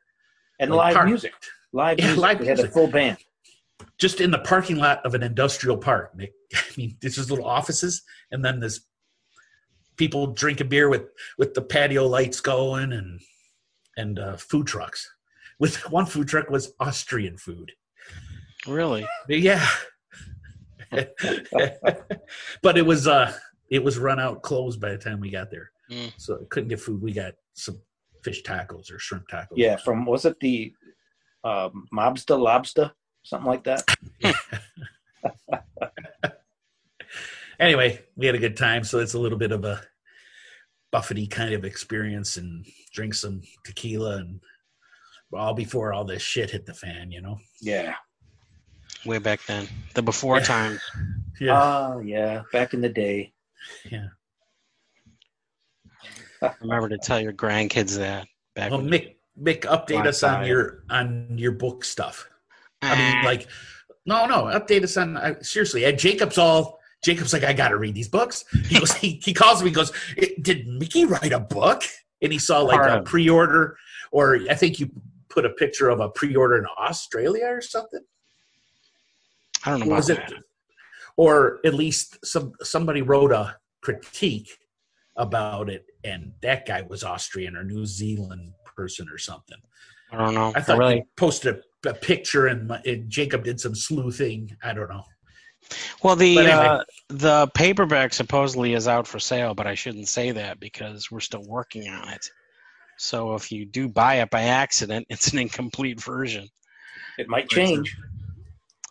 And 0.59 0.71
Like 0.71 0.95
live 0.95 1.07
music. 1.07 1.33
Live 1.73 1.99
Yeah, 1.99 2.07
music. 2.07 2.23
live 2.23 2.39
they 2.39 2.47
had 2.47 2.61
a 2.61 2.69
full 2.69 2.87
band. 2.87 3.19
just 3.99 4.21
in 4.21 4.31
the 4.31 4.39
parking 4.39 4.77
lot 4.77 5.05
of 5.05 5.15
an 5.15 5.23
industrial 5.23 5.77
park. 5.77 6.13
I 6.19 6.59
mean, 6.77 6.97
this 7.03 7.19
is 7.19 7.29
little 7.31 7.45
offices, 7.45 8.03
and 8.31 8.45
then 8.45 8.61
there's 8.61 8.87
people 9.97 10.29
drinking 10.29 10.69
beer 10.69 10.89
with 10.89 11.03
with 11.39 11.55
the 11.55 11.63
patio 11.63 12.07
lights 12.07 12.41
going, 12.41 12.93
and 12.93 13.21
and 13.97 14.19
uh, 14.19 14.37
food 14.37 14.67
trucks. 14.67 15.11
With 15.59 15.91
one 15.91 16.05
food 16.05 16.29
truck 16.29 16.51
was 16.51 16.75
Austrian 16.81 17.39
food. 17.39 17.73
Really? 18.67 19.07
Yeah. 19.29 19.67
but 22.63 22.79
it 22.79 22.87
was 22.87 23.09
uh 23.09 23.33
it 23.71 23.83
was 23.83 23.99
run 23.99 24.21
out 24.21 24.43
closed 24.43 24.81
by 24.81 24.91
the 24.91 24.99
time 24.99 25.21
we 25.21 25.31
got 25.31 25.51
there. 25.51 25.71
Mm. 25.91 26.13
So 26.17 26.47
couldn't 26.51 26.69
get 26.69 26.81
food. 26.81 27.03
We 27.03 27.13
got 27.13 27.35
some 27.55 27.81
fish 28.23 28.43
tacos 28.43 28.93
or 28.93 28.99
shrimp 28.99 29.29
tacos. 29.29 29.57
Yeah, 29.57 29.77
from 29.77 30.05
was 30.05 30.25
it 30.25 30.39
the 30.41 30.73
um, 31.45 31.87
Mobsta 31.93 32.39
Lobster? 32.39 32.93
Something 33.23 33.49
like 33.49 33.65
that. 33.65 33.85
Anyway, 37.59 38.05
we 38.17 38.27
had 38.27 38.35
a 38.35 38.39
good 38.39 38.57
time, 38.57 38.85
so 38.85 38.99
it's 38.99 39.15
a 39.15 39.19
little 39.19 39.39
bit 39.39 39.53
of 39.53 39.65
a 39.65 39.81
buffety 40.95 41.31
kind 41.31 41.55
of 41.55 41.65
experience 41.65 42.37
and 42.37 42.67
drink 42.93 43.15
some 43.15 43.41
tequila 43.65 44.19
and 44.19 44.41
all 45.33 45.55
before 45.55 45.93
all 45.93 46.05
this 46.05 46.23
shit 46.23 46.51
hit 46.51 46.67
the 46.67 46.75
fan, 46.75 47.11
you 47.11 47.21
know. 47.21 47.39
Yeah. 47.61 47.95
Way 49.05 49.19
back 49.19 49.45
then, 49.47 49.69
the 49.95 50.03
before 50.03 50.39
Yeah. 50.39 50.45
times. 50.45 50.81
Yeah. 51.39 51.53
Ah, 51.53 51.99
yeah. 51.99 52.43
Back 52.51 52.73
in 52.73 52.81
the 52.81 52.89
day. 52.89 53.35
yeah. 53.91 54.07
Remember 56.63 56.89
to 56.89 56.97
tell 56.99 57.21
your 57.21 57.33
grandkids 57.35 57.99
that. 57.99 58.27
Back 58.55 58.71
Well, 58.71 58.81
when- 58.81 58.89
Mick 58.91 59.17
Mick 59.39 59.61
update 59.65 60.07
us 60.07 60.23
on 60.23 60.47
your 60.47 60.83
on 60.89 61.37
your 61.37 61.53
book 61.53 61.85
stuff. 61.85 62.27
I 62.81 62.97
mean, 62.97 63.23
like, 63.25 63.49
no, 64.07 64.25
no, 64.25 64.45
update 64.45 64.83
us 64.83 64.97
on. 64.97 65.19
I, 65.19 65.37
seriously, 65.43 65.85
Ed 65.85 65.99
Jacob's 65.99 66.39
all. 66.39 66.79
Jacob's 67.05 67.35
like, 67.35 67.45
I 67.45 67.53
got 67.53 67.69
to 67.69 67.77
read 67.77 67.95
these 67.95 68.09
books. 68.09 68.47
He 68.67 68.79
goes, 68.79 68.95
he, 68.97 69.21
he 69.23 69.35
calls 69.35 69.63
me, 69.63 69.69
he 69.69 69.75
goes, 69.75 69.93
"Eh, 70.17 70.29
Did 70.41 70.67
Mickey 70.67 71.05
write 71.05 71.33
a 71.33 71.39
book? 71.41 71.83
And 72.23 72.33
he 72.33 72.39
saw 72.39 72.61
like 72.63 72.79
Part 72.79 72.91
a 72.91 72.99
of- 73.01 73.05
pre 73.05 73.29
order, 73.29 73.77
or 74.11 74.39
I 74.49 74.55
think 74.55 74.81
you 74.81 74.91
put 75.29 75.45
a 75.45 75.51
picture 75.51 75.91
of 75.91 76.01
a 76.01 76.09
pre 76.09 76.35
order 76.35 76.57
in 76.57 76.65
Australia 76.79 77.45
or 77.47 77.61
something. 77.61 78.01
I 79.65 79.71
don't 79.71 79.81
know 79.81 79.87
about 79.87 79.97
Was 79.97 80.11
it, 80.11 80.17
that. 80.17 80.33
or 81.17 81.61
at 81.65 81.75
least 81.75 82.25
some 82.25 82.53
somebody 82.63 83.03
wrote 83.03 83.33
a 83.33 83.57
critique 83.83 84.59
about 85.17 85.71
it, 85.71 85.87
and 86.05 86.33
that 86.43 86.67
guy 86.67 86.83
was 86.83 87.03
Austrian 87.03 87.57
or 87.57 87.65
New 87.65 87.87
Zealand 87.87 88.53
person 88.77 89.09
or 89.09 89.19
something. 89.19 89.59
I 90.13 90.19
don't 90.19 90.35
know. 90.35 90.53
I 90.55 90.61
thought 90.61 90.79
really. 90.79 90.97
you 90.97 91.03
posted 91.17 91.63
a, 91.85 91.91
a 91.91 91.95
picture 91.95 92.47
and, 92.47 92.69
my, 92.69 92.81
and 92.85 93.09
Jacob 93.11 93.45
did 93.45 93.59
some 93.59 93.75
sleuthing. 93.75 94.57
I 94.63 94.73
don't 94.73 94.89
know. 94.89 95.05
Well, 96.03 96.15
the 96.15 96.39
anyway. 96.39 96.53
uh, 96.53 96.85
the 97.09 97.51
paperback 97.55 98.15
supposedly 98.15 98.75
is 98.75 98.87
out 98.87 99.09
for 99.09 99.19
sale, 99.19 99.55
but 99.55 99.67
I 99.67 99.75
shouldn't 99.75 100.07
say 100.07 100.31
that 100.31 100.61
because 100.61 101.11
we're 101.11 101.21
still 101.21 101.43
working 101.43 101.89
on 101.89 102.09
it. 102.09 102.31
So 102.99 103.35
if 103.35 103.51
you 103.51 103.67
do 103.67 103.89
buy 103.89 104.17
it 104.17 104.31
by 104.31 104.43
accident, 104.43 105.07
it's 105.11 105.33
an 105.33 105.39
incomplete 105.39 106.01
version. 106.01 106.49
It 107.19 107.29
might 107.29 107.49
change. 107.49 107.97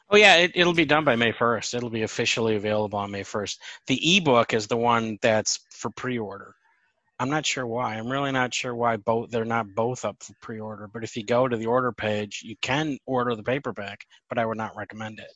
Oh 0.10 0.18
yeah, 0.18 0.36
it, 0.36 0.52
it'll 0.54 0.74
be 0.74 0.86
done 0.86 1.04
by 1.04 1.16
May 1.16 1.32
first. 1.32 1.74
It'll 1.74 1.90
be 1.90 2.04
officially 2.04 2.56
available 2.56 3.00
on 3.00 3.12
May 3.12 3.24
first. 3.24 3.60
The 3.88 4.18
ebook 4.18 4.54
is 4.54 4.68
the 4.68 4.78
one 4.78 5.18
that's 5.22 5.60
for 5.72 5.90
pre-order. 5.90 6.56
I'm 7.18 7.30
not 7.30 7.46
sure 7.46 7.66
why. 7.66 7.96
I'm 7.96 8.12
really 8.12 8.32
not 8.32 8.54
sure 8.54 8.76
why 8.76 8.98
both 8.98 9.32
they're 9.32 9.46
not 9.46 9.74
both 9.74 10.06
up 10.06 10.22
for 10.22 10.34
pre-order. 10.42 10.88
But 10.88 11.04
if 11.04 11.16
you 11.16 11.24
go 11.24 11.48
to 11.48 11.58
the 11.58 11.68
order 11.68 11.92
page, 11.92 12.42
you 12.44 12.56
can 12.62 12.98
order 13.06 13.36
the 13.36 13.44
paperback, 13.44 14.06
but 14.30 14.38
I 14.38 14.46
would 14.46 14.58
not 14.58 14.76
recommend 14.76 15.20
it. 15.20 15.32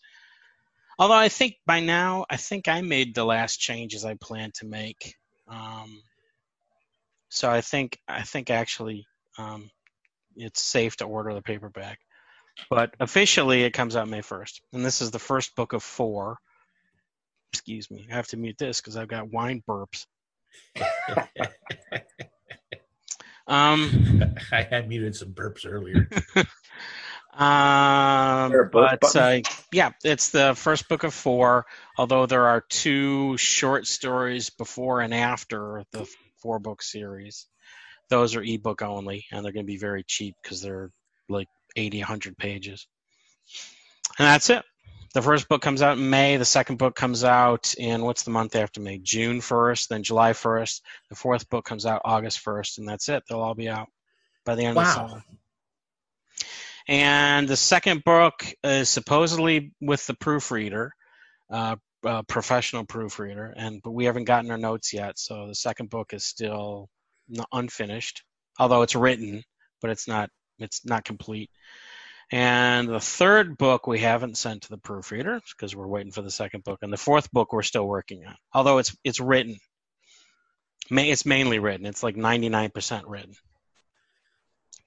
Although 1.00 1.16
I 1.16 1.30
think 1.30 1.56
by 1.66 1.80
now, 1.80 2.26
I 2.30 2.36
think 2.36 2.68
I 2.68 2.82
made 2.82 3.16
the 3.16 3.24
last 3.24 3.58
changes 3.58 4.04
I 4.04 4.16
planned 4.16 4.56
to 4.56 4.66
make. 4.66 5.16
Um, 5.48 6.04
so 7.30 7.50
I 7.50 7.62
think 7.62 7.98
I 8.08 8.24
think 8.24 8.50
actually 8.50 9.08
um, 9.38 9.72
it's 10.36 10.62
safe 10.62 10.98
to 10.98 11.06
order 11.06 11.34
the 11.34 11.42
paperback. 11.42 12.00
But 12.70 12.96
officially, 13.00 13.64
it 13.64 13.74
comes 13.74 13.96
out 13.96 14.08
May 14.08 14.22
1st. 14.22 14.62
And 14.74 14.86
this 14.86 15.02
is 15.02 15.12
the 15.12 15.20
first 15.20 15.56
book 15.56 15.74
of 15.74 15.84
four. 15.84 16.38
Excuse 17.54 17.90
me. 17.90 18.08
I 18.12 18.16
have 18.16 18.28
to 18.28 18.38
mute 18.38 18.58
this 18.58 18.80
because 18.80 18.98
I've 18.98 19.08
got 19.08 19.32
wine 19.32 19.64
burps. 19.68 20.06
Um, 23.50 24.36
I 24.52 24.62
had 24.62 24.88
muted 24.88 25.16
some 25.16 25.34
burps 25.34 25.66
earlier. 25.66 26.08
um, 27.34 28.52
there 28.52 28.62
a 28.62 28.70
burp 28.70 29.00
but 29.02 29.16
uh, 29.16 29.40
yeah, 29.74 29.90
it's 30.04 30.30
the 30.30 30.54
first 30.56 30.88
book 30.88 31.04
of 31.04 31.16
four. 31.16 31.66
Although 31.98 32.28
there 32.28 32.46
are 32.46 32.62
two 32.62 33.38
short 33.38 33.88
stories 33.88 34.52
before 34.52 35.02
and 35.02 35.16
after 35.16 35.84
the 35.92 36.08
four 36.44 36.60
book 36.60 36.84
series. 36.84 37.48
Those 38.10 38.36
are 38.36 38.44
ebook 38.44 38.84
only, 38.84 39.26
and 39.32 39.44
they're 39.44 39.52
going 39.52 39.66
to 39.66 39.72
be 39.72 39.78
very 39.78 40.04
cheap 40.04 40.36
because 40.42 40.62
they're 40.62 40.92
like 41.28 41.48
80, 41.76 42.00
100 42.00 42.38
pages. 42.38 42.88
And 44.18 44.28
that's 44.28 44.50
it. 44.50 44.64
The 45.14 45.22
first 45.22 45.50
book 45.50 45.62
comes 45.62 45.82
out 45.82 45.98
in 45.98 46.10
May. 46.10 46.38
The 46.38 46.46
second 46.46 46.78
book 46.78 46.96
comes 46.96 47.24
out 47.24 47.74
in 47.78 48.04
what's 48.04 48.24
the 48.24 48.32
month 48.32 48.56
after 48.56 48.80
May? 48.80 49.00
June 49.00 49.40
1st, 49.40 49.88
then 49.88 50.04
July 50.04 50.34
1st. 50.34 50.82
The 51.10 51.16
fourth 51.16 51.50
book 51.50 51.66
comes 51.66 51.86
out 51.86 52.02
August 52.06 52.44
1st, 52.46 52.78
and 52.78 52.88
that's 52.88 53.10
it. 53.10 53.24
They'll 53.28 53.40
all 53.42 53.56
be 53.56 53.70
out 53.70 53.88
by 54.46 54.56
the 54.56 54.64
end 54.66 54.78
of 54.78 54.84
the 54.84 54.92
Wow. 54.94 55.08
summer. 55.08 55.24
And 56.88 57.48
the 57.48 57.56
second 57.58 58.04
book 58.04 58.46
is 58.64 58.90
supposedly 58.90 59.74
with 59.82 60.06
the 60.08 60.16
proofreader, 60.16 60.92
uh, 61.52 61.76
uh, 62.04 62.24
professional 62.24 62.86
proofreader, 62.86 63.54
and 63.56 63.82
but 63.84 63.92
we 63.92 64.06
haven't 64.06 64.24
gotten 64.26 64.50
our 64.52 64.58
notes 64.58 64.94
yet. 64.94 65.20
So 65.20 65.48
the 65.48 65.56
second 65.56 65.90
book 65.90 66.14
is 66.14 66.24
still 66.24 66.90
unfinished, 67.52 68.24
although 68.60 68.82
it's 68.82 68.96
written, 68.96 69.44
but 69.82 69.92
it's 69.92 70.08
not 70.08 70.30
it's 70.62 70.86
not 70.86 71.06
complete. 71.06 71.50
And 72.32 72.88
the 72.88 73.00
third 73.00 73.58
book 73.58 73.88
we 73.88 74.00
haven't 74.00 74.38
sent 74.38 74.64
to 74.64 74.70
the 74.70 74.78
proofreader 74.78 75.42
because 75.56 75.76
we're 75.76 75.88
waiting 75.88 76.12
for 76.12 76.22
the 76.22 76.30
second 76.32 76.64
book, 76.64 76.80
and 76.84 76.94
the 76.94 76.98
fourth 76.98 77.32
book 77.32 77.54
we're 77.54 77.64
still 77.64 77.88
working 77.88 78.26
on, 78.26 78.36
although 78.54 78.78
it's 78.78 78.96
it's 79.04 79.20
written. 79.20 79.58
It's 80.92 81.26
mainly 81.26 81.60
written. 81.60 81.86
It's 81.86 82.04
like 82.04 82.16
ninety 82.16 82.50
nine 82.50 82.70
percent 82.72 83.08
written. 83.08 83.34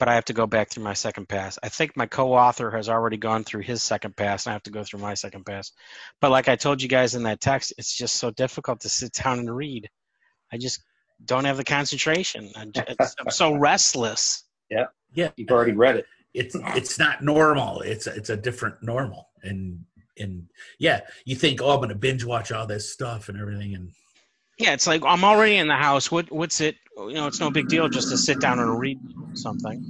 but 0.03 0.09
I 0.09 0.17
have 0.17 0.25
to 0.25 0.33
go 0.33 0.49
back 0.49 0.69
through 0.69 0.83
my 0.83 0.95
second 0.95 1.29
pass. 1.29 1.61
I 1.63 1.69
think 1.69 1.97
my 1.97 2.07
co-author 2.07 2.73
has 2.73 2.89
already 2.89 3.19
gone 3.19 3.45
through 3.45 3.63
his 3.63 3.85
second 3.85 4.17
pass, 4.17 4.47
and 4.47 4.51
I 4.51 4.55
have 4.55 4.65
to 4.65 4.73
go 4.73 4.83
through 4.83 4.99
my 4.99 5.15
second 5.15 5.47
pass. 5.47 5.71
But 6.21 6.33
like 6.33 6.49
I 6.49 6.57
told 6.57 6.83
you 6.83 6.89
guys 6.89 7.15
in 7.15 7.23
that 7.23 7.41
text, 7.41 7.73
it's 7.79 7.97
just 7.97 8.17
so 8.17 8.33
difficult 8.33 8.81
to 8.81 8.89
sit 8.89 9.13
down 9.13 9.39
and 9.39 9.55
read. 9.57 9.89
I 10.53 10.59
just 10.59 10.83
don't 11.25 11.45
have 11.45 11.57
the 11.57 11.63
concentration. 11.63 12.51
I'm, 12.57 12.73
just, 12.73 13.15
I'm 13.21 13.31
so 13.31 13.55
restless. 13.55 14.43
Yeah, 14.73 14.87
Yeah. 15.15 15.31
You've 15.37 15.51
already 15.51 15.73
read 15.73 15.97
it. 15.97 16.07
it's 16.35 16.57
it's 16.75 16.99
not 16.99 17.23
normal. 17.23 17.81
It's 17.83 18.07
it's 18.07 18.31
a 18.31 18.37
different 18.37 18.83
normal, 18.83 19.29
and 19.43 19.85
and 20.19 20.49
yeah, 20.79 21.01
you 21.25 21.37
think, 21.37 21.61
oh, 21.63 21.71
I'm 21.71 21.81
gonna 21.81 21.95
binge 21.95 22.25
watch 22.25 22.51
all 22.53 22.67
this 22.67 22.91
stuff 22.91 23.29
and 23.29 23.39
everything, 23.39 23.75
and 23.75 23.91
Yeah, 24.59 24.73
it's 24.73 24.87
like 24.87 25.03
I'm 25.05 25.25
already 25.25 25.57
in 25.57 25.69
the 25.69 25.77
house. 25.77 26.11
What 26.11 26.31
what's 26.33 26.61
it? 26.61 26.77
You 26.97 27.15
know, 27.15 27.27
it's 27.27 27.41
no 27.41 27.51
big 27.51 27.69
deal 27.69 27.89
just 27.89 28.09
to 28.11 28.19
sit 28.19 28.41
down 28.41 28.59
and 28.59 28.79
read 28.79 28.99
something. 29.35 29.85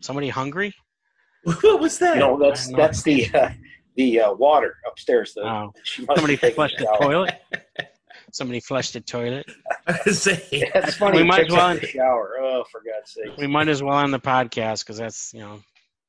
Somebody 0.00 0.28
hungry? 0.28 0.74
what 1.44 1.80
was 1.80 1.98
that? 1.98 2.18
No, 2.18 2.38
that's 2.38 2.68
that's 2.72 3.02
the 3.02 3.28
uh, 3.34 3.50
the 3.96 4.20
uh, 4.20 4.32
water 4.34 4.76
upstairs. 4.86 5.34
The, 5.34 5.42
Oh, 5.42 5.72
somebody 5.84 6.36
flushed 6.36 6.78
the 6.78 6.96
toilet. 7.00 7.34
Somebody 8.32 8.60
flushed 8.60 8.94
the 8.94 9.00
toilet. 9.00 9.46
I 9.86 9.98
was 10.06 10.22
saying, 10.22 10.40
Yeah, 10.50 10.70
it's 10.74 10.96
funny. 10.96 11.18
We 11.18 11.24
might 11.24 11.46
as 11.46 11.52
well- 11.52 11.68
in 11.70 11.78
the 11.80 11.86
shower. 11.86 12.38
Oh, 12.40 12.64
for 12.72 12.80
God's 12.80 13.12
sake! 13.12 13.36
We 13.36 13.46
might 13.46 13.68
as 13.68 13.82
well 13.82 13.94
on 13.96 14.10
the 14.10 14.18
podcast 14.20 14.80
because 14.84 14.96
that's 14.98 15.32
you 15.34 15.40
know, 15.40 15.60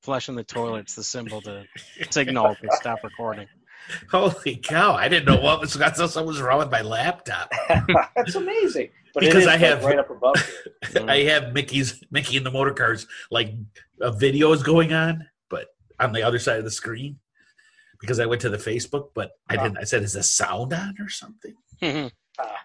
flushing 0.02 0.36
the 0.36 0.44
toilet's 0.44 0.96
the 0.96 1.04
symbol 1.04 1.42
to 1.42 1.66
signal 2.10 2.56
to 2.56 2.68
stop 2.72 3.00
recording. 3.04 3.48
holy 4.12 4.56
cow! 4.56 4.94
I 4.94 5.10
didn't 5.10 5.26
know 5.26 5.42
what 5.42 5.60
was. 5.60 5.80
I 5.80 5.90
thought 5.90 6.12
something 6.12 6.26
was 6.28 6.42
wrong 6.42 6.60
with 6.60 6.72
my 6.72 6.82
laptop. 6.82 7.52
that's 8.16 8.36
amazing. 8.36 8.90
But 9.14 9.26
Because 9.26 9.46
I 9.46 9.58
have- 9.58 9.84
right 9.84 10.00
up 10.00 10.10
above. 10.10 10.36
Here. 10.92 11.06
I 11.10 11.24
have 11.24 11.54
Mickey's 11.54 12.02
Micky 12.10 12.38
and 12.38 12.46
the 12.46 12.52
Motorcars 12.52 13.06
like 13.32 13.54
uh, 14.02 14.08
a 14.08 14.12
video 14.12 14.52
is 14.54 14.64
going 14.64 14.94
on, 14.94 15.28
but 15.50 15.68
on 16.00 16.14
the 16.14 16.24
other 16.24 16.40
side 16.40 16.58
of 16.58 16.64
the 16.64 16.72
screen 16.72 17.20
because 18.00 18.20
I 18.20 18.26
went 18.26 18.42
to 18.42 18.50
the 18.50 18.58
Facebook, 18.58 19.10
but 19.14 19.32
I 19.50 19.56
didn't. 19.56 19.78
I 19.78 19.84
said, 19.84 20.04
"Is 20.04 20.14
the 20.14 20.24
sound 20.24 20.74
on 20.74 20.96
or 21.00 21.10
something?" 21.10 21.54
Ah. 22.40 22.60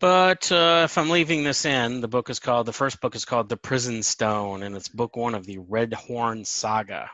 But 0.00 0.52
uh, 0.52 0.82
if 0.84 0.98
I'm 0.98 1.08
leaving 1.08 1.44
this 1.44 1.64
in, 1.64 2.00
the 2.00 2.08
book 2.08 2.28
is 2.28 2.38
called 2.40 2.66
the 2.66 2.72
first 2.72 3.00
book 3.00 3.14
is 3.16 3.24
called 3.24 3.48
The 3.48 3.56
Prison 3.56 4.02
Stone, 4.02 4.62
and 4.62 4.76
it's 4.76 4.88
book 4.88 5.16
one 5.16 5.34
of 5.34 5.46
the 5.46 5.58
Red 5.58 5.94
Horn 5.94 6.44
Saga, 6.44 7.10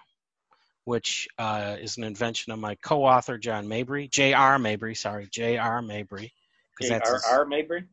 which 0.85 1.29
uh, 1.39 1.77
is 1.81 1.99
an 1.99 2.05
invention 2.05 2.53
of 2.53 2.59
my 2.59 2.75
co-author 2.77 3.39
John 3.39 3.69
Mabry, 3.69 4.09
J.R. 4.09 4.59
Mabry, 4.59 4.95
sorry, 4.97 5.29
J.R. 5.31 5.83
Mabry, 5.83 6.33
because 6.77 6.91
that's 6.91 7.09
R. 7.09 7.15
his- 7.17 7.25
R. 7.31 7.45
Mabry. 7.45 7.85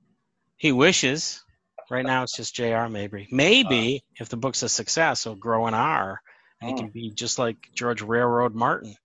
he 0.55 0.71
wishes. 0.71 1.43
Right 1.91 2.05
now, 2.05 2.23
it's 2.23 2.35
just 2.35 2.53
J.R. 2.55 2.89
Mabry. 2.89 3.27
Maybe 3.31 4.03
if 4.19 4.27
the 4.29 4.35
book's 4.35 4.61
a 4.63 4.67
success, 4.67 5.25
it'll 5.25 5.37
grow 5.37 5.67
an 5.67 5.73
R, 5.73 6.19
and 6.59 6.69
he 6.69 6.73
Oh. 6.73 6.77
can 6.77 6.89
be 6.89 7.11
just 7.11 7.37
like 7.39 7.55
George 7.75 8.01
Railroad 8.01 8.55
Martin. 8.55 8.95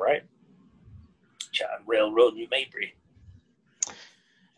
Right. 0.00 0.22
John 1.52 1.68
Railroad 1.86 2.34
New 2.34 2.48
Mabry. 2.50 2.94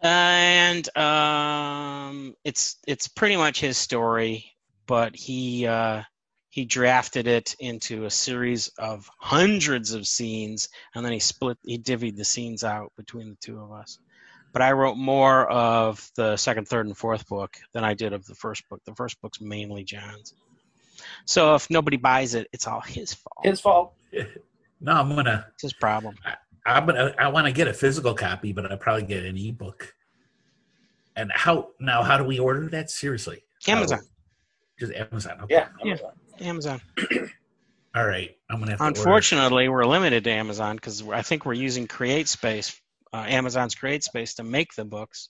and 0.01 0.97
um, 0.97 2.35
it's 2.44 2.77
it's 2.86 3.09
pretty 3.09 3.36
much 3.36 3.60
his 3.60 3.77
story, 3.77 4.52
but 4.86 5.14
he 5.14 5.66
uh, 5.66 6.02
he 6.51 6.64
drafted 6.64 7.27
it 7.27 7.55
into 7.60 8.05
a 8.05 8.10
series 8.10 8.69
of 8.78 9.09
hundreds 9.19 9.93
of 9.93 10.06
scenes, 10.06 10.69
and 10.94 11.05
then 11.05 11.12
he 11.12 11.20
split 11.20 11.59
he 11.64 11.78
divvied 11.78 12.16
the 12.16 12.24
scenes 12.24 12.64
out 12.64 12.93
between 12.97 13.31
the 13.31 13.36
two 13.40 13.59
of 13.60 13.73
us. 13.73 13.98
But 14.52 14.60
I 14.60 14.73
wrote 14.73 14.98
more 14.98 15.51
of 15.51 16.10
the 16.14 16.36
second, 16.36 16.69
third, 16.69 16.86
and 16.86 16.97
fourth 16.97 17.27
book 17.27 17.56
than 17.73 17.85
I 17.85 17.94
did 17.94 18.12
of 18.12 18.27
the 18.27 18.35
first 18.35 18.69
book. 18.69 18.82
The 18.85 18.94
first 18.94 19.19
book's 19.23 19.40
mainly 19.40 19.82
John's. 19.82 20.35
So 21.24 21.55
if 21.55 21.70
nobody 21.70 21.97
buys 21.97 22.35
it, 22.35 22.48
it's 22.52 22.66
all 22.66 22.81
his 22.81 23.14
fault. 23.14 23.44
His 23.44 23.60
fault. 23.60 23.94
No, 24.85 24.94
I'm 24.94 25.14
gonna. 25.14 25.47
It's 25.55 25.62
his 25.62 25.73
problem. 25.74 26.16
I'm 26.64 26.86
gonna. 26.86 27.14
I 27.18 27.28
want 27.28 27.47
to 27.47 27.52
get 27.52 27.68
a 27.68 27.74
physical 27.74 28.14
copy, 28.14 28.52
but 28.52 28.70
I 28.70 28.76
probably 28.76 29.05
get 29.05 29.24
an 29.24 29.36
ebook. 29.36 29.94
And 31.16 31.30
how 31.32 31.70
now? 31.80 32.02
How 32.02 32.16
do 32.18 32.24
we 32.24 32.39
order 32.39 32.68
that? 32.70 32.90
Seriously, 32.90 33.43
How- 33.66 33.72
Amazon. 33.74 34.01
just 34.78 34.93
Amazon. 34.93 35.40
Okay. 35.43 35.55
Yeah. 35.55 35.68
Yeah. 35.82 35.90
Amazon. 35.90 36.12
Amazon. 36.40 36.80
All 37.94 38.06
right. 38.06 38.36
I'm 38.48 38.59
gonna 38.60 38.70
have 38.72 38.78
to. 38.78 38.84
order. 38.84 38.98
Unfortunately, 38.98 39.68
we're 39.68 39.84
limited 39.84 40.24
to 40.24 40.30
Amazon 40.30 40.76
because 40.76 41.06
I 41.09 41.22
think 41.22 41.44
we're 41.44 41.52
using 41.52 41.86
CreateSpace, 41.86 42.78
uh, 43.12 43.24
Amazon's 43.28 43.74
CreateSpace, 43.74 44.36
to 44.36 44.43
make 44.44 44.74
the 44.74 44.84
books. 44.84 45.28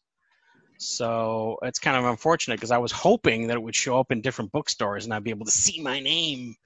So 0.79 1.59
it's 1.63 1.79
kind 1.79 1.97
of 1.97 2.05
unfortunate 2.05 2.57
because 2.57 2.71
I 2.71 2.79
was 2.79 2.93
hoping 2.93 3.47
that 3.49 3.57
it 3.57 3.63
would 3.63 3.75
show 3.75 3.99
up 3.99 4.11
in 4.13 4.21
different 4.21 4.53
bookstores 4.53 5.05
and 5.05 5.15
I'd 5.15 5.23
be 5.25 5.31
able 5.31 5.47
to 5.47 5.53
see 5.53 5.81
my 5.81 6.01
name 6.01 6.57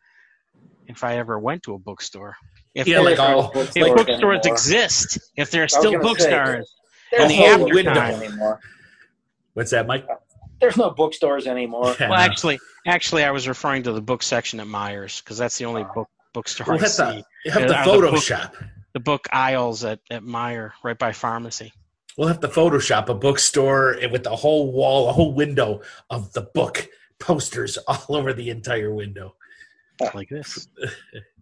if 0.86 1.04
I 1.04 1.16
ever 1.18 1.38
went 1.38 1.64
to 1.64 1.74
a 1.74 1.78
bookstore. 1.78 2.36
If, 2.76 2.86
Yeah, 2.86 3.00
like 3.00 3.16
there- 3.16 3.26
all. 3.34 3.50
if 3.54 3.74
bookstores 3.74 4.08
anymore. 4.08 4.34
exist, 4.44 5.18
if 5.36 5.50
there 5.50 5.62
are 5.64 5.68
still 5.68 5.98
bookstores, 5.98 6.72
There's 7.10 7.22
And 7.22 7.30
the 7.30 7.38
no 7.38 7.64
after 7.64 7.82
time. 7.94 8.22
anymore. 8.22 8.60
What's 9.54 9.70
that, 9.70 9.86
Mike? 9.86 10.06
There's 10.60 10.76
no 10.76 10.90
bookstores 10.90 11.46
anymore. 11.46 11.94
Yeah, 11.98 12.10
well, 12.10 12.18
no. 12.18 12.24
actually, 12.24 12.58
actually, 12.86 13.24
I 13.24 13.30
was 13.30 13.48
referring 13.48 13.84
to 13.84 13.92
the 13.92 14.00
book 14.02 14.22
section 14.22 14.60
at 14.60 14.66
Meijers 14.66 15.22
because 15.22 15.38
that's 15.38 15.56
the 15.56 15.64
only 15.64 15.84
book 15.94 16.08
bookstore 16.34 16.66
we'll 16.66 16.76
I 16.78 16.80
have 16.82 16.90
see. 16.90 17.02
to 17.02 17.24
you 17.46 17.50
have 17.52 17.62
Yeah, 17.62 17.84
to 17.84 17.90
the 17.90 17.98
book- 18.10 18.14
Photoshop. 18.14 18.52
The 18.92 19.00
book 19.00 19.26
aisles 19.32 19.84
at 19.84 20.00
at 20.10 20.22
Meijer, 20.22 20.72
right 20.82 20.98
by 20.98 21.12
pharmacy. 21.12 21.72
We'll 22.18 22.28
have 22.28 22.40
to 22.40 22.48
Photoshop 22.48 23.08
a 23.08 23.14
bookstore 23.14 23.96
with 24.10 24.26
a 24.26 24.36
whole 24.36 24.72
wall, 24.72 25.08
a 25.08 25.12
whole 25.12 25.32
window 25.32 25.80
of 26.10 26.32
the 26.34 26.42
book 26.42 26.88
posters 27.18 27.78
all 27.88 28.16
over 28.16 28.32
the 28.34 28.50
entire 28.50 28.92
window. 28.92 29.34
like 30.14 30.28
this. 30.28 30.68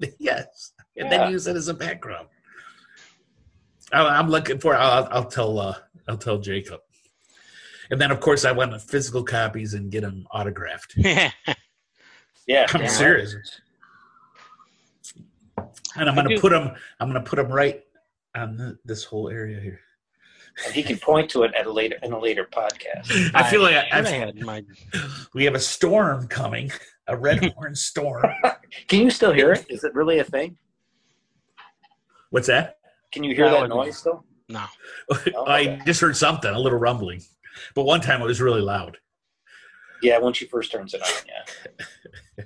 yes, 0.18 0.72
and 0.96 1.10
Yeah. 1.10 1.18
then 1.18 1.30
use 1.32 1.46
it 1.46 1.56
as 1.56 1.68
a 1.68 1.74
background. 1.74 2.28
I- 3.92 4.18
I'm 4.18 4.28
looking 4.28 4.58
for. 4.58 4.74
I'll, 4.74 5.08
I'll 5.10 5.24
tell. 5.24 5.58
Uh, 5.58 5.74
I'll 6.08 6.18
tell 6.18 6.38
Jacob. 6.38 6.80
And 7.90 8.00
then, 8.00 8.10
of 8.10 8.20
course, 8.20 8.44
I 8.44 8.52
want 8.52 8.70
the 8.72 8.78
physical 8.78 9.22
copies 9.22 9.74
and 9.74 9.90
get 9.90 10.00
them 10.02 10.26
autographed. 10.32 10.96
Yeah. 12.46 12.66
I'm 12.74 12.80
damn 12.80 12.88
serious. 12.90 13.36
And 15.96 16.08
I'm 16.08 16.14
going 16.14 16.28
to 16.28 16.40
put 16.40 16.50
them. 16.50 16.72
I'm 16.98 17.10
going 17.10 17.22
to 17.22 17.28
put 17.28 17.36
them 17.36 17.48
right 17.52 17.82
on 18.34 18.56
the, 18.56 18.78
this 18.84 19.04
whole 19.04 19.28
area 19.28 19.60
here. 19.60 19.80
And 20.66 20.74
he 20.74 20.82
can 20.82 20.98
point 20.98 21.30
to 21.30 21.44
it 21.44 21.54
at 21.54 21.66
a 21.66 21.72
later 21.72 21.96
in 22.02 22.12
a 22.12 22.18
later 22.18 22.46
podcast. 22.52 23.30
I 23.34 23.48
feel 23.48 23.62
like 23.62 23.76
I, 23.76 23.82
should 23.84 23.92
have 23.92 24.06
I've, 24.06 24.12
had 24.12 24.40
my 24.40 24.64
we 25.34 25.44
have 25.44 25.54
a 25.54 25.60
storm 25.60 26.26
coming, 26.28 26.72
a 27.08 27.16
red 27.16 27.52
horn 27.56 27.74
storm. 27.74 28.24
Can 28.88 29.00
you 29.02 29.10
still 29.10 29.32
hear 29.32 29.52
it? 29.52 29.66
Is 29.68 29.84
it 29.84 29.94
really 29.94 30.18
a 30.18 30.24
thing? 30.24 30.56
What's 32.30 32.46
that? 32.46 32.76
Can 33.12 33.24
you 33.24 33.34
hear 33.34 33.50
That 33.50 33.60
that 33.60 33.68
noise 33.68 33.98
still? 33.98 34.24
no. 34.48 34.64
I 35.46 35.80
just 35.84 36.00
heard 36.00 36.16
something, 36.16 36.50
a 36.52 36.58
little 36.58 36.78
rumbling. 36.78 37.20
But 37.74 37.84
one 37.84 38.00
time 38.00 38.22
it 38.22 38.24
was 38.24 38.40
really 38.40 38.62
loud. 38.62 38.96
Yeah, 40.02 40.18
when 40.18 40.32
she 40.32 40.46
first 40.46 40.72
turns 40.72 40.94
it 40.94 41.02
on. 41.02 41.08
Yeah. 42.38 42.44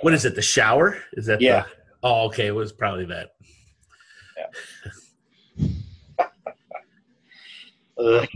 What 0.00 0.14
is 0.14 0.24
it? 0.24 0.34
The 0.34 0.42
shower? 0.42 0.98
Is 1.14 1.26
that? 1.26 1.40
Yeah. 1.40 1.62
The, 1.62 1.68
oh, 2.04 2.26
okay. 2.26 2.46
It 2.46 2.54
was 2.54 2.72
probably 2.72 3.06
that. 3.06 3.30
Ugh, 7.98 8.28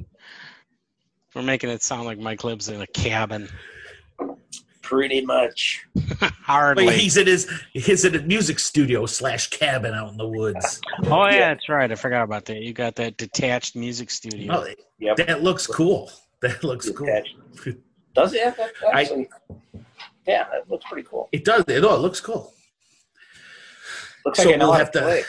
We're 1.34 1.42
making 1.42 1.70
it 1.70 1.82
sound 1.82 2.04
like 2.06 2.18
Mike 2.18 2.44
lives 2.44 2.68
in 2.68 2.80
a 2.80 2.86
cabin. 2.88 3.48
Pretty 4.82 5.20
much. 5.24 5.84
Hardly. 6.42 6.86
Wait, 6.86 6.98
he's 6.98 7.16
in 7.16 7.26
his 7.26 7.50
he's 7.72 8.04
in 8.04 8.14
a 8.16 8.20
music 8.22 8.58
studio 8.58 9.06
slash 9.06 9.48
cabin 9.50 9.94
out 9.94 10.10
in 10.10 10.16
the 10.16 10.26
woods. 10.28 10.80
oh 11.04 11.26
yeah, 11.26 11.54
that's 11.54 11.68
right. 11.68 11.90
I 11.90 11.94
forgot 11.94 12.22
about 12.24 12.46
that. 12.46 12.58
You 12.62 12.72
got 12.72 12.96
that 12.96 13.16
detached 13.16 13.76
music 13.76 14.10
studio. 14.10 14.64
Oh, 14.64 14.66
Yep. 15.00 15.16
that 15.18 15.42
looks 15.42 15.66
cool. 15.66 16.10
That 16.40 16.62
looks 16.64 16.88
cool. 16.90 17.06
Does 18.14 18.32
it? 18.34 18.56
That, 18.56 18.70
I- 18.92 19.26
yeah, 20.26 20.46
that 20.52 20.68
looks 20.68 20.84
pretty 20.90 21.06
cool. 21.08 21.28
It 21.32 21.44
does. 21.44 21.64
It, 21.68 21.84
oh, 21.84 21.94
it 21.94 22.00
looks 22.00 22.20
cool. 22.20 22.52
Looks 24.26 24.38
So 24.40 24.44
like 24.46 24.54
I 24.54 24.58
know 24.58 24.66
we'll 24.66 24.72
how 24.74 24.78
have 24.80 24.90
to 24.92 24.98
to- 25.00 25.04
play. 25.06 25.22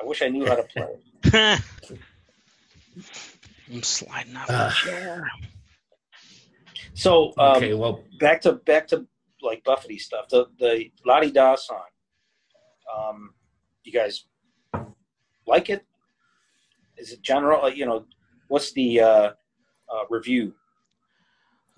I 0.00 0.04
wish 0.04 0.22
I 0.22 0.28
knew 0.28 0.46
how 0.46 0.56
to 0.56 0.62
play. 0.64 1.58
I'm 3.72 3.82
sliding 3.82 4.36
off 4.36 4.50
Uh, 4.50 4.68
the 4.68 4.74
chair. 4.74 5.28
So 6.96 7.34
um, 7.38 7.56
Okay. 7.58 7.74
Well, 7.74 8.02
back 8.18 8.40
to 8.42 8.52
back 8.52 8.88
to 8.88 9.06
like 9.42 9.62
Buffety 9.64 10.00
stuff. 10.00 10.28
The 10.28 10.46
the 10.58 10.90
Lah 11.04 11.20
De 11.20 11.30
Dah 11.30 11.54
song. 11.54 11.84
Um, 12.96 13.34
you 13.84 13.92
guys 13.92 14.24
like 15.46 15.70
it? 15.70 15.84
Is 16.96 17.12
it 17.12 17.22
general? 17.22 17.64
uh, 17.64 17.68
You 17.68 17.86
know, 17.86 18.06
what's 18.48 18.72
the 18.72 19.00
uh, 19.00 19.30
uh, 19.92 20.04
review? 20.08 20.54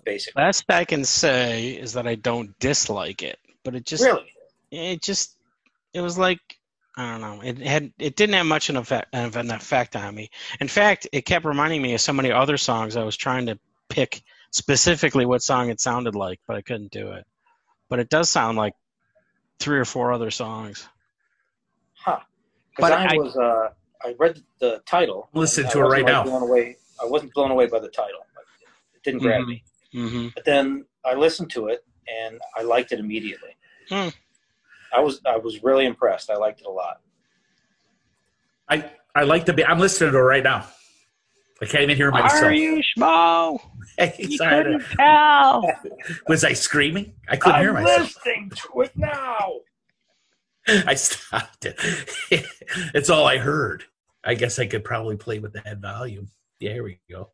Basically, 0.05 0.41
Best 0.41 0.63
I 0.69 0.85
can 0.85 1.03
say 1.03 1.71
is 1.71 1.93
that 1.93 2.07
I 2.07 2.15
don't 2.15 2.57
dislike 2.59 3.21
it, 3.21 3.37
but 3.63 3.75
it 3.75 3.85
just 3.85 4.03
really. 4.03 4.31
it 4.71 5.01
just 5.01 5.35
it 5.93 5.99
was 5.99 6.17
like 6.17 6.39
I 6.95 7.11
don't 7.11 7.21
know. 7.21 7.41
It 7.43 7.57
had 7.59 7.91
it 7.99 8.15
didn't 8.15 8.35
have 8.35 8.45
much 8.45 8.69
an 8.69 8.77
effect, 8.77 9.13
of 9.13 9.35
an 9.35 9.51
effect 9.51 9.97
on 9.97 10.15
me. 10.15 10.29
In 10.61 10.69
fact, 10.69 11.07
it 11.11 11.25
kept 11.25 11.43
reminding 11.45 11.81
me 11.81 11.93
of 11.93 12.01
so 12.01 12.13
many 12.13 12.31
other 12.31 12.55
songs. 12.55 12.95
I 12.95 13.03
was 13.03 13.17
trying 13.17 13.45
to 13.47 13.59
pick 13.89 14.23
specifically 14.51 15.25
what 15.25 15.41
song 15.41 15.69
it 15.69 15.79
sounded 15.79 16.15
like, 16.15 16.39
but 16.47 16.55
I 16.55 16.61
couldn't 16.61 16.91
do 16.91 17.11
it. 17.11 17.25
But 17.89 17.99
it 17.99 18.09
does 18.09 18.29
sound 18.29 18.57
like 18.57 18.73
three 19.59 19.79
or 19.79 19.85
four 19.85 20.11
other 20.13 20.31
songs. 20.31 20.87
Huh. 21.95 22.19
Because 22.75 22.89
But 22.91 22.99
I, 22.99 23.13
I- 23.13 23.17
was, 23.17 23.35
uh, 23.35 23.69
I 24.03 24.15
read 24.17 24.41
the 24.59 24.81
title. 24.85 25.29
Listen 25.33 25.67
to 25.69 25.79
I 25.79 25.81
it 25.81 25.85
right 25.85 26.03
like, 26.03 26.11
now. 26.13 26.23
Blown 26.23 26.43
away. 26.43 26.77
I 27.01 27.05
wasn't 27.05 27.33
blown 27.33 27.51
away 27.51 27.67
by 27.67 27.79
the 27.79 27.89
title. 27.89 28.25
It 28.95 29.03
didn't 29.03 29.21
grab 29.21 29.41
Mhm. 29.41 29.47
me. 29.47 29.63
hmm 29.93 30.27
But 30.35 30.45
then 30.45 30.85
I 31.05 31.13
listened 31.15 31.49
to 31.51 31.67
it 31.67 31.83
and 32.07 32.39
I 32.55 32.61
liked 32.63 32.91
it 32.91 32.99
immediately. 32.99 33.55
Hmm. 33.89 34.09
I 34.95 34.99
was 35.01 35.21
I 35.25 35.37
was 35.37 35.61
really 35.63 35.85
impressed. 35.85 36.29
I 36.29 36.35
liked 36.35 36.61
it 36.61 36.67
a 36.67 36.71
lot. 36.71 37.01
I 38.67 38.89
I 39.15 39.23
like 39.23 39.45
to 39.47 39.53
be. 39.53 39.63
I'm 39.65 39.79
listening 39.79 40.11
to 40.11 40.17
it 40.17 40.21
right 40.21 40.43
now. 40.43 40.65
I 41.61 41.65
can't 41.65 41.83
even 41.83 41.97
hear 41.97 42.11
myself. 42.11 42.43
Are 42.43 42.51
you 42.53 42.81
schmo? 42.97 43.59
Hey, 43.97 44.15
You 44.17 44.37
sorry, 44.37 44.63
couldn't 44.63 44.83
tell. 44.95 45.69
was 46.29 46.45
I 46.45 46.53
screaming? 46.53 47.15
I 47.27 47.35
couldn't 47.35 47.59
hear 47.59 47.73
myself. 47.73 47.97
I'm 47.97 48.03
listening 48.05 48.51
to 48.55 48.81
it 48.81 48.91
now. 48.95 49.55
I 50.87 50.93
stopped 50.95 51.65
it. 51.65 51.75
it's 52.93 53.09
all 53.09 53.25
I 53.25 53.39
heard. 53.39 53.83
I 54.23 54.35
guess 54.35 54.57
I 54.57 54.67
could 54.67 54.85
probably 54.85 55.17
play 55.17 55.39
with 55.39 55.51
that 55.51 55.79
volume. 55.79 56.29
Yeah, 56.61 56.71
here 56.73 56.83
we 56.85 56.99
go. 57.11 57.31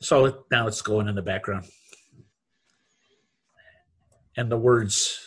So 0.00 0.24
it- 0.24 0.36
now 0.50 0.66
it's 0.68 0.80
going 0.80 1.06
in 1.06 1.14
the 1.16 1.22
background. 1.22 1.66
And 4.38 4.50
the 4.50 4.56
words. 4.56 5.20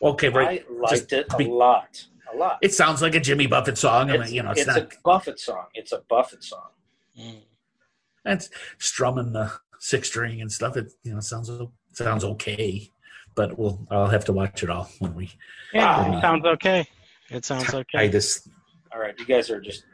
Okay, 0.00 0.30
right. 0.30 0.64
I 0.66 0.72
liked 0.72 1.12
it 1.12 1.26
a 1.34 1.36
be- 1.36 1.48
lot. 1.48 2.06
A 2.32 2.36
lot. 2.36 2.58
It 2.62 2.72
sounds 2.72 3.02
like 3.02 3.14
a 3.14 3.20
Jimmy 3.20 3.46
Buffett 3.46 3.76
song. 3.78 4.10
I 4.10 4.16
mean, 4.16 4.32
you 4.32 4.42
know, 4.42 4.50
it's, 4.52 4.60
it's 4.60 4.66
not. 4.68 4.78
a 4.78 4.88
Buffett 5.04 5.38
song. 5.38 5.66
It's 5.74 5.92
a 5.92 6.02
Buffett 6.08 6.42
song. 6.42 6.68
Mm. 7.18 7.40
It's 8.24 8.48
strumming 8.78 9.32
the 9.32 9.52
six 9.80 10.08
string 10.08 10.40
and 10.40 10.50
stuff. 10.50 10.76
It 10.76 10.92
you 11.02 11.12
know 11.14 11.20
sounds 11.20 11.50
sounds 11.92 12.24
okay, 12.24 12.90
but 13.34 13.58
we'll 13.58 13.86
I'll 13.90 14.06
have 14.08 14.24
to 14.26 14.32
watch 14.32 14.62
it 14.62 14.70
all 14.70 14.88
when 15.00 15.14
we. 15.14 15.30
Yeah, 15.74 16.08
Wow. 16.08 16.16
it 16.16 16.20
sounds 16.20 16.44
okay. 16.46 16.86
It 17.30 17.44
sounds 17.44 17.72
okay. 17.74 17.98
I 17.98 18.02
okay. 18.04 18.12
just 18.12 18.48
All 18.92 19.00
right, 19.00 19.14
you 19.18 19.24
guys 19.26 19.50
are 19.50 19.60
just 19.60 19.84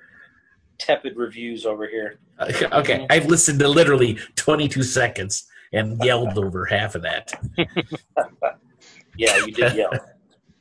tepid 0.79 1.17
reviews 1.17 1.67
over 1.67 1.89
here. 1.89 2.19
okay. 2.41 3.07
I've 3.11 3.27
listened 3.27 3.59
to 3.61 3.69
literally 3.69 4.19
22 4.37 4.83
seconds 4.85 5.47
and 5.73 6.03
yelled 6.05 6.39
over 6.39 6.65
half 6.67 6.95
of 6.95 7.03
that. 7.03 7.33
Yeah, 9.19 9.37
you 9.45 9.51
did 9.53 9.75
yell. 9.75 9.91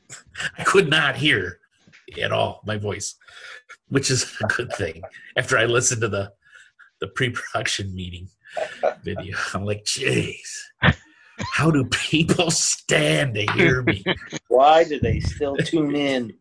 I 0.57 0.63
could 0.63 0.89
not 0.89 1.15
hear 1.15 1.59
at 2.21 2.31
all 2.31 2.61
my 2.65 2.77
voice, 2.77 3.15
which 3.89 4.09
is 4.09 4.31
a 4.41 4.47
good 4.47 4.71
thing. 4.73 5.01
After 5.35 5.57
I 5.57 5.65
listened 5.65 6.01
to 6.01 6.07
the 6.07 6.31
the 6.99 7.07
pre-production 7.07 7.93
meeting 7.93 8.27
video, 9.03 9.37
I'm 9.53 9.65
like, 9.65 9.83
jeez, 9.83 10.49
how 11.39 11.69
do 11.69 11.85
people 11.85 12.49
stand 12.49 13.35
to 13.35 13.45
hear 13.53 13.83
me? 13.83 14.03
Why 14.47 14.83
do 14.83 14.99
they 14.99 15.19
still 15.19 15.55
tune 15.57 15.95
in? 15.95 16.33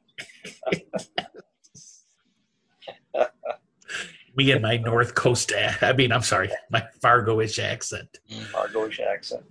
Me 4.34 4.50
and 4.50 4.62
my 4.62 4.76
North 4.76 5.14
Coast, 5.14 5.52
I 5.80 5.92
mean, 5.94 6.12
I'm 6.12 6.22
sorry, 6.22 6.50
my 6.70 6.86
Fargo-ish 7.00 7.58
accent. 7.58 8.18
Fargo-ish 8.52 9.00
accent. 9.00 9.44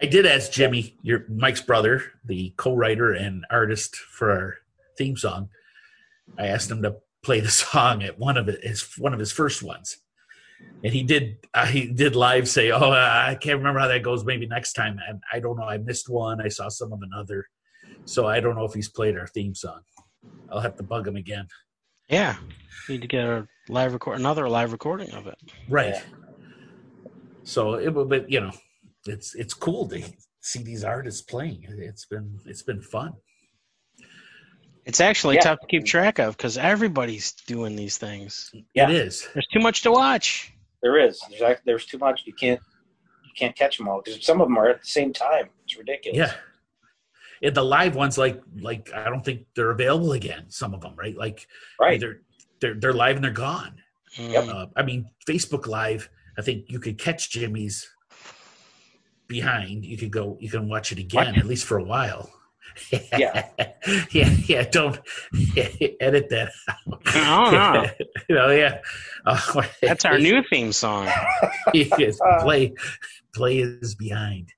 I 0.00 0.06
did 0.06 0.26
ask 0.26 0.52
Jimmy, 0.52 0.96
your 1.02 1.24
Mike's 1.28 1.62
brother, 1.62 2.02
the 2.24 2.52
co-writer 2.56 3.12
and 3.12 3.44
artist 3.50 3.96
for 3.96 4.30
our 4.30 4.54
theme 4.96 5.16
song. 5.16 5.48
I 6.38 6.46
asked 6.46 6.70
him 6.70 6.82
to 6.82 6.96
play 7.22 7.40
the 7.40 7.50
song 7.50 8.02
at 8.02 8.18
one 8.18 8.36
of 8.36 8.48
it, 8.48 8.64
his 8.64 8.82
one 8.98 9.12
of 9.12 9.20
his 9.20 9.32
first 9.32 9.62
ones, 9.62 9.98
and 10.82 10.92
he 10.92 11.02
did. 11.02 11.38
Uh, 11.54 11.66
he 11.66 11.86
did 11.86 12.16
live 12.16 12.48
say, 12.48 12.70
"Oh, 12.70 12.90
I 12.90 13.36
can't 13.40 13.58
remember 13.58 13.80
how 13.80 13.88
that 13.88 14.02
goes. 14.02 14.24
Maybe 14.24 14.46
next 14.46 14.74
time." 14.74 14.98
And 15.08 15.20
I 15.32 15.40
don't 15.40 15.58
know. 15.58 15.68
I 15.68 15.78
missed 15.78 16.08
one. 16.08 16.40
I 16.40 16.48
saw 16.48 16.68
some 16.68 16.92
of 16.92 17.00
another, 17.02 17.46
so 18.04 18.26
I 18.26 18.40
don't 18.40 18.56
know 18.56 18.64
if 18.64 18.74
he's 18.74 18.88
played 18.88 19.16
our 19.16 19.26
theme 19.26 19.54
song. 19.54 19.80
I'll 20.50 20.60
have 20.60 20.76
to 20.76 20.82
bug 20.82 21.06
him 21.06 21.16
again. 21.16 21.46
Yeah, 22.08 22.36
need 22.88 23.02
to 23.02 23.08
get 23.08 23.24
a 23.24 23.46
live 23.68 23.92
record, 23.92 24.18
another 24.18 24.48
live 24.48 24.72
recording 24.72 25.12
of 25.12 25.26
it. 25.26 25.36
Right. 25.68 25.94
Yeah. 25.94 26.02
So 27.42 27.74
it 27.74 27.92
will, 27.94 28.04
but 28.04 28.30
you 28.30 28.40
know, 28.40 28.52
it's 29.06 29.34
it's 29.34 29.54
cool 29.54 29.88
to 29.88 30.02
see 30.40 30.62
these 30.62 30.84
artists 30.84 31.22
playing. 31.22 31.66
It's 31.68 32.06
been 32.06 32.38
it's 32.44 32.62
been 32.62 32.82
fun. 32.82 33.14
It's 34.86 35.00
actually 35.00 35.34
Yeah. 35.36 35.40
tough 35.42 35.60
to 35.60 35.66
keep 35.66 35.84
track 35.84 36.18
of 36.18 36.36
because 36.36 36.56
everybody's 36.56 37.32
doing 37.32 37.74
these 37.76 37.98
things. 37.98 38.50
Yeah. 38.72 38.88
It 38.88 38.94
is. 38.94 39.28
There's 39.34 39.46
too 39.48 39.60
much 39.60 39.82
to 39.82 39.90
watch. 39.90 40.52
There 40.82 40.98
is. 40.98 41.20
There's, 41.38 41.58
there's 41.66 41.86
too 41.86 41.98
much. 41.98 42.22
You 42.24 42.32
can't. 42.32 42.60
You 43.24 43.32
can't 43.36 43.56
catch 43.56 43.76
them 43.76 43.88
all 43.88 44.00
because 44.02 44.24
some 44.24 44.40
of 44.40 44.46
them 44.46 44.56
are 44.56 44.68
at 44.68 44.80
the 44.80 44.86
same 44.86 45.12
time. 45.12 45.50
It's 45.64 45.76
ridiculous. 45.76 46.16
Yeah. 46.18 46.32
And 47.42 47.54
the 47.54 47.64
live 47.64 47.94
ones, 47.96 48.16
like 48.16 48.40
like 48.60 48.90
I 48.94 49.10
don't 49.10 49.24
think 49.24 49.46
they're 49.54 49.72
available 49.72 50.12
again. 50.12 50.44
Some 50.48 50.72
of 50.72 50.80
them, 50.80 50.94
right? 50.96 51.16
Like 51.16 51.46
Right. 51.78 52.00
they're 52.00 52.20
they're 52.60 52.74
they're 52.74 52.92
live 52.94 53.16
and 53.16 53.24
they're 53.24 53.32
gone. 53.32 53.82
Mm. 54.16 54.48
Uh, 54.48 54.66
I 54.76 54.82
mean, 54.82 55.10
Facebook 55.28 55.66
Live. 55.66 56.08
I 56.38 56.42
think 56.42 56.66
you 56.70 56.78
could 56.78 56.96
catch 56.98 57.28
Jimmy's 57.30 57.90
behind. 59.26 59.84
You 59.84 59.96
could 59.98 60.10
go. 60.12 60.36
You 60.40 60.48
can 60.48 60.68
watch 60.68 60.92
it 60.92 60.98
again 60.98 61.26
What? 61.34 61.38
at 61.38 61.44
least 61.46 61.66
for 61.66 61.78
a 61.78 61.84
while. 61.84 62.30
Yeah. 63.18 63.46
yeah, 64.10 64.30
yeah. 64.46 64.62
Don't 64.70 64.98
edit 66.00 66.28
that. 66.30 66.50
Out. 66.68 67.02
Oh, 67.14 67.50
no. 67.50 67.86
you 68.28 68.34
know, 68.34 68.50
yeah. 68.50 68.78
Uh, 69.24 69.62
That's 69.82 70.04
our 70.04 70.18
new 70.18 70.42
theme 70.50 70.72
song. 70.72 71.08
yes, 71.72 72.18
play, 72.40 72.74
play 73.34 73.58
is 73.58 73.94
behind. 73.94 74.52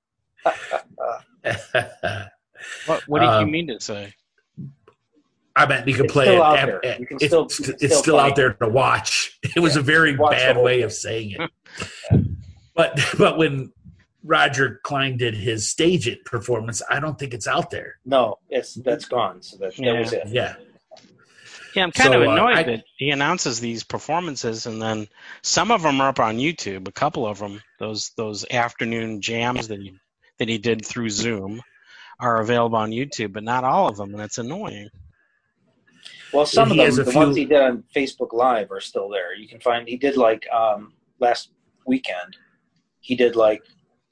What, 2.85 3.03
what 3.07 3.19
did 3.19 3.25
you 3.25 3.31
Um, 3.31 3.51
mean 3.51 3.67
to 3.67 3.79
say? 3.79 4.13
I 5.55 5.65
meant 5.65 5.87
you 5.87 5.93
could 5.95 6.05
It's 6.05 6.13
play 6.13 6.25
still 6.25 6.35
it. 6.35 6.41
out 6.41 6.57
at- 6.59 6.65
there. 6.67 6.85
at- 6.85 6.97
can 7.07 7.17
it's 7.17 7.25
still- 7.25 7.43
you 7.43 7.49
st- 7.49 7.69
it's 7.69 7.85
still 7.85 8.01
still 8.03 8.19
out 8.19 8.35
there 8.35 8.53
to 8.53 8.67
watch. 8.69 9.37
It 9.55 9.59
was 9.59 9.75
Yeah, 9.75 9.81
a 9.81 9.83
very 9.83 10.15
bad 10.15 10.57
way 10.57 10.81
of 10.81 10.93
saying 10.93 11.35
it. 11.37 11.51
but 12.75 12.99
but 13.17 13.37
when 13.37 13.71
Roger 14.23 14.79
Clyne 14.83 15.17
did 15.17 15.33
his 15.33 15.65
StageIt 15.65 16.25
performance, 16.25 16.81
I 16.89 16.99
don't 16.99 17.17
think 17.17 17.33
it's 17.33 17.47
out 17.47 17.69
there. 17.69 17.99
No, 18.05 18.39
it's 18.49 18.75
that's 18.75 19.05
gone. 19.05 19.41
So 19.41 19.57
that, 19.57 19.75
that 19.77 19.99
was 19.99 20.13
it. 20.13 20.27
Yeah. 20.27 20.55
Yeah, 21.75 21.83
I'm 21.83 21.91
kind 21.91 22.13
so, 22.13 22.21
of 22.21 22.27
uh, 22.27 22.31
annoyed 22.31 22.57
I- 22.57 22.63
that 22.63 22.83
he 22.97 23.11
announces 23.11 23.59
these 23.59 23.83
performances 23.83 24.65
and 24.65 24.81
then 24.81 25.07
some 25.43 25.71
of 25.71 25.83
them 25.83 26.01
are 26.01 26.09
up 26.09 26.19
on 26.19 26.37
YouTube. 26.37 26.87
A 26.87 26.91
couple 26.91 27.27
of 27.27 27.37
them, 27.39 27.61
those 27.79 28.11
those 28.17 28.45
afternoon 28.51 29.21
jams 29.21 29.67
that 29.67 29.79
he 29.79 29.93
that 30.39 30.49
he 30.49 30.57
did 30.57 30.85
through 30.85 31.09
Zoom, 31.09 31.61
are 32.19 32.41
available 32.41 32.77
on 32.77 32.91
YouTube, 32.91 33.33
but 33.33 33.43
not 33.43 33.63
all 33.63 33.87
of 33.87 33.97
them, 33.97 34.13
and 34.13 34.23
it's 34.23 34.37
annoying. 34.37 34.89
Well, 36.33 36.45
some 36.45 36.69
He 36.69 36.79
of 36.79 36.85
has 36.85 36.95
them, 36.97 37.07
a 37.07 37.11
the 37.11 37.17
ones 37.17 37.35
he 37.35 37.45
did 37.45 37.61
on 37.61 37.83
Facebook 37.95 38.33
Live, 38.33 38.71
are 38.71 38.81
still 38.81 39.09
there. 39.09 39.35
You 39.35 39.47
can 39.47 39.59
find. 39.59 39.87
He 39.87 39.97
did 39.97 40.17
like 40.17 40.47
um, 40.49 40.93
last 41.19 41.51
weekend. 41.85 42.37
He 42.99 43.15
did 43.15 43.35
like 43.35 43.61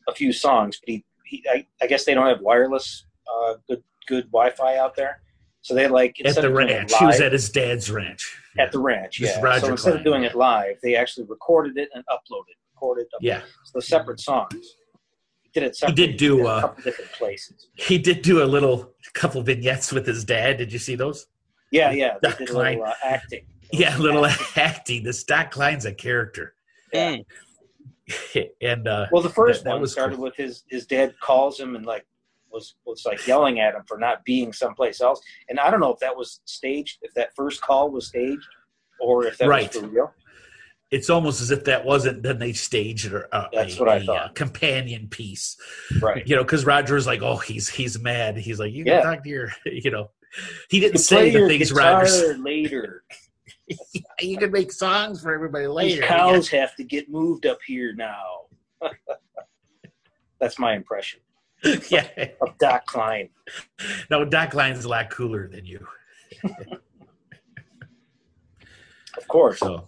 a 0.08 0.14
few 0.14 0.32
songs, 0.32 0.80
but 0.80 0.90
he, 0.90 1.06
he 1.26 1.44
I, 1.50 1.66
I 1.82 1.88
guess 1.88 2.06
they 2.06 2.14
don't 2.14 2.28
have 2.28 2.42
wireless, 2.42 3.06
uh, 3.32 3.56
good 3.68 3.84
good 4.08 4.26
Wi-Fi 4.32 4.78
out 4.78 4.96
there. 4.96 5.22
So 5.62 5.74
they 5.74 5.88
like 5.88 6.16
At 6.24 6.36
the 6.36 6.48
of 6.48 6.54
doing 6.54 6.70
it 6.70 6.74
ranch. 6.74 6.94
He 6.98 7.06
was 7.06 7.20
at 7.20 7.34
his 7.34 7.50
dad's 7.50 7.92
ranch. 7.92 8.40
at 8.58 8.72
the 8.72 8.80
ranch. 8.80 9.20
Yeah. 9.20 9.38
Roger 9.42 9.66
so 9.66 9.72
instead 9.72 9.90
Clyne. 9.92 9.98
of 10.00 10.04
doing 10.06 10.24
it 10.24 10.34
live, 10.36 10.78
they 10.82 10.96
actually 10.96 11.26
recorded 11.26 11.78
it 11.78 11.90
and 11.94 12.06
uploaded. 12.06 12.56
Recorded. 12.74 13.08
Uploaded. 13.08 13.20
Yeah. 13.22 13.42
So 13.66 13.82
separate 13.82 14.22
songs. 14.22 14.54
He 15.42 15.50
did 15.60 15.64
it. 15.64 15.78
He 15.86 15.92
did 15.92 16.16
do, 16.16 16.40
in 16.40 16.46
uh, 16.46 16.50
a 16.50 16.62
couple 16.62 16.84
different 16.84 17.12
places. 17.12 17.68
He 17.76 17.98
did 17.98 18.22
do 18.22 18.42
a 18.44 18.46
little 18.46 18.94
couple 19.14 19.42
vignettes 19.42 19.92
with 19.92 20.06
his 20.08 20.24
dad. 20.24 20.58
Did 20.58 20.72
you 20.72 20.80
see 20.80 20.96
those? 20.96 21.28
Yeah, 21.72 21.92
yeah. 21.92 22.14
They 22.22 22.30
Doc 22.30 22.38
did 22.38 22.50
a 22.50 22.52
Clyne. 22.54 22.78
little 22.78 22.86
uh, 22.86 22.94
acting. 23.04 23.46
Yeah, 23.74 23.98
a 23.98 24.00
little 24.00 24.26
acting. 24.56 25.04
The 25.04 25.12
Stock 25.12 25.52
Clyne's 25.52 25.86
a 25.86 25.94
character. 25.94 26.54
Yeah. 26.94 27.18
And 28.62 28.88
uh 28.88 29.08
Well, 29.12 29.22
the 29.22 29.30
first 29.30 29.64
That- 29.64 29.70
that 29.70 29.74
one 29.76 29.82
was 29.82 29.92
started 29.92 30.16
cool. 30.16 30.26
with 30.26 30.36
his 30.36 30.64
his 30.70 30.86
dad 30.86 31.14
calls 31.20 31.60
him 31.60 31.76
and 31.76 31.86
like 31.86 32.06
was 32.52 32.76
was 32.86 33.06
like 33.06 33.26
yelling 33.28 33.60
at 33.60 33.76
him 33.76 33.84
for 33.88 33.98
not 33.98 34.24
being 34.24 34.54
someplace 34.54 35.02
else. 35.02 35.20
And 35.50 35.60
I 35.60 35.70
don't 35.70 35.80
know 35.82 35.92
if 35.94 36.00
that 36.00 36.16
was 36.16 36.40
staged, 36.46 37.00
if 37.02 37.14
that 37.16 37.36
first 37.36 37.62
call 37.62 37.92
was 37.92 38.08
staged, 38.08 38.48
or 39.02 39.26
if 39.26 39.38
that 39.40 39.48
Right. 39.50 39.68
was 39.74 39.82
for 39.82 39.88
real. 39.88 40.14
it's 40.90 41.10
almost 41.10 41.42
as 41.42 41.52
if 41.52 41.66
that 41.66 41.84
wasn't 41.84 42.24
then 42.24 42.40
they 42.40 42.54
staged 42.54 43.12
it 43.12 43.26
uh, 43.34 43.48
That's 43.52 43.78
what 43.78 43.90
I 43.90 43.98
a, 43.98 44.04
thought. 44.06 44.18
uh, 44.26 44.30
companion 44.30 45.10
piece 45.10 45.58
Right. 46.02 46.26
you 46.26 46.34
know 46.38 46.44
because 46.44 46.64
roger 46.66 46.96
was 46.96 47.06
like 47.06 47.22
oh 47.22 47.36
he's 47.36 47.68
he's 47.68 48.00
mad 48.00 48.38
he's 48.38 48.58
like 48.58 48.72
you 48.72 48.86
can 48.86 48.94
Yeah. 48.94 49.02
talk 49.04 49.22
to 49.24 49.30
your 49.30 49.52
you 49.66 49.92
know 49.92 50.12
he 50.70 50.80
didn't 50.80 50.94
can 50.94 51.02
say 51.02 51.30
the 51.32 51.46
things 51.46 51.74
roger 51.74 52.38
later. 52.38 53.04
you 54.22 54.38
can 54.38 54.52
make 54.52 54.72
songs 54.72 55.22
for 55.22 55.34
everybody 55.34 55.66
These 55.66 55.74
later 55.74 56.02
cows 56.04 56.48
have 56.50 56.76
to 56.76 56.84
get 56.84 57.10
moved 57.10 57.46
up 57.46 57.60
here 57.66 57.94
now. 57.94 58.46
That's 60.40 60.60
my 60.60 60.76
impression. 60.76 61.20
yeah. 61.90 62.08
of 62.42 62.58
Doc 62.60 62.86
Clyne. 62.86 63.30
No, 64.10 64.24
Doc 64.24 64.54
Line's 64.54 64.86
a 64.86 64.90
lot 64.90 65.10
cooler 65.10 65.48
than 65.48 65.66
you. 65.66 65.86
Of 69.18 69.28
course. 69.28 69.60
So, 69.60 69.88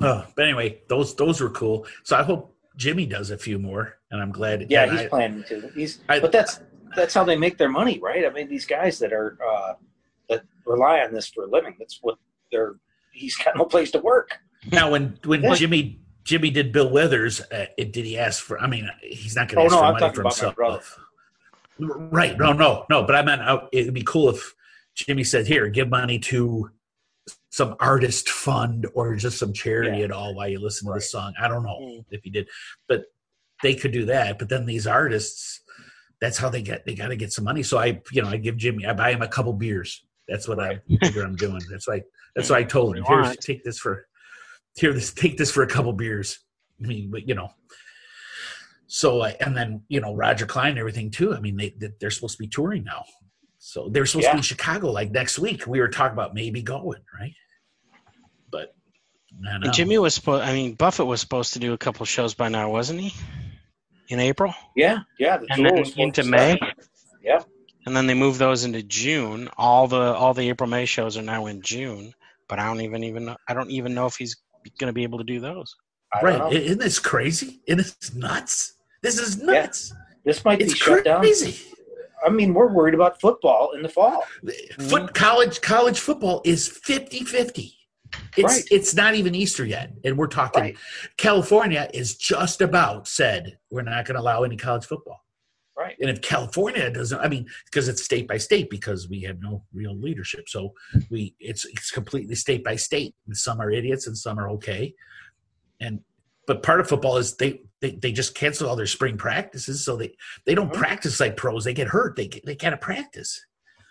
oh, 0.00 0.24
but 0.36 0.44
anyway, 0.44 0.80
those 0.88 1.14
those 1.16 1.40
were 1.40 1.50
cool. 1.50 1.86
So 2.04 2.16
I 2.16 2.22
hope 2.22 2.56
Jimmy 2.76 3.04
does 3.04 3.30
a 3.30 3.38
few 3.38 3.58
more, 3.58 3.98
and 4.12 4.22
I'm 4.22 4.30
glad. 4.30 4.70
Yeah, 4.70 4.88
he's 4.90 5.00
I- 5.00 5.08
planning 5.08 5.44
to. 5.48 5.68
He's, 5.74 6.00
I- 6.08 6.20
but 6.20 6.30
that's 6.30 6.60
that's 6.94 7.14
how 7.14 7.24
they 7.24 7.36
make 7.36 7.58
their 7.58 7.68
money, 7.68 7.98
right? 7.98 8.24
I 8.24 8.30
mean, 8.30 8.48
these 8.48 8.66
guys 8.66 9.00
that 9.00 9.12
are 9.12 9.36
uh, 9.44 9.72
that 10.28 10.42
rely 10.66 11.00
on 11.00 11.12
this 11.12 11.28
for 11.28 11.44
a 11.44 11.46
living. 11.48 11.76
That's 11.78 11.98
what 12.02 12.16
they're. 12.50 12.76
He's 13.12 13.36
got 13.36 13.56
no 13.56 13.64
place 13.64 13.90
to 13.92 13.98
work. 14.00 14.30
now 14.70 14.90
when 14.92 15.18
when 15.24 15.42
Yeah. 15.42 15.54
Jimmy 15.54 16.00
Jimmy 16.24 16.50
did 16.50 16.72
Bill 16.72 16.88
Withers, 16.90 17.40
uh, 17.40 17.66
it, 17.76 17.92
did 17.92 18.04
he 18.04 18.16
ask 18.18 18.42
for? 18.42 18.60
I 18.60 18.66
mean, 18.68 18.88
he's 19.02 19.34
not 19.34 19.48
going 19.48 19.66
Oh, 19.66 19.68
to 19.68 19.74
ask 19.74 19.74
no, 19.74 19.80
for 19.80 19.86
I'm 19.86 20.00
money 20.00 20.14
for 20.14 20.22
himself. 20.22 20.98
Right? 21.78 22.38
No, 22.38 22.52
no, 22.52 22.86
no. 22.88 23.02
But 23.04 23.16
I 23.16 23.22
meant 23.22 23.42
it'd 23.72 23.94
be 23.94 24.04
cool 24.04 24.28
if 24.30 24.54
Jimmy 24.94 25.24
said, 25.24 25.46
"Here, 25.46 25.68
give 25.68 25.88
money 25.88 26.18
to." 26.20 26.70
Some 27.50 27.76
artist 27.80 28.30
fund 28.30 28.86
or 28.94 29.14
just 29.14 29.38
some 29.38 29.52
charity 29.52 29.98
Yeah. 29.98 30.04
at 30.06 30.10
all 30.10 30.34
while 30.34 30.48
you 30.48 30.58
listen 30.58 30.86
to 30.86 30.92
Right. 30.92 31.00
the 31.00 31.06
song. 31.06 31.34
I 31.38 31.48
don't 31.48 31.62
know 31.62 31.78
Mm. 31.80 32.04
if 32.10 32.24
he 32.24 32.30
did, 32.30 32.48
but 32.88 33.04
they 33.62 33.74
could 33.74 33.92
do 33.92 34.06
that. 34.06 34.38
But 34.38 34.48
then 34.48 34.64
these 34.64 34.86
artists, 34.86 35.60
that's 36.18 36.38
how 36.38 36.48
they 36.48 36.62
get 36.62 36.86
they 36.86 36.94
got 36.94 37.08
to 37.08 37.16
get 37.16 37.30
some 37.30 37.44
money. 37.44 37.62
So 37.62 37.76
I, 37.76 38.00
you 38.10 38.22
know, 38.22 38.28
I 38.28 38.38
give 38.38 38.56
Jimmy, 38.56 38.86
I 38.86 38.94
buy 38.94 39.12
him 39.12 39.20
a 39.20 39.28
couple 39.28 39.52
beers. 39.52 40.02
That's 40.32 40.48
what 40.48 40.58
I 40.58 40.80
figure 41.02 41.22
I'm 41.24 41.36
doing. 41.36 41.60
That's 41.70 41.86
why 41.86 42.00
that's 42.34 42.48
why 42.48 42.60
I 42.60 42.64
told 42.64 42.96
him, 42.96 43.04
What 43.04 43.10
do 43.10 43.16
you 43.16 43.22
here's 43.24 43.36
take 43.36 43.62
this 43.64 43.78
for 43.78 44.06
here 44.76 44.94
this 44.94 45.12
take 45.12 45.36
this 45.36 45.50
for 45.50 45.62
a 45.62 45.66
couple 45.66 45.92
beers. 45.92 46.38
I 46.82 46.86
mean, 46.86 47.10
but 47.10 47.28
you 47.28 47.34
know. 47.34 47.50
So 48.86 49.20
uh, 49.20 49.32
and 49.40 49.54
then 49.54 49.82
you 49.88 50.00
know 50.00 50.14
Roger 50.14 50.46
Clyne 50.46 50.70
and 50.70 50.78
everything 50.78 51.10
too. 51.10 51.34
I 51.34 51.40
mean 51.40 51.56
they 51.58 51.74
they- 51.78 51.92
they're 52.00 52.10
supposed 52.10 52.36
to 52.38 52.42
be 52.42 52.48
touring 52.48 52.84
now, 52.84 53.04
so 53.58 53.90
they're 53.90 54.06
supposed 54.06 54.24
to 54.28 54.36
be 54.36 54.38
in 54.38 54.42
Chicago 54.42 54.90
like 54.90 55.10
next 55.10 55.38
week. 55.38 55.66
We 55.66 55.80
were 55.80 55.88
talking 55.88 56.14
about 56.14 56.34
maybe 56.34 56.62
going 56.62 57.02
right, 57.20 57.34
but 58.50 58.74
And 59.64 59.74
Jimmy 59.74 59.98
was 59.98 60.14
supposed. 60.14 60.44
I 60.44 60.54
mean, 60.54 60.74
Buffett 60.74 61.06
was 61.06 61.20
supposed 61.20 61.52
to 61.52 61.58
do 61.58 61.74
a 61.74 61.78
couple 61.78 62.06
shows 62.06 62.32
by 62.32 62.48
now, 62.48 62.70
wasn't 62.70 63.00
he? 63.00 63.14
In 64.08 64.18
April 64.18 64.54
Yeah, 64.76 65.00
yeah. 65.18 65.36
The 65.38 65.46
and 65.50 65.64
then 65.66 65.74
was 65.78 65.96
into 65.96 66.24
May. 66.24 66.56
start. 66.56 66.74
Yeah. 67.82 67.88
And 67.88 67.96
then 67.96 68.06
they 68.06 68.14
moved 68.14 68.38
those 68.38 68.64
into 68.64 68.82
June. 68.82 69.48
All 69.56 69.86
the 69.88 70.00
all 70.14 70.34
the 70.34 70.48
April 70.48 70.68
May 70.68 70.86
shows 70.86 71.16
are 71.16 71.22
now 71.22 71.46
in 71.46 71.62
June. 71.62 72.14
But 72.48 72.58
I 72.58 72.66
don't 72.66 72.80
even 72.80 73.04
even 73.04 73.24
know, 73.26 73.36
I 73.48 73.54
don't 73.54 73.70
even 73.70 73.94
know 73.94 74.06
if 74.06 74.16
he's 74.16 74.36
going 74.78 74.88
to 74.88 74.92
be 74.92 75.02
able 75.02 75.18
to 75.18 75.24
do 75.24 75.40
those. 75.40 75.74
I 76.12 76.20
don't 76.20 76.30
right? 76.30 76.38
know. 76.38 76.52
Isn't 76.52 76.78
this 76.78 76.98
crazy? 76.98 77.60
Isn't 77.66 77.78
this 77.78 78.14
nuts? 78.14 78.74
This 79.02 79.18
is 79.18 79.42
nuts. 79.42 79.94
This 80.24 80.44
might 80.44 80.60
It's 80.60 80.74
be 80.74 80.78
shut 80.78 81.04
down. 81.04 81.20
crazy. 81.20 81.66
I 82.24 82.30
mean, 82.30 82.54
we're 82.54 82.72
worried 82.72 82.94
about 82.94 83.20
football 83.20 83.72
in 83.72 83.82
the 83.82 83.88
fall. 83.88 84.22
Foot 84.44 84.54
mm-hmm. 84.78 85.06
college 85.06 85.60
college 85.60 85.98
football 85.98 86.42
is 86.44 86.68
50-50. 86.68 87.72
It's 88.36 88.54
Right. 88.54 88.64
it's 88.70 88.94
not 88.94 89.14
even 89.14 89.34
Easter 89.34 89.64
yet, 89.64 89.92
and 90.04 90.18
we're 90.18 90.26
talking. 90.26 90.62
Right. 90.62 90.76
California 91.16 91.88
is 91.94 92.16
just 92.16 92.60
about 92.60 93.08
said 93.08 93.58
we're 93.70 93.82
not 93.82 94.04
going 94.04 94.16
to 94.16 94.20
allow 94.20 94.42
any 94.42 94.56
college 94.56 94.84
football. 94.84 95.24
Right. 95.76 95.96
And 96.00 96.10
if 96.10 96.20
California 96.20 96.90
doesn't, 96.90 97.18
I 97.20 97.28
mean, 97.28 97.46
because 97.64 97.88
it's 97.88 98.04
state 98.04 98.28
by 98.28 98.36
state, 98.36 98.68
because 98.68 99.08
we 99.08 99.22
have 99.22 99.40
no 99.40 99.64
real 99.72 99.96
leadership, 99.96 100.48
so 100.48 100.74
we 101.10 101.34
it's 101.40 101.64
it's 101.64 101.90
completely 101.90 102.34
state 102.34 102.62
by 102.62 102.76
state. 102.76 103.14
And 103.26 103.36
some 103.36 103.60
are 103.60 103.70
idiots, 103.70 104.06
and 104.06 104.16
some 104.16 104.38
are 104.38 104.50
okay. 104.50 104.94
And 105.80 106.00
but 106.46 106.62
part 106.62 106.80
of 106.80 106.88
football 106.88 107.16
is 107.16 107.36
they 107.36 107.62
they, 107.80 107.92
they 107.92 108.12
just 108.12 108.34
cancel 108.34 108.68
all 108.68 108.76
their 108.76 108.86
spring 108.86 109.16
practices, 109.16 109.82
so 109.84 109.96
they 109.96 110.14
they 110.44 110.54
don't 110.54 110.70
Mhm. 110.72 110.76
practice 110.78 111.18
like 111.20 111.36
pros. 111.38 111.64
They 111.64 111.72
get 111.74 111.88
hurt. 111.88 112.16
They 112.16 112.28
get, 112.28 112.44
they 112.44 112.54
gotta 112.54 112.76
practice. 112.76 113.40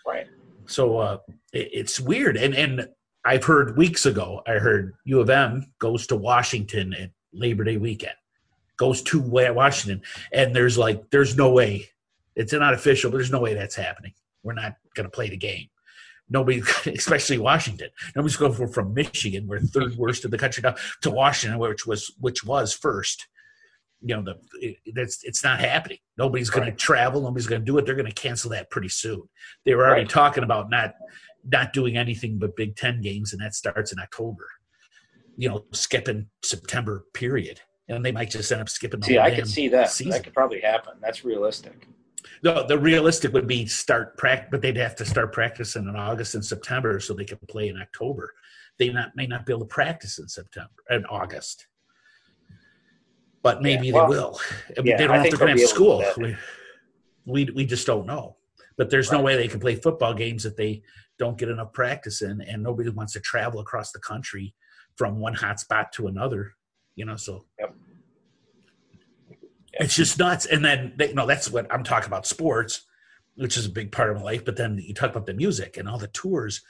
Right. 0.06 0.28
So 0.66 0.98
uh, 0.98 1.18
it, 1.52 1.68
it's 1.72 1.98
weird, 1.98 2.36
and 2.36 2.54
and 2.54 2.86
I've 3.24 3.44
heard 3.44 3.76
weeks 3.76 4.06
ago. 4.06 4.42
I 4.46 4.52
heard 4.52 4.94
U 5.04 5.20
of 5.20 5.30
M 5.30 5.72
goes 5.80 6.06
to 6.08 6.16
Washington 6.16 6.94
at 6.94 7.10
Labor 7.32 7.64
Day 7.64 7.76
weekend, 7.76 8.14
goes 8.82 9.00
to 9.02 9.20
Washington, 9.20 10.02
and 10.32 10.54
there's 10.56 10.76
like 10.76 10.98
there's 11.10 11.36
no 11.36 11.48
way 11.50 11.88
it's 12.34 12.52
not 12.52 12.74
official, 12.74 13.10
but 13.10 13.18
there's 13.18 13.30
no 13.30 13.40
way 13.46 13.54
that's 13.54 13.76
happening. 13.76 14.12
We're 14.42 14.54
not 14.54 14.72
going 14.96 15.04
to 15.08 15.10
play 15.18 15.28
the 15.28 15.36
game. 15.36 15.68
Nobody, 16.28 16.62
especially 16.86 17.38
Washington, 17.38 17.90
nobody's 18.16 18.36
going 18.36 18.54
from, 18.54 18.72
from 18.72 18.94
Michigan, 18.94 19.46
we're 19.46 19.60
third 19.60 19.94
worst 19.96 20.24
in 20.24 20.30
the 20.32 20.38
country 20.38 20.62
now, 20.64 20.74
to 21.02 21.10
Washington, 21.10 21.58
which 21.60 21.86
was 21.86 22.02
which 22.18 22.44
was 22.44 22.72
first. 22.72 23.28
You 24.04 24.16
know, 24.16 24.22
the 24.28 24.34
it, 24.66 24.76
it's 24.84 25.22
it's 25.22 25.44
not 25.44 25.60
happening. 25.60 25.98
Nobody's 26.18 26.50
going 26.50 26.64
Right. 26.66 26.76
to 26.76 26.84
travel. 26.84 27.22
Nobody's 27.22 27.46
going 27.46 27.62
to 27.62 27.64
do 27.70 27.78
it. 27.78 27.86
They're 27.86 27.94
going 28.02 28.14
to 28.14 28.22
cancel 28.26 28.50
that 28.50 28.68
pretty 28.68 28.88
soon. 28.88 29.22
They 29.64 29.74
were 29.76 29.86
already 29.86 30.02
Right. 30.02 30.10
talking 30.10 30.42
about 30.42 30.70
not 30.70 30.94
not 31.44 31.72
doing 31.72 31.96
anything 31.96 32.38
but 32.38 32.56
Big 32.56 32.74
Ten 32.74 33.00
games, 33.00 33.32
and 33.32 33.40
that 33.42 33.54
starts 33.54 33.92
in 33.92 34.00
October. 34.00 34.46
You 35.36 35.48
know, 35.50 35.64
skipping 35.72 36.26
September 36.42 37.04
period, 37.14 37.60
and 37.88 38.04
they 38.04 38.12
might 38.12 38.30
just 38.30 38.50
end 38.52 38.60
up 38.60 38.68
skipping. 38.68 39.00
The 39.00 39.06
See, 39.06 39.18
I 39.18 39.34
could 39.34 39.48
see 39.48 39.68
that. 39.68 39.90
season. 39.90 40.10
That 40.10 40.24
could 40.24 40.34
probably 40.34 40.60
happen. 40.60 40.94
That's 41.00 41.24
realistic. 41.24 41.86
The, 42.42 42.64
the 42.64 42.78
realistic 42.78 43.32
would 43.32 43.46
be 43.46 43.66
start 43.66 44.16
practice, 44.16 44.48
but 44.50 44.62
they'd 44.62 44.76
have 44.76 44.96
to 44.96 45.04
start 45.04 45.32
practicing 45.32 45.88
in 45.88 45.96
August 45.96 46.34
and 46.34 46.44
September 46.44 46.98
so 47.00 47.14
they 47.14 47.24
can 47.24 47.38
play 47.48 47.68
in 47.68 47.80
October. 47.80 48.32
They 48.78 48.88
not 48.90 49.14
may 49.14 49.26
not 49.26 49.46
be 49.46 49.52
able 49.52 49.66
to 49.66 49.66
practice 49.66 50.18
in 50.18 50.28
September 50.28 50.70
and 50.88 51.06
August, 51.08 51.66
but 53.42 53.62
maybe 53.62 53.88
Yeah, 53.88 53.92
well, 53.92 54.08
they 54.08 54.16
will. 54.16 54.40
Yeah, 54.84 54.96
they 54.96 55.06
don't 55.06 55.08
know 55.08 55.14
if 55.16 55.22
think 55.22 55.38
they're 55.38 55.46
going 55.46 55.56
to 55.56 55.74
they'll 55.74 55.76
have 55.76 55.76
be 55.76 55.82
able 55.84 56.00
to 56.00 56.10
school. 56.12 56.36
We, 57.26 57.44
we 57.46 57.52
we 57.54 57.66
just 57.66 57.86
don't 57.86 58.06
know. 58.06 58.36
But 58.78 58.90
there's 58.90 59.12
no 59.12 59.20
way 59.20 59.36
they 59.36 59.48
can 59.48 59.60
play 59.60 59.74
football 59.74 60.14
games 60.14 60.46
if 60.46 60.56
they 60.56 60.82
don't 61.18 61.36
get 61.36 61.50
enough 61.50 61.72
practice 61.72 62.22
in, 62.22 62.40
and 62.40 62.62
nobody 62.62 62.88
wants 62.88 63.12
to 63.12 63.20
travel 63.20 63.60
across 63.60 63.92
the 63.92 64.00
country 64.00 64.54
from 64.96 65.20
one 65.20 65.34
hot 65.34 65.60
spot 65.60 65.92
to 65.92 66.06
another. 66.06 66.54
You 66.96 67.04
know, 67.06 67.16
so 67.16 67.44
Yep. 67.58 67.74
it's 69.74 69.96
just 69.96 70.18
nuts. 70.18 70.46
And 70.46 70.64
then 70.64 70.92
they, 70.96 71.08
you 71.08 71.14
know 71.14 71.26
that's 71.26 71.50
what 71.50 71.72
I'm 71.72 71.84
talking 71.84 72.06
about 72.08 72.26
sports, 72.26 72.82
which 73.36 73.56
is 73.56 73.66
a 73.66 73.70
big 73.70 73.92
part 73.92 74.10
of 74.10 74.16
my 74.16 74.22
life. 74.22 74.44
But 74.44 74.56
then 74.56 74.78
you 74.78 74.94
talk 74.94 75.10
about 75.10 75.26
the 75.26 75.34
music 75.34 75.76
and 75.76 75.88
all 75.88 75.98
the 75.98 76.08
tours, 76.08 76.62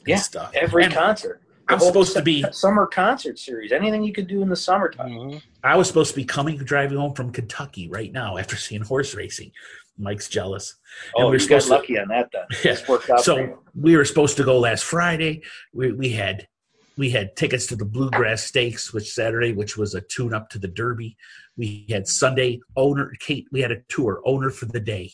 and 0.00 0.08
Yeah, 0.08 0.16
stuff. 0.16 0.52
Every 0.54 0.84
And 0.84 0.92
concert. 0.92 1.40
I'm 1.68 1.78
supposed 1.78 2.12
to 2.14 2.22
be. 2.22 2.44
summer 2.52 2.86
concert 2.86 3.38
series. 3.38 3.70
Anything 3.70 4.02
you 4.02 4.12
could 4.12 4.26
do 4.26 4.42
in 4.42 4.48
the 4.48 4.56
summertime. 4.56 5.10
Mhm. 5.12 5.42
I 5.62 5.76
was 5.76 5.86
supposed 5.86 6.10
to 6.10 6.16
be 6.16 6.24
coming 6.24 6.56
driving 6.58 6.98
home 6.98 7.14
from 7.14 7.30
Kentucky 7.30 7.88
right 7.88 8.12
now 8.12 8.36
after 8.36 8.56
seeing 8.56 8.82
horse 8.82 9.14
racing. 9.14 9.52
Mike's 9.96 10.28
jealous. 10.28 10.74
And 11.14 11.24
Oh, 11.24 11.28
we're 11.28 11.34
you 11.34 11.38
got 11.48 11.62
supposed 11.62 11.66
to- 11.68 11.72
lucky 11.74 11.98
on 11.98 12.08
that 12.08 12.30
then. 12.32 12.42
Yeah. 12.64 12.76
Worked 12.88 13.10
out 13.10 13.20
so 13.20 13.62
we 13.74 13.96
were 13.96 14.04
supposed 14.04 14.36
to 14.38 14.44
go 14.44 14.58
last 14.58 14.82
Friday. 14.84 15.42
We, 15.72 15.92
we 15.92 16.08
had 16.10 16.48
we 16.96 17.10
had 17.10 17.36
tickets 17.36 17.66
to 17.68 17.76
the 17.76 17.84
Bluegrass 17.84 18.42
Stakes, 18.44 18.92
which 18.92 19.10
Saturday, 19.12 19.52
which 19.52 19.76
was 19.76 19.94
a 19.94 20.00
tune 20.00 20.34
up 20.34 20.50
to 20.50 20.58
the 20.58 20.68
Derby. 20.68 21.16
We 21.56 21.86
had 21.90 22.06
Sunday 22.06 22.60
owner 22.76 23.12
Kate. 23.20 23.46
We 23.50 23.60
had 23.60 23.72
a 23.72 23.82
tour 23.88 24.20
owner 24.24 24.50
for 24.50 24.66
the 24.66 24.80
day, 24.80 25.12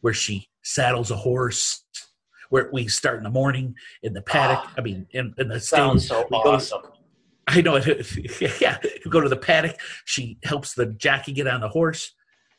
where 0.00 0.14
she 0.14 0.48
saddles 0.62 1.10
a 1.10 1.16
horse. 1.16 1.84
Where 2.50 2.68
we 2.70 2.86
start 2.88 3.16
in 3.16 3.22
the 3.24 3.30
morning 3.30 3.74
in 4.02 4.12
the 4.12 4.20
paddock. 4.20 4.58
Ah, 4.64 4.74
I 4.76 4.82
mean, 4.82 5.06
in, 5.12 5.34
in 5.38 5.48
the 5.48 5.58
stable. 5.58 5.98
Sounds 5.98 6.08
so 6.08 6.26
We 6.30 6.42
go- 6.42 6.52
awesome. 6.52 6.82
I 7.48 7.60
know 7.62 7.76
it. 7.76 8.06
Yeah, 8.60 8.76
we 9.04 9.10
go 9.10 9.20
to 9.22 9.28
the 9.28 9.36
paddock. 9.36 9.76
She 10.04 10.38
helps 10.44 10.74
the 10.74 10.86
jockey 10.86 11.32
get 11.32 11.46
on 11.48 11.60
the 11.62 11.68
horse, 11.68 12.12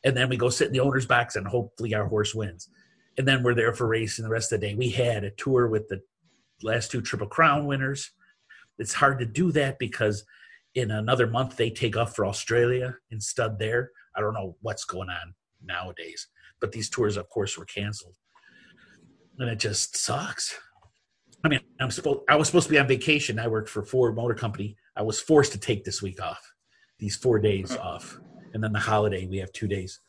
and 0.03 0.17
then 0.17 0.29
we 0.29 0.37
go 0.37 0.49
sit 0.49 0.67
in 0.67 0.73
the 0.73 0.79
owner's 0.79 1.05
box, 1.05 1.35
and 1.35 1.47
hopefully 1.47 1.93
our 1.93 2.07
horse 2.07 2.33
wins. 2.33 2.69
And 3.17 3.27
then 3.27 3.43
we're 3.43 3.53
there 3.53 3.73
for 3.73 3.87
racing 3.87 4.23
the 4.23 4.31
rest 4.31 4.51
of 4.51 4.59
the 4.59 4.67
day. 4.67 4.73
We 4.75 4.89
had 4.89 5.23
a 5.23 5.29
tour 5.29 5.67
with 5.67 5.87
the 5.89 6.01
last 6.63 6.89
two 6.89 7.01
Triple 7.01 7.27
Crown 7.27 7.67
winners. 7.67 8.11
It's 8.79 8.93
hard 8.93 9.19
to 9.19 9.25
do 9.25 9.51
that 9.51 9.79
because 9.79 10.25
in 10.75 10.91
another 10.91 11.27
month 11.27 11.55
they 11.55 11.69
take 11.69 11.95
off 11.95 12.15
for 12.15 12.25
Australia 12.25 12.95
and 13.11 13.21
stud 13.21 13.59
there. 13.59 13.91
I 14.15 14.21
don't 14.21 14.33
know 14.33 14.55
what's 14.61 14.85
going 14.85 15.09
on 15.09 15.33
nowadays, 15.63 16.27
but 16.59 16.71
these 16.71 16.89
tours, 16.89 17.17
of 17.17 17.29
course, 17.29 17.57
were 17.57 17.65
canceled, 17.65 18.15
and 19.39 19.49
it 19.49 19.59
just 19.59 19.97
sucks. 19.97 20.57
I 21.43 21.49
mean, 21.49 21.59
I'm 21.79 21.91
supposed 21.91 22.21
I 22.29 22.35
was 22.35 22.47
supposed 22.47 22.67
to 22.67 22.71
be 22.71 22.79
on 22.79 22.87
vacation. 22.87 23.39
I 23.39 23.47
worked 23.47 23.69
for 23.69 23.83
Ford 23.83 24.15
Motor 24.15 24.35
Company. 24.35 24.77
I 24.95 25.01
was 25.01 25.19
forced 25.19 25.51
to 25.53 25.59
take 25.59 25.83
this 25.83 26.01
week 26.01 26.21
off, 26.21 26.41
these 26.99 27.15
four 27.15 27.39
days 27.39 27.73
hmm. 27.73 27.81
off, 27.81 28.19
and 28.53 28.63
then 28.63 28.73
the 28.73 28.79
holiday 28.79 29.27
we 29.27 29.37
have 29.37 29.51
two 29.51 29.67
days. 29.67 29.99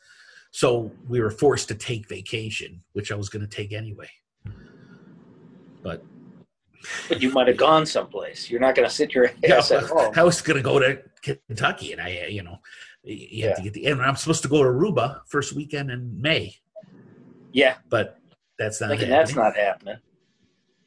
So 0.50 0.92
we 1.08 1.20
were 1.20 1.32
forced 1.32 1.66
to 1.68 1.74
take 1.74 2.08
vacation, 2.08 2.80
which 2.92 3.10
I 3.10 3.16
was 3.16 3.28
going 3.28 3.42
to 3.42 3.48
take 3.48 3.72
anyway. 3.72 4.08
But 5.82 6.04
you 7.18 7.30
might 7.30 7.48
have 7.48 7.56
gone 7.56 7.86
someplace. 7.86 8.50
You're 8.50 8.60
not 8.60 8.74
going 8.74 8.88
to 8.88 8.94
sit 8.94 9.14
your 9.14 9.30
yeah, 9.42 9.56
ass 9.56 9.70
at 9.70 9.82
home. 9.90 10.12
I 10.16 10.22
was 10.24 10.40
going 10.42 10.56
to 10.56 10.62
go 10.62 10.78
to 10.78 11.00
Kentucky, 11.22 11.92
and 11.92 12.00
I, 12.00 12.22
uh, 12.24 12.28
you 12.28 12.42
know, 12.42 12.58
you 13.02 13.46
have 13.48 13.56
to 13.56 13.62
get 13.62 13.72
the. 13.74 13.86
And 13.86 14.00
I'm 14.02 14.16
supposed 14.16 14.42
to 14.42 14.48
go 14.48 14.62
to 14.62 14.68
Aruba 14.68 15.20
first 15.28 15.52
weekend 15.54 15.90
in 15.90 16.20
May, 16.20 16.56
Yeah, 17.52 17.76
but 17.88 18.18
that's 18.58 18.80
not. 18.80 18.90
thinking 18.90 19.08
happening. 19.08 19.18
that's 19.26 19.36
not 19.36 19.56
happening. 19.56 19.96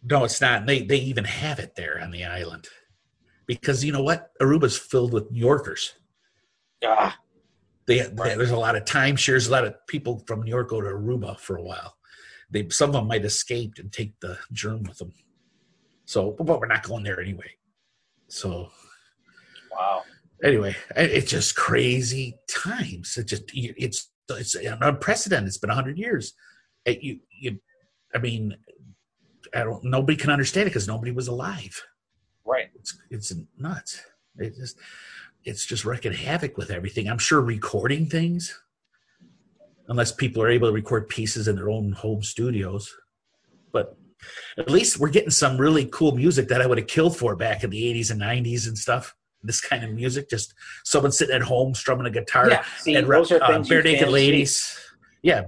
No, 0.04 0.24
it's 0.24 0.40
not. 0.42 0.66
They 0.66 0.84
they 0.84 0.98
even 0.98 1.26
have 1.26 1.60
it 1.60 1.76
there 1.76 2.00
on 2.02 2.12
the 2.12 2.24
island, 2.26 2.68
because 3.46 3.84
you 3.84 3.92
know 3.92 4.04
what? 4.04 4.32
Aruba's 4.42 4.78
filled 4.78 5.12
with 5.14 5.32
New 5.32 5.40
Yorkers. 5.40 5.94
Ah, 6.86 7.18
They, 7.88 8.00
they- 8.02 8.36
there's 8.36 8.52
a 8.52 8.58
lot 8.58 8.76
of 8.76 8.86
timeshares. 8.86 9.48
A 9.48 9.52
lot 9.52 9.66
of 9.66 9.76
people 9.88 10.24
from 10.28 10.44
New 10.44 10.50
York 10.52 10.70
go 10.70 10.80
to 10.82 10.88
Aruba 10.88 11.40
for 11.40 11.58
a 11.58 11.64
while. 11.64 11.96
They 12.50 12.70
some 12.70 12.92
of 12.92 12.94
them 12.94 13.08
might 13.08 13.26
escape 13.26 13.74
and 13.80 13.92
take 13.92 14.20
the 14.22 14.38
germ 14.54 14.84
with 14.84 15.00
them. 15.00 15.12
So, 16.08 16.32
but 16.40 16.62
we're 16.62 16.68
not 16.68 16.84
going 16.84 17.04
there 17.04 17.20
anyway. 17.20 17.52
So 18.30 18.70
Wow. 19.72 20.04
anyway, 20.42 20.74
it's 20.96 21.30
just 21.30 21.56
crazy 21.58 22.38
times. 22.50 23.18
It 23.18 23.26
just 23.28 23.44
it's 23.54 24.10
it's 24.30 24.56
unprecedented. 24.56 25.48
It's 25.50 25.58
been 25.58 25.70
hundred 25.70 25.98
years. 25.98 26.34
It- 26.86 27.04
you 27.04 27.20
you, 27.30 27.60
I 28.16 28.20
mean, 28.20 28.56
I 29.54 29.64
don't. 29.66 29.84
Nobody 29.84 30.18
can 30.18 30.30
understand 30.32 30.68
it 30.68 30.72
because 30.72 30.88
nobody 30.88 31.12
was 31.12 31.28
alive. 31.28 31.84
Right. 32.46 32.70
It's 32.76 32.98
it's 33.10 33.34
nuts. 33.58 34.02
It 34.38 34.56
just 34.56 34.78
it's 35.44 35.66
just 35.66 35.84
wrecking 35.84 36.14
havoc 36.14 36.58
with 36.58 36.72
everything. 36.72 37.10
I'm 37.10 37.18
sure 37.18 37.42
recording 37.42 38.06
things, 38.06 38.58
unless 39.90 40.14
people 40.14 40.42
are 40.42 40.50
able 40.50 40.70
to 40.70 40.74
record 40.74 41.10
pieces 41.10 41.50
in 41.50 41.58
their 41.58 41.70
own 41.70 41.92
home 41.92 42.24
studios, 42.24 42.94
but 43.74 43.98
at 44.58 44.70
least 44.70 45.00
we're 45.00 45.10
getting 45.10 45.30
some 45.30 45.58
really 45.58 45.86
cool 45.86 46.16
music 46.16 46.48
that 46.50 46.62
I 46.62 46.68
would 46.68 46.78
have 46.78 46.88
killed 46.88 47.18
for 47.18 47.36
back 47.36 47.64
in 47.64 47.70
the 47.70 47.82
80s 47.82 48.12
and 48.12 48.22
90s 48.22 48.68
and 48.68 48.78
stuff. 48.78 49.16
This 49.44 49.62
kind 49.62 49.84
of 49.84 49.92
music, 49.92 50.30
just 50.30 50.54
someone 50.84 51.12
sitting 51.12 51.36
at 51.36 51.44
home 51.44 51.74
strumming 51.76 52.08
a 52.08 52.12
guitar. 52.12 52.50
Yeah. 52.50 52.66
See, 52.80 52.96
Ed, 52.96 53.08
those 53.08 53.32
are 53.32 53.42
uh, 53.42 53.48
things 53.48 53.70
Barenaked 53.70 54.10
Ladies. 54.10 54.78
Yeah, 55.22 55.44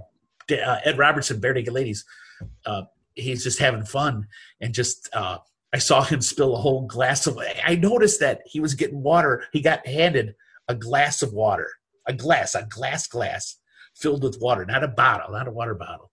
D- 0.48 0.60
uh, 0.60 0.78
Ed 0.86 0.98
Robertson, 0.98 1.42
Barenaked 1.42 1.72
Ladies. 1.72 2.06
Uh, 2.66 2.84
he's 3.16 3.44
just 3.44 3.60
having 3.60 3.84
fun 3.84 4.28
and 4.62 4.74
just. 4.74 5.10
Uh, 5.14 5.40
I 5.72 5.78
saw 5.78 6.02
him 6.02 6.22
spill 6.22 6.56
a 6.56 6.60
whole 6.60 6.88
glass 6.88 7.28
of. 7.28 7.40
I 7.64 7.76
noticed 7.76 8.20
that 8.22 8.42
he 8.46 8.60
was 8.60 8.74
getting 8.74 9.04
water. 9.04 9.44
He 9.52 9.62
got 9.62 9.86
handed 9.86 10.36
a 10.68 10.76
glass 10.76 11.22
of 11.22 11.34
water, 11.34 11.70
a 12.08 12.14
glass, 12.14 12.56
a 12.56 12.64
glass 12.64 13.08
glass 13.08 13.58
filled 13.96 14.24
with 14.24 14.40
water, 14.42 14.66
not 14.66 14.84
a 14.84 14.88
bottle, 14.88 15.32
not 15.32 15.48
a 15.48 15.52
water 15.52 15.76
bottle. 15.76 16.12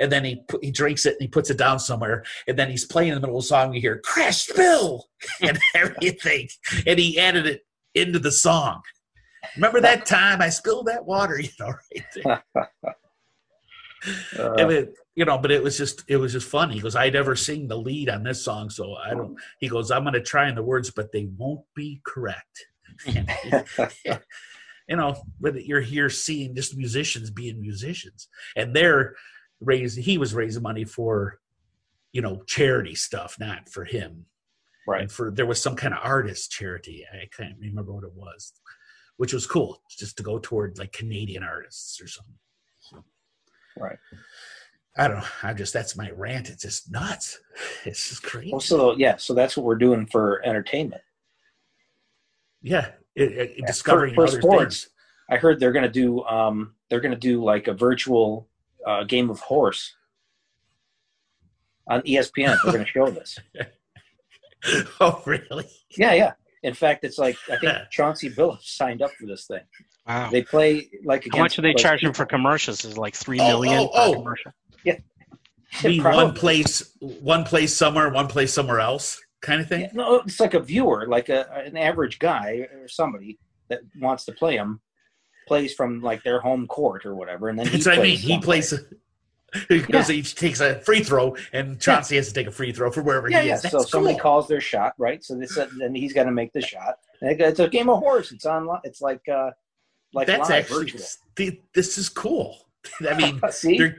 And 0.00 0.10
then 0.10 0.24
he 0.24 0.42
he 0.62 0.70
drinks 0.70 1.06
it 1.06 1.14
and 1.14 1.22
he 1.22 1.28
puts 1.28 1.50
it 1.50 1.58
down 1.58 1.78
somewhere. 1.78 2.24
And 2.48 2.58
then 2.58 2.70
he's 2.70 2.86
playing 2.86 3.10
in 3.10 3.14
the 3.14 3.20
middle 3.20 3.36
of 3.36 3.44
the 3.44 3.48
song. 3.48 3.70
We 3.70 3.80
hear 3.80 3.98
crash 3.98 4.46
spill 4.46 5.08
and 5.42 5.58
everything, 5.74 6.48
and 6.86 6.98
he 6.98 7.18
added 7.18 7.46
it 7.46 7.62
into 7.94 8.18
the 8.18 8.32
song. 8.32 8.82
Remember 9.56 9.80
that 9.80 10.06
time 10.06 10.42
I 10.42 10.48
spilled 10.48 10.86
that 10.86 11.04
water? 11.04 11.40
You 11.40 11.50
know, 11.58 11.74
right 11.94 12.42
there. 12.50 12.64
Uh, 14.38 14.54
I 14.56 14.64
mean, 14.64 14.88
you 15.14 15.24
know, 15.24 15.36
but 15.36 15.50
it 15.50 15.62
was 15.62 15.76
just 15.76 16.04
it 16.08 16.16
was 16.16 16.32
just 16.32 16.48
fun. 16.48 16.70
He 16.70 16.80
goes, 16.80 16.96
I 16.96 17.10
never 17.10 17.36
sing 17.36 17.68
the 17.68 17.76
lead 17.76 18.08
on 18.08 18.22
this 18.22 18.42
song, 18.42 18.70
so 18.70 18.94
I 18.94 19.10
don't. 19.10 19.36
He 19.58 19.68
goes, 19.68 19.90
I'm 19.90 20.04
going 20.04 20.14
to 20.14 20.22
try 20.22 20.48
in 20.48 20.54
the 20.54 20.62
words, 20.62 20.90
but 20.90 21.12
they 21.12 21.28
won't 21.36 21.64
be 21.74 22.00
correct. 22.04 22.66
you 23.06 24.96
know, 24.96 25.22
but 25.40 25.66
you're 25.66 25.80
here 25.80 26.08
seeing 26.08 26.54
just 26.54 26.76
musicians 26.76 27.30
being 27.30 27.60
musicians, 27.60 28.28
and 28.56 28.74
they're 28.74 29.14
raising. 29.60 30.02
He 30.02 30.18
was 30.18 30.34
raising 30.34 30.62
money 30.62 30.84
for, 30.84 31.38
you 32.12 32.22
know, 32.22 32.42
charity 32.46 32.94
stuff, 32.94 33.36
not 33.38 33.68
for 33.68 33.84
him. 33.84 34.26
Right. 34.86 35.02
And 35.02 35.12
for 35.12 35.30
there 35.30 35.46
was 35.46 35.62
some 35.62 35.76
kind 35.76 35.94
of 35.94 36.00
artist 36.02 36.50
charity. 36.50 37.04
I 37.12 37.26
can't 37.36 37.56
remember 37.60 37.92
what 37.92 38.04
it 38.04 38.14
was, 38.14 38.52
which 39.18 39.32
was 39.32 39.46
cool, 39.46 39.80
just 39.90 40.16
to 40.16 40.22
go 40.22 40.38
toward 40.38 40.78
like 40.78 40.92
Canadian 40.92 41.42
artists 41.42 42.00
or 42.00 42.08
something. 42.08 42.34
Right. 43.78 43.98
I 44.96 45.06
don't 45.06 45.18
know. 45.18 45.24
I 45.44 45.52
just 45.54 45.72
that's 45.72 45.96
my 45.96 46.10
rant. 46.10 46.50
It's 46.50 46.62
just 46.62 46.90
nuts. 46.90 47.38
It's 47.84 48.08
just 48.10 48.22
crazy. 48.22 48.50
Well, 48.50 48.60
so 48.60 48.96
yeah, 48.96 49.16
so 49.16 49.32
that's 49.32 49.56
what 49.56 49.64
we're 49.64 49.76
doing 49.76 50.04
for 50.06 50.44
entertainment. 50.44 51.00
yeah, 52.62 52.88
it, 53.14 53.32
it, 53.32 53.54
Yeah, 53.58 53.66
discovering 53.66 54.14
for- 54.14 54.26
for 54.26 54.32
other 54.32 54.40
sports. 54.42 54.82
things. 54.84 54.94
I 55.30 55.36
heard 55.36 55.60
they're 55.60 55.72
going 55.72 55.84
to 55.84 55.88
do 55.88 56.22
um, 56.24 56.74
they're 56.88 57.00
going 57.00 57.12
to 57.14 57.18
do 57.18 57.42
like 57.44 57.68
a 57.68 57.72
virtual 57.72 58.48
uh, 58.86 59.04
game 59.04 59.30
of 59.30 59.40
horse 59.40 59.94
on 61.88 62.02
ESPN. 62.02 62.56
They're 62.62 62.72
going 62.72 62.84
to 62.84 62.90
show 62.90 63.10
this. 63.10 63.38
Oh, 65.00 65.22
really? 65.24 65.66
Yeah, 65.96 66.12
yeah. 66.12 66.32
In 66.62 66.74
fact, 66.74 67.02
it's 67.02 67.16
like 67.16 67.38
I 67.50 67.56
think 67.56 67.72
Chauncey 67.90 68.28
Billups 68.28 68.64
signed 68.64 69.00
up 69.00 69.10
for 69.12 69.24
this 69.24 69.46
thing. 69.46 69.62
Wow. 70.06 70.28
They 70.30 70.42
play 70.42 70.90
like 71.02 71.26
How 71.32 71.38
much 71.38 71.56
against 71.56 71.58
are 71.58 71.62
they 71.62 71.72
those 71.72 71.80
charging 71.80 72.12
for 72.12 72.26
commercials? 72.26 72.84
Is 72.84 72.92
it 72.92 72.98
like 72.98 73.14
three 73.14 73.40
Oh, 73.40 73.46
million 73.46 73.78
oh, 73.78 73.86
per 73.86 73.92
oh. 73.94 74.12
commercial? 74.12 74.52
Be 75.82 76.00
Probably. 76.00 76.24
one 76.24 76.34
place, 76.34 76.94
one 77.00 77.44
place 77.44 77.74
somewhere, 77.74 78.10
one 78.10 78.26
place 78.26 78.52
somewhere 78.52 78.80
else, 78.80 79.20
kind 79.40 79.60
of 79.60 79.68
thing. 79.68 79.82
Yeah, 79.82 79.90
no, 79.94 80.16
it's 80.16 80.40
like 80.40 80.54
a 80.54 80.60
viewer, 80.60 81.06
like 81.06 81.28
a 81.28 81.50
an 81.52 81.76
average 81.76 82.18
guy 82.18 82.66
or 82.72 82.88
somebody 82.88 83.38
that 83.68 83.80
wants 84.00 84.24
to 84.24 84.32
play 84.32 84.56
him, 84.56 84.80
plays 85.50 85.74
from 85.74 86.00
like 86.00 86.22
their 86.22 86.40
home 86.40 86.64
court 86.68 87.04
or 87.04 87.16
whatever, 87.16 87.48
and 87.48 87.58
then 87.58 87.66
he 87.66 87.72
That's 87.72 87.86
what 87.86 87.98
I 87.98 88.02
mean. 88.02 88.18
plays 88.18 88.20
He 88.20 88.38
plays. 88.38 88.74
He 89.68 89.80
goes. 89.80 90.06
He 90.06 90.22
takes 90.22 90.60
a 90.60 90.78
free 90.82 91.02
throw, 91.02 91.34
and 91.52 91.80
Chauncey 91.80 92.14
has 92.14 92.28
to 92.28 92.32
take 92.34 92.46
a 92.46 92.52
free 92.52 92.70
throw 92.70 92.88
for 92.92 93.02
wherever 93.02 93.28
Yeah, 93.28 93.40
he 93.40 93.48
yeah. 93.48 93.54
is. 93.56 93.62
That's 93.62 93.72
So 93.72 93.82
somebody 93.82 94.16
calls 94.16 94.46
their 94.46 94.60
shot, 94.60 94.94
right? 94.96 95.24
So 95.24 95.34
they 95.34 95.46
said, 95.46 95.70
then 95.76 95.92
he's 95.92 96.12
got 96.12 96.22
to 96.22 96.30
make 96.30 96.52
the 96.52 96.60
shot. 96.60 96.98
It's 97.20 97.58
a 97.58 97.68
game 97.68 97.90
of 97.90 97.98
horse. 97.98 98.30
It's 98.30 98.46
on. 98.46 98.68
It's 98.84 99.00
like 99.00 99.28
uh, 99.28 99.50
like 100.14 100.28
That's 100.28 100.50
actually. 100.50 100.92
virtual. 100.92 101.58
This 101.74 101.98
is 101.98 102.08
cool. 102.08 102.58
I 103.10 103.14
mean, 103.14 103.40
See, 103.50 103.90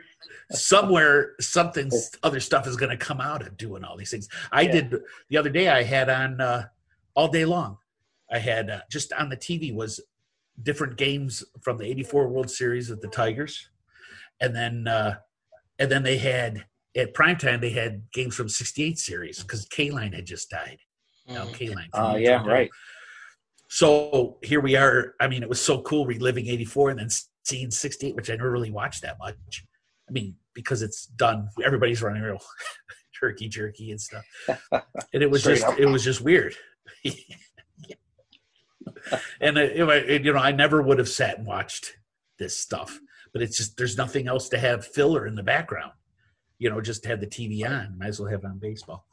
somewhere 0.52 1.34
something 1.41 1.91
other 2.23 2.40
stuff 2.40 2.65
is 2.65 2.78
going 2.78 2.91
to 2.91 2.98
come 2.98 3.19
out 3.19 3.41
of 3.41 3.57
doing 3.57 3.84
all 3.84 3.98
these 3.98 4.10
things. 4.11 4.30
I 4.53 4.61
Yeah. 4.61 4.72
did 4.72 5.02
the 5.30 5.36
other 5.36 5.49
day. 5.49 5.68
I 5.68 5.84
had 5.84 6.10
on 6.10 6.40
uh, 6.40 6.68
all 7.14 7.28
day 7.28 7.44
long. 7.44 7.78
I 8.32 8.40
had 8.40 8.69
uh, 8.69 8.80
just 8.90 9.11
on 9.11 9.28
the 9.28 9.36
TV 9.36 9.76
was 9.76 9.99
different 10.63 10.97
games 10.97 11.43
from 11.61 11.77
the 11.77 11.85
'84 11.85 12.27
World 12.27 12.49
Series 12.49 12.89
of 12.89 13.01
the 13.01 13.07
Tigers, 13.07 13.69
and 14.39 14.55
then 14.55 14.88
uh, 14.88 15.15
and 15.79 15.91
then 15.91 16.03
they 16.03 16.17
had 16.17 16.65
at 16.95 17.13
primetime 17.13 17.61
they 17.61 17.69
had 17.71 18.03
games 18.13 18.35
from 18.35 18.49
'68 18.49 18.97
series 18.99 19.41
because 19.41 19.65
Kaline 19.67 20.13
had 20.13 20.25
just 20.25 20.49
died. 20.49 20.77
Now 21.27 21.45
Mhm. 21.45 21.53
Kaline. 21.53 21.88
uh, 21.93 22.17
yeah, 22.17 22.43
right. 22.45 22.69
So 23.69 24.38
here 24.43 24.59
we 24.59 24.75
are. 24.75 25.15
I 25.19 25.27
mean, 25.27 25.43
it 25.43 25.49
was 25.49 25.61
so 25.61 25.81
cool 25.81 26.05
reliving 26.05 26.47
'84 26.47 26.89
and 26.91 26.99
then 26.99 27.09
seeing 27.43 27.71
'68, 27.71 28.15
which 28.15 28.29
I 28.29 28.35
never 28.35 28.51
really 28.51 28.71
watched 28.71 29.01
that 29.03 29.17
much. 29.19 29.63
I 30.09 30.11
mean, 30.11 30.35
because 30.53 30.81
it's 30.81 31.05
done. 31.05 31.47
Everybody's 31.63 32.01
running 32.01 32.21
real 32.21 32.41
turkey 33.19 33.47
jerky 33.47 33.91
and 33.91 34.01
stuff, 34.01 34.25
and 35.13 35.23
it 35.23 35.29
was 35.29 35.41
Straight 35.41 35.55
just 35.59 35.67
up. 35.67 35.79
it 35.79 35.85
was 35.85 36.03
just 36.03 36.21
weird. 36.21 36.53
and 39.41 39.57
it, 39.57 39.78
it- 39.78 40.10
it- 40.10 40.23
you 40.26 40.34
know, 40.34 40.40
I 40.40 40.52
never 40.52 40.82
would 40.82 40.99
have 40.99 41.10
sat 41.10 41.38
and 41.38 41.48
watched 41.48 41.98
this 42.40 42.57
stuff, 42.57 42.99
but 43.34 43.41
it's 43.41 43.57
just 43.57 43.78
there's 43.78 43.98
nothing 43.98 44.28
else 44.28 44.49
to 44.49 44.57
have 44.60 44.86
filler 44.86 45.26
in 45.28 45.36
the 45.36 45.44
background. 45.44 45.91
You 46.60 46.69
know, 46.69 46.82
just 46.82 47.06
have 47.06 47.19
the 47.19 47.28
TV 47.28 47.65
on. 47.68 47.98
Might 47.98 48.07
as 48.07 48.19
well 48.19 48.30
have 48.30 48.41
it 48.44 48.45
on 48.48 48.60
baseball. 48.60 49.06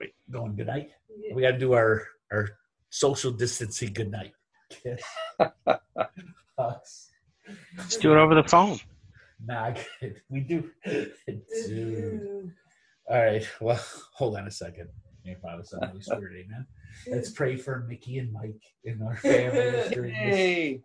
Wait, 0.00 0.14
going 0.30 0.56
good 0.56 0.66
night. 0.68 0.90
We 1.34 1.42
got 1.42 1.52
to 1.52 1.58
do 1.58 1.72
our 1.74 2.06
our 2.32 2.48
social 2.88 3.30
distancing 3.32 3.92
good 3.92 4.10
night. 4.10 4.32
Let's 6.58 7.96
do 8.00 8.12
it 8.12 8.16
over 8.18 8.34
the 8.34 8.44
phone. 8.44 8.78
Nah, 9.44 9.74
we 10.28 10.40
do. 10.40 10.70
Dude. 11.66 12.52
All 13.08 13.16
right. 13.18 13.46
Well, 13.60 13.80
hold 14.14 14.36
on 14.36 14.46
a 14.46 14.50
second. 14.50 14.88
May 15.24 15.34
Father, 15.42 15.62
Son, 15.64 15.80
Holy 15.88 16.00
Spirit, 16.02 16.44
Amen. 16.46 16.66
Let's 17.10 17.30
pray 17.30 17.56
for 17.56 17.84
Mickey 17.88 18.18
and 18.18 18.32
Mike 18.32 18.60
and 18.84 19.02
our 19.02 19.16
families 19.16 19.90
during 19.92 20.12
this 20.14 20.80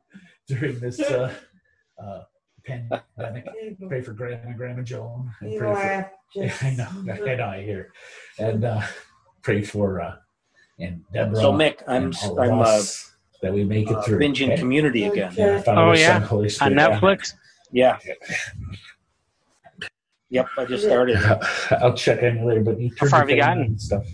during 0.48 0.80
this 0.80 1.00
uh, 1.00 1.34
uh, 2.04 2.24
pandemic. 2.66 3.46
Pray 3.88 4.02
for 4.02 4.14
Grandma 4.14 4.44
and 4.48 4.58
Grandma 4.58 4.82
Joan. 4.84 5.32
And 5.42 5.54
You 5.54 5.60
pray 5.60 5.74
for, 5.74 6.12
just- 6.48 6.64
I 6.64 6.72
know, 6.72 6.88
I 7.26 7.36
know, 7.36 7.46
I 7.48 7.62
hear. 7.64 7.92
And 8.38 8.66
uh, 8.66 8.82
pray 9.42 9.62
for 9.62 10.02
uh, 10.02 10.16
and 10.80 11.04
Deborah. 11.14 11.36
so 11.38 11.54
Mick, 11.54 11.82
I'm 11.88 12.06
and 12.06 12.16
all 12.24 12.40
of 12.42 12.50
I'm 12.50 12.60
uh, 12.62 12.82
that 13.42 13.54
we 13.54 13.64
make 13.64 13.90
it 13.90 13.96
uh, 13.98 14.02
through. 14.02 14.20
binging 14.20 14.48
okay? 14.52 14.58
Community 14.58 15.06
again. 15.06 15.32
Okay. 15.32 15.62
Father, 15.64 15.82
Oh, 15.82 15.96
Son, 15.96 16.02
yeah? 16.02 16.20
Holy 16.20 16.50
On 16.62 16.74
Netflix? 16.74 17.34
Yeah. 17.72 17.98
Yep, 20.30 20.48
I 20.58 20.66
just 20.66 20.84
started. 20.84 21.18
I'll 21.82 21.94
check 21.94 22.22
in 22.24 22.46
later, 22.46 22.62
but 22.62 22.80
you 22.80 22.92
How 23.00 23.08
far 23.08 23.20
have 23.22 23.30
you 23.30 23.38
gotten? 23.38 23.64
and 23.64 23.82
Stuff. 23.82 24.06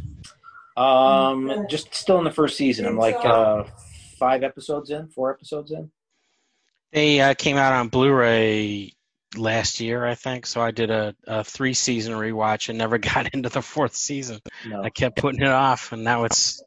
Um, 0.77 1.65
just 1.69 1.93
still 1.93 2.17
in 2.17 2.23
the 2.23 2.31
first 2.31 2.57
season. 2.57 2.85
I'm 2.85 2.97
like 2.97 3.23
uh, 3.25 3.63
five 4.17 4.43
episodes 4.43 4.89
in, 4.89 5.07
four 5.09 5.31
episodes 5.33 5.71
in. 5.71 5.91
They 6.93 7.21
uh, 7.21 7.33
came 7.33 7.57
out 7.57 7.73
on 7.73 7.87
Blu-ray 7.89 8.93
last 9.37 9.79
year, 9.79 10.05
I 10.05 10.15
think. 10.15 10.45
So 10.45 10.61
I 10.61 10.71
did 10.71 10.89
a, 10.91 11.15
a 11.25 11.43
three-season 11.43 12.13
rewatch 12.13 12.69
and 12.69 12.77
never 12.77 12.97
got 12.97 13.33
into 13.33 13.49
the 13.49 13.61
fourth 13.61 13.95
season. 13.95 14.39
No, 14.65 14.83
I 14.83 14.89
kept 14.89 15.17
putting 15.17 15.41
it 15.41 15.47
off, 15.49 15.91
and 15.91 16.03
now 16.03 16.23
it's 16.25 16.61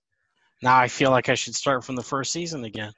now 0.62 0.76
I 0.78 0.88
feel 0.88 1.10
like 1.10 1.28
I 1.28 1.34
should 1.34 1.54
start 1.54 1.84
from 1.84 1.96
the 1.96 2.02
first 2.02 2.32
season 2.32 2.64
again. 2.64 2.92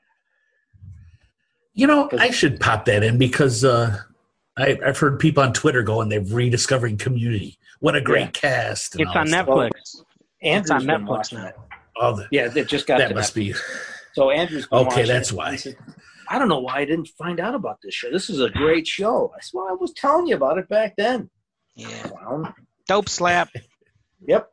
You 1.75 1.87
know, 1.87 2.09
I 2.19 2.31
should 2.31 2.59
pop 2.59 2.87
that 2.87 3.03
in 3.03 3.19
because 3.19 3.63
uh, 3.65 3.99
I, 4.57 4.79
I've 4.85 4.99
heard 4.99 5.19
people 5.21 5.43
on 5.43 5.53
Twitter 5.53 5.83
going 5.83 6.09
they're 6.09 6.21
rediscovering 6.23 6.97
Community. 6.97 7.59
What 7.81 7.95
a 7.95 8.01
great 8.01 8.21
Yeah. 8.21 8.31
cast! 8.31 8.95
and 8.95 9.03
It's 9.03 9.15
on 9.15 9.27
Netflix. 9.27 9.71
stuff. 9.85 10.07
Netflix. 10.43 10.47
Andrew's 10.49 10.71
on 10.71 10.87
been 10.87 11.07
Netflix 11.07 11.33
now. 11.33 11.53
Oh, 11.99 12.17
the, 12.17 12.29
Yeah, 12.31 12.49
it 12.55 12.69
just 12.69 12.87
got 12.87 12.99
that 12.99 13.09
to 13.09 13.15
must 13.15 13.35
that. 13.35 13.41
be 13.41 13.55
So 14.15 14.31
Andrew's 14.31 14.67
been 14.67 14.81
Okay, 14.87 15.05
that's 15.05 15.31
it. 15.31 15.37
why. 15.37 15.53
He 15.53 15.57
said, 15.59 15.77
I 16.29 16.39
don't 16.39 16.49
know 16.49 16.59
why 16.61 16.79
I 16.81 16.85
didn't 16.85 17.09
find 17.17 17.41
out 17.41 17.55
about 17.55 17.79
this 17.83 17.95
show. 17.95 18.11
This 18.11 18.29
is 18.29 18.41
a 18.41 18.51
great 18.51 18.87
show. 18.87 19.33
I 19.37 19.41
said, 19.41 19.53
well, 19.55 19.69
I 19.69 19.73
was 19.73 19.93
telling 19.95 20.27
you 20.27 20.35
about 20.37 20.59
it 20.59 20.69
back 20.69 20.95
then. 20.97 21.31
Yeah. 21.75 22.03
Clown. 22.03 22.55
Dope 22.89 23.09
slap. 23.09 23.49
Yep. 24.27 24.51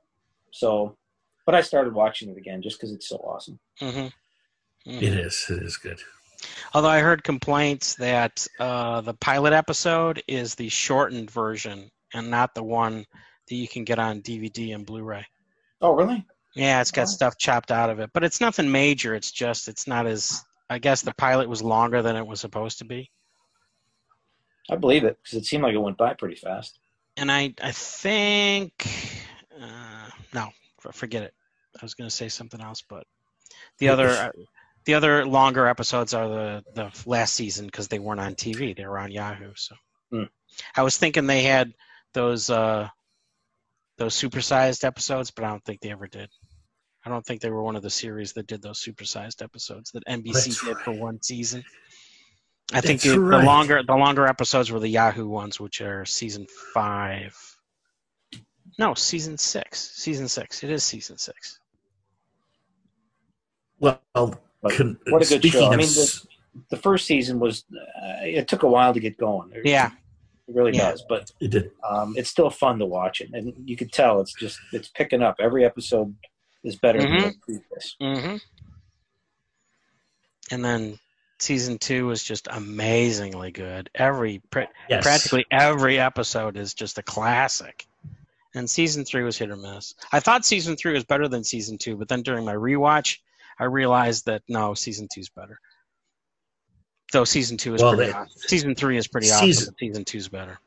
So, 0.52 0.98
but 1.46 1.56
I 1.56 1.62
started 1.62 1.94
watching 1.94 2.30
it 2.30 2.38
again 2.38 2.62
just 2.62 2.78
because 2.78 2.92
it's 2.94 3.08
so 3.08 3.16
awesome. 3.18 3.60
hmm 3.80 4.08
It 4.86 5.04
is. 5.14 5.46
It 5.50 5.64
is 5.64 5.78
good. 5.78 6.00
Although 6.74 6.90
I 6.90 7.00
heard 7.00 7.24
complaints 7.24 7.96
that 7.96 8.46
uh, 8.60 9.02
the 9.02 9.14
pilot 9.16 9.54
episode 9.54 10.22
is 10.28 10.54
the 10.56 10.68
shortened 10.70 11.32
version 11.32 11.90
and 12.14 12.30
not 12.30 12.54
the 12.54 12.64
one 12.64 13.06
that 13.48 13.56
you 13.56 13.68
can 13.68 13.84
get 13.86 13.98
on 14.00 14.22
DVD 14.22 14.76
and 14.76 14.86
Blu-ray. 14.86 15.26
Oh, 15.84 15.94
really? 15.94 16.26
Yeah, 16.56 16.82
it's 16.82 16.92
got 16.92 17.04
Oh. 17.04 17.06
stuff 17.06 17.38
chopped 17.38 17.72
out 17.72 17.90
of 17.92 18.00
it, 18.00 18.12
but 18.14 18.24
it's 18.24 18.42
nothing 18.42 18.72
major. 18.72 19.14
It's 19.16 19.32
just 19.32 19.68
it's 19.68 19.86
not 19.88 20.08
as 20.08 20.44
I 20.70 20.80
guess 20.80 21.02
the 21.02 21.14
pilot 21.14 21.50
was 21.50 21.62
longer 21.62 22.02
than 22.02 22.16
it 22.16 22.26
was 22.26 22.40
supposed 22.42 22.80
to 22.80 22.86
be, 22.86 23.12
I 24.72 24.76
believe 24.76 25.04
it 25.04 25.18
because 25.22 25.38
it 25.38 25.46
seemed 25.46 25.64
like 25.64 25.74
it 25.74 25.78
went 25.78 25.98
by 25.98 26.14
pretty 26.14 26.36
fast. 26.36 26.80
and 27.18 27.32
I 27.32 27.54
I 27.62 27.72
think 27.72 28.88
uh, 29.62 30.10
no, 30.34 30.50
forget 30.94 31.24
it. 31.24 31.34
I 31.82 31.84
was 31.86 31.96
going 31.96 32.10
to 32.10 32.16
say 32.16 32.30
something 32.30 32.62
else, 32.62 32.82
but 32.82 33.06
the 33.80 33.90
other 33.90 34.08
uh, 34.10 34.32
the 34.86 34.94
other 34.94 35.26
longer 35.26 35.68
episodes 35.68 36.14
are 36.14 36.28
the 36.30 36.64
the 36.76 36.92
last 37.06 37.36
season 37.36 37.66
because 37.66 37.88
they 37.88 38.00
weren't 38.00 38.20
on 38.22 38.36
TV; 38.36 38.74
they 38.74 38.86
were 38.86 39.00
on 39.00 39.12
Yahoo. 39.12 39.54
So 39.56 39.76
Hmm. 40.12 40.24
I 40.76 40.84
was 40.84 40.98
thinking 40.98 41.28
they 41.28 41.44
had 41.44 41.74
those 42.14 42.50
uh, 42.50 42.90
those 43.98 44.16
supersized 44.16 44.84
episodes, 44.84 45.32
but 45.32 45.46
I 45.46 45.50
don't 45.50 45.64
think 45.64 45.82
they 45.82 45.92
ever 45.92 46.08
did. 46.08 46.30
I 47.06 47.10
don't 47.10 47.26
think 47.26 47.42
they 47.42 47.50
were 47.50 47.62
one 47.64 47.76
of 47.76 47.82
the 47.84 47.90
series 47.90 48.34
that 48.34 48.48
did 48.48 48.62
those 48.62 48.82
supersized 48.84 49.42
episodes 49.44 49.92
that 49.92 50.06
NBC 50.08 50.34
That's 50.34 50.64
did 50.64 50.78
for 50.78 50.92
one 50.92 51.22
season. 51.22 51.64
I 52.74 52.80
think 52.82 53.02
the, 53.02 53.20
right. 53.20 53.42
the 53.42 53.46
longer 53.46 53.84
the 53.84 53.96
longer 53.96 54.26
episodes 54.26 54.72
were 54.72 54.80
the 54.80 54.88
Yahoo 54.88 55.28
ones, 55.28 55.60
which 55.60 55.82
are 55.82 56.06
season 56.06 56.48
five. 56.74 57.38
No, 58.80 58.94
season 58.94 59.38
six. 59.38 59.92
Season 59.96 60.28
six. 60.28 60.64
It 60.64 60.72
is 60.72 60.84
season 60.84 61.18
six. 61.18 61.60
Well, 63.80 64.00
con- 64.14 64.98
what 65.10 65.22
a 65.22 65.28
good 65.28 65.42
speaking 65.42 65.52
show. 65.52 65.72
I 65.72 65.76
mean, 65.76 65.88
s- 65.88 66.26
The 66.70 66.78
first 66.78 67.06
season 67.06 67.40
was. 67.40 67.66
Uh, 67.72 68.24
it 68.24 68.48
took 68.48 68.64
a 68.64 68.68
while 68.68 68.94
to 68.94 69.00
get 69.00 69.18
going. 69.18 69.52
It, 69.54 69.66
Yeah. 69.66 69.92
It 70.54 70.58
really 70.60 70.76
Yeah. 70.78 70.92
does. 70.92 71.04
But 71.08 71.32
it 71.40 71.52
did. 71.52 71.72
um, 71.88 72.14
it's 72.18 72.30
still 72.30 72.50
fun 72.50 72.80
to 72.80 72.86
watch 72.86 73.22
it, 73.22 73.30
and 73.34 73.54
you 73.68 73.76
can 73.78 73.90
tell 73.90 74.22
it's 74.22 74.34
just 74.34 74.60
it's 74.72 74.88
picking 74.90 75.22
up. 75.22 75.36
Every 75.40 75.66
episode 75.66 76.16
is 76.64 76.76
better 76.76 77.00
Mhm. 77.00 77.22
than 77.22 77.30
the 77.30 77.36
previous. 77.46 77.96
Mm-hmm. 78.02 78.38
And 80.52 80.64
then 80.64 81.00
season 81.40 81.78
two 81.78 82.06
was 82.08 82.24
just 82.24 82.48
amazingly 82.50 83.52
good. 83.52 83.90
Every 83.96 84.40
pra- 84.52 84.70
Yes. 84.90 85.04
practically 85.04 85.46
every 85.52 86.00
episode 86.00 86.58
is 86.58 86.74
just 86.74 86.98
a 86.98 87.04
classic. 87.04 87.88
And 88.56 88.70
season 88.70 89.04
three 89.04 89.24
was 89.24 89.38
hit 89.38 89.50
or 89.50 89.56
miss. 89.56 89.96
I 90.12 90.20
thought 90.20 90.46
season 90.46 90.76
three 90.76 90.94
was 90.94 91.06
better 91.06 91.28
than 91.28 91.44
season 91.44 91.78
two, 91.78 91.96
but 91.98 92.08
then 92.08 92.22
during 92.22 92.46
my 92.46 92.54
rewatch, 92.54 93.18
I 93.58 93.66
realized 93.66 94.26
that 94.28 94.44
no, 94.48 94.74
season 94.74 95.08
two's 95.12 95.30
better. 95.30 95.60
Though 97.12 97.26
season 97.26 97.58
two 97.58 97.76
is 97.76 97.82
Well, 97.82 97.96
pretty 97.96 98.12
they- 98.12 98.18
awesome. 98.18 98.42
Season 98.48 98.76
three 98.76 98.98
is 98.98 99.08
pretty 99.08 99.28
Season- 99.28 99.50
awesome, 99.50 99.74
but 99.74 99.80
season 99.80 100.06
two's 100.06 100.28
better. 100.28 100.60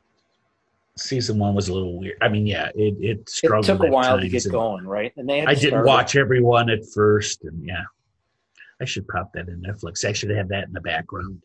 Season 0.95 1.37
one 1.37 1.53
was 1.53 1.67
a 1.67 1.73
little 1.73 1.99
weird. 1.99 2.17
I 2.21 2.27
mean, 2.29 2.47
yeah, 2.47 2.69
it 2.73 2.95
it 2.99 3.19
It 3.19 3.29
struggled. 3.29 3.65
took 3.65 3.83
a 3.83 3.91
while 3.91 4.19
to 4.19 4.27
get 4.27 4.49
going, 4.49 4.85
right? 4.87 5.13
And 5.17 5.29
they 5.29 5.39
had 5.41 5.49
I 5.49 5.53
didn't 5.53 5.85
watch 5.85 6.15
every 6.15 6.41
one 6.41 6.69
at 6.69 6.85
first, 6.87 7.43
and 7.43 7.63
yeah, 7.65 7.83
I 8.81 8.85
should 8.85 9.07
pop 9.07 9.31
that 9.33 9.47
in 9.47 9.61
Netflix. 9.61 10.05
I 10.05 10.13
should 10.13 10.29
have 10.31 10.47
that 10.49 10.63
in 10.67 10.73
the 10.73 10.81
background, 10.81 11.41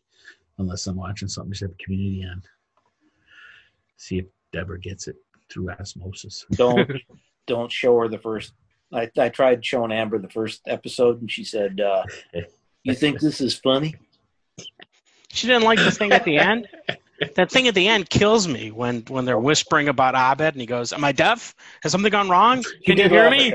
unless 0.57 0.87
I'm 0.87 0.95
watching 0.95 1.27
something. 1.27 1.51
Just 1.51 1.61
have 1.61 1.77
Community 1.77 2.25
on. 2.27 2.41
See 3.97 4.17
if 4.19 4.25
Deborah 4.51 4.79
gets 4.79 5.07
it 5.07 5.17
through 5.49 5.69
osmosis. 5.71 6.45
don't 6.51 6.89
don't 7.45 7.71
show 7.71 7.97
her 7.99 8.07
the 8.07 8.17
first. 8.17 8.53
I, 8.91 9.09
I 9.19 9.29
tried 9.29 9.63
showing 9.65 9.91
Amber 9.91 10.17
the 10.17 10.29
first 10.29 10.61
episode, 10.67 11.19
and 11.21 11.29
she 11.29 11.43
said, 11.43 11.79
uh, 11.79 12.03
"You 12.83 12.95
think 12.95 13.19
this 13.19 13.39
is 13.39 13.53
funny?" 13.55 13.95
She 15.29 15.47
didn't 15.47 15.63
like 15.63 15.79
the 15.79 15.91
thing 15.91 16.11
at 16.11 16.25
the 16.25 16.37
end. 16.37 16.67
That 17.35 17.51
thing 17.51 17.67
at 17.67 17.75
the 17.75 17.87
end 17.87 18.09
kills 18.09 18.47
me 18.47 18.71
when 18.71 19.01
when 19.07 19.25
they're 19.25 19.39
whispering 19.39 19.87
about 19.87 20.15
Abed 20.15 20.53
and 20.53 20.61
he 20.61 20.67
goes, 20.67 20.93
"Am 20.93 21.03
I 21.03 21.11
deaf? 21.11 21.55
Has 21.81 21.91
something 21.91 22.11
gone 22.11 22.29
wrong? 22.29 22.63
She 22.63 22.83
Can 22.83 22.97
you 22.97 23.03
did 23.03 23.11
hear 23.11 23.29
me?" 23.29 23.53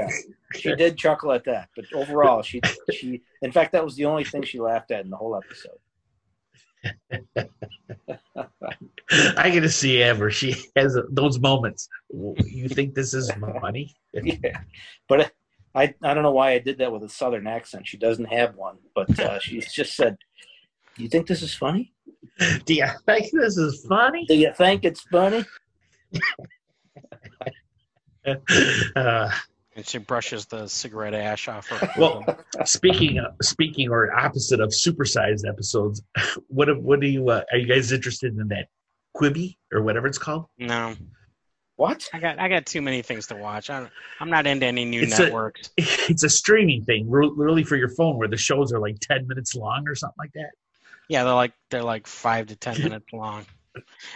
She 0.54 0.74
did 0.74 0.96
chuckle 0.96 1.32
at 1.32 1.44
that, 1.44 1.68
but 1.76 1.84
overall, 1.92 2.42
she 2.42 2.60
she. 2.90 3.22
In 3.42 3.52
fact, 3.52 3.72
that 3.72 3.84
was 3.84 3.96
the 3.96 4.06
only 4.06 4.24
thing 4.24 4.42
she 4.42 4.58
laughed 4.58 4.90
at 4.90 5.04
in 5.04 5.10
the 5.10 5.16
whole 5.16 5.36
episode. 5.36 5.78
I 9.36 9.50
get 9.50 9.60
to 9.60 9.68
see 9.68 10.02
ever. 10.02 10.30
She 10.30 10.54
has 10.76 10.96
those 11.10 11.38
moments. 11.38 11.88
You 12.10 12.68
think 12.68 12.94
this 12.94 13.14
is 13.14 13.30
funny? 13.60 13.94
yeah, 14.12 14.60
but 15.08 15.32
I 15.74 15.94
I 16.02 16.14
don't 16.14 16.22
know 16.22 16.32
why 16.32 16.52
I 16.52 16.58
did 16.58 16.78
that 16.78 16.92
with 16.92 17.02
a 17.02 17.08
southern 17.08 17.46
accent. 17.46 17.86
She 17.86 17.98
doesn't 17.98 18.26
have 18.26 18.56
one, 18.56 18.78
but 18.94 19.18
uh, 19.20 19.38
she 19.38 19.60
just 19.60 19.94
said, 19.94 20.16
"You 20.98 21.08
think 21.08 21.26
this 21.26 21.42
is 21.42 21.54
funny? 21.54 21.92
Do 22.64 22.74
you 22.74 22.86
think 23.06 23.30
this 23.32 23.56
is 23.56 23.84
funny? 23.88 24.24
Do 24.26 24.34
you 24.34 24.52
think 24.54 24.84
it's 24.84 25.00
funny?" 25.02 25.44
Uh, 28.96 29.30
And 29.74 29.86
she 29.86 29.98
brushes 29.98 30.44
the 30.46 30.66
cigarette 30.66 31.14
ash 31.14 31.48
off 31.48 31.68
her. 31.68 31.88
well, 31.96 32.24
speaking 32.64 33.18
of, 33.18 33.32
speaking 33.42 33.88
or 33.90 34.12
opposite 34.12 34.60
of 34.60 34.70
supersized 34.70 35.48
episodes, 35.48 36.02
what 36.48 36.68
what 36.82 37.00
do 37.00 37.06
you 37.06 37.28
uh, 37.30 37.42
are 37.52 37.58
you 37.58 37.66
guys 37.66 37.90
interested 37.92 38.36
in 38.36 38.48
that 38.48 38.66
Quibi 39.16 39.56
or 39.72 39.82
whatever 39.82 40.06
it's 40.08 40.18
called? 40.18 40.46
no, 40.58 40.94
What? 41.76 42.06
I 42.12 42.18
got 42.18 42.38
I 42.40 42.48
got 42.48 42.66
too 42.66 42.82
many 42.82 43.00
things 43.02 43.28
to 43.28 43.36
watch. 43.36 43.70
I 43.70 43.80
don't, 43.80 43.90
I'm 44.20 44.30
not 44.30 44.46
into 44.46 44.66
any 44.66 44.84
new 44.84 45.02
It's 45.02 45.18
a- 45.18 45.22
networks. 45.24 45.70
It's 45.78 46.24
a 46.24 46.28
streaming 46.28 46.84
thing, 46.84 47.08
really 47.08 47.62
for 47.64 47.76
your 47.76 47.88
phone, 47.90 48.18
where 48.18 48.28
the 48.28 48.36
shows 48.36 48.72
are 48.72 48.80
like 48.80 48.98
ten 49.00 49.26
minutes 49.28 49.54
long 49.54 49.84
or 49.88 49.94
something 49.94 50.16
like 50.18 50.32
that. 50.34 50.50
Yeah, 51.08 51.24
they're 51.24 51.34
like 51.34 51.52
they're 51.70 51.82
like 51.82 52.06
five 52.06 52.46
to 52.48 52.56
ten 52.56 52.80
minutes 52.82 53.06
long. 53.12 53.46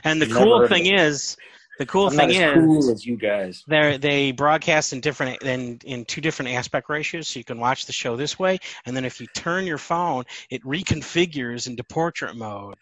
And 0.04 0.20
the 0.20 0.26
cool 0.26 0.66
thing 0.68 0.86
is, 0.86 1.36
the 1.78 1.86
cool 1.86 2.08
I'm 2.08 2.16
not 2.16 2.28
thing 2.28 2.36
as 2.36 2.56
is, 2.56 2.64
cool 2.64 2.90
as 2.90 3.06
you 3.06 3.16
guys. 3.16 3.64
they 3.66 3.96
they 3.96 4.32
broadcast 4.32 4.92
in 4.92 5.00
different 5.00 5.42
in 5.42 5.78
in 5.84 6.04
two 6.04 6.20
different 6.20 6.52
aspect 6.52 6.88
ratios 6.88 7.28
so 7.28 7.38
you 7.38 7.44
can 7.44 7.58
watch 7.58 7.86
the 7.86 7.92
show 7.92 8.16
this 8.16 8.38
way 8.38 8.58
and 8.86 8.96
then 8.96 9.04
if 9.04 9.20
you 9.20 9.26
turn 9.34 9.66
your 9.66 9.78
phone 9.78 10.24
it 10.50 10.62
reconfigures 10.64 11.66
into 11.66 11.82
portrait 11.84 12.36
mode 12.36 12.74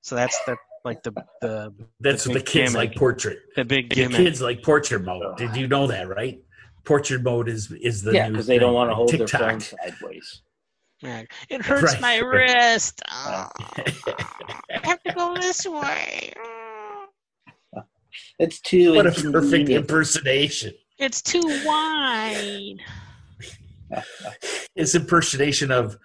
so 0.00 0.14
that's 0.14 0.38
the 0.44 0.56
like 0.84 1.02
the 1.02 1.12
the 1.40 1.72
That's 2.00 2.24
The 2.24 2.30
what 2.30 2.38
the 2.38 2.44
kids 2.44 2.72
gimmick. 2.72 2.90
like 2.90 2.98
portrait. 2.98 3.38
the 3.56 3.64
big 3.64 3.88
The 3.90 4.08
kids 4.08 4.42
like 4.42 4.62
portrait 4.62 5.02
mode. 5.04 5.36
Did 5.38 5.56
you 5.56 5.66
know 5.66 5.86
that, 5.86 6.08
right? 6.08 6.42
Portrait 6.84 7.22
mode 7.22 7.48
is 7.48 7.70
is 7.72 8.02
the 8.02 8.12
yeah, 8.12 8.28
because 8.28 8.46
they 8.46 8.58
don't 8.58 8.74
want 8.74 8.90
to 8.90 8.94
hold 8.94 9.08
TikTok. 9.08 9.28
their 9.40 9.50
phone 9.50 9.60
sideways. 9.60 10.42
Yeah. 11.04 11.22
it 11.50 11.62
hurts 11.62 11.92
Right. 11.92 12.00
my 12.00 12.16
wrist 12.30 13.02
Oh, 13.12 13.48
i 13.58 14.80
have 14.82 15.02
to 15.02 15.12
go 15.14 15.34
this 15.34 15.66
way 15.66 16.32
It's 18.38 18.60
too 18.60 18.94
What 18.94 19.06
a 19.06 19.12
perfect 19.12 19.68
impersonation! 19.68 20.72
it's 20.98 21.20
too 21.22 21.42
wide 21.64 22.78
His 24.74 24.94
impersonation 24.94 25.70
of 25.70 25.98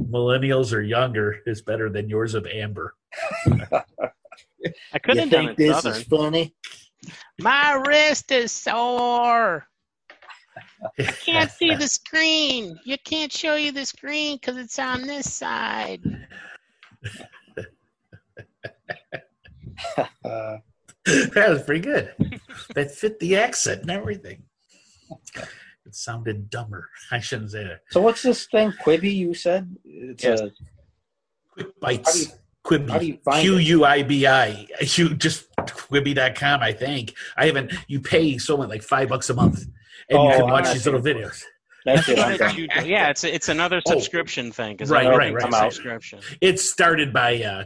millennials 0.00 0.72
or 0.72 0.80
younger 0.80 1.40
is 1.46 1.62
better 1.62 1.88
than 1.90 2.08
yours 2.08 2.34
of 2.34 2.46
Amber. 2.46 2.94
i 4.92 4.98
couldn't 4.98 5.18
have 5.18 5.30
done 5.30 5.46
think 5.46 5.50
it 5.50 5.56
this 5.58 5.82
southern 5.82 6.00
is 6.00 6.02
funny? 6.04 6.54
my 7.40 7.74
wrist 7.86 8.32
is 8.32 8.50
sore 8.52 9.66
I 10.98 11.02
can't 11.04 11.50
see 11.50 11.74
the 11.74 11.86
screen. 11.88 12.78
You 12.84 12.96
can't 13.04 13.32
show 13.32 13.54
you 13.54 13.72
the 13.72 13.86
screen 13.86 14.36
because 14.36 14.56
it's 14.56 14.78
on 14.78 15.02
this 15.02 15.32
side. 15.32 16.00
Uh, 20.24 20.58
that 21.04 21.46
was 21.48 21.62
pretty 21.62 21.80
good. 21.80 22.12
That 22.74 22.90
fit 22.90 23.18
the 23.20 23.36
accent 23.36 23.82
and 23.82 23.90
everything. 23.90 24.42
It 25.86 25.94
sounded 25.94 26.50
dumber. 26.50 26.88
I 27.10 27.20
shouldn't 27.20 27.50
say 27.52 27.64
that. 27.64 27.80
so 27.90 28.00
what's 28.00 28.22
this 28.22 28.46
thing? 28.46 28.72
Quibi? 28.84 29.14
You 29.14 29.34
said 29.34 29.74
it's 29.84 30.22
Yes. 30.24 30.40
a. 30.40 30.50
Quick 31.52 31.66
How 31.82 31.88
do 31.88 31.92
you, 31.94 31.98
bites. 31.98 32.26
how 32.90 32.98
do 32.98 33.06
you 33.06 33.14
Quibi. 33.14 33.22
find 33.24 33.42
Q 33.42 33.56
it? 33.56 33.62
U 33.64 33.84
I 33.84 34.02
B 34.02 34.26
I. 34.26 34.66
You 34.96 35.14
just 35.14 35.46
Quibi.com, 35.56 36.60
I 36.60 36.72
think. 36.72 37.14
I 37.36 37.46
haven't, 37.46 37.72
you 37.88 38.00
pay 38.00 38.38
so 38.38 38.56
much, 38.56 38.68
like 38.68 38.82
five 38.82 39.08
bucks 39.08 39.30
a 39.30 39.34
month, 39.34 39.64
and 40.08 40.22
you 40.22 40.28
Oh, 40.30 40.36
can 40.36 40.50
watch 40.50 40.72
these 40.72 40.84
little 40.84 41.00
videos. 41.02 41.42
That's 41.84 42.08
it. 42.08 42.18
I'm 42.18 42.32
What 42.32 42.38
done. 42.38 42.48
did 42.54 42.58
you 42.58 42.68
do? 42.82 42.88
yeah, 42.88 43.08
it's 43.10 43.24
it's 43.24 43.48
another 43.48 43.80
Oh. 43.86 43.90
subscription 43.92 44.52
thing. 44.52 44.76
'cause 44.76 44.90
Right, 44.90 45.08
right, 45.08 45.32
right. 45.32 45.52
Subscription. 45.72 46.20
It's 46.40 46.70
started 46.70 47.12
by 47.12 47.42
uh, 47.42 47.64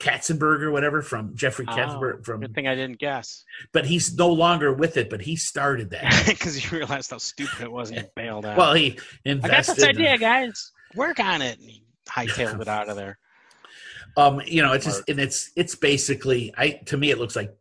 Katzenberg 0.00 0.62
or 0.62 0.72
whatever 0.72 1.00
from 1.00 1.36
Jeffrey 1.36 1.64
Oh, 1.68 1.72
Katzenberg 1.72 2.24
from, 2.24 2.40
Good 2.40 2.54
thing 2.56 2.66
I 2.66 2.74
didn't 2.74 2.98
guess 2.98 3.44
but 3.72 3.86
he's 3.86 4.16
no 4.16 4.28
longer 4.32 4.72
with 4.72 4.96
it. 4.96 5.08
But 5.08 5.20
he 5.22 5.36
started 5.36 5.90
that. 5.90 6.24
because 6.26 6.62
you 6.64 6.76
realized 6.76 7.12
how 7.12 7.18
stupid 7.18 7.60
it 7.60 7.70
was 7.70 7.92
and 7.92 8.08
bailed 8.16 8.44
out. 8.46 8.56
well, 8.58 8.74
he 8.74 8.98
invested. 9.24 9.52
I 9.54 9.56
got 9.66 9.76
this 9.76 9.84
idea, 9.84 10.18
guys. 10.18 10.72
Work 10.96 11.20
on 11.20 11.40
it. 11.40 11.58
And 11.60 11.70
he 11.70 11.84
hightailed 12.08 12.60
it 12.60 12.68
out 12.68 12.88
of 12.88 12.96
there. 12.96 13.18
Um, 14.14 14.42
you 14.44 14.60
know, 14.60 14.72
it's 14.74 14.84
just 14.84 15.08
and 15.08 15.18
it's 15.18 15.50
it's 15.56 15.74
basically 15.74 16.52
I 16.58 16.80
to 16.86 16.98
me 16.98 17.10
it 17.10 17.18
looks 17.18 17.34
like 17.34 17.54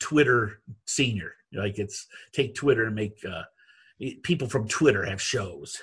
Twitter 0.00 0.60
senior. 0.86 1.34
Like 1.52 1.78
it's 1.78 2.08
take 2.32 2.56
Twitter 2.56 2.86
and 2.86 2.96
make 2.96 3.18
uh 3.24 3.42
people 4.22 4.48
from 4.48 4.68
Twitter 4.68 5.04
have 5.04 5.20
shows 5.20 5.80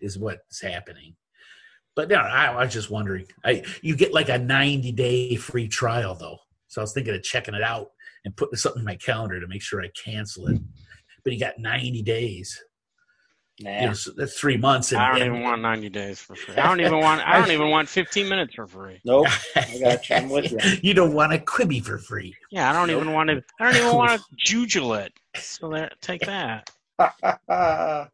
is 0.00 0.18
what's 0.18 0.60
happening. 0.60 1.14
But 1.96 2.08
no, 2.08 2.16
I, 2.16 2.46
I 2.46 2.64
was 2.64 2.72
just 2.72 2.90
wondering. 2.90 3.26
I 3.44 3.62
you 3.82 3.96
get 3.96 4.12
like 4.12 4.28
a 4.28 4.38
90 4.38 4.92
day 4.92 5.36
free 5.36 5.68
trial 5.68 6.14
though. 6.14 6.38
So 6.68 6.80
I 6.80 6.84
was 6.84 6.92
thinking 6.92 7.14
of 7.14 7.22
checking 7.22 7.54
it 7.54 7.62
out 7.62 7.90
and 8.24 8.36
putting 8.36 8.56
something 8.56 8.80
in 8.80 8.86
my 8.86 8.96
calendar 8.96 9.38
to 9.40 9.46
make 9.46 9.62
sure 9.62 9.82
I 9.82 9.90
cancel 10.02 10.48
it. 10.48 10.60
But 11.22 11.32
you 11.32 11.38
got 11.38 11.58
90 11.58 12.02
days. 12.02 12.60
Nah. 13.60 13.80
You 13.80 13.86
know, 13.86 13.92
so 13.92 14.10
that's 14.16 14.38
three 14.38 14.56
months. 14.56 14.90
And, 14.90 15.00
I 15.00 15.12
don't 15.12 15.22
and- 15.22 15.30
even 15.36 15.42
want 15.42 15.62
90 15.62 15.88
days 15.90 16.18
for 16.18 16.34
free. 16.34 16.56
I 16.56 16.66
don't 16.66 16.80
even 16.80 16.98
want. 16.98 17.20
I 17.26 17.38
don't 17.38 17.52
even 17.52 17.70
want 17.70 17.88
15 17.88 18.28
minutes 18.28 18.54
for 18.54 18.66
free. 18.66 19.00
Nope. 19.04 19.28
I 19.56 19.78
got 19.80 20.08
you. 20.08 20.16
I'm 20.16 20.28
with 20.28 20.50
you. 20.50 20.58
you 20.82 20.94
don't 20.94 21.14
want 21.14 21.32
a 21.32 21.38
Quibi 21.38 21.82
for 21.82 21.98
free. 21.98 22.34
Yeah, 22.50 22.68
I 22.68 22.72
don't 22.72 22.90
even 22.90 23.12
want 23.12 23.30
to. 23.30 23.42
I 23.60 23.70
don't 23.70 23.80
even 23.80 23.96
want 23.96 24.20
to 24.20 24.24
jujule. 24.44 25.08
So 25.36 25.70
there, 25.70 25.90
take 26.00 26.22
that. 26.22 26.68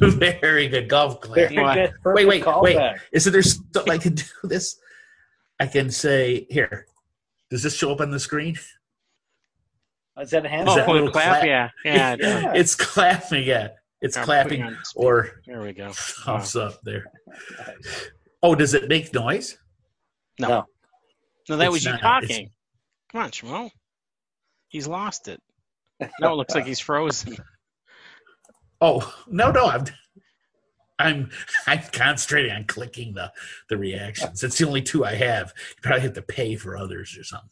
Very 0.00 0.68
good 0.68 0.88
golf 0.88 1.20
clap. 1.20 1.48
Good. 1.50 1.56
Wait, 1.56 1.64
wait, 1.66 1.92
Perfect 2.02 2.28
wait. 2.28 2.42
callback. 2.44 2.98
Is 3.12 3.24
there 3.24 3.42
something 3.42 3.90
I 3.92 3.98
can 3.98 4.14
do 4.14 4.24
this? 4.44 4.78
I 5.60 5.66
can 5.66 5.90
say 5.90 6.46
here. 6.50 6.86
Does 7.50 7.62
this 7.62 7.74
show 7.76 7.92
up 7.92 8.00
on 8.00 8.10
the 8.10 8.18
screen? 8.20 8.56
Oh, 10.16 10.22
is 10.22 10.30
that 10.30 10.44
a 10.46 10.48
hand? 10.48 10.68
Oh, 10.68 10.74
that 10.76 10.86
for 10.86 10.94
little 10.94 11.10
clap, 11.10 11.42
clap? 11.42 11.44
yeah, 11.46 11.70
yeah. 11.84 12.16
Yeah. 12.18 12.52
It's 12.54 12.74
clapping. 12.74 13.44
Yeah, 13.44 13.68
it's 14.00 14.16
I'm 14.16 14.24
clapping 14.24 14.62
putting 14.62 14.78
or 14.96 15.30
There 15.46 15.60
we 15.60 15.72
go. 15.72 15.90
thumbs 15.92 16.56
up 16.56 16.80
there. 16.82 17.04
Oh, 18.42 18.54
does 18.54 18.74
it 18.74 18.88
make 18.88 19.12
noise? 19.12 19.58
No, 20.38 20.48
No. 20.48 20.64
no, 21.50 21.56
that 21.58 21.64
It's 21.66 21.72
was 21.72 21.84
you 21.84 21.96
talking. 21.98 22.50
Come 23.12 23.22
on, 23.22 23.30
Shmo. 23.30 23.70
He's 24.68 24.86
lost 24.86 25.28
it. 25.28 25.40
No, 26.20 26.32
it 26.32 26.36
looks 26.36 26.54
like 26.54 26.66
he's 26.66 26.80
frozen. 26.80 27.36
Oh 28.80 29.14
no, 29.28 29.50
no. 29.50 29.66
I'm 29.66 29.84
I'm 30.98 31.30
I'm 31.66 31.80
concentrating 31.92 32.52
on 32.52 32.64
clicking 32.64 33.14
the 33.14 33.32
the 33.68 33.76
reactions. 33.76 34.42
It's 34.42 34.58
the 34.58 34.66
only 34.66 34.82
two 34.82 35.04
I 35.04 35.14
have. 35.14 35.52
You 35.70 35.74
probably 35.82 36.02
have 36.02 36.14
to 36.14 36.22
pay 36.22 36.56
for 36.56 36.76
others 36.76 37.16
or 37.18 37.24
something. 37.24 37.48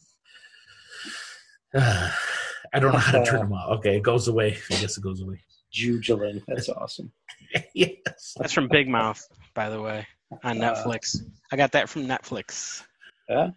Uh, 1.73 2.11
I 2.73 2.79
don't 2.79 2.91
know 2.93 2.99
how 2.99 3.19
to 3.19 3.25
turn 3.25 3.39
them 3.41 3.53
off. 3.53 3.77
Okay, 3.79 3.97
it 3.97 4.03
goes 4.03 4.27
away. 4.27 4.57
I 4.71 4.75
guess 4.81 4.97
it 4.97 5.01
goes 5.03 5.21
away. 5.21 5.39
Jujuling. 5.73 6.41
That's 6.47 6.69
awesome. 6.69 7.11
yes. 7.73 8.33
That's 8.37 8.53
from 8.53 8.67
Big 8.69 8.87
Mouth, 8.87 9.25
by 9.53 9.69
the 9.69 9.81
way, 9.81 10.07
on 10.43 10.61
Uh, 10.61 10.73
Netflix. 10.73 11.17
I 11.51 11.57
got 11.57 11.71
that 11.73 11.89
from 11.89 12.07
Netflix. 12.07 12.83
Yeah? 13.29 13.49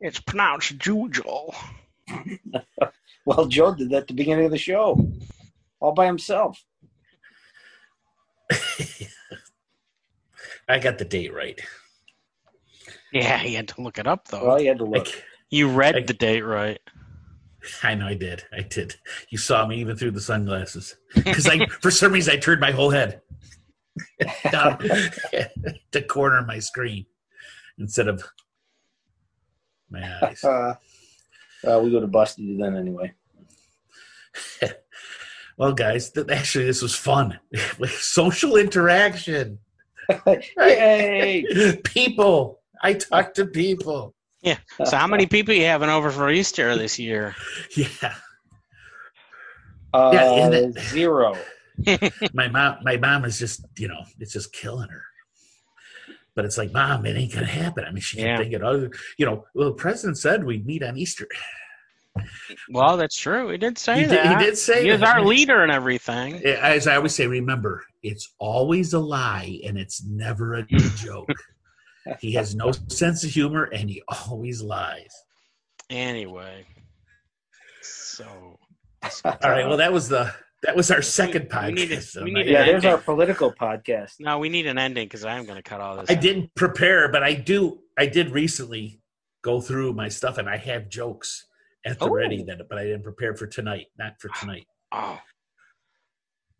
It's 0.00 0.20
pronounced 0.20 0.78
Jujul. 0.78 1.54
Well, 3.26 3.46
Joe 3.46 3.74
did 3.74 3.88
that 3.88 4.02
at 4.02 4.08
the 4.08 4.12
beginning 4.14 4.44
of 4.44 4.50
the 4.50 4.58
show, 4.58 5.00
all 5.80 5.92
by 5.92 6.04
himself. 6.04 6.62
I 10.68 10.78
got 10.78 10.98
the 10.98 11.04
date 11.04 11.34
right. 11.34 11.60
Yeah, 13.12 13.38
he 13.38 13.54
had 13.54 13.68
to 13.68 13.82
look 13.82 13.98
it 13.98 14.06
up 14.06 14.28
though. 14.28 14.46
Well, 14.46 14.60
you 14.60 14.68
had 14.68 14.78
to 14.78 14.84
look. 14.84 15.06
Like, 15.06 15.24
you 15.50 15.68
read 15.68 15.96
I- 15.96 16.00
the 16.00 16.14
date 16.14 16.42
right. 16.42 16.80
I 17.82 17.94
know 17.94 18.06
I 18.06 18.14
did. 18.14 18.44
I 18.52 18.60
did. 18.60 18.94
You 19.30 19.38
saw 19.38 19.66
me 19.66 19.76
even 19.80 19.96
through 19.96 20.10
the 20.10 20.20
sunglasses 20.20 20.96
because 21.14 21.46
I, 21.46 21.64
for 21.80 21.90
some 21.90 22.12
reason, 22.12 22.34
I 22.34 22.36
turned 22.36 22.60
my 22.60 22.72
whole 22.72 22.90
head 22.90 23.22
down 24.50 24.78
the 25.92 26.02
corner 26.06 26.38
of 26.38 26.46
my 26.46 26.58
screen 26.58 27.06
instead 27.78 28.06
of 28.08 28.22
my 29.88 30.02
eyes. 30.22 30.44
Uh, 30.44 30.74
uh, 31.66 31.80
we 31.80 31.90
would 31.90 32.02
have 32.02 32.10
busted 32.10 32.44
you 32.44 32.58
then 32.58 32.76
anyway. 32.76 33.14
Well, 35.56 35.72
guys, 35.72 36.10
th- 36.10 36.28
actually, 36.30 36.64
this 36.66 36.82
was 36.82 36.94
fun. 36.96 37.38
Social 37.88 38.56
interaction. 38.56 39.58
Yay! 40.58 41.76
People. 41.84 42.60
I 42.82 42.92
talk 42.94 43.32
to 43.34 43.46
people. 43.46 44.14
Yeah. 44.42 44.58
So 44.84 44.96
how 44.98 45.06
many 45.06 45.26
people 45.26 45.54
you 45.54 45.64
having 45.64 45.88
over 45.88 46.10
for 46.10 46.30
Easter 46.30 46.76
this 46.76 46.98
year? 46.98 47.34
Yeah. 47.74 48.14
Uh, 49.94 50.10
Yeah, 50.12 50.48
it- 50.50 50.78
zero. 50.80 51.34
my 52.34 52.48
mom 52.48 52.76
my 52.82 52.96
mom 52.98 53.24
is 53.24 53.38
just 53.38 53.64
you 53.78 53.88
know 53.88 54.00
it's 54.20 54.32
just 54.32 54.52
killing 54.52 54.88
her 54.88 55.02
but 56.36 56.44
it's 56.44 56.56
like 56.56 56.72
mom 56.72 57.04
it 57.04 57.16
ain't 57.16 57.32
gonna 57.34 57.44
happen 57.46 57.84
i 57.84 57.90
mean 57.90 58.00
she 58.00 58.20
Yeah. 58.20 58.36
think 58.36 58.50
thinking 58.52 58.62
other. 58.64 58.90
you 59.18 59.26
know 59.26 59.44
well 59.56 59.70
the 59.70 59.74
president 59.74 60.16
said 60.16 60.44
we'd 60.44 60.64
meet 60.64 60.84
on 60.84 60.96
easter 60.96 61.26
Well, 62.70 62.96
that's 62.96 63.16
true. 63.18 63.50
He 63.50 63.58
did 63.58 63.76
say 63.78 63.94
he, 63.96 64.00
did, 64.02 64.10
that. 64.10 64.38
he 64.38 64.44
did 64.44 64.56
say 64.56 64.82
He 64.84 64.88
is 64.90 65.00
that. 65.00 65.16
our 65.18 65.24
leader 65.24 65.62
and 65.62 65.72
everything. 65.72 66.34
as 66.44 66.86
i 66.86 66.96
always 66.96 67.14
say 67.14 67.26
remember 67.26 67.84
it's 68.02 68.32
always 68.38 68.92
a 68.94 68.98
lie 69.00 69.58
and 69.66 69.76
it's 69.78 70.04
never 70.04 70.54
a 70.54 70.62
good 70.62 70.90
joke 70.96 71.28
he 72.20 72.32
has 72.34 72.54
no 72.54 72.70
sense 72.88 73.24
of 73.24 73.30
humor 73.30 73.64
and 73.64 73.88
he 73.90 74.02
always 74.08 74.62
lies 74.62 75.12
Anyway, 75.90 76.64
so 77.82 78.24
all 79.24 79.36
right 79.42 79.66
well 79.68 79.76
that 79.76 79.92
was 79.92 80.08
the 80.08 80.32
that 80.62 80.74
was 80.74 80.90
our 80.90 81.02
second 81.02 81.48
we 81.52 81.72
need 81.72 81.88
to- 81.88 81.96
podcast 81.96 82.22
we 82.24 82.30
need 82.32 82.46
Yeah, 82.46 82.64
to- 82.64 82.70
there's 82.72 82.84
our 82.86 82.96
political 82.98 83.52
podcast. 83.52 84.14
no, 84.18 84.38
we 84.38 84.48
need 84.48 84.66
an 84.66 84.78
ending 84.78 85.06
because 85.06 85.24
I 85.26 85.36
am 85.36 85.44
going 85.44 85.56
to 85.56 85.62
cut 85.62 85.80
all 85.82 85.96
this. 85.98 86.08
I 86.10 86.14
out. 86.14 86.22
didn't 86.22 86.54
prepare, 86.54 87.08
but 87.12 87.22
I 87.22 87.34
do. 87.34 87.80
I 87.98 88.06
did 88.06 88.30
recently 88.30 89.00
go 89.42 89.60
through 89.60 89.92
my 89.92 90.08
stuff, 90.08 90.38
and 90.38 90.48
I 90.48 90.56
have 90.56 90.88
jokes 90.88 91.44
at 91.84 91.98
the 91.98 92.06
Oh. 92.06 92.10
ready. 92.10 92.42
That, 92.44 92.60
but 92.68 92.78
I 92.78 92.84
didn't 92.84 93.02
prepare 93.02 93.34
for 93.34 93.46
tonight. 93.46 93.86
Not 93.98 94.20
for 94.20 94.30
ah, 94.34 94.40
tonight, 94.40 94.66
Oh, 94.92 95.18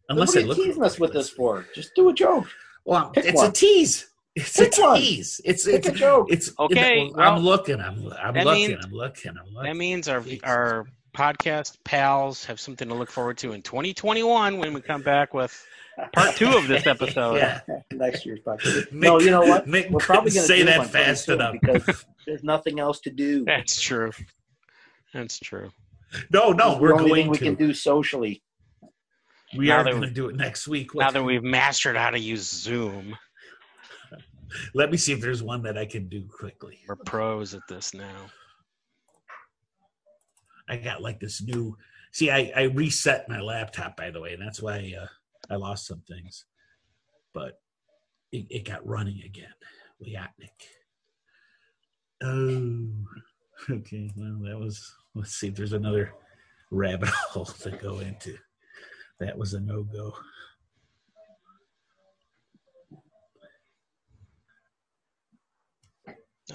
unless 0.08 0.28
what 0.28 0.36
I 0.36 0.38
are 0.38 0.42
you 0.42 0.48
look. 0.48 0.56
teasing 0.58 0.82
us 0.84 0.98
with 0.98 1.12
this 1.12 1.30
for? 1.30 1.66
Just 1.74 1.94
do 1.94 2.08
a 2.08 2.12
joke. 2.12 2.46
Well, 2.84 3.10
Pick 3.10 3.24
it's 3.26 3.42
a 3.42 3.50
tease. 3.50 4.10
It's 4.34 4.56
Pick 4.58 4.76
a 4.78 4.80
one. 4.82 5.00
tease. 5.00 5.40
It's 5.44 5.64
Pick 5.64 5.74
it's 5.76 5.88
a 5.88 5.92
joke. 5.92 6.26
it's 6.30 6.52
Okay, 6.58 7.10
I'm 7.16 7.38
looking. 7.38 7.80
I'm 7.80 8.12
I'm 8.20 8.34
looking. 8.34 8.68
means- 8.70 8.84
I'm 8.84 8.92
looking. 8.92 9.30
I'm 9.38 9.54
looking. 9.54 9.70
that 9.70 9.76
means 9.76 10.08
our 10.08 10.20
Jesus. 10.20 10.40
our 10.44 10.86
podcast 11.16 11.78
pals 11.84 12.44
have 12.44 12.58
something 12.58 12.88
to 12.88 12.94
look 12.94 13.08
forward 13.10 13.38
to 13.38 13.52
in 13.52 13.62
2021 13.62 14.58
when 14.58 14.72
we 14.74 14.80
come 14.80 15.00
back 15.02 15.32
with 15.32 15.64
part 16.12 16.34
two 16.34 16.48
of 16.56 16.66
this 16.66 16.86
episode. 16.88 17.36
yeah. 17.36 17.60
Next 17.92 18.26
year's 18.26 18.40
podcast. 18.44 18.88
Mick- 18.88 18.92
no, 18.92 19.20
you 19.20 19.30
know 19.30 19.42
what? 19.42 19.66
Mick 19.68 19.88
We're 19.92 20.00
probably 20.00 20.32
going 20.32 20.42
to 20.42 20.48
say 20.48 20.62
that 20.64 20.88
fast 20.88 21.28
enough. 21.28 21.54
because 21.62 22.04
there's 22.26 22.42
nothing 22.42 22.80
else 22.80 22.98
to 23.02 23.10
do. 23.10 23.44
That's 23.44 23.80
true. 23.80 24.10
That's 25.14 25.38
true. 25.38 25.70
No, 26.30 26.50
no, 26.50 26.78
we're 26.78 26.92
only 26.94 27.04
thing 27.04 27.14
going 27.14 27.30
we 27.30 27.38
to. 27.38 27.44
can 27.44 27.54
do 27.54 27.72
socially. 27.72 28.42
We 29.56 29.68
Now 29.68 29.78
are 29.78 29.84
going 29.84 30.02
to 30.02 30.10
do 30.10 30.28
it 30.28 30.36
next 30.36 30.68
week. 30.68 30.94
Now 30.94 31.10
that 31.10 31.22
we've 31.22 31.42
mastered 31.42 31.96
how 31.96 32.10
to 32.10 32.18
use 32.18 32.42
Zoom, 32.42 33.16
Let 34.74 34.90
me 34.90 34.96
see 34.96 35.12
if 35.12 35.20
there's 35.20 35.42
one 35.42 35.62
that 35.62 35.76
I 35.78 35.86
can 35.86 36.08
do 36.08 36.26
quickly. 36.26 36.78
we're 36.86 36.96
pros 36.96 37.54
at 37.54 37.62
this 37.68 37.94
now. 37.94 38.26
I 40.68 40.76
got 40.76 41.02
like 41.02 41.20
this 41.20 41.42
new. 41.42 41.76
See, 42.12 42.30
I, 42.30 42.52
I 42.54 42.62
reset 42.64 43.28
my 43.28 43.40
laptop 43.40 43.96
by 43.96 44.10
the 44.10 44.20
way, 44.20 44.32
and 44.32 44.42
that's 44.42 44.62
why 44.62 44.94
uh, 45.00 45.06
I 45.50 45.56
lost 45.56 45.86
some 45.86 46.02
things. 46.08 46.44
But 47.32 47.58
it, 48.32 48.46
it 48.50 48.64
got 48.64 48.86
running 48.86 49.22
again. 49.24 49.52
Liatnik. 50.02 50.60
Oh, 52.22 52.90
okay. 53.70 54.10
Well, 54.16 54.38
that 54.44 54.58
was. 54.58 54.94
Let's 55.14 55.34
see 55.34 55.48
if 55.48 55.54
there's 55.54 55.72
another 55.72 56.12
rabbit 56.70 57.08
hole 57.30 57.44
to 57.44 57.70
go 57.70 58.00
into. 58.00 58.36
That 59.20 59.38
was 59.38 59.54
a 59.54 59.60
no 59.60 59.84
go. 59.84 60.14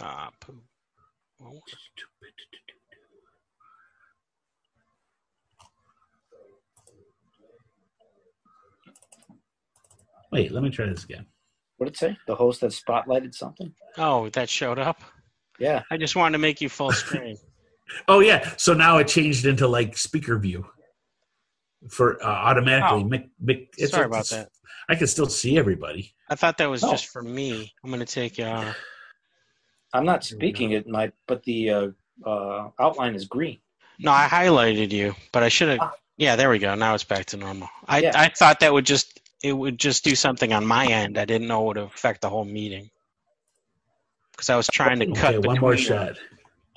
Ah, 0.01 0.29
poo. 0.39 0.61
Oh, 1.41 1.59
Wait, 10.31 10.51
let 10.51 10.61
me 10.61 10.69
try 10.69 10.85
this 10.85 11.05
again. 11.05 11.25
What 11.77 11.85
did 11.85 11.95
it 11.95 11.97
say? 11.97 12.17
The 12.27 12.35
host 12.35 12.61
has 12.61 12.79
spotlighted 12.79 13.33
something? 13.33 13.73
Oh, 13.97 14.29
that 14.29 14.49
showed 14.49 14.77
up. 14.77 15.01
Yeah. 15.59 15.83
I 15.89 15.97
just 15.97 16.15
wanted 16.15 16.33
to 16.33 16.37
make 16.39 16.61
you 16.61 16.69
full 16.69 16.91
screen. 16.91 17.37
Oh 18.07 18.19
yeah, 18.19 18.53
so 18.57 18.73
now 18.73 18.97
it 18.97 19.07
changed 19.07 19.45
into 19.45 19.67
like 19.67 19.97
speaker 19.97 20.37
view 20.37 20.65
for 21.89 22.21
uh, 22.23 22.27
automatically. 22.27 23.01
Oh. 23.01 23.05
Mick, 23.05 23.29
Mick, 23.43 23.67
it's, 23.77 23.91
Sorry 23.91 24.05
about 24.05 24.25
it's- 24.25 24.31
that. 24.31 24.49
I 24.89 24.95
can 24.95 25.05
still 25.07 25.27
see 25.27 25.57
everybody. 25.57 26.13
I 26.29 26.35
thought 26.35 26.57
that 26.57 26.69
was 26.69 26.83
Oh. 26.83 26.89
just 26.91 27.07
for 27.07 27.21
me. 27.21 27.71
I'm 27.83 27.91
gonna 27.91 28.05
take 28.05 28.39
uh 28.39 28.73
I'm 29.93 30.05
not 30.05 30.23
speaking 30.23 30.71
it, 30.71 30.87
my 30.87 31.11
but 31.27 31.43
the 31.43 31.69
uh, 31.71 31.87
uh, 32.25 32.69
outline 32.79 33.15
is 33.15 33.25
green. 33.25 33.59
no, 33.99 34.11
I 34.11 34.27
highlighted 34.27 34.91
you, 34.91 35.15
but 35.31 35.41
I 35.43 35.49
should 35.49 35.69
have 35.69 35.79
Ah. 35.81 35.93
yeah, 36.17 36.35
there 36.35 36.49
we 36.49 36.59
go. 36.59 36.73
Now 36.75 36.93
it's 36.95 37.03
back 37.03 37.25
to 37.27 37.37
normal. 37.37 37.69
I 37.87 37.99
Yeah. 38.01 38.11
I 38.15 38.29
thought 38.29 38.59
that 38.61 38.71
would 38.73 38.85
just 38.85 39.19
it 39.43 39.53
would 39.53 39.77
just 39.79 40.03
do 40.03 40.15
something 40.15 40.53
on 40.53 40.65
my 40.65 40.85
end. 40.87 41.17
I 41.17 41.25
didn't 41.25 41.47
know 41.47 41.61
it 41.63 41.67
would 41.67 41.77
affect 41.77 42.21
the 42.21 42.29
whole 42.29 42.45
meeting. 42.45 42.89
because 44.31 44.49
I 44.49 44.55
was 44.55 44.67
trying 44.67 44.99
to 44.99 45.07
cut. 45.11 45.35
Okay, 45.35 45.47
one 45.47 45.59
more 45.59 45.75
shot. 45.77 46.15
them. 46.15 46.15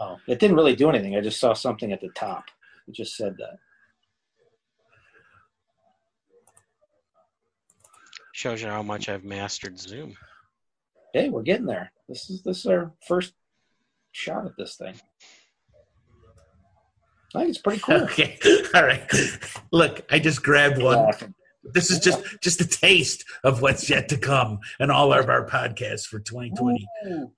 Shot. 0.03 0.19
Oh, 0.19 0.33
it 0.33 0.39
didn't 0.39 0.57
really 0.57 0.77
do 0.77 0.89
anything. 0.89 1.17
I 1.17 1.21
just 1.21 1.41
saw 1.41 1.55
something 1.55 1.93
at 1.93 2.01
the 2.01 2.09
top. 2.11 2.45
It 2.89 2.95
just 2.95 3.17
said 3.17 3.37
that. 3.39 3.59
Shows 8.33 8.63
you 8.63 8.69
how 8.69 8.83
much 8.83 9.09
I've 9.09 9.25
mastered 9.25 9.79
Zoom. 9.79 10.17
Hey, 11.13 11.29
we're 11.29 11.43
getting 11.43 11.67
there. 11.67 11.93
This 12.09 12.31
is 12.31 12.43
this 12.43 12.61
is 12.61 12.67
our 12.67 12.93
first 13.07 13.35
shot 14.13 14.47
at 14.47 14.57
this 14.57 14.77
thing. 14.77 14.95
I 17.35 17.41
think 17.41 17.51
it's 17.51 17.59
pretty 17.59 17.81
cool. 17.81 17.97
Okay, 18.03 18.39
all 18.75 18.83
right. 18.83 19.09
Look, 19.71 20.05
I 20.11 20.19
just 20.19 20.43
grabbed 20.43 20.83
one. 20.83 20.97
Laughing. 20.97 21.35
This 21.63 21.91
is 21.91 22.01
just 22.01 22.21
just 22.43 22.61
a 22.61 22.67
taste 22.67 23.25
of 23.45 23.63
what's 23.63 23.89
yet 23.89 24.09
to 24.09 24.17
come 24.17 24.59
in 24.81 24.91
all 24.91 25.13
of 25.13 25.29
our 25.29 25.47
podcasts 25.47 26.07
for 26.07 26.19
2020. 26.19 26.87
Ooh. 27.07 27.31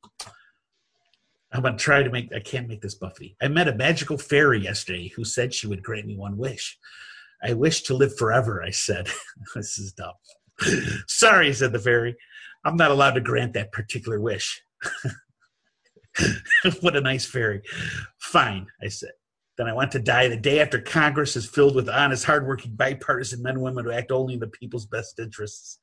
I'm 1.55 1.63
gonna 1.63 1.77
try 1.77 2.03
to 2.03 2.11
make. 2.11 2.35
I 2.35 2.41
can't 2.41 2.69
make 2.69 2.83
this 2.83 2.97
Buffy. 2.97 3.37
I 3.41 3.47
met 3.47 3.69
a 3.69 3.75
magical 3.75 4.19
fairy 4.19 4.61
yesterday 4.61 5.09
who 5.09 5.25
said 5.25 5.55
she 5.55 5.69
would 5.69 5.85
grant 5.85 6.07
me 6.07 6.17
one 6.17 6.37
wish. 6.37 6.77
I 7.45 7.53
wish 7.53 7.83
to 7.83 7.95
live 7.95 8.17
forever. 8.19 8.61
I 8.61 8.71
said, 8.71 9.09
"This 9.55 9.79
is 9.79 9.93
dumb." 9.93 10.15
Sorry, 11.07 11.53
said 11.53 11.73
the 11.73 11.79
fairy. 11.79 12.17
I'm 12.65 12.77
not 12.77 12.91
allowed 12.91 13.13
to 13.13 13.21
grant 13.21 13.53
that 13.53 13.71
particular 13.71 14.21
wish. 14.21 14.63
what 16.81 16.97
a 16.97 17.01
nice 17.01 17.25
fairy. 17.25 17.63
Fine, 18.19 18.67
I 18.83 18.89
said. 18.89 19.13
Then 19.57 19.69
I 19.69 19.73
want 19.73 19.93
to 19.93 20.01
die 20.01 20.27
the 20.27 20.37
day 20.37 20.61
after 20.61 20.81
Congress 20.81 21.37
is 21.37 21.47
filled 21.47 21.77
with 21.77 21.89
honest, 21.89 22.25
hardworking, 22.25 22.75
bipartisan 22.75 23.43
men 23.43 23.55
and 23.55 23.63
women 23.63 23.85
who 23.85 23.93
act 23.93 24.11
only 24.11 24.35
in 24.35 24.41
the 24.41 24.49
people's 24.49 24.87
best 24.87 25.21
interests. 25.21 25.79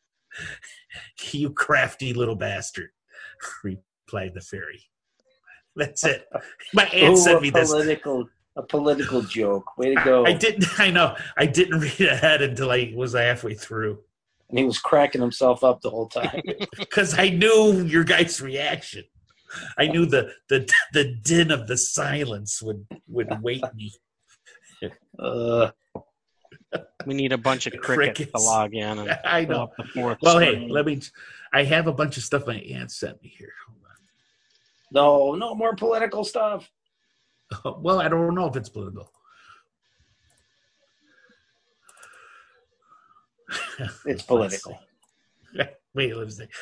you 1.32 1.52
crafty 1.52 2.14
little 2.14 2.36
bastard, 2.36 2.90
replied 3.64 4.34
the 4.34 4.42
fairy. 4.42 4.91
That's 5.76 6.04
it. 6.04 6.28
My 6.74 6.84
aunt 6.94 7.14
Ooh, 7.14 7.18
sent 7.18 7.38
a 7.38 7.42
me 7.42 7.50
this. 7.50 7.70
political 7.72 8.28
a 8.58 8.62
political 8.64 9.22
joke. 9.22 9.78
Way 9.78 9.96
to 9.96 10.02
go! 10.04 10.26
I 10.26 10.34
didn't. 10.34 10.66
I 10.80 10.92
know. 10.92 11.16
I 11.38 11.46
didn't 11.46 11.80
read 11.80 12.02
ahead 12.02 12.42
until 12.42 12.70
I 12.72 12.92
was 12.96 13.14
halfway 13.14 13.54
through 13.54 14.00
And 14.50 14.60
he 14.60 14.66
was 14.66 14.78
cracking 14.78 15.22
himself 15.22 15.64
up 15.64 15.80
the 15.82 15.90
whole 15.90 16.08
time. 16.10 16.42
because 16.78 17.18
I 17.18 17.30
knew 17.30 17.84
your 17.86 18.04
guys' 18.04 18.42
reaction. 18.42 19.06
I 19.78 19.88
knew 19.88 20.06
the 20.06 20.34
the 20.50 20.70
the 20.94 21.16
din 21.24 21.52
of 21.52 21.68
the 21.68 21.78
silence 21.78 22.62
would 22.62 22.86
would 23.08 23.42
wait 23.42 23.64
me. 23.74 23.92
Uh, 25.20 25.72
We 27.06 27.14
need 27.14 27.34
a 27.34 27.38
bunch 27.38 27.68
of 27.68 27.74
crickets, 27.74 28.18
to 28.20 28.26
Crickets. 28.26 28.46
log 28.46 28.74
in 28.74 29.00
and 29.00 29.20
I 29.26 29.46
know. 29.46 29.64
up 29.64 29.72
the 29.78 29.84
fourth. 29.86 30.18
Well, 30.22 30.40
hey, 30.40 30.68
let 30.70 30.86
me. 30.86 31.02
I 31.54 31.64
have 31.64 31.88
a 31.88 31.94
bunch 31.94 32.18
of 32.18 32.24
stuff 32.24 32.48
my 32.48 32.56
aunt 32.56 32.92
sent 32.92 33.22
me 33.22 33.34
here. 33.38 33.54
No, 34.92 35.36
no 35.36 35.56
more 35.56 35.76
political 35.76 36.24
stuff. 36.24 36.70
Uh, 37.66 37.74
well, 37.80 38.00
I 38.02 38.08
don't 38.08 38.36
know 38.36 38.48
if 38.48 38.56
it's 38.56 38.70
political. 38.70 39.12
It's 44.06 44.24
political. 44.28 44.80
Wait, 45.94 46.16
let 46.16 46.28
me 46.28 46.32
see. 46.32 46.46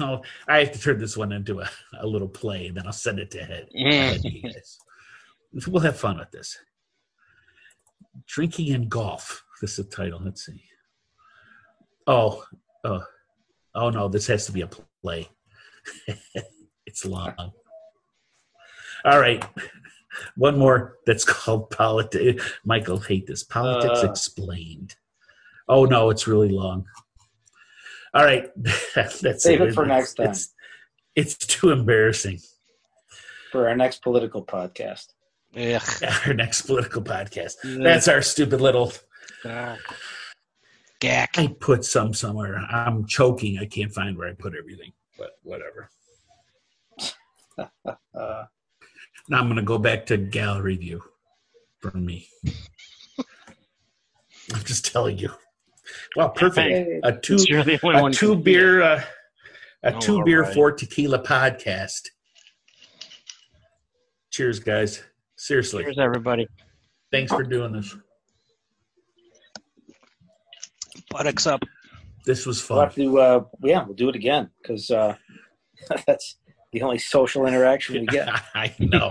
Oh, 0.00 0.20
I 0.48 0.58
have 0.58 0.72
to 0.72 0.80
turn 0.80 0.98
this 0.98 1.16
one 1.16 1.30
into 1.30 1.60
a, 1.60 1.70
a 2.00 2.06
little 2.08 2.26
play, 2.26 2.66
and 2.66 2.76
then 2.76 2.86
I'll 2.86 2.92
send 2.92 3.20
it 3.20 3.30
to 3.30 3.44
head. 3.44 3.68
ahead 3.72 4.20
to 4.20 4.32
you 4.32 4.42
guys. 4.42 4.78
We'll 5.68 5.80
have 5.80 5.96
fun 5.96 6.18
with 6.18 6.32
this. 6.32 6.58
Drinking 8.26 8.74
and 8.74 8.88
golf. 8.88 9.44
This 9.60 9.78
is 9.78 9.86
the 9.86 9.96
title. 9.96 10.20
Let's 10.24 10.44
see. 10.44 10.60
Oh, 12.08 12.42
oh, 12.82 13.04
oh 13.76 13.90
no! 13.90 14.08
This 14.08 14.26
has 14.26 14.46
to 14.46 14.52
be 14.52 14.62
a 14.62 14.68
play. 15.02 15.28
it's 16.86 17.04
long. 17.04 17.34
All 19.04 19.20
right, 19.20 19.44
one 20.36 20.58
more. 20.58 20.96
That's 21.06 21.24
called 21.24 21.70
politics. 21.70 22.44
Michael 22.64 22.98
hate 22.98 23.26
this. 23.26 23.44
Politics 23.44 24.02
Uh. 24.02 24.10
explained. 24.10 24.96
Oh 25.68 25.84
no, 25.84 26.10
it's 26.10 26.26
really 26.26 26.48
long. 26.48 26.86
All 28.14 28.24
right, 28.24 28.50
that's 28.94 29.42
Save 29.42 29.60
it 29.60 29.74
for 29.74 29.84
next 29.86 30.14
time. 30.14 30.30
It's, 30.30 30.54
it's 31.14 31.36
too 31.36 31.70
embarrassing. 31.70 32.40
For 33.52 33.68
our 33.68 33.76
next 33.76 34.02
political 34.02 34.44
podcast. 34.44 35.06
Ugh. 35.56 35.82
Our 36.26 36.34
next 36.34 36.62
political 36.62 37.00
podcast. 37.02 37.54
That's 37.82 38.08
our 38.08 38.20
stupid 38.20 38.60
little. 38.60 38.92
Ah. 39.44 39.78
Gack. 41.00 41.34
I 41.38 41.48
put 41.60 41.84
some 41.84 42.14
somewhere. 42.14 42.56
I'm 42.56 43.06
choking. 43.06 43.58
I 43.58 43.66
can't 43.66 43.92
find 43.92 44.16
where 44.16 44.28
I 44.28 44.32
put 44.32 44.54
everything, 44.58 44.92
but 45.18 45.32
whatever. 45.42 45.90
Uh, 47.58 47.64
Now 49.28 49.40
I'm 49.40 49.46
going 49.46 49.56
to 49.56 49.62
go 49.62 49.76
back 49.78 50.06
to 50.06 50.16
gallery 50.16 50.76
view 50.76 51.02
for 51.80 51.90
me. 51.96 52.28
I'm 53.18 54.62
just 54.62 54.86
telling 54.86 55.18
you. 55.18 55.30
Well, 56.14 56.30
perfect. 56.30 56.68
Hey. 56.68 57.00
A 57.02 57.12
two 57.12 57.36
You're 57.48 57.64
the 57.64 57.80
only 57.82 57.98
a 57.98 58.02
one 58.02 58.12
two 58.12 58.36
beer 58.36 58.82
uh, 58.82 59.02
a 59.82 59.94
Oh, 59.94 59.98
two 59.98 60.22
beer 60.24 60.42
alright. 60.42 60.54
four 60.54 60.70
tequila 60.70 61.20
podcast. 61.24 62.02
Cheers, 64.30 64.60
guys. 64.60 65.02
Seriously, 65.36 65.82
Cheers, 65.82 65.98
everybody. 65.98 66.46
thanks 67.10 67.32
for 67.32 67.42
doing 67.42 67.72
this. 67.72 67.96
Buttocks 71.16 71.46
up. 71.46 71.62
This 72.26 72.44
was 72.44 72.60
fun. 72.60 72.76
we'll 72.76 72.84
have 72.86 72.94
to, 72.96 73.18
uh, 73.18 73.44
yeah, 73.62 73.84
we'll 73.84 73.94
do 73.94 74.10
it 74.10 74.16
again 74.16 74.50
because 74.60 74.90
uh, 74.90 75.16
that's 76.06 76.36
the 76.72 76.82
only 76.82 76.98
social 76.98 77.46
interaction 77.46 78.00
we 78.00 78.06
get. 78.06 78.28
I 78.54 78.74
know. 78.78 79.08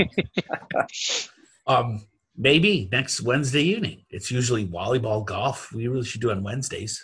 um, 1.67 2.05
maybe 2.37 2.89
next 2.91 3.21
Wednesday 3.21 3.63
evening. 3.63 4.05
It's 4.11 4.29
usually 4.29 4.67
volleyball, 4.67 5.25
golf. 5.25 5.71
We 5.71 5.87
really 5.87 6.05
should 6.05 6.21
do 6.21 6.29
it 6.29 6.33
on 6.33 6.43
Wednesdays. 6.43 7.03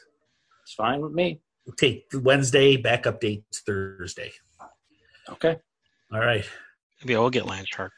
It's 0.64 0.74
fine 0.74 1.02
with 1.02 1.14
me. 1.14 1.42
We'll 1.66 1.76
take 1.76 2.06
Wednesday 2.14 2.78
back 2.78 3.04
updates 3.06 3.62
Thursday. 3.66 4.32
Okay. 5.30 5.58
All 6.14 6.20
right. 6.20 6.46
Maybe 7.02 7.16
I'll 7.16 7.32
get 7.32 7.48
land 7.48 7.68
shark. 7.68 7.94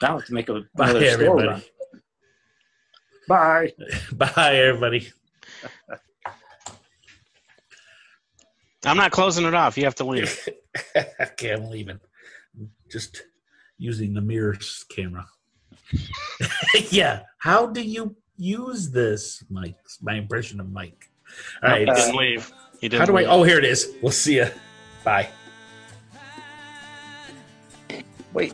Now 0.00 0.16
let's 0.16 0.30
make 0.30 0.48
a, 0.48 0.62
Bye, 0.74 0.90
another 0.90 1.10
store 1.10 1.12
everybody. 1.12 1.48
run. 1.48 1.62
Bye. 3.32 3.72
Bye, 4.12 4.56
everybody. 4.56 5.10
I'm 8.84 8.98
not 8.98 9.10
closing 9.10 9.46
it 9.46 9.54
off. 9.54 9.78
You 9.78 9.84
have 9.84 9.94
to 9.96 10.04
leave. 10.04 10.48
okay, 11.20 11.52
I'm 11.52 11.70
leaving. 11.70 11.98
Just 12.90 13.22
using 13.78 14.12
the 14.12 14.20
mirrors 14.20 14.84
camera. 14.94 15.26
yeah. 16.90 17.20
How 17.38 17.66
do 17.66 17.80
you 17.80 18.16
use 18.36 18.90
this, 18.90 19.42
Mike? 19.48 19.76
My 20.02 20.14
impression 20.16 20.60
of 20.60 20.70
Mike. 20.70 21.10
All 21.62 21.70
right. 21.70 21.86
You 21.86 21.92
Uh, 21.92 21.96
didn't 21.96 22.16
leave. 22.16 22.52
You 22.82 22.90
didn't 22.90 23.00
How 23.00 23.06
do 23.06 23.16
I? 23.16 23.24
Oh, 23.24 23.44
here 23.44 23.58
it 23.58 23.64
is. 23.64 23.94
We'll 24.02 24.12
see 24.12 24.36
you. 24.36 24.48
Bye. 25.04 25.30
Wait. 28.34 28.52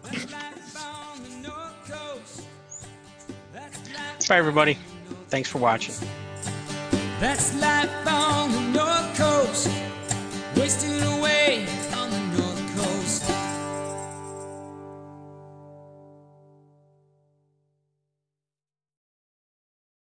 Bye, 4.28 4.36
everybody. 4.36 4.76
Thanks 5.30 5.48
for 5.48 5.56
watching. 5.56 5.94
Life 7.22 8.06
on 8.06 8.52
the 8.52 8.60
North 8.78 9.16
Coast, 9.16 9.70
wasting 10.54 11.00
away. 11.18 11.66